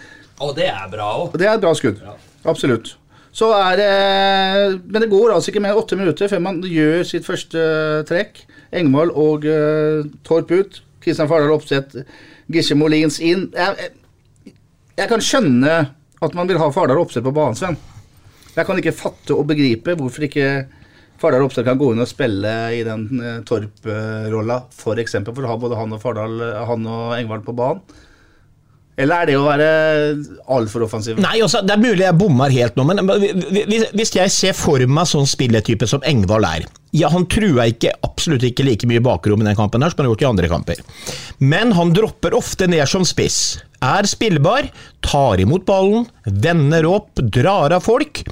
Og 0.48 0.57
det 0.57 0.66
er 0.72 0.88
bra 0.90 1.12
òg. 1.22 1.36
Det 1.38 1.46
er 1.46 1.55
et 1.61 1.62
bra 1.62 1.76
skudd. 1.78 2.01
Absolutt. 2.48 2.96
Så 3.37 3.51
er 3.55 3.76
det 3.78 4.81
Men 4.91 5.05
det 5.05 5.11
går 5.11 5.35
altså 5.35 5.53
ikke 5.53 5.62
mer 5.62 5.78
åtte 5.78 5.99
minutter 5.99 6.31
før 6.31 6.43
man 6.43 6.62
gjør 6.66 7.05
sitt 7.07 7.26
første 7.26 7.61
trekk. 8.09 8.43
Engvold 8.74 9.14
og 9.18 9.47
uh, 9.47 10.07
Torp 10.26 10.51
ut. 10.51 10.83
Kristian 11.01 11.31
Fardal 11.31 11.55
Opseth, 11.55 12.03
Gisje 12.53 12.76
Molins 12.76 13.16
inn. 13.24 13.47
Jeg, 13.57 13.87
jeg, 14.45 14.53
jeg 14.99 15.09
kan 15.09 15.22
skjønne 15.24 15.78
at 16.20 16.37
man 16.37 16.51
vil 16.51 16.61
ha 16.61 16.68
Fardal 16.74 17.01
Opseth 17.01 17.24
på 17.24 17.33
banen, 17.33 17.57
Sven. 17.57 17.78
Jeg 18.53 18.66
kan 18.68 18.78
ikke 18.83 18.93
fatte 18.93 19.33
og 19.33 19.47
begripe 19.49 19.95
hvorfor 19.97 20.26
ikke 20.26 20.51
Fardal 21.22 21.47
Opseth 21.47 21.64
kan 21.64 21.81
gå 21.81 21.89
inn 21.95 22.05
og 22.05 22.11
spille 22.11 22.53
i 22.76 22.85
den 22.85 23.09
uh, 23.16 23.41
Torp-rolla, 23.49 24.61
f.eks. 24.76 25.16
For, 25.16 25.33
for 25.33 25.49
å 25.49 25.55
ha 25.55 25.59
både 25.64 25.81
han 25.81 25.97
og, 25.97 26.03
Fardal, 26.05 26.37
han 26.68 26.87
og 26.91 27.16
Engvald 27.16 27.49
på 27.49 27.57
banen. 27.57 27.83
Eller 29.01 29.22
er 29.22 29.30
det 29.30 29.36
å 29.38 29.46
være 29.46 29.68
altfor 30.53 30.84
offensiv? 30.84 31.20
Nei, 31.22 31.38
også, 31.44 31.62
Det 31.64 31.74
er 31.74 31.80
mulig 31.82 32.05
jeg 32.05 32.18
bommer 32.20 32.53
helt 32.53 32.76
nå, 32.76 32.84
men 32.88 33.01
hvis 33.96 34.12
jeg 34.16 34.32
ser 34.34 34.57
for 34.59 34.84
meg 34.86 35.09
sånn 35.09 35.28
spilletype 35.28 35.88
som 35.88 36.05
Engvald 36.07 36.48
er 36.48 36.66
ja, 36.96 37.09
Han 37.12 37.26
trua 37.30 37.68
ikke, 37.70 37.92
absolutt 38.07 38.44
ikke 38.48 38.66
like 38.66 38.88
mye 38.90 39.03
bakrom 39.05 39.42
i 39.44 39.48
den 39.48 39.59
kampen 39.59 39.84
her 39.84 39.92
som 39.92 40.03
han 40.03 40.09
har 40.09 40.14
gjort 40.14 40.24
i 40.24 40.30
andre 40.30 40.51
kamper. 40.51 40.80
Men 41.38 41.74
han 41.78 41.94
dropper 41.96 42.34
ofte 42.36 42.66
ned 42.70 42.82
som 42.90 43.07
spiss. 43.07 43.61
Er 43.80 44.09
spillbar, 44.11 44.68
tar 45.07 45.40
imot 45.40 45.64
ballen, 45.68 46.09
vender 46.26 46.88
opp, 46.90 47.14
drar 47.32 47.72
av 47.76 47.86
folk. 47.86 48.24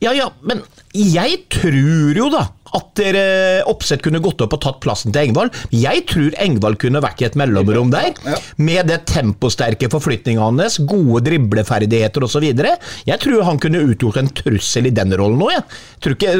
Ja 0.00 0.14
ja, 0.16 0.30
men 0.46 0.62
jeg 0.96 1.42
tror 1.52 2.16
jo 2.16 2.30
da 2.32 2.46
at 2.76 2.90
dere 2.98 3.24
Oppsett 3.70 4.02
kunne 4.04 4.20
gått 4.22 4.40
opp 4.44 4.54
og 4.56 4.62
tatt 4.64 4.80
plassen 4.84 5.14
til 5.14 5.28
Engvald. 5.28 5.54
Jeg 5.74 6.04
tror 6.10 6.34
Engvald 6.42 6.78
kunne 6.82 7.02
vært 7.02 7.22
i 7.22 7.28
et 7.28 7.38
mellomrom 7.38 7.90
der, 7.92 8.14
med 8.60 8.90
det 8.90 9.02
temposterke 9.10 9.90
forflytninga 9.92 10.42
hans, 10.44 10.78
gode 10.88 11.24
dribleferdigheter 11.28 12.24
osv. 12.26 12.46
Jeg 12.50 13.22
tror 13.22 13.46
han 13.48 13.60
kunne 13.62 13.84
utgjort 13.90 14.20
en 14.22 14.30
trussel 14.40 14.90
i 14.90 14.94
den 14.94 15.14
rollen 15.18 15.42
òg, 15.44 15.54
jeg. 15.56 15.64
Tror 16.00 16.16
ikke, 16.16 16.34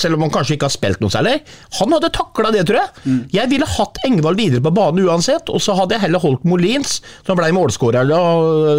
selv 0.00 0.16
om 0.16 0.24
han 0.24 0.32
kanskje 0.32 0.56
ikke 0.56 0.68
har 0.68 0.72
spilt 0.72 1.02
noe 1.02 1.12
særlig. 1.12 1.34
Han 1.80 1.92
hadde 1.92 2.08
takla 2.14 2.52
det, 2.54 2.62
tror 2.68 2.80
jeg. 2.80 3.18
Jeg 3.34 3.50
ville 3.50 3.68
hatt 3.68 4.00
Engvald 4.06 4.40
videre 4.40 4.64
på 4.64 4.72
banen 4.74 5.04
uansett, 5.04 5.50
og 5.52 5.60
så 5.60 5.74
hadde 5.76 5.98
jeg 5.98 6.06
heller 6.06 6.22
holdt 6.22 6.46
Molins, 6.48 7.00
som 7.26 7.36
ble 7.38 7.50
målskårer 7.56 8.08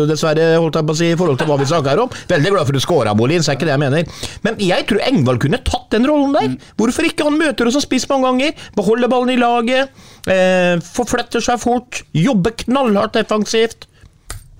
dessverre, 0.10 0.48
holdt 0.62 0.80
jeg 0.80 0.88
på 0.90 0.96
å 0.96 1.00
si, 1.02 1.12
i 1.14 1.20
forhold 1.20 1.38
til 1.42 1.52
hva 1.52 1.60
vi 1.62 1.68
snakker 1.70 2.02
om. 2.06 2.16
Veldig 2.32 2.54
glad 2.56 2.70
for 2.70 2.78
du 2.78 2.82
skåra, 2.84 3.14
Molins, 3.18 3.50
er 3.52 3.60
ikke 3.60 3.68
det 3.70 3.76
jeg 3.76 3.84
mener. 3.84 4.18
Men 4.48 4.58
jeg 4.64 4.88
tror 4.90 5.04
Engvald 5.06 5.44
kunne 5.46 5.62
tatt 5.68 5.92
den 5.94 6.08
rollen 6.10 6.34
der. 6.36 6.56
Hvorfor 6.86 7.10
ikke? 7.10 7.26
Han 7.28 7.40
møter 7.42 7.68
oss 7.68 7.78
som 7.78 7.84
spiss 7.84 8.08
mange 8.12 8.30
ganger, 8.30 8.70
beholder 8.78 9.12
ballen 9.12 9.34
i 9.34 9.42
laget, 9.42 9.92
eh, 10.30 10.78
forfletter 10.86 11.44
seg 11.44 11.60
fort, 11.62 12.04
jobber 12.14 12.56
knallhardt 12.66 13.18
defensivt. 13.18 13.90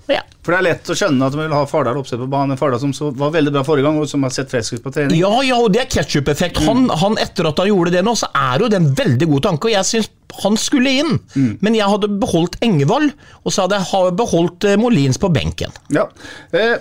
Ja. 0.06 0.20
For 0.46 0.54
det 0.54 0.58
er 0.60 0.66
lett 0.68 0.90
å 0.92 0.94
skjønne 0.94 1.26
at 1.26 1.34
man 1.34 1.48
vil 1.48 1.54
ha 1.56 1.64
Fardal 1.66 1.96
oppsett 1.98 2.20
på 2.22 2.28
banen. 2.30 2.58
Fardal 2.58 2.78
som 2.78 2.92
var 3.18 3.32
veldig 3.34 3.52
bra 3.56 3.64
forrige 3.66 3.88
gang, 3.88 3.98
og 3.98 4.06
som 4.10 4.22
har 4.22 4.34
sett 4.34 4.52
frisk 4.52 4.76
ut 4.76 4.84
på 4.84 4.92
trening. 4.94 5.18
Ja, 5.18 5.32
ja, 5.42 5.58
og 5.58 5.72
det 5.74 5.82
er 5.82 5.88
ketsjup-effekt. 5.90 6.60
Han, 6.68 6.86
han, 7.02 7.18
etter 7.22 7.48
at 7.50 7.58
han 7.58 7.72
gjorde 7.72 7.96
det 7.96 8.04
nå, 8.06 8.14
så 8.18 8.30
er 8.30 8.62
jo 8.62 8.70
det 8.70 8.78
en 8.78 8.92
veldig 8.98 9.30
god 9.32 9.46
tanke, 9.48 9.70
og 9.70 9.74
jeg 9.74 9.90
syns 9.90 10.12
han 10.42 10.58
skulle 10.60 10.92
inn. 11.00 11.16
Men 11.64 11.74
jeg 11.78 11.88
hadde 11.90 12.12
beholdt 12.22 12.58
Engevald, 12.62 13.14
og 13.42 13.54
så 13.54 13.64
hadde 13.64 13.80
jeg 13.82 14.14
beholdt 14.20 14.68
eh, 14.68 14.78
Molins 14.78 15.18
på 15.18 15.32
benken. 15.34 15.74
Ja. 15.94 16.06
Eh, 16.54 16.76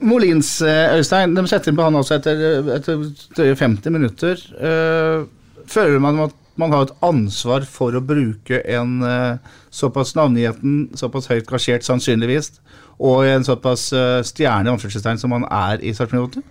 Molins, 0.00 0.60
eh, 0.64 0.96
Øystein, 0.96 1.34
de 1.36 1.44
setter 1.48 1.72
inn 1.72 1.78
på 1.78 1.86
han 1.86 1.98
også 1.98 2.16
etter, 2.18 2.42
etter 2.76 3.02
drøye 3.36 3.56
50 3.58 3.94
minutter. 3.94 4.44
Eh, 4.56 5.26
føler 5.70 6.00
man 6.02 6.22
at 6.26 6.36
man 6.60 6.72
har 6.74 6.88
et 6.88 6.94
ansvar 7.04 7.64
for 7.68 7.96
å 7.96 8.02
bruke 8.04 8.60
en 8.68 9.00
eh, 9.06 9.52
såpass 9.72 10.14
navngieten, 10.16 10.90
såpass 10.98 11.30
høyt 11.30 11.48
gasjert 11.48 11.86
sannsynligvis, 11.86 12.52
og 13.00 13.24
en 13.24 13.46
såpass 13.46 13.86
stjerne 14.28 14.74
anførselstegn 14.74 15.20
som 15.20 15.32
man 15.32 15.46
er 15.48 15.80
i 15.80 15.94
8? 15.96 16.42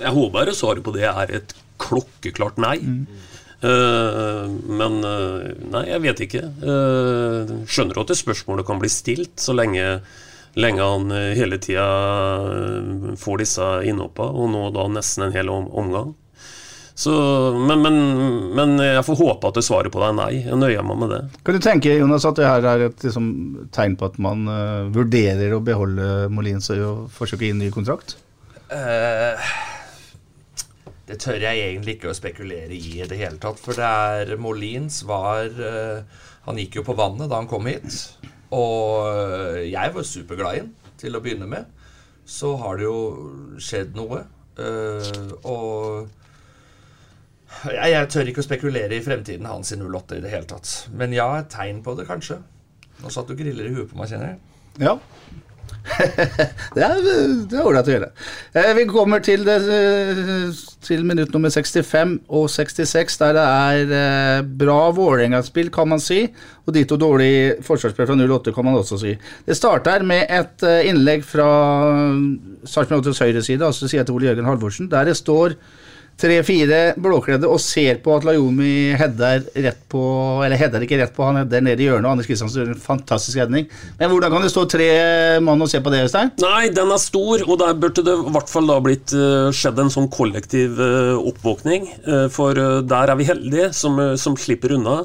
Jeg 0.00 0.10
håper 0.10 0.50
svaret 0.56 0.82
på 0.82 0.94
det 0.96 1.06
er 1.06 1.30
et 1.38 1.54
klokkeklart 1.78 2.58
nei. 2.58 2.80
Eh, 3.64 4.48
men 4.68 4.98
uh, 5.06 5.46
nei, 5.72 5.84
jeg 5.88 6.02
vet 6.04 6.22
ikke. 6.26 6.42
Uh, 6.60 7.64
skjønner 7.70 8.02
at 8.02 8.12
det 8.12 8.18
spørsmålet 8.20 8.66
kan 8.68 8.80
bli 8.82 8.90
stilt, 8.92 9.38
så 9.40 9.56
lenge, 9.56 10.00
lenge 10.54 10.82
han 10.82 11.10
eh, 11.10 11.32
hele 11.38 11.58
tida 11.58 11.86
eh, 12.50 13.14
får 13.18 13.42
disse 13.42 13.70
innhoppa, 13.88 14.28
og 14.30 14.52
nå 14.52 14.68
da 14.74 14.86
nesten 14.92 15.28
en 15.28 15.34
hel 15.34 15.50
omgang. 15.50 16.14
Så, 16.94 17.10
men, 17.58 17.80
men, 17.82 17.96
men 18.54 18.76
jeg 18.78 19.02
får 19.02 19.18
håpe 19.18 19.48
at 19.50 19.56
det 19.58 19.64
svaret 19.66 19.90
på 19.90 19.98
det 19.98 20.12
er 20.12 20.18
nei. 20.18 20.32
Jeg 20.44 20.58
nøyer 20.60 20.84
meg 20.86 21.00
med 21.00 21.10
det. 21.10 21.22
Kan 21.42 21.56
du 21.56 21.64
tenke 21.64 21.96
Jonas, 21.98 22.26
at 22.28 22.38
det 22.38 22.46
her 22.46 22.66
er 22.70 22.84
et 22.86 23.02
liksom, 23.02 23.30
tegn 23.74 23.96
på 23.98 24.06
at 24.06 24.20
man 24.22 24.46
uh, 24.46 24.86
vurderer 24.94 25.56
å 25.56 25.62
beholde 25.64 26.28
Molins 26.30 26.70
og 26.76 27.08
forsøke 27.16 27.42
å 27.42 27.48
gi 27.48 27.50
en 27.56 27.64
ny 27.64 27.72
kontrakt? 27.74 28.14
Uh, 28.70 29.34
det 31.10 31.18
tør 31.24 31.42
jeg 31.42 31.64
egentlig 31.64 31.96
ikke 31.98 32.12
å 32.12 32.16
spekulere 32.16 32.78
i 32.78 33.00
i 33.00 33.08
det 33.10 33.18
hele 33.18 33.42
tatt. 33.42 33.58
For 33.58 33.74
det 33.74 33.90
er 33.90 34.38
Molins 34.38 35.02
var 35.08 35.50
uh, 35.50 36.22
Han 36.46 36.62
gikk 36.62 36.78
jo 36.78 36.86
på 36.86 36.94
vannet 36.94 37.26
da 37.26 37.42
han 37.42 37.50
kom 37.50 37.66
hit. 37.66 37.90
Og 38.54 39.08
eh, 39.10 39.62
jeg 39.72 39.94
var 39.94 40.06
superglad 40.08 40.58
i 40.58 40.62
den 40.64 40.74
til 41.00 41.16
å 41.18 41.22
begynne 41.24 41.48
med. 41.50 41.70
Så 42.24 42.54
har 42.60 42.78
det 42.80 42.86
jo 42.86 42.98
skjedd 43.60 43.96
noe. 43.98 44.22
eh, 44.56 45.32
og 45.50 46.08
jeg, 47.64 47.90
jeg 47.92 48.08
tør 48.12 48.30
ikke 48.30 48.42
å 48.42 48.46
spekulere 48.46 48.96
i 48.96 49.04
fremtiden 49.04 49.46
hans 49.48 49.72
i 49.74 49.78
08 49.80 50.18
i 50.18 50.24
det 50.24 50.32
hele 50.32 50.48
tatt. 50.50 50.72
Men 50.96 51.14
ja, 51.16 51.28
et 51.40 51.50
tegn 51.52 51.82
på 51.84 51.94
det, 51.98 52.06
kanskje. 52.08 52.40
Nå 53.02 53.10
satt 53.12 53.30
du 53.30 53.36
griller 53.38 53.68
i 53.68 53.74
huet 53.74 53.90
på 53.90 53.98
meg, 53.98 54.10
kjenner 54.10 54.32
jeg. 54.32 54.38
Ja. 54.82 54.96
det 56.74 56.84
er 56.84 57.60
ålreit 57.60 57.88
å 57.88 57.92
gjøre. 57.92 58.08
Eh, 58.56 58.70
vi 58.78 58.86
kommer 58.88 59.20
til, 59.24 59.44
det, 59.46 59.56
eh, 59.68 60.62
til 60.84 61.04
minutt 61.06 61.34
nummer 61.34 61.52
65 61.52 62.16
og 62.28 62.48
66, 62.50 63.18
der 63.20 63.36
det 63.36 63.44
er 63.44 63.94
eh, 63.98 64.46
bra 64.64 64.78
Vålerenga-spill, 64.96 65.70
kan 65.74 65.90
man 65.92 66.02
si. 66.02 66.24
Og 66.64 66.74
dito 66.76 66.96
dårlig 67.00 67.60
forsvarsspill 67.66 68.08
fra 68.08 68.16
08, 68.16 68.54
kan 68.56 68.66
man 68.66 68.80
også 68.80 68.98
si. 69.02 69.14
Det 69.44 69.58
starter 69.58 70.06
med 70.08 70.24
et 70.32 70.64
innlegg 70.88 71.24
fra 71.28 71.48
Sarpsborg 72.64 73.04
8s 73.04 73.24
høyre 73.26 73.44
side, 73.44 73.64
altså 73.66 73.90
sida 73.90 74.06
til 74.06 74.16
Ole 74.16 74.30
Jørgen 74.30 74.48
Halvorsen, 74.48 74.88
der 74.92 75.10
det 75.10 75.18
står 75.20 75.58
tre-fire 76.20 76.80
blåkledde 77.00 77.48
og 77.50 77.60
ser 77.62 77.98
på 78.04 78.14
at 78.16 78.26
Lajomi 78.26 78.94
header 78.98 79.44
rett 79.66 79.80
på 79.90 80.02
Eller 80.44 80.58
header 80.60 80.84
ikke 80.84 80.98
rett 81.00 81.14
på, 81.14 81.24
han 81.26 81.40
header 81.40 81.64
nede 81.64 81.82
i 81.82 81.88
hjørnet, 81.88 82.06
og 82.06 82.14
Anders 82.14 82.28
Kristiansen 82.30 82.62
gjør 82.62 82.72
en 82.74 82.84
fantastisk 82.84 83.40
redning. 83.40 83.68
Men 83.98 84.12
hvordan 84.12 84.32
kan 84.34 84.44
det 84.44 84.52
stå 84.52 84.64
tre 84.70 84.88
mann 85.44 85.62
og 85.64 85.70
se 85.70 85.80
på 85.82 85.92
det, 85.92 86.04
Øystein? 86.06 86.32
Nei, 86.42 86.68
den 86.74 86.92
er 86.94 87.02
stor, 87.02 87.44
og 87.48 87.60
der 87.62 87.76
burde 87.78 88.06
det 88.06 88.16
i 88.16 88.34
hvert 88.36 88.50
fall 88.50 88.70
da 88.70 88.80
blitt 88.84 89.14
eh, 89.16 89.50
skjedd 89.54 89.80
en 89.82 89.92
sånn 89.94 90.10
kollektiv 90.12 90.80
eh, 90.82 91.14
oppvåkning. 91.18 91.88
eh, 92.06 92.26
for 92.34 92.58
der 92.84 93.12
er 93.12 93.18
vi 93.18 93.28
heldige 93.28 93.70
som, 93.76 93.98
som 94.20 94.38
slipper 94.40 94.76
unna. 94.78 95.02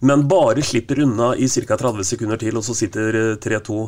Men 0.00 0.28
bare 0.28 0.62
slipper 0.62 1.00
unna 1.02 1.32
i 1.36 1.48
ca. 1.48 1.76
30 1.76 2.04
sekunder 2.06 2.38
til, 2.38 2.56
og 2.58 2.64
så 2.66 2.76
sitter 2.76 3.18
eh, 3.18 3.32
3-2. 3.42 3.78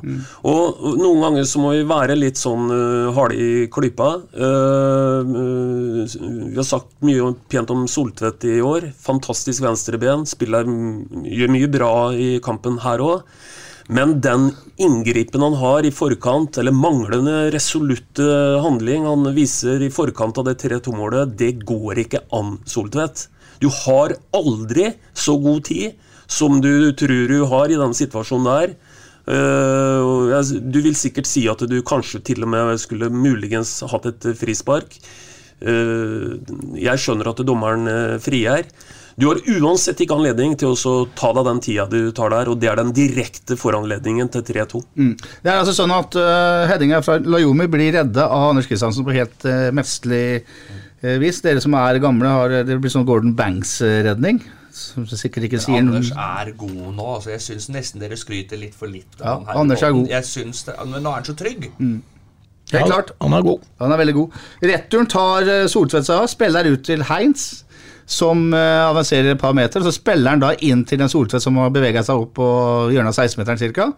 Og 0.51 0.83
noen 0.99 1.23
ganger 1.23 1.47
så 1.47 1.63
må 1.63 1.75
vi 1.77 1.87
være 1.87 2.19
litt 2.19 2.41
sånn 2.41 2.67
uh, 2.73 3.13
harde 3.15 3.39
i 3.39 3.69
klypa. 3.71 4.11
Uh, 4.35 5.23
uh, 5.23 6.19
vi 6.51 6.59
har 6.59 6.67
sagt 6.67 6.93
mye 7.07 7.31
pent 7.51 7.71
om 7.75 7.87
Soltvedt 7.91 8.49
i 8.51 8.59
år. 8.65 8.91
Fantastisk 8.99 9.63
venstreben. 9.65 10.27
Spiller, 10.27 10.67
mm, 10.67 11.25
gjør 11.31 11.55
mye 11.55 11.73
bra 11.79 11.95
i 12.15 12.31
kampen 12.43 12.81
her 12.83 13.03
òg. 13.07 13.27
Men 13.91 14.21
den 14.23 14.53
inngripen 14.79 15.43
han 15.43 15.57
har 15.59 15.87
i 15.87 15.91
forkant, 15.91 16.61
eller 16.63 16.75
manglende 16.75 17.49
resolutte 17.51 18.27
handling 18.63 19.07
han 19.09 19.27
viser 19.35 19.83
i 19.83 19.91
forkant 19.91 20.39
av 20.39 20.47
det 20.47 20.61
3-2-målet, 20.63 21.35
det 21.39 21.57
går 21.67 22.05
ikke 22.05 22.23
an, 22.39 22.61
Soltvedt. 22.71 23.27
Du 23.61 23.69
har 23.85 24.17
aldri 24.37 24.93
så 25.15 25.37
god 25.41 25.67
tid 25.69 25.99
som 26.31 26.61
du 26.63 26.93
tror 26.97 27.27
du 27.29 27.41
har 27.51 27.73
i 27.73 27.79
den 27.81 27.97
situasjonen 27.97 28.49
der. 28.51 28.77
Eh, 29.31 30.53
du 30.61 30.79
vil 30.81 30.97
sikkert 30.97 31.29
si 31.29 31.45
at 31.51 31.63
du 31.69 31.81
kanskje 31.87 32.23
til 32.31 32.47
og 32.47 32.53
med 32.55 32.79
skulle 32.83 33.11
muligens 33.13 33.81
hatt 33.91 34.09
et 34.11 34.31
frispark. 34.39 34.97
Eh, 35.61 36.41
jeg 36.81 37.03
skjønner 37.03 37.31
at 37.31 37.45
dommeren 37.45 37.85
uh, 37.91 38.17
frier. 38.23 38.65
Du 39.21 39.27
har 39.29 39.41
uansett 39.61 40.01
ikke 40.01 40.17
anledning 40.17 40.55
til 40.57 40.73
å 40.73 40.95
ta 41.19 41.35
deg 41.37 41.45
den 41.45 41.59
tida 41.61 41.85
du 41.91 42.09
tar 42.17 42.33
der, 42.33 42.49
og 42.49 42.61
det 42.63 42.71
er 42.71 42.79
den 42.81 42.95
direkte 42.97 43.59
foranledningen 43.61 44.31
til 44.33 44.47
3-2. 44.47 44.81
Mm. 44.97 45.11
Det 45.19 45.51
er 45.51 45.59
altså 45.59 45.75
sånn 45.77 45.93
at 45.93 46.17
uh, 46.17 46.65
headinga 46.71 47.03
fra 47.05 47.19
Lajomi 47.21 47.69
blir 47.69 47.93
redda 47.99 48.31
av 48.33 48.55
Anders 48.55 48.71
Kristiansen 48.71 49.05
på 49.05 49.13
helt 49.19 49.45
uh, 49.45 49.69
mesterlig 49.77 50.41
uh, 51.05 51.17
vis. 51.23 51.41
Dere 51.45 51.63
som 51.63 51.77
er 51.79 52.01
gamle, 52.03 52.31
har 52.31 52.55
det 52.67 52.79
blir 52.81 52.93
sånn 52.93 53.07
Gordon 53.09 53.35
Banks-redning. 53.39 54.43
Som 54.75 55.07
sikkert 55.09 55.49
ikke 55.49 55.59
sier 55.59 55.83
noe 55.83 55.99
Anders 55.99 56.13
er 56.15 56.53
god 56.59 56.93
nå. 56.95 57.07
Altså, 57.17 57.33
jeg 57.35 57.43
syns 57.43 57.67
nesten 57.75 58.03
dere 58.03 58.19
skryter 58.19 58.61
litt 58.61 58.77
for 58.79 58.91
litt. 58.91 59.19
av 59.19 59.49
Ja, 59.49 59.57
Anders 59.59 59.83
er 59.83 59.97
god. 59.97 60.07
Jeg 60.13 60.29
synes 60.29 60.63
det, 60.69 60.77
Men 60.87 61.03
nå 61.03 61.11
er 61.11 61.19
han 61.19 61.27
så 61.27 61.35
trygg. 61.39 61.67
Helt 62.71 62.87
klart. 62.87 63.11
Han 63.19 63.35
er 63.35 63.43
god. 63.43 63.67
Han 63.83 63.97
er 63.97 64.01
veldig 64.05 64.15
god. 64.21 64.39
Returen 64.71 65.11
tar 65.11 65.51
uh, 65.51 65.67
Soltvedt 65.71 66.07
seg 66.07 66.23
av, 66.23 66.31
spiller 66.31 66.71
ut 66.71 66.87
til 66.87 67.03
Heinz, 67.11 67.49
som 68.11 68.49
avanserer 68.55 69.35
et 69.35 69.43
par 69.43 69.53
meter. 69.55 69.83
Så 69.87 69.93
spiller 69.95 70.35
han 70.35 70.43
da 70.43 70.55
inn 70.67 70.87
til 70.87 71.03
en 71.03 71.11
Soltvedt 71.11 71.45
som 71.45 71.59
har 71.63 71.75
bevega 71.75 72.03
seg 72.07 72.23
opp 72.25 72.33
på 72.39 72.49
hjørnet 72.95 73.15
av 73.15 73.27
16-meteren 73.27 73.75
ca. 73.75 73.93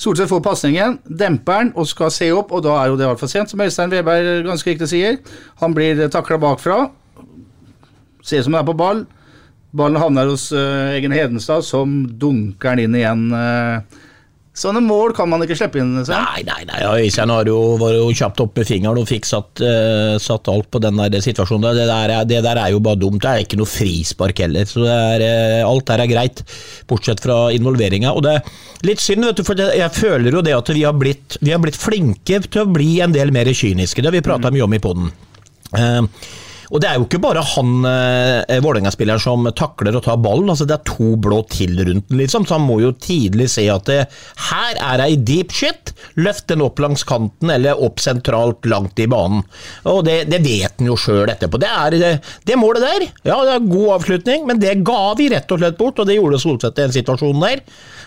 Soltvedt 0.00 0.30
får 0.30 0.40
pasningen, 0.40 0.94
demper 1.04 1.58
den 1.60 1.70
og 1.76 1.88
skal 1.90 2.12
se 2.14 2.30
opp, 2.32 2.54
og 2.56 2.62
da 2.64 2.78
er 2.80 2.88
jo 2.88 2.96
det 2.96 3.04
altfor 3.04 3.28
sent, 3.28 3.50
som 3.52 3.60
Øystein 3.60 3.92
Weberg 3.92 4.46
ganske 4.46 4.72
riktig 4.72 4.88
sier. 4.88 5.18
Han 5.60 5.74
blir 5.76 6.00
takla 6.08 6.38
bakfra. 6.40 6.86
Ser 8.24 8.40
ut 8.40 8.46
som 8.46 8.56
han 8.56 8.62
er 8.62 8.70
på 8.70 8.76
ball. 8.80 9.02
Ballen 9.76 10.00
havner 10.00 10.30
hos 10.32 10.48
uh, 10.56 10.94
Egen 10.96 11.12
Hedenstad, 11.12 11.66
som 11.68 12.00
dunker 12.18 12.80
den 12.80 12.88
inn 12.88 12.96
igjen. 12.96 13.26
Uh, 13.28 14.00
sånne 14.60 14.82
mål 14.84 15.14
kan 15.16 15.30
man 15.30 15.42
ikke 15.44 15.56
slippe 15.58 15.80
inn. 15.80 15.94
Så. 16.04 16.14
Nei, 16.14 16.42
nei, 16.46 16.60
nei, 16.68 16.80
Øystein 17.04 17.32
har 17.32 17.48
jo, 17.48 17.58
var 17.80 17.94
jo 17.96 18.08
kjapt 18.16 18.42
opp 18.44 18.58
med 18.60 18.68
fingeren 18.68 19.00
og 19.00 19.08
fikk 19.08 19.28
satt, 19.28 19.62
uh, 19.64 20.16
satt 20.22 20.50
alt 20.52 20.70
på 20.72 20.82
den 20.82 21.00
der 21.00 21.24
situasjonen. 21.24 21.70
Det 21.76 21.86
der, 21.88 22.14
er, 22.16 22.28
det 22.28 22.42
der 22.46 22.60
er 22.62 22.74
jo 22.74 22.82
bare 22.84 23.00
dumt. 23.00 23.22
Det 23.24 23.30
er 23.30 23.44
ikke 23.46 23.60
noe 23.60 23.70
frispark 23.70 24.44
heller. 24.44 24.68
Så 24.68 24.84
det 24.84 24.96
er, 24.96 25.24
uh, 25.62 25.70
alt 25.70 25.88
der 25.90 26.04
er 26.04 26.12
greit, 26.12 26.44
bortsett 26.90 27.22
fra 27.24 27.40
involveringa. 27.56 28.12
Og 28.16 28.26
det 28.26 28.36
er 28.38 28.86
litt 28.88 29.02
synd, 29.02 29.26
vet 29.28 29.40
du, 29.40 29.46
for 29.46 29.58
jeg 29.60 29.96
føler 29.96 30.40
jo 30.40 30.44
det 30.44 30.56
at 30.56 30.74
vi 30.74 30.84
har, 30.86 30.96
blitt, 30.96 31.40
vi 31.40 31.54
har 31.54 31.62
blitt 31.62 31.80
flinke 31.80 32.42
til 32.46 32.64
å 32.64 32.70
bli 32.70 32.92
en 33.04 33.16
del 33.16 33.32
mer 33.34 33.50
kyniske. 33.50 34.02
Det 34.02 34.12
har 34.12 34.18
vi 34.18 34.24
prata 34.26 34.52
mye 34.54 34.68
om 34.68 34.76
i 34.76 34.82
poden. 34.82 35.10
Og 36.70 36.82
det 36.82 36.88
er 36.88 36.98
jo 36.98 37.06
ikke 37.06 37.20
bare 37.22 37.42
han 37.54 37.86
eh, 37.88 38.60
Vålerenga-spilleren 38.62 39.22
som 39.22 39.48
takler 39.58 39.96
å 39.98 40.02
ta 40.04 40.14
ballen, 40.20 40.50
altså 40.52 40.66
det 40.68 40.76
er 40.76 40.86
to 40.86 41.14
blå 41.20 41.40
til 41.50 41.74
rundt 41.78 42.06
den, 42.10 42.20
liksom, 42.20 42.46
så 42.46 42.56
han 42.58 42.66
må 42.66 42.78
jo 42.82 42.92
tidlig 42.94 43.48
se 43.50 43.66
at 43.72 43.88
det, 43.90 44.00
her 44.50 44.78
er 44.78 45.02
ei 45.04 45.16
deep 45.16 45.54
shit, 45.54 45.92
løft 46.20 46.46
den 46.50 46.62
opp 46.64 46.78
langs 46.82 47.02
kanten 47.08 47.50
eller 47.52 47.80
opp 47.82 47.98
sentralt 48.02 48.68
langt 48.70 49.00
i 49.02 49.08
banen. 49.10 49.42
Og 49.90 50.04
det, 50.06 50.22
det 50.30 50.40
vet 50.44 50.78
han 50.78 50.90
jo 50.90 50.98
sjøl 50.98 51.30
etterpå. 51.32 51.60
Det 51.60 51.70
er 51.70 51.96
det, 51.96 52.12
det 52.46 52.58
målet 52.60 52.86
der, 52.86 53.06
ja 53.26 53.40
det 53.46 53.56
er 53.56 53.70
god 53.70 53.96
avslutning, 53.98 54.46
men 54.48 54.62
det 54.62 54.78
ga 54.86 55.14
vi 55.18 55.30
rett 55.34 55.50
og 55.50 55.62
slett 55.62 55.80
bort, 55.80 55.98
og 55.98 56.08
det 56.08 56.18
gjorde 56.18 56.40
Solseth 56.42 56.78
i 56.78 56.86
en 56.86 56.94
situasjon 56.94 57.42
der. 57.42 57.64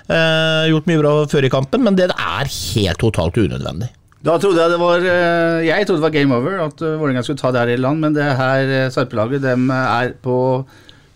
Eh, 0.07 0.69
gjort 0.71 0.87
mye 0.89 1.03
bra 1.03 1.17
før 1.31 1.47
i 1.47 1.51
kampen, 1.51 1.83
men 1.83 1.99
det 1.99 2.09
er 2.11 2.53
helt 2.53 3.03
totalt 3.03 3.39
unødvendig. 3.39 3.91
Da 4.23 4.37
trodde 4.39 4.61
jeg 4.61 4.71
det 4.71 4.79
var 4.79 5.03
eh, 5.03 5.65
Jeg 5.67 5.85
trodde 5.87 5.99
det 5.99 6.07
var 6.07 6.15
game 6.15 6.35
over, 6.35 6.61
at 6.63 6.81
uh, 6.81 6.95
Vålerenga 6.95 7.23
skulle 7.25 7.41
ta 7.41 7.51
det 7.51 7.59
her 7.59 7.73
i 7.73 7.81
land, 7.81 7.99
men 7.99 8.15
det 8.15 8.23
her 8.23 8.69
uh, 8.71 8.91
Sarpelaget 8.93 9.43
dem 9.43 9.67
eh, 9.67 9.95
er 9.99 10.13
på 10.23 10.37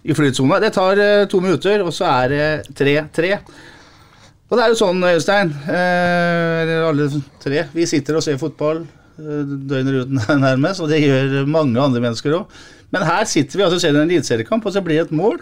i 0.08 0.16
flytsona. 0.16 0.60
Det 0.64 0.72
tar 0.76 1.00
eh, 1.04 1.26
to 1.30 1.42
minutter, 1.44 1.84
og 1.84 1.92
så 1.96 2.08
er 2.08 2.32
det 2.32 2.46
3-3. 2.78 3.34
Og 4.48 4.56
det 4.56 4.64
er 4.64 4.72
jo 4.72 4.80
sånn, 4.80 5.04
Øystein, 5.04 5.52
eh, 5.68 6.72
alle 6.88 7.10
tre, 7.44 7.66
vi 7.74 7.88
sitter 7.90 8.16
og 8.16 8.24
ser 8.24 8.40
fotball 8.40 8.86
eh, 8.86 9.42
døgnet 9.44 9.98
rundt 9.98 10.30
nærmest, 10.46 10.84
og 10.84 10.94
det 10.94 11.02
gjør 11.04 11.50
mange 11.52 11.82
andre 11.84 12.04
mennesker 12.06 12.38
òg. 12.40 12.56
Men 12.96 13.04
her 13.04 13.28
sitter 13.28 13.60
vi 13.60 13.66
altså 13.66 13.82
og 13.82 13.84
ser 13.84 13.98
en 13.98 14.06
eliteseriekamp, 14.06 14.64
og 14.64 14.76
så 14.76 14.84
blir 14.84 15.02
det 15.02 15.10
et 15.10 15.18
mål, 15.20 15.42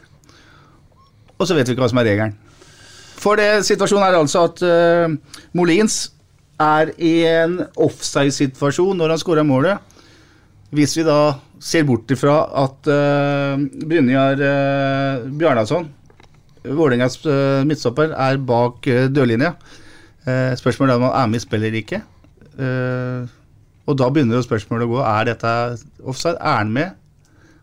og 1.37 1.45
så 1.45 1.53
vet 1.53 1.69
vi 1.69 1.75
ikke 1.75 1.85
hva 1.85 1.91
som 1.91 2.01
er 2.01 2.09
regelen. 2.09 2.33
For 3.21 3.37
det, 3.37 3.61
situasjonen 3.67 4.07
er 4.07 4.17
altså 4.17 4.41
at 4.49 4.61
uh, 4.65 5.37
Molins 5.55 5.99
er 6.61 6.91
i 7.01 7.13
en 7.27 7.59
offside-situasjon 7.75 8.97
når 8.97 9.15
han 9.15 9.21
skårer 9.21 9.47
målet. 9.47 9.93
Hvis 10.75 10.95
vi 10.97 11.05
da 11.07 11.35
ser 11.61 11.85
bort 11.87 12.09
ifra 12.11 12.41
at 12.63 12.89
uh, 12.91 13.61
Brynjar 13.85 14.41
uh, 14.41 15.29
Bjarnason, 15.39 15.87
Vålerengas 16.65 17.19
uh, 17.27 17.61
midtstopper, 17.67 18.15
er 18.17 18.41
bak 18.41 18.87
uh, 18.89 19.05
dørlinja. 19.13 19.53
Uh, 20.25 20.51
spørsmålet 20.57 20.95
er 20.95 20.99
om 20.99 21.07
han 21.07 21.17
er 21.21 21.31
med 21.31 21.41
i 21.41 21.45
spillet 21.45 21.69
eller 21.69 21.83
ikke. 21.83 22.01
Og 23.85 23.97
da 23.99 24.07
begynner 24.09 24.39
jo 24.39 24.45
spørsmålet 24.45 24.87
å 24.87 24.93
gå 24.95 25.01
er 25.05 25.27
dette 25.27 25.49
offside. 26.07 26.39
Er 26.39 26.61
han 26.61 26.71
med? 26.73 26.95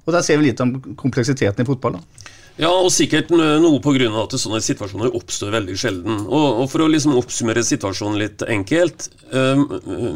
Og 0.05 0.13
der 0.15 0.25
ser 0.27 0.39
vi 0.39 0.51
litt 0.51 0.61
om 0.63 0.77
kompleksiteten 0.99 1.65
i 1.65 1.67
fotball. 1.67 1.97
da. 1.97 2.22
Ja, 2.61 2.69
og 2.69 2.91
sikkert 2.93 3.31
noe 3.33 3.55
av 3.63 4.17
at 4.27 4.35
sånne 4.37 4.61
situasjoner 4.61 5.15
oppstår 5.17 5.55
veldig 5.55 5.77
sjelden. 5.79 6.19
Og, 6.27 6.61
og 6.61 6.67
for 6.69 6.85
å 6.85 6.89
liksom 6.91 7.17
oppsummere 7.17 7.63
situasjonen 7.65 8.19
litt 8.21 8.45
enkelt 8.45 9.09
um, 9.33 9.65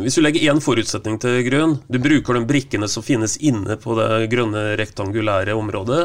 Hvis 0.03 0.19
du 0.19 0.23
legger 0.25 0.53
én 0.53 0.61
forutsetning 0.61 1.17
til 1.23 1.41
grunn, 1.49 1.79
du 1.89 1.99
bruker 2.03 2.37
de 2.37 2.45
brikkene 2.49 2.91
som 2.93 3.05
finnes 3.07 3.39
inne 3.41 3.79
på 3.81 3.97
det 3.97 4.29
grønne 4.33 4.75
rektangulære 4.77 5.57
området, 5.57 6.03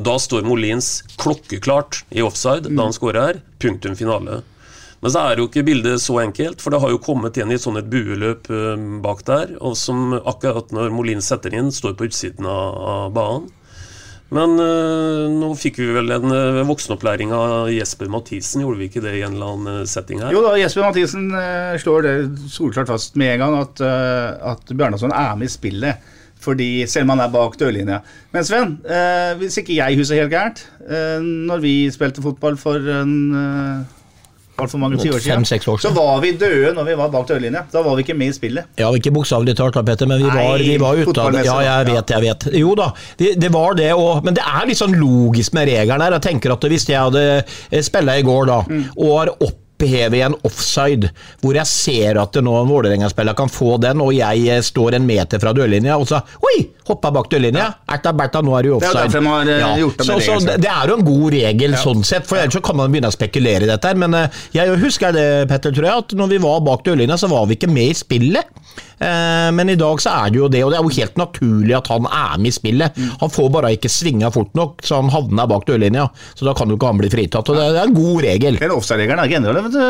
da 0.00 0.16
står 0.20 0.48
Molins 0.48 1.02
klokkeklart 1.20 2.06
i 2.16 2.24
offside 2.24 2.72
da 2.72 2.88
han 2.88 2.96
skårer. 2.96 3.42
Punktum 3.60 3.98
finale. 4.00 4.40
Men 5.04 5.12
så 5.12 5.26
er 5.28 5.42
jo 5.42 5.50
ikke 5.50 5.66
bildet 5.66 6.00
så 6.00 6.16
enkelt, 6.22 6.62
for 6.64 6.72
det 6.72 6.80
har 6.80 6.90
jo 6.90 7.02
kommet 7.04 7.36
igjen 7.36 7.52
i 7.52 7.58
et 7.58 7.62
sånn 7.62 7.76
et 7.78 7.88
bueløp 7.92 8.48
eh, 8.48 8.86
bak 9.04 9.20
der, 9.28 9.52
og 9.60 9.76
som 9.78 10.16
akkurat 10.16 10.72
når 10.72 10.88
Molin 10.94 11.20
setter 11.22 11.52
inn, 11.54 11.68
står 11.72 11.98
på 11.98 12.08
utsiden 12.08 12.48
av, 12.48 12.80
av 12.80 13.12
banen. 13.16 13.50
Men 14.34 14.58
eh, 14.58 15.26
nå 15.30 15.52
fikk 15.54 15.78
vi 15.78 15.92
vel 15.94 16.10
en 16.16 16.32
uh, 16.32 16.64
voksenopplæring 16.66 17.30
av 17.34 17.70
Jesper 17.70 18.10
Mathisen, 18.10 18.64
gjorde 18.64 18.80
vi 18.80 18.88
ikke 18.90 19.02
det 19.04 19.14
i 19.20 19.22
en 19.22 19.36
eller 19.36 19.52
annen 19.52 19.82
eh, 19.84 19.86
setting 19.86 20.22
her? 20.22 20.34
Jo 20.34 20.42
da, 20.42 20.56
Jesper 20.58 20.82
Mathisen 20.82 21.28
eh, 21.30 21.76
slår 21.78 22.06
det 22.08 22.14
solklart 22.50 22.90
fast 22.90 23.14
med 23.20 23.36
en 23.36 23.44
gang 23.44 23.58
at, 23.60 23.82
at 24.56 24.72
Bjarnason 24.72 25.14
er 25.14 25.38
med 25.38 25.46
i 25.46 25.54
spillet. 25.54 26.12
Fordi 26.42 26.84
selv 26.90 27.06
om 27.06 27.14
han 27.14 27.22
er 27.24 27.30
bak 27.32 27.54
dørlinja. 27.58 28.02
Men 28.34 28.44
Sven, 28.44 28.74
hvis 29.40 29.56
ikke 29.62 29.78
jeg 29.78 29.96
husker 29.96 30.20
helt 30.20 30.30
gærent 30.30 30.60
Når 31.48 31.62
vi 31.62 31.72
spilte 31.90 32.22
fotball 32.22 32.58
for 32.60 32.76
en 32.92 33.14
altfor 34.62 34.80
mange 34.80 34.96
tiår 35.00 35.18
siden, 35.20 35.44
år 35.44 35.50
siden, 35.50 35.80
så 35.82 35.90
var 35.96 36.20
vi 36.24 36.30
døde 36.40 36.72
når 36.76 36.86
vi 36.88 36.94
var 37.00 37.10
bak 37.12 37.26
dørlinja. 37.28 37.64
Da 37.72 37.82
var 37.84 37.96
vi 37.98 38.04
ikke 38.06 38.16
med 38.16 38.32
i 38.32 38.36
spillet. 38.36 38.70
Ja, 38.80 38.88
ikke 38.96 39.12
bokstavelig 39.12 39.56
talt, 39.58 39.76
Petter, 39.86 40.08
men 40.10 40.22
vi 40.22 40.30
Nei, 40.30 40.46
var, 40.48 40.64
vi 40.64 40.78
var 40.80 41.02
ute 41.02 41.20
av 41.26 41.32
det. 41.36 41.44
Ja, 41.46 41.58
jeg 41.66 41.90
vet, 41.92 42.14
jeg 42.16 42.24
vet. 42.26 42.48
Jo 42.62 42.74
da, 42.78 42.90
det, 43.20 43.34
det 43.42 43.52
var 43.54 43.76
det, 43.78 43.90
og, 43.94 44.24
men 44.24 44.34
det 44.38 44.44
er 44.46 44.66
litt 44.70 44.80
sånn 44.80 44.96
logisk 44.96 45.52
med 45.58 45.68
regelen 45.68 46.04
her. 46.06 46.16
Jeg 46.18 46.26
tenker 46.30 46.56
at 46.56 46.64
hvis 46.72 46.88
jeg 46.88 47.00
hadde 47.00 47.82
spilla 47.86 48.16
i 48.20 48.26
går 48.26 48.50
da, 48.52 48.62
Mm. 48.66 48.82
og 48.96 49.10
har 49.18 49.30
opphevet 49.76 50.24
en 50.24 50.34
offside, 50.42 51.10
hvor 51.42 51.56
jeg 51.56 51.68
ser 51.68 52.20
at 52.20 52.32
det 52.32 52.42
nå 52.44 52.54
en 52.56 52.68
Vålerenga-spiller 52.70 53.36
kan 53.36 53.50
få 53.52 53.76
den, 53.82 54.00
og 54.00 54.14
jeg 54.16 54.48
eh, 54.48 54.62
står 54.64 54.96
en 54.96 55.06
meter 55.06 55.40
fra 55.42 55.52
dørlinja, 55.56 55.96
og 55.96 56.08
så 56.08 56.22
Oi! 56.46 56.72
Hoppa 56.86 57.10
bak 57.10 57.28
dørlinja! 57.32 57.66
Erta 57.90 58.12
berta, 58.14 58.40
nå 58.46 58.54
er 58.56 58.66
du 58.68 58.76
offside. 58.76 59.08
Det 59.10 59.18
er 59.18 59.26
har, 59.26 59.48
ja. 59.50 59.70
gjort 59.80 59.98
det 59.98 60.06
så, 60.06 60.18
så 60.22 60.36
det, 60.46 60.70
er 60.70 60.92
jo 60.92 60.98
en 61.00 61.06
god 61.06 61.26
regel 61.34 61.74
sånn 61.80 62.04
sett, 62.06 62.28
for 62.28 62.38
ellers 62.38 62.54
så 62.54 62.62
kan 62.64 62.78
man 62.78 62.92
begynne 62.94 63.10
å 63.10 63.14
spekulere 63.14 63.66
i 63.66 63.70
dette 63.70 63.90
her. 63.90 63.98
Men 63.98 64.14
eh, 64.14 64.44
jeg 64.54 64.78
husker 64.82 65.14
det, 65.16 65.26
Petter, 65.50 65.74
tror 65.74 65.88
jeg, 65.88 66.04
at 66.04 66.16
når 66.20 66.36
vi 66.36 66.42
var 66.46 66.62
bak 66.66 66.86
dørlinja, 66.86 67.18
så 67.18 67.30
var 67.32 67.48
vi 67.50 67.58
ikke 67.58 67.72
med 67.72 67.90
i 67.90 67.98
spillet. 67.98 68.54
Eh, 68.96 69.50
Men 69.52 69.68
i 69.68 69.76
dag 69.76 70.00
så 70.00 70.14
er 70.22 70.30
det 70.32 70.40
jo 70.40 70.48
det, 70.52 70.62
og 70.64 70.72
det 70.72 70.78
er 70.78 70.86
jo 70.86 70.94
helt 71.00 71.18
naturlig 71.20 71.74
at 71.76 71.90
han 71.92 72.06
er 72.06 72.38
med 72.38 72.52
i 72.52 72.54
spillet. 72.54 73.02
Han 73.20 73.32
får 73.32 73.50
bare 73.58 73.74
ikke 73.76 73.90
svinga 73.92 74.30
fort 74.34 74.54
nok, 74.56 74.86
så 74.86 75.00
han 75.02 75.12
havner 75.12 75.50
bak 75.50 75.66
dørlinja. 75.68 76.06
Så 76.38 76.46
da 76.48 76.54
kan 76.56 76.70
jo 76.70 76.78
ikke 76.78 76.92
han 76.92 77.02
bli 77.02 77.10
fritatt. 77.12 77.50
Og 77.50 77.58
det 77.58 77.66
er 77.66 77.82
en 77.82 77.96
god 77.96 78.22
regel. 78.24 78.60
Den 78.62 78.76
offside-regelen 78.76 79.24
er 79.26 79.32
vet 79.66 79.74
du, 79.76 79.80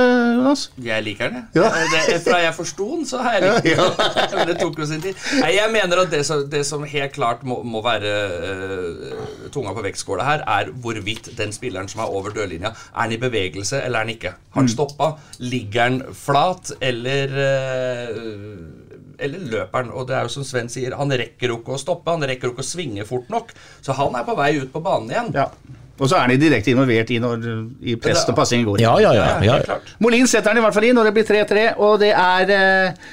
Jonas. 0.40 0.62
Jeg 0.82 1.04
liker 1.06 1.30
den, 1.32 1.44
Ja. 1.56 1.68
jeg. 1.76 2.04
Det, 2.08 2.18
fra 2.26 2.40
jeg 2.42 2.54
forsto 2.56 2.88
den, 2.96 3.04
så 3.08 3.20
har 3.24 3.36
jeg 3.38 3.44
likt 3.46 3.68
den. 3.76 3.92
Men 4.36 4.48
det 4.50 4.56
tok 4.60 4.80
jo 4.82 4.88
sin 4.88 5.04
tid. 5.04 5.20
Nei, 5.42 5.52
jeg 5.56 5.72
mener 5.74 6.02
at 6.02 6.10
det 6.12 6.22
som, 6.28 6.42
det 6.50 6.64
som 6.68 6.84
helt 6.88 7.14
klart 7.16 7.44
må, 7.46 7.60
må 7.66 7.82
være 7.84 8.14
uh, 8.40 9.50
tunga 9.54 9.74
på 9.76 9.84
vektskåla 9.86 10.26
her, 10.26 10.46
er 10.58 10.72
hvorvidt 10.72 11.30
den 11.38 11.54
spilleren 11.54 11.88
som 11.92 12.02
er 12.04 12.16
over 12.16 12.34
dørlinja, 12.36 12.72
er 12.74 13.00
han 13.04 13.14
i 13.14 13.20
bevegelse 13.22 13.80
eller 13.82 14.00
er 14.00 14.08
han 14.08 14.14
ikke? 14.16 14.34
Har 14.56 14.62
han 14.64 14.72
stoppa? 14.72 15.12
Ligger 15.44 15.82
han 15.88 16.02
flat, 16.16 16.72
eller 16.80 17.36
uh, 17.36 18.84
eller 19.18 19.48
løper 19.48 19.82
han? 19.82 19.90
Og 19.96 20.08
det 20.08 20.16
er 20.18 20.26
jo 20.26 20.32
som 20.36 20.44
Sven 20.46 20.68
sier, 20.72 20.96
han 20.98 21.12
rekker 21.12 21.52
jo 21.52 21.60
ikke 21.62 21.76
å 21.76 21.80
stoppe, 21.80 22.12
han 22.12 22.26
rekker 22.28 22.50
jo 22.50 22.56
ikke 22.56 22.64
å 22.66 22.68
svinge 22.74 23.06
fort 23.08 23.30
nok. 23.32 23.52
Så 23.84 23.96
han 23.96 24.16
er 24.18 24.26
på 24.28 24.36
vei 24.38 24.52
ut 24.60 24.72
på 24.74 24.82
banen 24.84 25.12
igjen. 25.12 25.32
Ja. 25.36 25.48
Og 25.96 26.08
så 26.08 26.16
er 26.18 26.26
han 26.26 26.40
direkte 26.40 26.72
involvert 26.72 27.12
i 27.14 27.20
når 27.22 27.46
i 27.80 27.94
press 28.00 28.26
og 28.28 28.36
passing 28.36 28.66
går. 28.66 28.82
Ja, 28.84 28.96
ja, 29.00 29.14
ja. 29.16 29.28
ja. 29.44 29.60
helt. 29.64 29.94
Molin 30.04 30.28
setter 30.28 30.52
den 30.52 30.60
i 30.60 30.66
hvert 30.66 30.76
fall 30.76 30.88
inn, 30.88 30.98
og 31.00 31.08
det 31.08 31.14
blir 31.16 31.28
3-3. 31.28 31.68
Og 31.80 31.96
det 32.02 32.12
er 32.12 32.52
eh, 32.56 33.06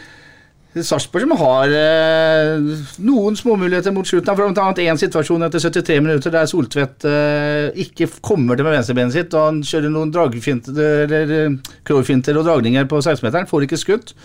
Sarpsborg 0.81 1.27
som 1.27 1.35
har 1.37 1.73
eh, 1.77 2.71
noen 3.05 3.35
småmuligheter 3.37 3.93
mot 3.93 4.07
slutten. 4.09 4.33
Annet 4.33 4.81
én 4.81 4.97
situasjon 4.97 5.45
etter 5.45 5.61
73 5.61 5.99
minutter 6.01 6.33
der 6.33 6.49
Soltvedt 6.49 7.05
eh, 7.05 7.67
ikke 7.85 8.09
kommer 8.25 8.57
til 8.57 8.65
med 8.65 8.79
venstrebenet 8.79 9.13
sitt. 9.13 9.35
Og 9.37 9.51
han 9.51 9.61
kjører 9.67 9.93
noen 9.93 10.13
dragfinter 10.13 10.79
eller 11.05 11.35
eh, 11.43 12.33
og 12.33 12.47
dragninger 12.47 12.89
på 12.89 13.03
16-meteren. 13.03 13.49
Får 13.51 13.67
ikke 13.67 13.79
skutt. 13.83 14.15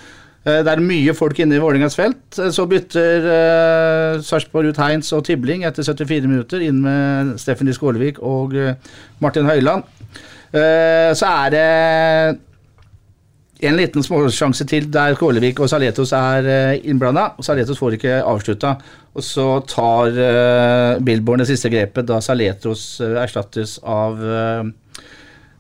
Eh, 0.49 0.63
det 0.65 0.73
er 0.73 0.83
mye 0.85 1.15
folk 1.17 1.39
inne 1.43 1.59
i 1.59 1.63
Vålerengas 1.63 1.99
felt. 1.99 2.25
Eh, 2.39 2.51
Så 2.55 2.65
bytter 2.71 3.29
eh, 3.35 4.21
Sarpsborg 4.25 4.73
ut 4.73 4.81
Heinz 4.81 5.13
og 5.17 5.27
Tibling 5.29 5.67
etter 5.69 5.85
74 5.85 6.29
minutter, 6.31 6.65
inn 6.65 6.81
med 6.85 7.37
Steffen 7.43 7.69
Lie 7.69 7.77
Skålevik 7.77 8.23
og 8.25 8.57
eh, 8.57 8.77
Martin 9.25 9.49
Høiland. 9.51 9.85
Eh, 10.49 11.13
så 11.19 11.33
er 11.45 11.53
det 11.53 11.65
en 13.69 13.75
liten 13.75 14.05
småsjanse 14.07 14.63
til 14.71 14.87
der 14.95 15.17
Kålevik 15.19 15.59
og 15.59 15.67
Saletos 15.71 16.13
er 16.15 16.47
uh, 16.47 16.87
innblanda. 16.87 17.33
Saletos 17.43 17.81
får 17.81 17.97
ikke 17.97 18.21
avslutta. 18.23 18.77
Og 19.19 19.25
så 19.27 19.47
tar 19.67 20.15
uh, 20.15 21.01
Billborn 21.03 21.43
det 21.43 21.49
siste 21.51 21.71
grepet 21.73 22.07
da 22.07 22.21
Saletos 22.23 23.01
eh, 23.03 23.17
erstattes 23.19 23.81
av 23.83 24.23
eh, 24.23 24.69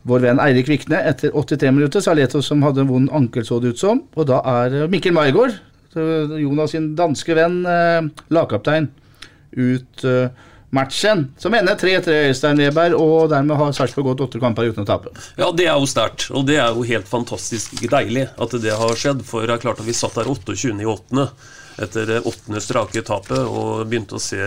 vår 0.06 0.24
venn 0.24 0.42
Eirik 0.42 0.68
Vikne 0.70 1.00
etter 1.10 1.32
83 1.34 1.72
minutter. 1.74 2.04
Saleto 2.04 2.42
som 2.44 2.62
hadde 2.66 2.84
en 2.84 2.90
vond 2.90 3.10
ankel, 3.14 3.46
så 3.46 3.60
det 3.62 3.74
ut 3.74 3.82
som. 3.82 4.04
Og 4.16 4.28
da 4.28 4.42
er 4.62 4.82
eh, 4.82 4.90
Mikkel 4.90 5.16
Maigård, 5.16 5.56
Jonas 6.38 6.74
sin 6.74 6.92
danske 6.98 7.34
venn, 7.34 7.62
eh, 7.66 8.04
lagkaptein, 8.34 8.90
ut 9.56 10.04
eh, 10.06 10.46
matchen. 10.70 11.28
Som 11.40 11.56
ender 11.56 11.78
3-3 11.80 12.16
Øystein 12.28 12.60
Weberg, 12.62 12.96
og 12.98 13.30
dermed 13.32 13.58
har 13.58 13.76
Sarpsborg 13.76 14.12
gått 14.12 14.26
åtte 14.28 14.42
kamper 14.42 14.68
uten 14.70 14.84
å 14.84 14.88
tape. 14.88 15.12
Ja, 15.40 15.50
det 15.52 15.68
er 15.68 15.78
jo 15.78 15.88
sterkt, 15.88 16.28
og 16.30 16.46
det 16.48 16.60
er 16.60 16.74
jo 16.76 16.86
helt 16.88 17.08
fantastisk 17.08 17.78
deilig 17.88 18.28
at 18.36 18.58
det 18.62 18.76
har 18.82 18.98
skjedd. 18.98 19.24
For 19.26 19.46
det 19.46 19.56
er 19.56 19.64
klart 19.64 19.80
at 19.82 19.88
vi 19.88 19.96
satt 19.96 20.18
der 20.20 20.28
28. 20.30 20.76
i 20.76 20.88
8. 20.88 21.26
etter 21.86 22.14
åttende 22.26 22.60
strake 22.60 23.04
tapet 23.06 23.38
og 23.38 23.86
begynte 23.88 24.18
å 24.18 24.22
se 24.22 24.42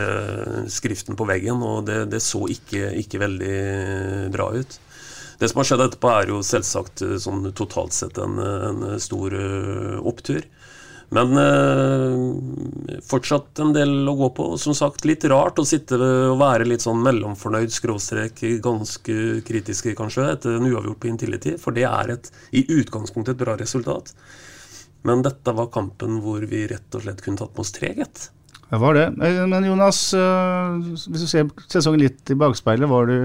skriften 0.71 1.17
på 1.17 1.27
veggen, 1.29 1.63
og 1.63 1.85
det, 1.87 2.05
det 2.11 2.19
så 2.23 2.43
ikke, 2.51 2.91
ikke 3.01 3.21
veldig 3.21 3.59
bra 4.33 4.51
ut. 4.59 4.79
Det 5.41 5.49
som 5.49 5.57
har 5.57 5.65
skjedd 5.71 5.81
etterpå, 5.87 6.09
er 6.13 6.29
jo 6.29 6.43
selvsagt 6.45 7.01
eh, 7.01 7.17
sånn 7.21 7.47
totalt 7.57 7.95
sett 7.97 8.19
en, 8.21 8.37
en 8.37 8.83
stor 9.01 9.33
eh, 9.33 9.97
opptur. 10.05 10.45
Men 11.11 11.33
eh, 11.35 13.01
fortsatt 13.03 13.59
en 13.59 13.73
del 13.75 14.07
å 14.07 14.13
gå 14.15 14.29
på. 14.37 14.45
Som 14.61 14.75
sagt, 14.77 15.03
litt 15.09 15.25
rart 15.27 15.59
å 15.59 15.65
sitte 15.67 15.97
og 15.99 16.37
være 16.39 16.69
litt 16.69 16.85
sånn 16.85 17.01
mellomfornøyd, 17.03 17.73
skråstrek, 17.75 18.39
ganske 18.63 19.17
kritiske 19.47 19.95
kanskje, 19.97 20.29
etter 20.37 20.55
en 20.55 20.69
uavgjort 20.69 21.01
på 21.03 21.11
Intility. 21.11 21.57
For 21.59 21.75
det 21.75 21.83
er 21.89 22.15
et, 22.15 22.31
i 22.55 22.63
utgangspunktet 22.77 23.35
et 23.35 23.43
bra 23.43 23.57
resultat. 23.59 24.13
Men 25.03 25.25
dette 25.25 25.57
var 25.57 25.71
kampen 25.73 26.21
hvor 26.23 26.45
vi 26.47 26.63
rett 26.69 26.95
og 26.95 27.03
slett 27.03 27.25
kunne 27.25 27.41
tatt 27.41 27.57
med 27.57 27.65
oss 27.65 27.75
tre. 27.75 27.91
Det 27.97 28.79
var 28.79 28.95
det. 28.95 29.07
Eh, 29.19 29.43
Men 29.51 29.67
Jonas, 29.67 30.13
eh, 30.13 30.79
hvis 31.11 31.25
du 31.25 31.27
ser 31.27 31.49
sesongen 31.67 32.05
litt 32.05 32.31
i 32.31 32.39
bakspeilet, 32.39 32.87
var 32.87 33.11
du 33.11 33.17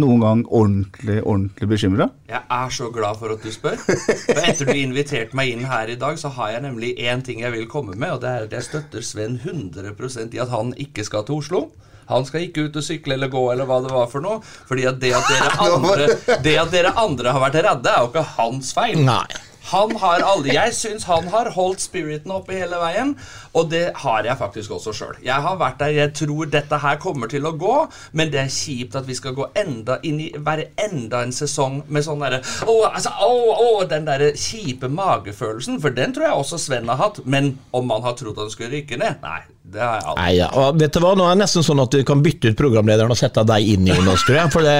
noen 0.00 0.22
gang 0.22 0.42
ordentlig, 0.48 1.20
ordentlig 1.22 1.68
bekymra? 1.70 2.08
Jeg 2.30 2.42
er 2.56 2.74
så 2.74 2.90
glad 2.94 3.20
for 3.20 3.34
at 3.34 3.44
du 3.44 3.52
spør. 3.54 3.78
For 3.78 4.42
etter 4.42 4.68
du 4.68 4.74
inviterte 4.78 5.36
meg 5.38 5.52
inn 5.54 5.64
her 5.70 5.92
i 5.92 5.98
dag, 6.00 6.18
så 6.20 6.32
har 6.36 6.54
jeg 6.54 6.66
nemlig 6.66 6.94
én 6.98 7.24
ting 7.24 7.44
jeg 7.44 7.54
vil 7.54 7.70
komme 7.70 7.96
med, 7.96 8.16
og 8.16 8.22
det 8.24 8.30
er 8.30 8.46
at 8.48 8.58
jeg 8.58 8.68
støtter 8.68 9.06
Sven 9.06 9.38
100% 9.42 10.34
i 10.34 10.42
at 10.42 10.52
han 10.54 10.74
ikke 10.86 11.06
skal 11.06 11.26
til 11.28 11.40
Oslo. 11.42 11.64
Han 12.10 12.26
skal 12.28 12.44
ikke 12.44 12.66
ut 12.66 12.76
og 12.76 12.84
sykle 12.84 13.16
eller 13.16 13.30
gå 13.32 13.40
eller 13.52 13.68
hva 13.68 13.80
det 13.84 13.92
var 13.94 14.10
for 14.12 14.24
noe. 14.24 14.42
Fordi 14.68 14.84
at 14.90 15.00
det 15.00 15.14
at 15.16 15.30
dere 15.30 15.54
andre, 15.68 16.08
det 16.44 16.58
at 16.60 16.74
dere 16.74 16.94
andre 17.00 17.32
har 17.32 17.44
vært 17.46 17.62
redde, 17.64 17.90
er 17.90 18.04
jo 18.04 18.12
ikke 18.12 18.26
hans 18.36 18.74
feil. 18.76 19.00
Nei. 19.06 19.24
Han 19.72 19.94
har 19.96 20.20
aldri, 20.20 20.54
Jeg 20.54 20.74
syns 20.76 21.06
han 21.08 21.28
har 21.32 21.50
holdt 21.54 21.80
spiriten 21.80 22.32
oppe 22.34 22.56
hele 22.58 22.76
veien, 22.80 23.14
og 23.56 23.70
det 23.72 23.84
har 24.02 24.26
jeg 24.26 24.36
faktisk 24.38 24.74
også 24.76 24.92
sjøl. 24.92 25.16
Jeg 25.24 25.40
har 25.46 25.56
vært 25.60 25.78
der, 25.80 25.94
jeg 25.96 26.12
tror 26.20 26.50
dette 26.52 26.80
her 26.82 26.98
kommer 27.00 27.30
til 27.32 27.48
å 27.48 27.54
gå, 27.56 27.76
men 28.12 28.32
det 28.32 28.42
er 28.42 28.52
kjipt 28.52 28.98
at 29.00 29.08
vi 29.08 29.16
skal 29.16 29.36
gå 29.36 29.48
enda 29.56 29.98
inn 30.04 30.20
i 30.20 30.28
være 30.36 30.70
enda 30.84 31.22
en 31.24 31.32
sesong 31.32 31.80
med 31.88 32.04
sånn 32.04 32.22
derre 32.24 32.42
Å, 32.44 32.76
altså, 32.90 33.14
å, 33.24 33.32
å, 33.54 33.70
den 33.88 34.06
derre 34.08 34.34
kjipe 34.36 34.90
magefølelsen, 34.92 35.80
for 35.80 35.96
den 35.96 36.12
tror 36.12 36.28
jeg 36.28 36.44
også 36.44 36.60
Sven 36.60 36.92
har 36.92 37.00
hatt. 37.00 37.24
Men 37.24 37.54
om 37.72 37.88
man 37.88 38.04
har 38.04 38.16
trodd 38.18 38.38
han 38.40 38.52
skulle 38.52 38.74
rykke 38.76 39.00
ned? 39.00 39.20
Nei, 39.24 39.40
det 39.64 39.80
har 39.80 39.94
jeg 39.96 40.04
aldri. 40.04 40.22
Nei, 40.22 40.32
ja. 40.36 40.48
og 40.60 40.76
vet 40.76 40.92
du 40.92 41.00
hva, 41.00 41.10
Nå 41.16 41.24
er 41.24 41.36
det 41.36 41.40
nesten 41.40 41.64
sånn 41.64 41.80
at 41.80 41.94
du 41.94 42.02
kan 42.06 42.20
bytte 42.24 42.52
ut 42.52 42.58
programlederen 42.58 43.12
og 43.14 43.16
sette 43.16 43.42
deg 43.48 43.70
inn, 43.72 43.86
Jonas. 43.88 44.24
tror 44.26 44.36
jeg. 44.36 44.52
For 44.52 44.66
det, 44.66 44.74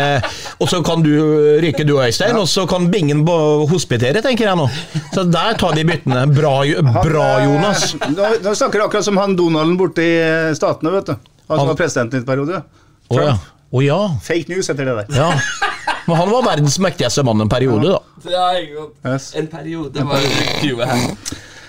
og 0.60 0.68
så 0.70 0.80
kan 0.84 1.04
du 1.04 1.12
ryke, 1.64 1.86
du 1.88 1.94
Øystein, 1.96 2.36
og 2.36 2.44
så 2.52 2.66
kan 2.68 2.90
Bingen 2.92 3.22
hospitere, 3.70 4.20
tenker 4.24 4.50
jeg 4.50 4.60
nå. 4.60 4.68
Så 5.14 5.24
der 5.24 5.56
tar 5.60 5.78
vi 5.78 5.86
byttene. 5.88 6.26
Bra, 6.36 6.52
bra 7.00 7.28
Jonas. 7.46 7.94
Han, 8.02 8.12
eh, 8.12 8.18
Nå, 8.18 8.30
nå 8.44 8.54
snakker 8.60 8.82
du 8.82 8.86
akkurat 8.90 9.08
som 9.08 9.18
han 9.22 9.38
Donalden 9.38 9.78
borte 9.80 10.04
i 10.04 10.12
eh, 10.20 10.52
Statene, 10.58 10.92
vet 10.98 11.08
du. 11.14 11.32
Han 11.48 11.62
som 11.62 11.72
var 11.72 11.80
presidenten 11.80 12.20
i 12.20 12.22
en 12.22 12.28
periode. 12.28 12.60
Å 13.08 13.22
ja. 13.24 13.34
Å 13.74 13.82
ja. 13.82 14.00
Fake 14.22 14.52
news 14.52 14.68
heter 14.70 14.92
det 14.92 14.98
der. 15.00 15.16
ja. 15.16 15.32
Men 16.04 16.20
han 16.20 16.28
var 16.28 16.44
verdens 16.44 16.76
mektigste 16.84 17.24
mann 17.24 17.40
en 17.40 17.48
periode, 17.48 17.88
da. 17.88 18.28
Ja. 18.28 18.84
Yes. 19.08 19.32
En 19.40 19.48
periode 19.48 20.04
var 20.04 20.20
det. 20.20 21.08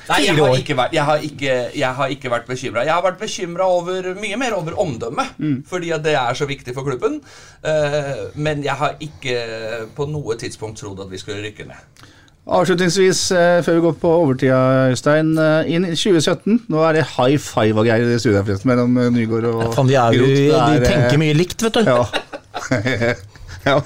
Nei, 0.09 0.19
jeg 0.25 0.35
har 0.37 0.57
ikke 0.59 0.77
vært, 0.77 0.93
jeg 0.93 1.03
har 1.03 1.23
ikke, 1.29 1.53
jeg 1.75 1.93
har 1.99 2.11
ikke 2.13 2.31
vært 2.31 2.49
bekymra. 2.49 2.83
Jeg 2.85 2.93
har 2.93 3.03
vært 3.05 3.19
bekymra 3.19 3.69
mye 4.21 4.37
mer 4.37 4.53
over 4.57 4.77
omdømmet, 4.81 5.39
fordi 5.67 5.91
at 5.95 6.03
det 6.05 6.13
er 6.13 6.33
så 6.37 6.45
viktig 6.45 6.75
for 6.75 6.85
klubben. 6.85 7.21
Uh, 7.65 8.29
men 8.35 8.63
jeg 8.63 8.77
har 8.77 8.99
ikke 8.99 9.39
på 9.95 10.05
noe 10.05 10.37
tidspunkt 10.37 10.77
trodd 10.79 11.01
at 11.01 11.09
vi 11.11 11.17
skulle 11.17 11.41
rykke 11.41 11.65
ned. 11.65 12.11
Avslutningsvis, 12.45 13.31
eh, 13.31 13.63
før 13.65 13.73
vi 13.73 13.81
går 13.81 13.93
på 14.01 14.09
overtida, 14.21 14.57
Øystein. 14.91 15.31
eh, 15.37 15.73
Inn 15.73 15.85
i 15.85 15.95
2017. 15.95 16.59
Nå 16.69 16.77
er 16.85 16.93
det 16.93 17.05
high 17.17 17.39
five 17.41 17.79
og 17.79 17.85
greier 17.87 18.05
i 18.05 18.19
studiet 18.19 18.45
forresten, 18.45 18.69
mellom 18.69 18.93
Nygård 18.93 19.13
Nygaard 19.13 19.45
og 19.45 19.73
Groth. 19.73 19.87
vi 19.87 20.29
Det 20.35 20.53
er, 20.53 20.81
eh, 20.81 20.85
tenker 20.85 21.17
mye 21.17 21.33
likt, 21.33 21.63
vet 21.63 21.73
du. 21.73 21.79
Ja. 21.79 22.05
ja. 23.65 23.81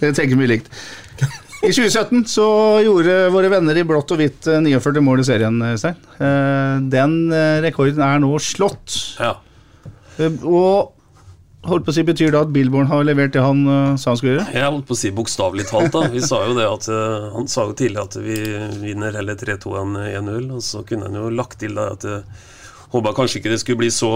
Dere 0.00 0.12
tenker 0.12 0.36
mye 0.36 0.46
likt. 0.46 0.68
I 1.64 1.70
2017 1.72 2.26
så 2.28 2.46
gjorde 2.84 3.14
våre 3.32 3.48
venner 3.52 3.78
i 3.80 3.84
blått 3.88 4.10
og 4.12 4.20
hvitt 4.20 4.48
eh, 4.52 4.60
49 4.60 5.00
mål 5.04 5.22
i 5.22 5.26
serien. 5.26 5.60
Eh, 5.64 6.74
Den 6.92 7.14
eh, 7.32 7.60
rekorden 7.64 8.02
er 8.04 8.20
nå 8.20 8.34
slått. 8.42 8.98
Ja. 9.16 9.38
Eh, 10.20 10.34
Og 10.44 10.92
holdt 11.64 11.86
på 11.86 11.94
å 11.94 11.96
si, 11.96 12.04
betyr 12.04 12.34
det 12.34 12.42
at 12.42 12.50
Billborn 12.52 12.90
har 12.90 13.06
levert 13.08 13.32
det 13.32 13.40
han 13.40 13.62
eh, 13.64 13.94
sa 13.96 14.12
han 14.12 14.20
skulle 14.20 14.34
gjøre? 14.36 14.48
Jeg 14.52 14.68
holdt 14.76 14.88
på 14.90 14.96
å 14.96 15.00
si 15.00 15.12
bokstavelig 15.16 15.64
talt. 15.70 15.92
da 15.96 16.04
Vi 16.12 16.20
sa 16.24 16.42
jo 16.44 16.56
det 16.58 16.66
at 16.68 16.88
eh, 16.92 17.30
Han 17.38 17.48
sa 17.48 17.64
jo 17.70 17.76
tidlig 17.80 18.02
at 18.02 18.18
vi 18.20 18.36
vinner 18.84 19.16
heller 19.16 19.40
3-2 19.40 19.78
enn 19.80 19.96
1-0. 20.04 20.50
Og 20.58 20.64
så 20.68 20.84
kunne 20.84 21.08
han 21.08 21.16
jo 21.22 21.30
lagt 21.32 21.62
til 21.64 21.80
det 21.80 21.88
at 21.96 22.04
uh, 22.10 22.42
Håpa 22.94 23.10
kanskje 23.16 23.40
ikke 23.40 23.50
det 23.50 23.56
skulle 23.58 23.80
bli 23.80 23.88
så 23.90 24.08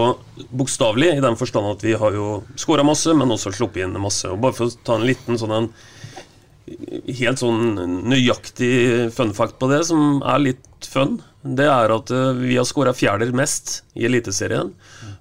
bokstavelig, 0.55 1.09
i 1.17 1.23
den 1.25 1.35
forstand 1.35 1.67
at 1.73 1.81
vi 1.83 1.97
har 1.99 2.13
jo 2.15 2.27
skåra 2.55 2.85
masse, 2.87 3.11
men 3.17 3.33
også 3.33 3.51
sluppet 3.57 3.83
inn 3.83 3.97
masse. 3.99 4.29
Og 4.31 4.37
Bare 4.39 4.55
for 4.55 4.69
å 4.69 4.77
ta 4.87 4.95
en 4.95 5.03
liten 5.09 5.35
sånn 5.41 5.51
en 5.57 5.67
helt 7.19 7.41
sånn 7.41 7.77
nøyaktig 8.09 9.09
fun 9.15 9.33
fact 9.37 9.57
på 9.61 9.69
det, 9.71 9.83
som 9.89 10.21
er 10.21 10.43
litt 10.43 10.87
fun, 10.89 11.19
det 11.43 11.67
er 11.71 11.93
at 11.93 12.11
eh, 12.13 12.31
vi 12.37 12.57
har 12.59 12.67
skåra 12.67 12.93
fjerder 12.95 13.31
mest 13.35 13.81
i 13.95 14.05
Eliteserien. 14.09 14.73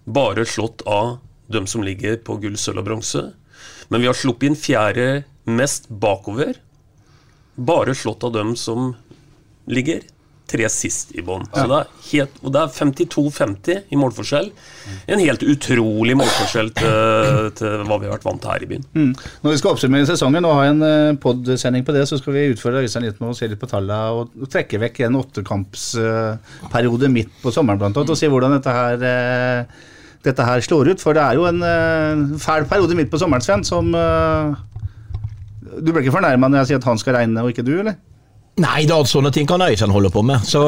Bare 0.04 0.46
slått 0.48 0.82
av 0.86 1.18
dem 1.48 1.66
som 1.70 1.84
ligger 1.84 2.18
på 2.24 2.38
gull, 2.42 2.58
sølv 2.60 2.82
og 2.82 2.88
bronse. 2.90 3.24
Men 3.88 4.02
vi 4.02 4.10
har 4.10 4.16
sluppet 4.18 4.50
inn 4.50 4.58
fjerde 4.58 5.08
mest 5.48 5.88
bakover. 5.88 6.58
Bare 7.56 7.96
slått 7.96 8.26
av 8.26 8.34
dem 8.36 8.54
som 8.58 8.92
ligger 9.68 10.04
tre 10.48 10.68
sist 10.72 11.12
i 11.18 11.22
bånn. 11.24 11.44
Er 11.52 11.68
Og 12.42 12.52
det 12.54 12.60
er 12.62 12.72
52-50 12.72 13.92
i 13.92 13.98
målforskjell. 14.00 14.48
En 15.12 15.22
helt 15.22 15.44
utrolig 15.44 16.16
målforskjell 16.18 16.70
til, 16.78 17.50
til 17.58 17.84
hva 17.88 17.98
vi 18.00 18.08
har 18.08 18.16
vært 18.16 18.26
vant 18.28 18.40
til 18.42 18.52
her 18.52 18.64
i 18.64 18.70
byen. 18.70 18.86
Mm. 18.94 19.12
Når 19.44 19.54
vi 19.54 19.60
skal 19.60 19.74
oppsummere 19.74 20.08
sesongen 20.08 20.48
og 20.48 20.56
ha 20.58 20.62
en 20.70 20.80
uh, 20.84 21.18
pod-sending 21.20 21.84
på 21.86 21.94
det, 21.96 22.04
så 22.08 22.18
skal 22.20 22.36
vi 22.36 22.48
utfordre 22.54 22.82
Øystein 22.86 23.06
litt 23.06 23.20
med 23.22 23.32
å 23.32 23.36
se 23.36 23.50
litt 23.50 23.60
på 23.60 23.70
tallene 23.70 24.16
og, 24.16 24.48
trekke 24.48 24.80
vekk 24.80 24.96
en 25.06 25.18
åttekampsperiode 25.20 27.12
midt 27.12 27.32
på 27.42 27.52
sommeren 27.54 27.80
blant 27.80 27.96
annet, 28.00 28.12
og 28.14 28.18
se 28.18 28.28
hvordan 28.32 28.56
dette 28.56 28.72
her 28.72 28.96
eh, 29.04 29.62
dette 30.26 30.46
her 30.46 30.62
slår 30.64 30.92
ut. 30.92 31.02
For 31.02 31.16
det 31.16 31.24
er 31.24 31.38
jo 31.38 31.46
en 31.48 31.62
eh, 31.64 32.38
fæl 32.42 32.66
periode 32.70 32.96
midt 32.98 33.10
på 33.12 33.20
sommeren, 33.20 33.44
Sven, 33.44 33.64
som 33.66 33.92
eh, 33.94 34.56
Du 35.78 35.92
ble 35.92 36.02
ikke 36.02 36.16
fornærma 36.16 36.48
når 36.48 36.62
jeg 36.62 36.72
sier 36.72 36.82
at 36.82 36.88
han 36.88 37.00
skal 37.00 37.18
regne 37.20 37.44
og 37.44 37.52
ikke 37.52 37.66
du, 37.66 37.76
eller? 37.82 37.98
Nei, 38.58 38.82
da, 38.90 38.96
sånne 39.06 39.30
ting 39.34 39.46
kan 39.48 39.62
Øystein 39.62 39.92
holde 39.94 40.10
på 40.10 40.22
med. 40.26 40.42
Så 40.48 40.60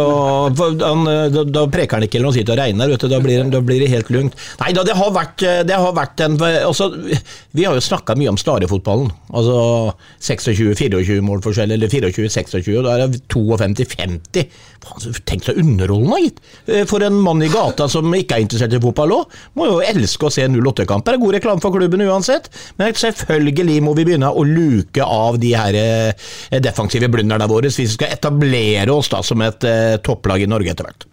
han, 0.55 1.05
da, 1.35 1.43
da 1.49 1.65
preker 1.73 1.99
han 1.99 2.07
ikke 2.07 2.21
eller 2.21 2.31
noe 2.31 2.37
sitter 2.37 2.55
og 2.55 2.61
regner, 2.63 2.91
vet 2.93 3.03
du. 3.03 3.09
Da, 3.11 3.19
blir, 3.25 3.43
da 3.51 3.61
blir 3.65 3.83
det 3.83 3.91
helt 3.93 4.11
lugnt. 4.15 4.37
Nei 4.61 4.71
da, 4.77 4.85
det 4.87 4.95
har 4.99 5.11
vært, 5.15 5.45
det 5.67 5.75
har 5.77 5.95
vært 5.97 6.23
en 6.27 6.37
altså, 6.41 6.91
Vi 7.57 7.67
har 7.67 7.75
jo 7.75 7.83
snakka 7.83 8.15
mye 8.19 8.31
om 8.31 8.39
Stare-fotballen. 8.41 9.11
Altså 9.35 9.57
26-24 10.23 11.21
målforskjell, 11.27 11.75
eller 11.75 11.91
24-26, 11.91 12.71
og 12.79 12.87
da 12.87 12.95
er 12.97 13.07
det 13.11 13.23
52-50. 13.33 14.47
Faen, 14.81 15.17
Tenk 15.29 15.45
så 15.45 15.55
underholdende, 15.61 16.21
gitt. 16.25 16.39
Eh, 16.71 16.85
For 16.89 17.03
en 17.05 17.19
mann 17.25 17.43
i 17.45 17.51
gata 17.53 17.89
som 17.91 18.15
ikke 18.17 18.39
er 18.39 18.45
interessert 18.47 18.77
i 18.77 18.83
fotball 18.83 19.17
òg, 19.19 19.35
må 19.59 19.67
jo 19.69 19.81
elske 19.85 20.29
å 20.29 20.33
se 20.33 20.47
08-kamper. 20.49 21.17
Er 21.19 21.23
god 21.23 21.37
reklame 21.37 21.63
for 21.63 21.75
klubben 21.75 22.05
uansett. 22.07 22.49
Men 22.79 22.95
selvfølgelig 22.97 23.81
må 23.85 23.95
vi 23.99 24.07
begynne 24.09 24.31
å 24.31 24.47
luke 24.47 25.05
av 25.05 25.39
de 25.43 25.53
her 25.59 25.77
eh, 25.81 26.31
defensive 26.63 27.11
blunderne 27.13 27.51
våre 27.51 27.71
hvis 27.81 27.95
vi 27.95 28.01
skal 28.03 28.13
etablere 28.19 28.93
oss 28.93 29.09
da 29.13 29.23
som 29.25 29.41
et 29.45 29.65
eh, 29.65 29.97
topplag 30.05 30.45
i 30.45 30.51
Norge 30.51 30.75
etter 30.75 30.89
hvert. 30.89 31.09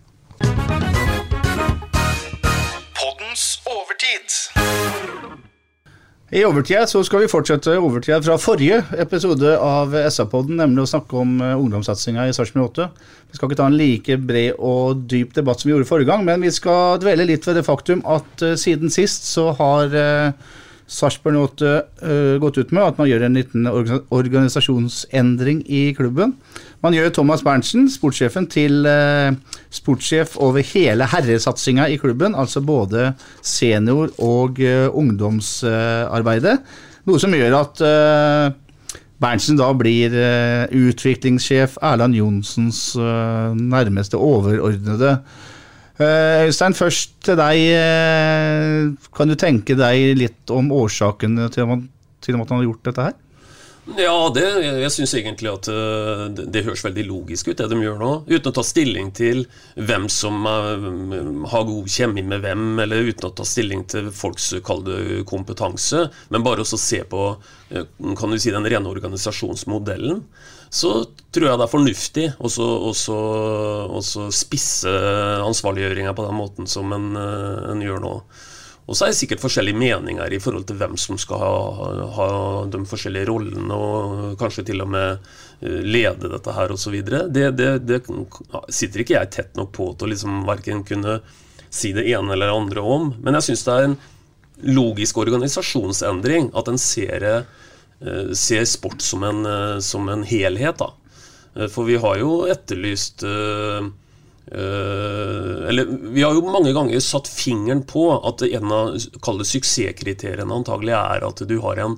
I 6.27 6.41
overtida 6.43 6.81
så 6.91 6.99
skal 7.07 7.21
vi 7.23 7.29
fortsette 7.31 7.77
overtida 7.79 8.17
fra 8.19 8.35
forrige 8.35 8.81
episode 8.99 9.53
av 9.63 9.93
SA-podden, 10.11 10.57
nemlig 10.59 10.83
å 10.83 10.89
snakke 10.91 11.15
om 11.21 11.37
uh, 11.39 11.53
ungdomssatsinga 11.55 12.25
i 12.27 12.33
Sarpsborg 12.35 12.65
8. 12.65 12.87
Vi 13.31 13.39
skal 13.39 13.47
ikke 13.47 13.59
ta 13.61 13.67
en 13.71 13.77
like 13.79 14.17
bred 14.27 14.59
og 14.59 15.05
dyp 15.07 15.31
debatt 15.37 15.63
som 15.63 15.69
vi 15.69 15.73
gjorde 15.77 15.87
forrige 15.87 16.11
gang, 16.11 16.25
men 16.27 16.43
vi 16.43 16.51
skal 16.51 16.99
dvele 16.99 17.29
litt 17.29 17.47
ved 17.47 17.61
det 17.61 17.63
faktum 17.63 18.03
at 18.03 18.43
uh, 18.43 18.57
siden 18.59 18.91
sist 18.91 19.29
så 19.31 19.53
har 19.55 19.95
uh, 19.95 20.51
Sarpsborg 20.87 21.35
nå 21.35 21.43
uh, 21.67 22.37
gått 22.39 22.57
ut 22.61 22.69
med 22.71 22.83
at 22.85 22.99
man 22.99 23.09
gjør 23.09 23.25
en 23.27 23.35
liten 23.35 23.67
organisasjonsendring 23.67 25.61
i 25.67 25.89
klubben. 25.97 26.31
Man 26.83 26.95
gjør 26.95 27.11
Thomas 27.17 27.43
Berntsen, 27.43 27.89
sportssjefen, 27.91 28.47
til 28.51 28.87
uh, 28.87 29.35
sportssjef 29.73 30.37
over 30.39 30.63
hele 30.71 31.09
herresatsinga 31.11 31.89
i 31.91 31.97
klubben, 31.99 32.37
altså 32.39 32.63
både 32.63 33.11
senior- 33.43 34.13
og 34.23 34.61
uh, 34.63 34.87
ungdomsarbeidet. 34.95 36.55
Noe 37.07 37.19
som 37.23 37.35
gjør 37.35 37.53
at 37.55 37.81
Berntsen 39.17 39.55
da 39.57 39.69
blir 39.73 40.11
utviklingssjef 40.75 41.77
Erland 41.79 42.17
Johnsens 42.17 42.81
uh, 42.99 43.55
nærmeste 43.55 44.19
overordnede. 44.19 45.13
Uh, 45.97 46.45
Øystein, 46.45 46.75
først 46.77 47.15
til 47.25 47.37
deg. 47.39 47.61
Uh, 47.73 49.07
kan 49.17 49.29
du 49.31 49.37
tenke 49.39 49.73
deg 49.77 50.17
litt 50.19 50.51
om 50.53 50.69
årsaken 50.75 51.47
til, 51.53 51.79
til 52.21 52.37
at 52.37 52.43
man 52.43 52.59
har 52.59 52.67
gjort 52.67 52.83
dette 52.85 53.07
her? 53.07 53.15
Ja, 53.97 54.27
det, 54.35 54.43
jeg 54.81 54.91
syns 54.91 55.13
egentlig 55.15 55.49
at 55.49 55.69
uh, 55.71 56.27
det, 56.37 56.49
det 56.53 56.65
høres 56.67 56.83
veldig 56.85 57.05
logisk 57.07 57.49
ut, 57.49 57.55
det 57.57 57.69
de 57.71 57.79
gjør 57.81 57.97
nå. 58.01 58.11
Uten 58.29 58.51
å 58.51 58.55
ta 58.59 58.65
stilling 58.67 59.09
til 59.15 59.45
hvem 59.79 60.05
som 60.11 60.45
er, 60.51 60.85
har 61.53 61.65
god 61.71 61.89
kjemi 61.89 62.25
med 62.29 62.45
hvem, 62.45 62.67
eller 62.83 63.09
uten 63.09 63.31
å 63.31 63.33
ta 63.39 63.47
stilling 63.47 63.87
til 63.89 64.11
folks 64.13 64.51
kalde 64.67 65.23
kompetanse, 65.29 66.03
men 66.29 66.45
bare 66.45 66.67
å 66.67 66.77
se 66.77 67.01
på 67.09 67.31
kan 67.71 68.31
du 68.31 68.37
si, 68.37 68.53
den 68.53 68.69
rene 68.69 68.91
organisasjonsmodellen. 68.91 70.21
Så 70.69 70.91
tror 71.31 71.47
jeg 71.47 71.59
det 71.59 71.65
er 71.65 71.71
fornuftig 71.71 72.27
også 72.43 74.27
spisse 74.35 74.91
ansvarliggjøringa 75.45 76.13
på 76.17 76.27
den 76.27 76.37
måten 76.37 76.69
som 76.69 76.91
en, 76.95 77.11
uh, 77.15 77.71
en 77.71 77.83
gjør 77.83 78.03
nå. 78.03 78.13
Og 78.87 78.95
så 78.95 79.05
er 79.05 79.11
det 79.11 79.19
sikkert 79.19 79.43
forskjellige 79.43 79.75
meninger 79.75 80.33
i 80.33 80.39
forhold 80.39 80.63
til 80.69 80.77
hvem 80.79 80.95
som 80.99 81.17
skal 81.19 81.41
ha, 81.41 81.55
ha 82.15 82.27
de 82.71 82.79
forskjellige 82.87 83.27
rollene, 83.27 83.75
og 83.75 84.37
kanskje 84.39 84.63
til 84.69 84.83
og 84.85 84.93
med 84.93 85.17
eh, 85.59 85.81
lede 85.83 86.31
dette 86.31 86.53
her 86.55 86.71
osv. 86.71 86.95
Det, 87.03 87.49
det, 87.59 87.71
det 87.83 87.99
sitter 88.71 89.03
ikke 89.03 89.17
jeg 89.17 89.33
tett 89.35 89.59
nok 89.59 89.73
på 89.75 89.89
til 89.91 90.07
å 90.07 90.11
liksom 90.13 90.39
verken 90.47 90.85
kunne 90.87 91.19
si 91.67 91.91
det 91.95 92.07
ene 92.07 92.31
eller 92.31 92.47
det 92.47 92.61
andre 92.61 92.85
om. 92.95 93.11
Men 93.19 93.35
jeg 93.37 93.49
syns 93.49 93.65
det 93.67 93.75
er 93.75 93.89
en 93.89 93.97
logisk 94.77 95.19
organisasjonsendring 95.19 96.53
at 96.55 96.71
en 96.71 96.79
ser, 96.79 97.27
eh, 97.27 97.66
ser 98.33 98.65
sport 98.65 99.01
som 99.01 99.23
en, 99.23 99.45
eh, 99.45 99.79
som 99.79 100.09
en 100.09 100.23
helhet. 100.23 100.77
da. 100.77 100.93
Eh, 101.55 101.67
For 101.67 101.83
vi 101.83 101.95
har 101.97 102.17
jo 102.17 102.45
etterlyst 102.45 103.23
eh, 103.23 103.87
eller 104.49 105.85
Vi 106.13 106.23
har 106.23 106.33
jo 106.33 106.41
mange 106.47 106.71
ganger 106.71 107.01
satt 107.03 107.27
fingeren 107.27 107.83
på 107.83 108.05
at 108.15 108.41
en 108.47 108.71
av 108.71 108.93
kall 109.19 109.41
suksesskriteriene 109.43 110.55
antagelig 110.55 110.93
er 110.95 111.25
at 111.27 111.41
du 111.43 111.57
har 111.59 111.75
en 111.83 111.97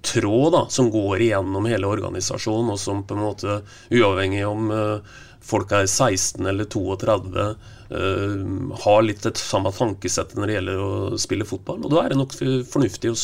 tråd 0.00 0.52
da, 0.52 0.62
som 0.72 0.88
går 0.90 1.20
igjennom 1.20 1.68
hele 1.68 1.86
organisasjonen, 1.86 2.72
og 2.72 2.80
som 2.80 3.04
på 3.04 3.12
en 3.12 3.20
måte, 3.20 3.58
uavhengig 3.92 4.40
om 4.48 4.72
folk 5.44 5.70
er 5.76 5.84
16 5.84 6.46
eller 6.48 6.64
32, 6.64 7.44
uh, 7.92 8.72
har 8.86 9.04
litt 9.04 9.22
det 9.22 9.36
samme 9.36 9.70
tankesett 9.76 10.32
når 10.34 10.46
det 10.46 10.56
gjelder 10.56 10.80
å 10.80 11.20
spille 11.20 11.44
fotball. 11.44 11.84
Og 11.84 11.92
da 11.92 12.02
er 12.02 12.14
det 12.14 12.18
nok 12.22 12.32
fornuftig 12.72 13.12
å 13.12 13.18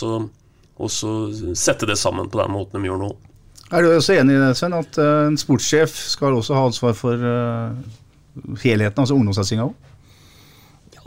å 0.79 0.91
så 0.93 1.13
sette 1.59 1.89
det 1.89 1.99
sammen 1.99 2.31
på 2.31 2.41
den 2.41 2.55
måten 2.55 2.79
de 2.79 2.91
gjør 2.91 3.03
nå. 3.03 3.11
Er 3.69 3.85
du 3.85 3.91
også 3.93 4.17
enig 4.17 4.37
i 4.37 4.41
det, 4.41 4.55
Sven, 4.57 4.77
at 4.79 4.97
uh, 4.97 5.27
en 5.27 5.37
sportssjef 5.37 5.93
skal 6.15 6.39
også 6.39 6.57
ha 6.57 6.65
ansvar 6.71 6.95
for 6.97 7.21
uh, 7.21 7.75
helheten, 8.63 9.03
altså 9.03 9.19
ungdomssatsinga 9.19 9.67
òg? 9.69 9.85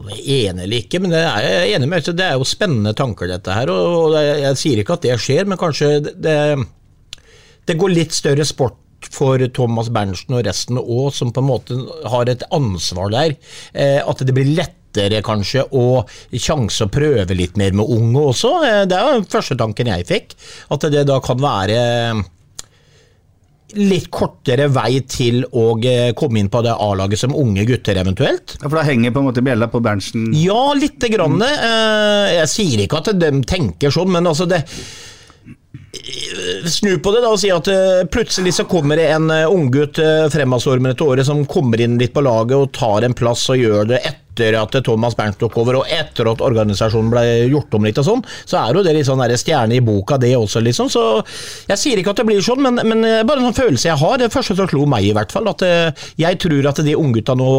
Enig 0.02 0.64
eller 0.64 0.80
ikke, 0.82 1.00
men 1.02 1.12
det 1.14 1.22
er 1.22 1.44
jeg 1.46 1.74
enig 1.78 1.88
med. 1.90 2.12
Det 2.18 2.26
er 2.26 2.38
jo 2.40 2.46
spennende 2.48 2.94
tanker, 2.98 3.30
dette 3.30 3.54
her. 3.54 3.70
og 3.70 4.16
jeg, 4.18 4.38
jeg 4.42 4.60
sier 4.62 4.82
ikke 4.82 4.98
at 4.98 5.06
det 5.06 5.18
skjer, 5.22 5.50
men 5.50 5.60
kanskje 5.62 5.92
det, 6.10 6.38
det 7.70 7.78
går 7.78 7.94
litt 7.94 8.16
større 8.16 8.48
sport 8.48 8.80
for 9.10 9.42
Thomas 9.56 9.90
Berntsen 9.94 10.38
og 10.38 10.46
resten 10.46 10.80
òg, 10.82 11.12
som 11.16 11.34
på 11.34 11.42
en 11.42 11.50
måte 11.50 11.78
har 12.12 12.30
et 12.30 12.46
ansvar 12.54 13.12
der. 13.14 13.36
Eh, 13.74 14.00
at 14.02 14.26
det 14.26 14.36
blir 14.36 14.54
lettere 14.92 15.22
kanskje 15.24 15.66
å 15.72 16.04
sjanse 16.34 16.86
å 16.86 16.92
prøve 16.92 17.36
litt 17.36 17.58
mer 17.58 17.72
med 17.74 17.88
unge 17.88 18.28
også. 18.32 18.52
Eh, 18.66 18.84
det 18.90 18.98
er 18.98 19.18
jo 19.18 19.26
første 19.30 19.58
tanken 19.58 19.88
jeg 19.88 20.08
fikk. 20.08 20.36
At 20.72 20.82
det 20.92 21.08
da 21.08 21.20
kan 21.24 21.40
være 21.42 22.24
litt 23.72 24.10
kortere 24.12 24.66
vei 24.68 25.00
til 25.08 25.46
å 25.56 25.78
eh, 25.88 26.12
komme 26.18 26.42
inn 26.42 26.50
på 26.52 26.60
det 26.66 26.74
A-laget 26.76 27.22
som 27.22 27.36
unge 27.36 27.64
gutter, 27.70 27.96
eventuelt? 28.02 28.58
Ja, 28.60 28.68
For 28.68 28.76
da 28.82 28.84
henger 28.84 29.14
på 29.16 29.22
en 29.22 29.30
måte 29.30 29.44
bjella 29.46 29.70
på 29.72 29.80
Berntsen 29.80 30.34
Ja, 30.36 30.74
lite 30.76 31.08
grann. 31.08 31.40
Eh, 31.40 32.34
Jeg 32.42 32.50
sier 32.52 32.84
ikke 32.84 33.00
at 33.00 33.14
de 33.16 33.32
tenker 33.48 33.94
sånn, 33.96 34.12
men 34.12 34.28
altså 34.28 34.50
det 34.50 34.66
Snu 36.72 36.98
på 37.04 37.12
det 37.14 37.22
da 37.24 37.30
og 37.32 37.40
si 37.40 37.50
at 37.52 37.68
eh, 37.72 38.04
plutselig 38.12 38.54
så 38.58 38.66
kommer 38.68 39.00
det 39.00 39.08
en 39.12 39.32
eh, 39.32 39.48
unggutt 39.48 40.00
fremadstormende 40.34 40.98
til 41.00 41.14
året 41.14 41.28
som 41.28 41.46
kommer 41.48 41.80
inn 41.84 41.96
litt 42.00 42.14
på 42.16 42.24
laget 42.24 42.58
og 42.58 42.74
tar 42.76 43.08
en 43.08 43.16
plass 43.16 43.48
og 43.54 43.60
gjør 43.60 43.88
det 43.94 44.02
etter 44.04 44.21
at 44.40 44.84
Thomas 44.84 45.16
Bernt 45.16 45.38
tok 45.40 45.58
over, 45.60 45.82
og 45.82 45.90
etter 45.92 46.30
at 46.32 46.42
organisasjonen 46.42 47.12
ble 47.12 47.24
gjort 47.52 47.74
om 47.76 47.86
litt 47.86 48.00
og 48.00 48.08
sånn, 48.08 48.24
så 48.46 48.62
er 48.62 48.78
jo 48.78 48.84
det 48.86 48.94
litt 48.96 49.06
sånn 49.08 49.22
der 49.22 49.36
stjerne 49.38 49.76
i 49.76 49.84
boka, 49.84 50.18
det 50.18 50.34
også, 50.38 50.62
liksom. 50.64 50.90
Så 50.90 51.04
jeg 51.68 51.78
sier 51.78 52.00
ikke 52.00 52.16
at 52.16 52.22
det 52.22 52.28
blir 52.30 52.42
sånn, 52.42 52.62
men, 52.64 52.80
men 52.88 53.04
eh, 53.04 53.26
bare 53.28 53.42
en 53.42 53.50
sånn 53.50 53.60
følelse 53.60 53.90
jeg 53.90 54.00
har. 54.02 54.18
Det 54.22 54.32
første 54.34 54.56
som 54.56 54.70
slo 54.72 54.88
meg, 54.90 55.06
i 55.06 55.14
hvert 55.16 55.34
fall, 55.34 55.50
at 55.52 55.66
eh, 55.68 56.08
jeg 56.22 56.40
tror 56.42 56.72
at 56.72 56.82
de 56.86 56.98
unggutta 56.98 57.36
nå 57.38 57.52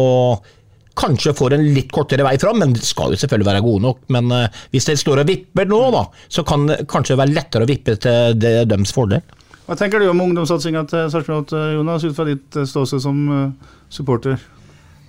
kanskje 0.97 1.33
får 1.33 1.55
en 1.55 1.63
litt 1.73 1.89
kortere 1.93 2.25
vei 2.25 2.35
fram, 2.41 2.59
men 2.61 2.73
de 2.75 2.81
skal 2.85 3.13
jo 3.13 3.21
selvfølgelig 3.21 3.49
være 3.49 3.63
gode 3.65 3.85
nok. 3.85 4.01
Men 4.13 4.33
eh, 4.33 4.63
hvis 4.73 4.89
det 4.89 4.97
står 5.01 5.23
og 5.23 5.29
vipper 5.29 5.69
nå, 5.69 5.83
da, 5.93 6.07
så 6.29 6.45
kan 6.47 6.67
det 6.69 6.83
kanskje 6.91 7.19
være 7.19 7.37
lettere 7.37 7.67
å 7.67 7.69
vippe 7.69 7.97
til 8.01 8.37
det, 8.41 8.55
deres 8.69 8.93
fordel. 8.95 9.23
Hva 9.63 9.77
tenker 9.79 10.01
du 10.01 10.09
om 10.11 10.19
ungdomssatsinga 10.25 10.83
til 10.91 11.05
Sarpsborg, 11.13 11.53
Jonas, 11.77 12.03
ut 12.03 12.17
fra 12.17 12.27
ditt 12.27 12.57
ståsted 12.67 12.99
som 13.05 13.21
supporter? 13.93 14.41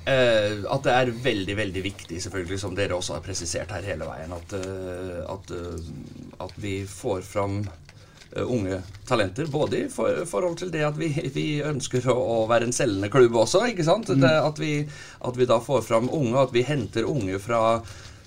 Eh, 0.04 0.58
at 0.68 0.84
det 0.84 0.92
er 0.92 1.14
veldig 1.24 1.54
veldig 1.56 1.82
viktig, 1.84 2.18
selvfølgelig, 2.20 2.58
som 2.60 2.74
dere 2.76 2.96
også 2.96 3.16
har 3.16 3.24
presisert 3.24 3.70
her 3.72 3.86
hele 3.88 4.04
veien, 4.04 4.34
at, 4.36 4.52
eh, 4.58 5.22
at, 5.32 5.52
eh, 5.56 5.86
at 6.44 6.58
vi 6.60 6.74
får 6.88 7.22
fram 7.24 7.62
eh, 7.62 8.42
unge 8.44 8.82
talenter. 9.08 9.48
Både 9.48 9.78
i 9.78 9.88
for, 9.88 10.26
forhold 10.28 10.58
til 10.60 10.72
det 10.74 10.82
at 10.84 10.98
vi, 11.00 11.08
vi 11.32 11.46
ønsker 11.64 12.04
å, 12.12 12.16
å 12.34 12.38
være 12.50 12.68
en 12.68 12.76
selgende 12.76 13.08
klubb 13.12 13.38
også. 13.46 13.62
ikke 13.70 13.86
sant? 13.86 14.12
Det, 14.12 14.28
at, 14.28 14.60
vi, 14.60 14.82
at 15.24 15.38
vi 15.40 15.46
da 15.48 15.56
får 15.64 15.86
fram 15.86 16.10
unge, 16.12 16.36
at 16.42 16.52
vi 16.52 16.66
henter 16.68 17.08
unge 17.08 17.40
fra 17.40 17.62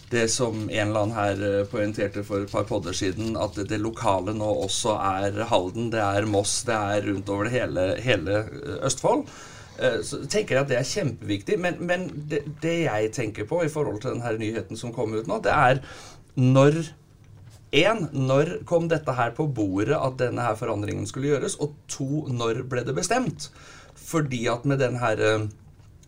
det 0.10 0.30
som 0.32 0.70
en 0.72 0.88
eller 0.88 1.04
annen 1.04 1.18
her 1.18 1.68
poengterte 1.70 2.24
for 2.26 2.45
et 2.45 2.52
par 2.52 2.66
podder 2.66 2.95
siden, 2.95 3.36
at 3.38 3.60
det 3.70 3.82
lokale 3.84 4.34
nå 4.34 4.49
også 4.64 4.95
er 4.95 5.44
Halden, 5.52 5.91
det 5.94 6.02
er 6.02 6.26
Moss, 6.32 6.62
det 6.66 6.80
er 6.80 7.06
rundt 7.12 7.30
over 7.30 7.45
det 7.45 7.54
hele, 7.60 7.86
hele 8.02 8.40
Østfold. 8.88 9.28
Eh, 9.80 9.99
Så 10.04 10.22
tenker 10.26 10.58
jeg 10.58 10.66
at 10.66 10.72
det 10.72 10.80
er 10.80 10.88
kjempeviktig. 10.91 11.58
Men, 11.62 11.82
men 11.90 12.08
det, 12.30 12.44
det 12.64 12.78
jeg 12.86 13.12
tenker 13.16 13.49
på 13.49 13.64
i 13.66 13.72
forhold 13.72 14.02
til 14.04 14.16
denne 14.16 14.38
nyheten 14.41 14.80
som 14.80 14.94
kom 14.95 15.16
ut 15.18 15.30
nå, 15.30 15.41
det 15.45 15.54
er 15.54 15.84
når 16.38 16.82
En, 17.76 18.06
når 18.16 18.62
kom 18.64 18.86
dette 18.88 19.12
her 19.12 19.34
på 19.36 19.44
bordet 19.52 19.98
at 19.98 20.14
denne 20.22 20.40
her 20.40 20.56
forandringen 20.56 21.04
skulle 21.10 21.34
gjøres? 21.34 21.58
Og 21.60 21.74
to, 21.91 22.24
når 22.32 22.62
ble 22.72 22.86
det 22.88 22.95
bestemt? 22.95 23.49
Fordi 24.08 24.45
at 24.48 24.64
med 24.64 24.80
den 24.80 24.95
her 25.02 25.20
eh, 25.20 25.44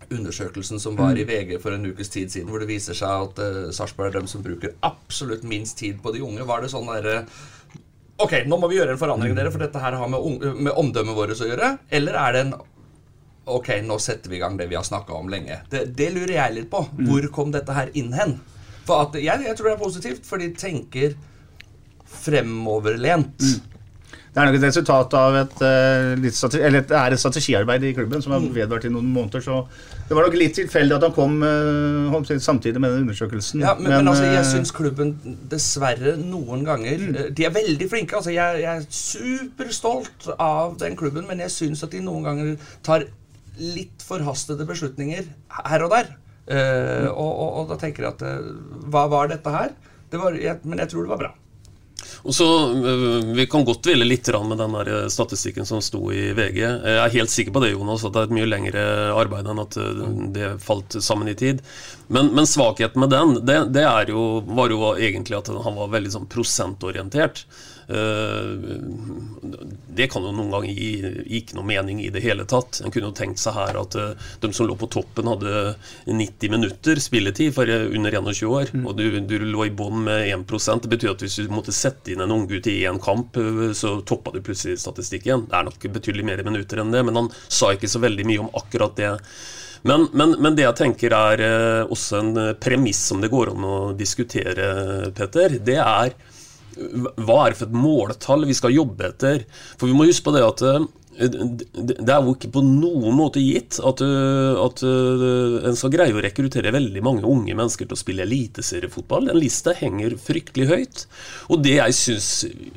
undersøkelsen 0.08 0.80
som 0.80 0.96
var 0.98 1.20
i 1.20 1.26
VG 1.28 1.58
for 1.60 1.76
en 1.76 1.86
ukes 1.92 2.10
tid 2.10 2.32
siden, 2.32 2.48
hvor 2.50 2.64
det 2.64 2.70
viser 2.70 2.96
seg 2.98 3.26
at 3.28 3.42
uh, 3.44 3.70
Sarpsborg 3.76 4.08
er 4.08 4.22
dem 4.22 4.30
som 4.32 4.42
bruker 4.46 4.72
absolutt 4.88 5.44
minst 5.44 5.78
tid 5.78 6.00
på 6.02 6.14
de 6.16 6.24
unge, 6.26 6.48
var 6.48 6.64
det 6.64 6.72
sånn 6.72 6.88
derre 6.90 7.26
Ok, 8.20 8.34
nå 8.48 8.58
må 8.60 8.68
vi 8.72 8.76
gjøre 8.80 8.96
en 8.96 9.00
forandring, 9.00 9.36
dere, 9.36 9.52
for 9.52 9.64
dette 9.64 9.80
her 9.80 9.96
har 9.96 10.10
med, 10.12 10.42
med 10.60 10.74
omdømmet 10.76 11.16
vårt 11.16 11.40
å 11.40 11.46
gjøre. 11.48 11.70
Eller 11.96 12.18
er 12.20 12.34
det 12.36 12.42
en 12.44 12.56
Ok, 13.50 13.72
nå 13.86 13.98
setter 14.02 14.32
vi 14.32 14.38
i 14.38 14.44
gang 14.44 14.58
det 14.60 14.70
vi 14.70 14.78
har 14.78 14.86
snakka 14.86 15.18
om 15.18 15.32
lenge. 15.32 15.62
Det, 15.72 15.88
det 15.98 16.12
lurer 16.16 16.36
jeg 16.38 16.58
litt 16.60 16.70
på. 16.72 16.84
Hvor 17.08 17.30
kom 17.34 17.54
dette 17.56 17.76
her 17.76 17.92
inn 18.00 18.14
hen? 18.18 18.38
For 18.88 19.06
at, 19.08 19.18
jeg, 19.22 19.46
jeg 19.46 19.58
tror 19.58 19.70
det 19.70 19.76
er 19.76 19.82
positivt, 19.82 20.24
for 20.26 20.42
de 20.42 20.52
tenker 20.58 21.18
fremoverlent. 22.10 23.50
Det 24.30 24.38
er 24.38 24.46
nok 24.46 24.56
et 24.60 24.66
resultat 24.68 25.14
av 25.18 25.36
et, 25.40 25.62
eh, 25.66 26.60
eller 26.62 26.84
det 26.86 26.98
er 26.98 27.14
et 27.16 27.22
strategiarbeid 27.22 27.86
i 27.88 27.94
klubben 27.98 28.22
som 28.22 28.36
har 28.36 28.44
vedvart 28.54 28.86
i 28.86 28.92
noen 28.94 29.10
måneder. 29.10 29.42
Så 29.42 29.64
det 30.08 30.16
var 30.16 30.28
nok 30.28 30.38
litt 30.38 30.54
tilfeldig 30.58 30.96
at 30.96 31.06
han 31.08 31.16
kom 31.16 31.42
eh, 31.44 32.38
samtidig 32.38 32.80
med 32.80 32.94
den 32.94 33.08
undersøkelsen. 33.08 33.66
Ja, 33.66 33.74
men, 33.80 33.90
men, 33.90 34.08
altså, 34.08 34.28
jeg 34.30 34.44
eh, 34.44 34.52
syns 34.52 34.74
klubben 34.76 35.16
dessverre 35.50 36.16
noen 36.22 36.64
ganger 36.68 37.02
mm. 37.02 37.18
De 37.36 37.46
er 37.46 37.56
veldig 37.58 37.90
flinke. 37.90 38.16
altså 38.16 38.34
Jeg, 38.36 38.62
jeg 38.62 38.70
er 38.70 38.86
superstolt 38.90 40.30
av 40.38 40.78
den 40.82 40.98
klubben, 40.98 41.26
men 41.28 41.42
jeg 41.46 41.56
syns 41.56 41.84
at 41.86 41.94
de 41.94 42.04
noen 42.06 42.30
ganger 42.30 42.72
tar 42.86 43.10
litt 43.60 44.06
forhastede 44.06 44.68
beslutninger 44.70 45.28
her 45.70 45.86
og 45.86 45.94
der. 45.96 46.16
Uh, 46.50 47.10
og, 47.12 47.30
og, 47.30 47.50
og 47.62 47.70
da 47.70 47.78
tenker 47.78 48.08
jeg 48.08 48.16
at 48.16 48.24
eh, 48.26 48.46
Hva 48.90 49.04
var 49.12 49.28
dette 49.30 49.52
her? 49.54 49.76
Det 50.10 50.18
var, 50.18 50.34
jeg, 50.34 50.58
men 50.66 50.82
jeg 50.82 50.90
tror 50.90 51.06
det 51.06 51.12
var 51.12 51.22
bra. 51.22 51.30
Og 52.26 52.34
så, 52.34 52.48
øh, 52.74 53.28
Vi 53.38 53.46
kan 53.52 53.66
godt 53.68 53.86
hvile 53.86 54.08
litt 54.08 54.28
med 54.48 54.58
den 54.58 54.74
der 54.74 55.10
statistikken 55.14 55.68
som 55.68 55.82
sto 55.84 56.10
i 56.12 56.32
VG. 56.34 56.58
Jeg 56.58 56.98
er 57.04 57.14
helt 57.14 57.30
sikker 57.30 57.54
på 57.54 57.62
det, 57.62 57.74
Jonas, 57.76 58.04
at 58.04 58.16
det 58.16 58.24
er 58.24 58.30
et 58.30 58.36
mye 58.40 58.50
lengre 58.50 58.84
arbeid 59.14 59.48
enn 59.52 59.62
at 59.62 59.78
det 60.34 60.50
falt 60.64 60.98
sammen 61.04 61.30
i 61.30 61.38
tid. 61.38 61.62
Men, 62.08 62.34
men 62.34 62.50
svakheten 62.50 63.04
med 63.04 63.14
den, 63.14 63.36
det, 63.46 63.60
det 63.76 63.86
er 63.86 64.10
jo, 64.10 64.42
var 64.48 64.74
jo 64.74 64.96
egentlig 64.96 65.38
at 65.38 65.52
han 65.54 65.78
var 65.78 65.94
veldig 65.94 66.16
sånn 66.18 66.30
prosentorientert. 66.32 67.46
Eh, 67.90 68.78
Det 70.00 70.08
kan 70.08 70.24
jo 70.24 70.30
noen 70.32 70.52
ganger 70.54 70.70
gi, 70.78 70.92
ikke 71.40 71.56
noe 71.58 71.66
mening 71.68 71.98
i 72.00 72.12
det 72.14 72.22
hele 72.24 72.46
tatt. 72.48 72.78
En 72.86 72.94
kunne 72.94 73.10
jo 73.10 73.16
tenkt 73.18 73.42
seg 73.42 73.56
her 73.58 73.80
at 73.82 73.98
eh, 74.00 74.28
de 74.40 74.52
som 74.56 74.70
lå 74.70 74.78
på 74.80 74.88
toppen, 74.94 75.28
hadde 75.28 75.74
90 76.06 76.54
minutter 76.54 77.02
spilletid 77.02 77.52
for 77.58 77.68
eh, 77.68 77.90
under 77.98 78.14
21 78.22 78.46
år, 78.48 78.72
og 78.86 78.94
du, 78.96 79.20
du 79.26 79.36
lå 79.42 79.66
i 79.68 79.74
bånn 79.74 80.06
med 80.06 80.30
1 80.30 80.46
Det 80.86 80.94
betyr 80.94 81.16
at 81.16 81.26
hvis 81.26 81.40
du 81.42 81.52
måtte 81.52 81.76
sette 81.76 82.14
inn 82.14 82.24
en 82.24 82.36
unggutt 82.38 82.70
i 82.70 82.78
én 82.88 83.02
kamp, 83.02 83.36
så 83.76 83.98
toppa 84.08 84.32
du 84.32 84.40
plutselig 84.46 84.80
statistikken. 84.80 85.48
Det 85.50 85.58
er 85.58 85.68
nok 85.68 85.90
betydelig 85.98 86.30
mer 86.30 86.46
minutter 86.46 86.80
enn 86.80 86.94
det, 86.94 87.04
men 87.04 87.18
han 87.18 87.34
sa 87.48 87.74
ikke 87.74 87.90
så 87.90 88.00
veldig 88.06 88.30
mye 88.30 88.46
om 88.46 88.54
akkurat 88.62 88.96
det. 88.96 89.16
Men, 89.90 90.08
men, 90.14 90.38
men 90.44 90.56
det 90.56 90.68
jeg 90.68 90.78
tenker 90.80 91.16
er 91.16 91.44
også 91.90 92.20
en 92.22 92.34
premiss 92.62 93.02
som 93.10 93.22
det 93.24 93.32
går 93.34 93.54
an 93.56 93.66
å 93.68 93.78
diskutere, 93.98 95.10
Petter. 95.16 95.58
det 95.64 95.80
er 95.82 96.16
hva 96.80 97.42
er 97.44 97.52
det 97.52 97.60
for 97.60 97.68
et 97.68 97.76
måltall 97.76 98.48
vi 98.48 98.56
skal 98.58 98.76
jobbe 98.76 99.10
etter? 99.12 99.44
For 99.78 99.90
vi 99.90 99.98
må 99.98 100.08
huske 100.08 100.28
på 100.30 100.36
det 100.36 100.46
at 100.46 100.64
eh, 100.66 100.88
det 101.20 102.08
er 102.08 102.24
jo 102.24 102.34
ikke 102.36 102.52
på 102.54 102.62
noen 102.64 103.16
måte 103.18 103.42
gitt 103.44 103.80
at, 103.84 104.02
eh, 104.06 104.60
at 104.64 104.84
eh, 104.88 105.58
en 105.68 105.76
skal 105.76 105.92
greie 105.92 106.16
å 106.16 106.24
rekruttere 106.24 106.72
veldig 106.72 107.04
mange 107.04 107.28
unge 107.28 107.56
mennesker 107.58 107.90
til 107.90 107.98
å 107.98 108.00
spille 108.00 108.24
eliteseriefotball. 108.24 109.28
Den 109.28 109.42
lista 109.42 109.74
henger 109.76 110.16
fryktelig 110.22 110.70
høyt. 110.70 111.06
Og 111.52 111.64
det 111.66 111.76
jeg 111.76 111.98
syns 111.98 112.30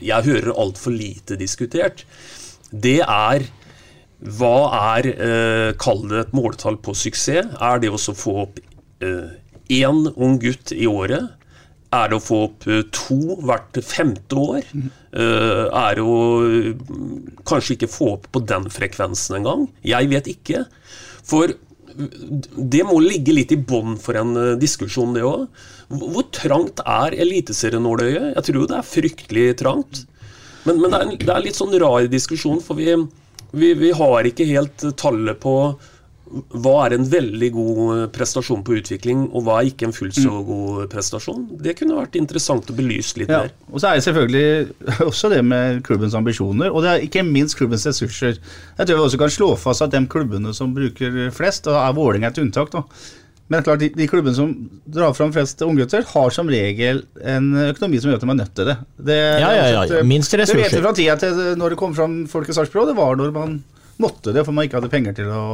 jeg 0.03 0.27
hører 0.27 0.55
altfor 0.57 0.95
lite 0.97 1.39
diskutert, 1.39 2.07
det 2.73 3.01
er 3.05 3.47
hva 4.23 4.57
er, 4.97 5.09
eh, 5.13 5.69
kall 5.83 6.05
det 6.11 6.27
et 6.27 6.35
måltall 6.35 6.79
på 6.83 6.95
suksess? 6.99 7.55
Er 7.63 7.83
det 7.83 7.91
å 7.91 7.99
få 7.99 8.37
opp 8.47 8.61
én 9.03 10.05
ung 10.15 10.37
gutt 10.43 10.75
i 10.75 10.87
året? 10.87 11.31
Er 11.93 12.09
det 12.09 12.17
å 12.17 12.23
få 12.25 12.37
opp 12.47 12.65
eh, 12.73 12.83
to 12.95 13.19
hvert 13.45 13.77
femte 13.85 14.39
år? 14.41 14.69
Eh, 14.73 15.67
er 15.69 15.99
det 15.99 16.05
å 16.09 16.21
eh, 16.47 16.71
kanskje 17.49 17.77
ikke 17.77 17.91
få 17.93 18.15
opp 18.15 18.31
på 18.33 18.41
den 18.49 18.71
frekvensen 18.73 19.37
engang? 19.43 19.67
Jeg 19.85 20.09
vet 20.13 20.31
ikke. 20.33 20.65
For 21.29 21.53
det 21.93 22.81
må 22.89 22.97
ligge 23.05 23.35
litt 23.37 23.53
i 23.53 23.59
bånn 23.61 23.99
for 24.01 24.17
en 24.17 24.33
eh, 24.41 24.55
diskusjon, 24.61 25.13
det 25.13 25.27
òg. 25.29 25.45
Hvor 25.93 26.25
trangt 26.33 26.81
er 26.89 27.13
eliteserienåløyet? 27.21 28.31
Jeg 28.39 28.47
tror 28.49 28.71
det 28.71 28.79
er 28.79 28.89
fryktelig 28.89 29.47
trangt. 29.61 30.07
Men, 30.65 30.79
men 30.81 30.89
det, 30.95 30.99
er, 31.03 31.09
en- 31.11 31.19
det 31.21 31.35
er 31.35 31.45
litt 31.45 31.59
sånn 31.59 31.77
rar 31.83 32.09
diskusjon, 32.09 32.63
for 32.65 32.79
vi, 32.81 32.95
vi, 33.53 33.75
vi 33.77 33.93
har 33.99 34.29
ikke 34.31 34.49
helt 34.49 34.87
tallet 35.01 35.41
på 35.43 35.57
hva 36.33 36.75
er 36.87 36.95
en 36.97 37.07
veldig 37.13 37.49
god 37.53 38.03
prestasjon 38.15 38.63
på 38.65 38.77
utvikling, 38.81 39.25
og 39.33 39.45
hva 39.47 39.59
er 39.61 39.71
ikke 39.71 39.89
en 39.89 39.95
fullt 39.97 40.17
så 40.17 40.43
god 40.49 40.87
prestasjon? 40.93 41.47
Det 41.63 41.75
kunne 41.79 41.99
vært 41.99 42.17
interessant 42.21 42.71
å 42.73 42.77
belyse 42.77 43.21
litt 43.21 43.33
Ja, 43.33 43.43
mer. 43.45 43.55
og 43.69 43.83
så 43.83 43.91
er 43.91 43.99
det 43.99 44.07
selvfølgelig 44.07 45.01
også 45.11 45.33
det 45.33 45.43
med 45.45 45.83
klubbens 45.87 46.17
ambisjoner, 46.19 46.71
og 46.73 46.85
det 46.85 46.93
er 46.93 47.09
ikke 47.09 47.25
minst 47.29 47.59
klubbens 47.59 47.85
ressurser. 47.89 48.39
Jeg 48.79 48.87
tror 48.89 49.01
vi 49.01 49.09
også 49.09 49.21
kan 49.21 49.35
slå 49.35 49.51
fast 49.61 49.85
at 49.85 49.93
de 49.93 50.01
klubbene 50.13 50.55
som 50.57 50.73
bruker 50.77 51.27
flest, 51.37 51.69
og 51.69 51.77
er 51.81 51.99
Vålerenga 51.99 52.33
et 52.33 52.41
unntak, 52.43 52.73
da. 52.73 52.85
Men 53.53 53.59
det 53.59 53.61
er 53.61 53.67
klart, 53.67 53.83
de, 53.83 53.89
de 53.99 54.07
klubbene 54.09 54.37
som 54.37 54.53
drar 54.89 55.13
fram 55.13 55.33
flest 55.35 55.61
unggutter, 55.67 56.07
har 56.09 56.33
som 56.33 56.49
regel 56.49 57.03
en 57.21 57.51
økonomi 57.67 57.99
som 58.01 58.09
gjør 58.09 58.23
at 58.23 58.25
de 58.25 58.31
er 58.33 58.39
nødt 58.39 58.55
til 58.57 58.71
det. 58.71 58.77
det 59.11 59.19
Ja, 59.21 59.51
ja, 59.53 59.67
ja, 59.75 59.83
ja. 59.91 60.01
Minst 60.09 60.33
Det 60.33 60.47
vet 60.57 60.73
vi 60.73 60.81
fra 60.81 60.95
tida 60.97 61.19
til 61.21 61.43
når 61.61 61.75
det 61.75 61.79
kom 61.83 61.93
fram 61.99 62.23
folk 62.33 62.49
i 62.49 62.57
Sarpsborg, 62.57 62.87
og 62.87 62.93
det 62.95 62.97
var 62.97 63.19
når 63.21 63.35
man 63.37 63.59
måtte 64.01 64.33
det, 64.33 64.47
for 64.47 64.57
man 64.57 64.65
ikke 64.65 64.81
hadde 64.81 64.91
penger 64.93 65.19
til 65.19 65.29
å, 65.29 65.45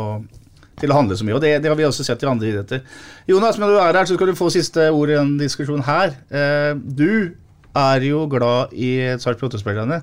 til 0.80 0.92
å 0.92 0.96
handle 0.98 1.16
så 1.18 1.26
mye. 1.26 1.36
Og 1.38 1.42
det, 1.44 1.54
det 1.64 1.70
har 1.72 1.78
vi 1.78 1.86
også 1.88 2.04
sett 2.06 2.22
i 2.24 2.28
andre 2.30 2.48
idretter. 2.52 2.82
Jonas, 3.30 3.58
men 3.60 3.68
du 3.72 3.76
er 3.78 3.92
her, 3.98 4.04
så 4.08 4.14
skal 4.18 4.30
du 4.32 4.36
få 4.38 4.48
siste 4.54 4.88
ord 4.94 5.10
i 5.12 5.16
denne 5.18 5.38
diskusjonen 5.42 5.84
her. 5.88 6.14
Eh, 6.30 6.72
du 6.78 7.34
er 7.78 8.06
jo 8.08 8.24
glad 8.32 8.72
i 8.74 8.92
Sarpsborg 9.22 9.52
8-spillerne. 9.54 10.00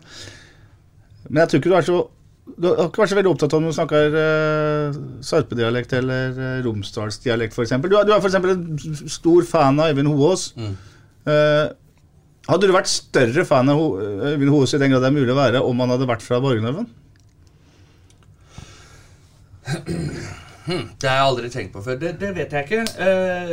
Men 1.30 1.42
jeg 1.44 1.50
tror 1.52 1.60
ikke 1.64 1.72
du 1.74 1.78
er 1.80 1.88
så 1.88 2.02
Du 2.62 2.68
har 2.70 2.86
ikke 2.92 3.02
vært 3.02 3.10
så 3.10 3.18
veldig 3.18 3.32
opptatt 3.34 3.54
av 3.56 3.58
om 3.58 3.66
du 3.66 3.74
snakker 3.74 4.14
uh, 4.14 4.98
sarpedialekt 5.26 5.96
eller 5.98 6.36
uh, 6.38 6.60
romsdalsdialekt, 6.68 7.56
f.eks. 7.58 7.74
Du, 7.82 7.96
er- 7.98 8.06
du 8.06 8.12
er 8.14 8.22
f.eks. 8.22 8.36
en 8.38 9.10
stor 9.10 9.48
fan 9.50 9.80
av 9.82 9.90
Øyvind 9.90 10.12
Hoaas. 10.14 10.44
Eh, 11.26 11.64
hadde 12.46 12.70
du 12.70 12.76
vært 12.76 12.92
større 12.92 13.48
fan 13.50 13.74
av 13.74 13.80
Ho- 13.82 13.98
Øyvind 14.30 14.54
Hoaas 14.54 14.76
i 14.78 14.80
den 14.84 14.94
grad 14.94 15.02
det 15.02 15.10
er 15.10 15.16
mulig 15.18 15.34
å 15.34 15.40
være, 15.40 15.64
om 15.66 15.82
han 15.82 15.96
hadde 15.96 16.06
vært 16.14 16.22
fra 16.28 16.38
Borgenhøven? 16.46 16.86
Hm, 20.66 20.88
det 20.98 21.10
har 21.10 21.20
jeg 21.20 21.30
aldri 21.30 21.50
tenkt 21.54 21.74
på 21.76 21.84
før. 21.86 21.98
Det, 22.02 22.16
det 22.22 22.32
vet 22.36 22.54
jeg 22.56 22.66
ikke. 22.66 22.86
Eh, 23.06 23.52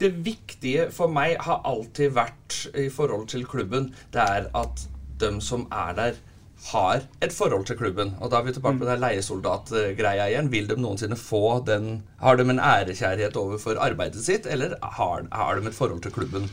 det 0.00 0.12
viktige 0.24 0.88
for 0.94 1.12
meg 1.12 1.36
har 1.44 1.64
alltid 1.68 2.14
vært 2.16 2.60
i 2.80 2.88
forhold 2.92 3.26
til 3.32 3.44
klubben, 3.48 3.90
det 4.14 4.22
er 4.22 4.48
at 4.56 4.86
de 5.20 5.34
som 5.44 5.68
er 5.72 5.98
der, 5.98 6.22
har 6.70 7.02
et 7.20 7.34
forhold 7.34 7.66
til 7.68 7.76
klubben. 7.76 8.14
Og 8.24 8.30
da 8.32 8.38
er 8.38 8.46
vi 8.46 8.54
tilbake 8.56 8.80
på 8.80 8.86
den 8.88 9.02
leiesoldatgreia 9.02 10.30
igjen. 10.30 10.48
Vil 10.52 10.70
de 10.70 10.78
noensinne 10.80 11.18
få 11.20 11.58
den 11.66 11.98
Har 12.22 12.38
de 12.40 12.46
en 12.48 12.62
ærekjærhet 12.62 13.36
overfor 13.36 13.76
arbeidet 13.84 14.24
sitt, 14.24 14.46
eller 14.46 14.78
har, 14.80 15.26
har 15.32 15.60
de 15.60 15.68
et 15.68 15.76
forhold 15.76 16.00
til 16.00 16.14
klubben? 16.14 16.48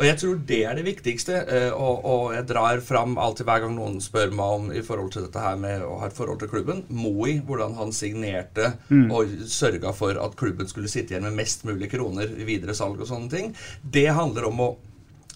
Og 0.00 0.06
jeg 0.08 0.16
tror 0.16 0.38
det 0.48 0.58
er 0.64 0.74
det 0.78 0.84
viktigste. 0.86 1.34
eh, 1.52 1.70
Og, 1.76 2.04
og 2.08 2.32
jeg 2.32 2.46
drar 2.48 2.80
fram 2.80 3.18
alltid 3.20 3.44
hver 3.44 3.60
gang 3.66 3.74
noen 3.76 3.98
spør 4.00 4.30
meg 4.32 4.54
om 4.56 4.70
i 4.72 4.80
forhold 4.86 5.12
til 5.12 5.26
dette 5.26 5.42
her 5.44 5.58
med 5.60 5.82
å 5.84 5.98
ha 6.00 6.06
et 6.08 6.16
forhold 6.16 6.40
til 6.40 6.48
klubben. 6.48 6.84
Moi, 6.88 7.34
hvordan 7.44 7.74
han 7.76 7.92
signerte 7.92 8.70
Mm. 8.88 9.10
og 9.12 9.26
sørga 9.46 9.92
for 9.94 10.16
at 10.24 10.36
klubben 10.40 10.66
skulle 10.70 10.88
sitte 10.88 11.12
igjen 11.12 11.22
med 11.28 11.36
mest 11.36 11.64
mulig 11.68 11.90
kroner 11.92 12.32
i 12.32 12.44
videre 12.48 12.72
salg 12.74 12.98
og 13.00 13.06
sånne 13.10 13.28
ting. 13.30 13.54
Det 13.84 14.06
handler 14.16 14.46
om 14.48 14.60
å 14.60 14.76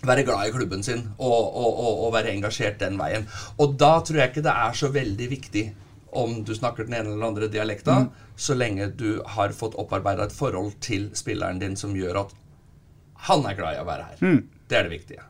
være 0.04 0.24
glad 0.24 0.48
i 0.48 0.52
klubben 0.56 0.82
sin 0.84 1.10
og, 1.18 1.54
og, 1.56 1.78
og, 1.80 2.00
og 2.06 2.12
være 2.16 2.32
engasjert 2.34 2.78
den 2.80 2.96
veien. 2.98 3.26
Og 3.58 3.76
da 3.80 3.98
tror 4.00 4.18
jeg 4.22 4.30
ikke 4.32 4.42
det 4.48 4.52
er 4.64 4.72
så 4.80 4.88
veldig 4.92 5.28
viktig 5.30 5.66
om 6.14 6.42
du 6.44 6.54
snakker 6.54 6.84
den 6.86 6.94
ene 6.94 7.08
eller 7.10 7.20
den 7.20 7.28
andre 7.28 7.48
dialekta, 7.52 7.94
Mm. 8.04 8.10
så 8.36 8.54
lenge 8.56 8.88
du 8.96 9.22
har 9.26 9.48
fått 9.52 9.74
opparbeida 9.78 10.24
et 10.24 10.32
forhold 10.32 10.72
til 10.80 11.10
spilleren 11.14 11.58
din 11.60 11.76
som 11.76 11.92
gjør 11.94 12.20
at 12.24 12.34
han 13.28 13.44
er 13.46 13.54
glad 13.56 13.76
i 13.76 13.80
å 13.80 13.86
være 13.88 14.04
her. 14.10 14.18
Mm. 14.20 14.42
Det 14.74 14.80
er 14.80 14.88
det 14.88 14.96
viktige. 14.96 15.22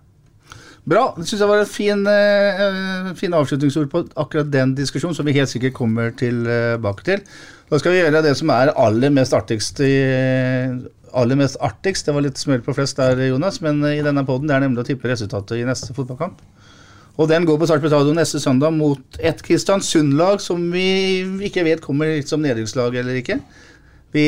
Bra. 0.88 1.02
Det 1.16 1.26
syns 1.28 1.40
jeg 1.40 1.48
var 1.48 1.62
et 1.62 1.72
fin, 1.72 2.00
uh, 2.08 3.12
fin 3.16 3.36
avslutningsord 3.36 3.90
på 3.92 4.02
akkurat 4.20 4.48
den 4.52 4.72
diskusjonen, 4.76 5.16
som 5.16 5.28
vi 5.28 5.36
helt 5.36 5.52
sikkert 5.52 5.76
kommer 5.76 6.12
tilbake 6.16 7.04
til. 7.04 7.22
Da 7.68 7.80
skal 7.80 7.92
vi 7.92 8.02
gjøre 8.02 8.24
det 8.24 8.34
som 8.40 8.52
er 8.52 8.72
aller 8.72 9.12
mest 9.12 9.36
artigst 9.36 9.80
i 9.84 9.92
aller 11.14 11.38
mest 11.38 11.60
artigst. 11.60 12.08
Det 12.08 12.16
var 12.16 12.24
litt 12.24 12.40
smør 12.40 12.64
på 12.64 12.74
flest 12.76 13.00
der, 13.00 13.20
Jonas, 13.28 13.60
men 13.64 13.84
i 13.88 14.02
denne 14.04 14.24
poden 14.28 14.52
er 14.52 14.64
nemlig 14.64 14.82
å 14.82 14.88
tippe 14.88 15.08
resultatet 15.12 15.60
i 15.60 15.68
neste 15.68 15.92
fotballkamp. 15.96 16.40
Og 17.14 17.28
den 17.30 17.46
går 17.46 17.60
på 17.60 17.68
Sarpsborg 17.70 17.92
stadion 17.92 18.16
neste 18.18 18.40
søndag 18.42 18.74
mot 18.74 19.18
et 19.22 19.42
Kristiansund-lag 19.46 20.40
som 20.42 20.64
vi 20.72 21.22
ikke 21.46 21.62
vet 21.66 21.84
kommer 21.84 22.16
som 22.26 22.42
nedrykkslag 22.42 22.96
eller 22.98 23.20
ikke. 23.20 23.38
Vi, 24.14 24.24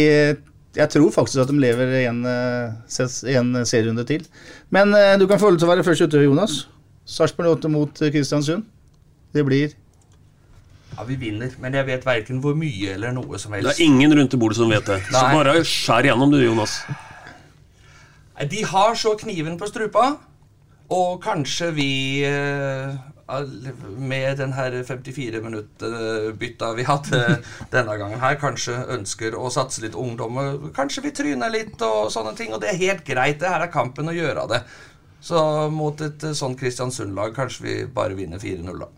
jeg 0.77 0.91
tror 0.93 1.11
faktisk 1.15 1.41
at 1.43 1.51
de 1.51 1.59
lever 1.61 1.95
en, 2.07 2.21
eh, 2.29 3.01
en 3.37 3.53
serierunde 3.67 4.05
til. 4.09 4.27
Men 4.71 4.95
eh, 4.95 5.17
du 5.19 5.27
kan 5.27 5.41
få 5.41 5.51
lov 5.51 5.61
til 5.61 5.69
å 5.69 5.73
være 5.73 5.87
først 5.87 6.07
ute, 6.07 6.23
Jonas. 6.25 6.67
Sarpsborg 7.07 7.57
8 7.57 7.71
mot 7.73 8.03
eh, 8.03 8.13
Kristiansund. 8.13 8.67
Det 9.35 9.45
blir 9.47 9.75
Ja, 10.97 11.05
vi 11.05 11.17
vinner, 11.21 11.51
men 11.61 11.75
jeg 11.77 11.85
vet 11.91 12.07
verken 12.07 12.39
hvor 12.41 12.55
mye 12.57 12.95
eller 12.95 13.13
noe 13.13 13.39
som 13.39 13.53
helst. 13.53 13.69
Det 13.69 13.75
er 13.75 13.89
ingen 13.91 14.15
rundt 14.17 14.33
i 14.33 14.39
bordet 14.41 14.57
som 14.57 14.71
vet 14.73 14.87
det. 14.89 15.03
Så 15.11 15.25
bare 15.35 15.59
skjær 15.67 16.09
igjennom 16.09 16.33
du, 16.33 16.39
Jonas. 16.41 16.79
De 18.49 18.63
har 18.69 18.97
så 18.97 19.13
kniven 19.21 19.59
på 19.61 19.69
strupa, 19.69 20.15
og 20.93 21.21
kanskje 21.25 21.69
vi 21.77 21.91
eh, 22.25 22.97
med 23.99 24.39
den 24.39 24.53
her 24.55 24.75
54 24.87 25.41
minutter-bytta 25.43 26.73
vi 26.79 26.85
hadde 26.87 27.23
denne 27.75 27.97
gangen 27.99 28.23
her, 28.23 28.37
kanskje 28.39 28.77
ønsker 28.95 29.35
å 29.35 29.51
satse 29.51 29.83
litt 29.83 29.99
ungdom. 29.99 30.39
Kanskje 30.77 31.09
vi 31.09 31.15
tryner 31.17 31.51
litt 31.51 31.83
og 31.83 32.13
sånne 32.15 32.37
ting, 32.39 32.55
og 32.55 32.63
det 32.63 32.71
er 32.73 32.85
helt 32.85 33.07
greit. 33.07 33.41
Det 33.43 33.51
her 33.51 33.67
er 33.67 33.73
kampen 33.73 34.13
å 34.13 34.15
gjøre 34.15 34.47
det. 34.55 34.63
Så 35.27 35.41
mot 35.75 36.01
et 36.07 36.23
eh, 36.23 36.37
sånn 36.39 36.55
Kristiansund-lag 36.59 37.35
kanskje 37.35 37.65
vi 37.65 37.77
bare 37.91 38.15
vinner 38.15 38.39
4-0, 38.39 38.79
da. 38.79 38.91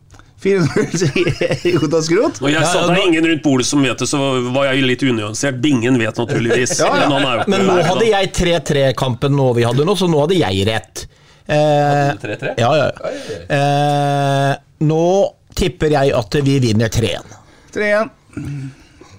4-0 0.42 0.90
til 1.00 1.78
Jonas 1.78 2.10
Groth. 2.12 2.42
Når 2.44 2.52
jeg 2.52 2.66
sa 2.68 2.82
det 2.86 2.98
er 2.98 3.06
ingen 3.08 3.26
rundt 3.26 3.42
bordet 3.42 3.66
som 3.66 3.82
vet 3.82 3.98
det, 3.98 4.06
så 4.10 4.20
var 4.54 4.68
jeg 4.68 4.84
litt 4.84 5.02
unyansert. 5.02 5.56
Bingen 5.62 5.96
vet 5.98 6.20
naturligvis. 6.20 6.76
Ja, 6.78 6.92
ja. 7.00 7.46
Men 7.48 7.64
nå 7.66 7.78
hadde 7.80 8.10
jeg 8.12 8.30
3-3-kampen 8.36 9.34
nå 9.34 9.48
vi 9.56 9.64
hadde 9.66 9.88
nå, 9.88 9.96
så 9.98 10.06
nå 10.10 10.20
hadde 10.26 10.38
jeg 10.38 10.68
rett. 10.68 11.08
Eh, 11.48 12.12
3-3? 12.20 12.54
ja, 12.60 12.70
ja. 12.76 12.88
Eh, 13.56 14.52
nå 14.84 15.04
tipper 15.56 15.94
jeg 15.96 16.12
at 16.14 16.36
vi 16.44 16.58
vinner 16.62 16.92
3-1. 16.92 17.34
3-1. 17.74 18.10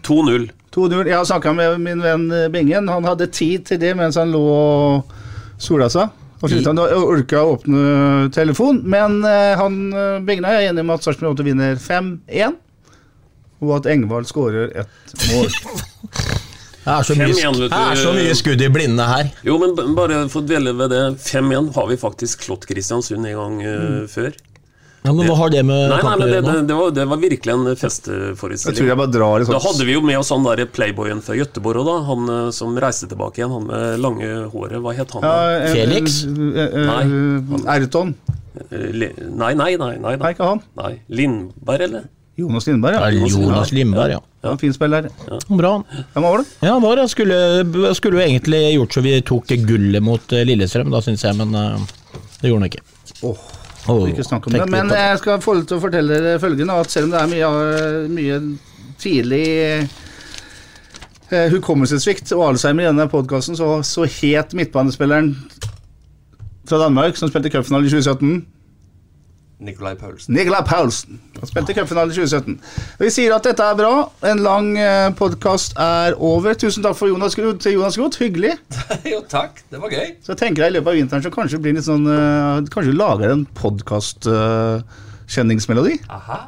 2-0. 0.06 0.46
2-0. 0.76 1.10
Jeg 1.10 1.18
har 1.18 1.26
snakka 1.28 1.54
med 1.58 1.82
min 1.82 2.04
venn 2.06 2.30
eh, 2.32 2.48
Bingen. 2.54 2.88
Han 2.90 3.08
hadde 3.10 3.28
tid 3.34 3.66
til 3.70 3.82
det 3.82 3.96
mens 3.98 4.18
han 4.20 4.32
lå 4.34 4.44
og 4.46 5.16
sola 5.60 5.90
seg. 5.92 6.14
Og 6.40 6.48
sluttet 6.48 6.70
han 6.72 6.80
å 6.80 6.86
orka 7.10 7.42
å 7.44 7.58
åpne 7.58 8.30
telefon, 8.32 8.78
men 8.88 9.18
eh, 9.28 9.58
han 9.60 9.80
eh, 9.92 10.22
Bingen 10.24 10.48
er 10.48 10.70
enig 10.70 10.86
med 10.86 10.96
at 10.96 11.04
Sarpsborg 11.08 11.34
8 11.36 11.48
vinner 11.50 11.82
5-1. 11.84 12.56
Og 13.60 13.74
at 13.76 13.90
Engvald 13.92 14.30
skårer 14.30 14.72
ett 14.86 15.18
mål. 15.34 15.50
Det 16.90 16.96
er 16.98 17.06
så 17.06 17.16
mye, 17.20 17.34
5-1, 17.38 17.58
du. 17.60 17.66
det 17.70 17.80
er 17.86 18.00
så 18.02 18.12
mye 18.16 18.36
skudd 18.40 18.62
i 18.66 18.70
blinde 18.74 19.06
her. 19.06 19.28
Jo, 19.46 19.60
men 19.62 19.76
bare 19.78 20.24
for 20.34 20.42
å 20.42 20.48
dvele 20.50 20.74
ved 20.80 20.90
det. 20.96 21.02
5-1 21.22 21.68
har 21.76 21.90
vi 21.92 21.98
faktisk 22.02 22.46
slått 22.48 22.66
Kristiansund 22.70 23.30
en 23.30 23.36
gang 23.38 23.60
eh, 23.62 24.06
før. 24.10 24.34
Ja, 25.06 25.14
men 25.16 25.30
Hva 25.30 25.36
har 25.40 25.52
det 25.54 25.62
med 25.64 25.86
Nei, 25.94 26.00
nei, 26.04 26.16
men 26.20 26.28
det, 26.28 26.40
det, 26.44 26.54
det, 26.68 26.76
var, 26.76 26.90
det 26.92 27.06
var 27.08 27.20
virkelig 27.22 27.54
en 27.54 27.70
festforestilling. 27.80 28.90
i 28.90 29.46
Da 29.48 29.62
sånn 29.62 29.62
hadde 29.64 29.88
vi 29.88 29.96
jo 29.96 30.02
med 30.04 30.20
oss 30.20 30.32
han 30.34 30.44
der 30.44 30.66
playboyen 30.68 31.22
fra 31.24 31.38
Gøteborg 31.40 31.86
da. 31.88 31.96
Han 32.10 32.34
eh, 32.34 32.50
som 32.56 32.76
reiste 32.84 33.08
tilbake 33.12 33.40
igjen. 33.40 33.54
Han 33.54 33.70
med 33.70 34.04
lange 34.04 34.28
håret. 34.52 34.82
Hva 34.84 34.98
het 34.98 35.16
han? 35.16 35.24
ja, 35.30 35.38
da? 35.62 35.72
Felix? 35.72 36.20
Nei. 36.28 37.02
Erton. 37.78 38.16
Eh, 38.68 38.90
nei, 38.92 39.54
nei. 39.56 39.76
nei, 39.80 39.94
Nei, 40.04 40.16
nei. 40.20 40.34
ikke 40.34 40.52
han. 40.52 40.66
nei. 40.82 40.98
Lindberg, 41.08 41.86
eller? 41.88 42.10
Jonas 42.40 42.68
Lindberg, 42.70 42.98
ja. 42.98 43.10
Ja, 43.12 43.30
Jonas 43.36 43.72
Lindberg, 43.76 44.16
ja. 44.18 44.20
Ja, 44.46 44.56
fin 44.58 44.74
spiller. 44.74 45.10
Bra. 45.48 45.74
Hvem 46.14 46.26
var 46.26 46.42
det? 46.42 46.46
Ja, 46.64 46.78
var 46.80 47.00
det. 47.00 47.10
Skulle, 47.12 47.40
skulle 47.98 48.24
egentlig 48.24 48.62
gjort 48.78 48.96
så 48.96 49.04
vi 49.04 49.16
tok 49.28 49.52
gullet 49.68 50.04
mot 50.04 50.36
eh, 50.36 50.46
Lillestrøm, 50.48 50.92
da, 50.94 51.02
syns 51.04 51.26
jeg, 51.28 51.36
men 51.40 51.56
eh, 51.60 51.88
det 52.40 52.52
gjorde 52.52 52.62
han 52.64 52.70
ikke. 52.72 52.86
Åh, 53.28 53.48
Oh, 53.90 54.04
ikke 54.10 54.24
snakk 54.24 54.46
om 54.46 54.54
det. 54.54 54.66
Men 54.70 54.92
jeg 54.94 55.18
skal 55.22 55.40
få 55.42 55.56
til 55.64 55.80
å 55.80 55.82
fortelle 55.82 56.20
dere 56.22 56.42
følgende, 56.42 56.76
at 56.78 56.92
selv 56.94 57.08
om 57.08 57.16
det 57.16 57.22
er 57.24 57.32
mye, 57.32 57.50
mye 58.12 58.40
tidlig 59.02 59.46
eh, 61.32 61.48
hukommelsessvikt 61.54 62.34
og 62.36 62.44
Alzheimer 62.52 62.86
i 62.86 62.90
denne 62.92 63.08
podkasten, 63.10 63.58
så, 63.58 63.80
så 63.88 64.06
het 64.20 64.54
midtbanespilleren 64.58 65.32
fra 66.70 66.82
Danmark, 66.84 67.18
som 67.18 67.32
spilte 67.32 67.50
cupfinale 67.54 67.88
i 67.88 67.94
2017 67.96 68.59
Nicolai 69.60 69.92
Paulsen. 70.00 70.32
Nicolai 70.36 70.62
Paulsen. 70.64 71.20
Han 71.40 71.48
spilte 71.50 71.74
cupfinale 71.76 72.12
i 72.14 72.16
2017. 72.16 72.60
Vi 73.02 73.10
sier 73.12 73.34
at 73.36 73.44
dette 73.44 73.60
er 73.60 73.76
bra. 73.76 73.90
En 74.30 74.40
lang 74.46 74.70
eh, 74.80 75.10
podkast 75.20 75.74
er 75.84 76.16
over. 76.16 76.54
Tusen 76.56 76.80
takk 76.86 76.96
for 76.96 77.12
Jonas 77.12 77.36
Groth, 77.36 77.60
til 77.66 77.74
Jonas 77.76 77.98
Groth. 78.00 78.16
Hyggelig. 78.24 78.54
jo, 79.12 79.20
takk. 79.28 79.60
Det 79.68 79.76
var 79.84 79.92
gøy. 79.92 80.16
Så 80.24 80.32
jeg 80.32 80.40
tenker 80.46 80.64
jeg 80.64 80.72
i 80.72 80.76
løpet 80.78 80.92
av 80.94 80.98
vinteren 81.02 81.24
så 81.26 81.32
kanskje 81.36 81.60
blir 81.64 81.76
litt 81.76 81.88
sånn 81.90 82.06
uh, 82.08 82.64
Kanskje 82.72 82.94
du 82.94 82.98
lager 83.02 83.28
en 83.36 83.44
podkast-kjenningsmelodi? 83.60 85.96
Aha. 86.08 86.40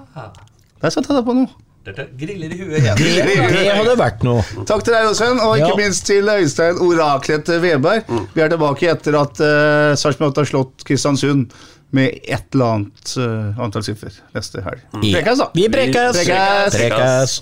Der 0.81 0.89
satte 0.95 1.11
jeg 1.11 1.17
deg 1.19 1.27
på 1.27 1.35
noe. 1.41 1.51
Dette 1.81 2.03
griller 2.13 2.51
i 2.53 2.57
huet 2.61 2.77
igjen. 2.77 2.93
Det, 2.95 3.25
det 3.25 3.73
hadde 3.73 3.95
vært 3.97 4.21
noe. 4.23 4.43
Takk 4.69 4.83
til 4.85 4.93
deg, 4.93 5.01
Jostein, 5.09 5.39
og 5.41 5.57
ikke 5.57 5.71
Ja. 5.73 5.77
minst 5.81 6.05
til 6.07 6.29
Øystein 6.29 6.77
Oraklet 6.85 7.49
Veberg. 7.63 8.05
Vi 8.35 8.41
er 8.45 8.49
tilbake 8.53 8.85
etter 8.93 9.13
at 9.19 9.33
uh, 9.41 9.95
Sarpsborg 9.97 10.38
har 10.38 10.45
slått 10.47 10.83
Kristiansund 10.88 11.49
med 11.95 12.19
et 12.23 12.55
eller 12.55 12.77
annet 12.77 13.13
uh, 13.19 13.59
antall 13.61 13.84
siffer 13.85 14.15
neste 14.35 14.63
helg. 14.65 14.84
Prekes, 14.95 15.41
da! 15.43 15.49
Vi 15.55 15.68
prekes! 15.72 16.19
Prekes. 16.22 16.77
Prekes. 16.77 17.38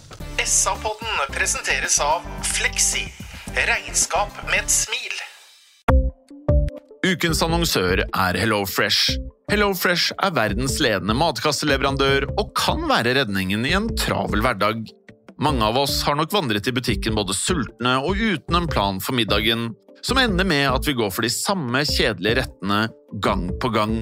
SA-podden 0.45 1.25
presenteres 1.35 1.99
av 2.03 2.25
Fleksi. 2.57 3.05
Regnskap 3.55 4.33
med 4.49 4.61
et 4.63 4.73
smil. 4.73 5.17
Ukens 7.09 7.41
annonsør 7.45 8.03
er 8.05 8.37
HelloFresh. 8.37 9.15
HelloFresh 9.49 10.13
er 10.21 10.33
verdens 10.35 10.77
ledende 10.83 11.15
matkasseleverandør 11.17 12.27
og 12.35 12.51
kan 12.57 12.83
være 12.89 13.15
redningen 13.21 13.65
i 13.65 13.73
en 13.77 13.87
travel 13.97 14.43
hverdag. 14.45 14.83
Mange 15.39 15.63
av 15.63 15.79
oss 15.79 16.01
har 16.03 16.17
nok 16.19 16.33
vandret 16.35 16.67
i 16.67 16.73
butikken 16.75 17.15
både 17.15 17.33
sultne 17.37 17.95
og 18.03 18.19
uten 18.19 18.59
en 18.59 18.67
plan 18.69 18.99
for 19.01 19.15
middagen, 19.15 19.69
som 20.03 20.19
ender 20.19 20.47
med 20.47 20.67
at 20.67 20.87
vi 20.87 20.95
går 20.99 21.11
for 21.15 21.25
de 21.25 21.31
samme 21.31 21.81
kjedelige 21.87 22.41
rettene 22.41 22.81
gang 23.23 23.47
på 23.63 23.71
gang. 23.73 24.01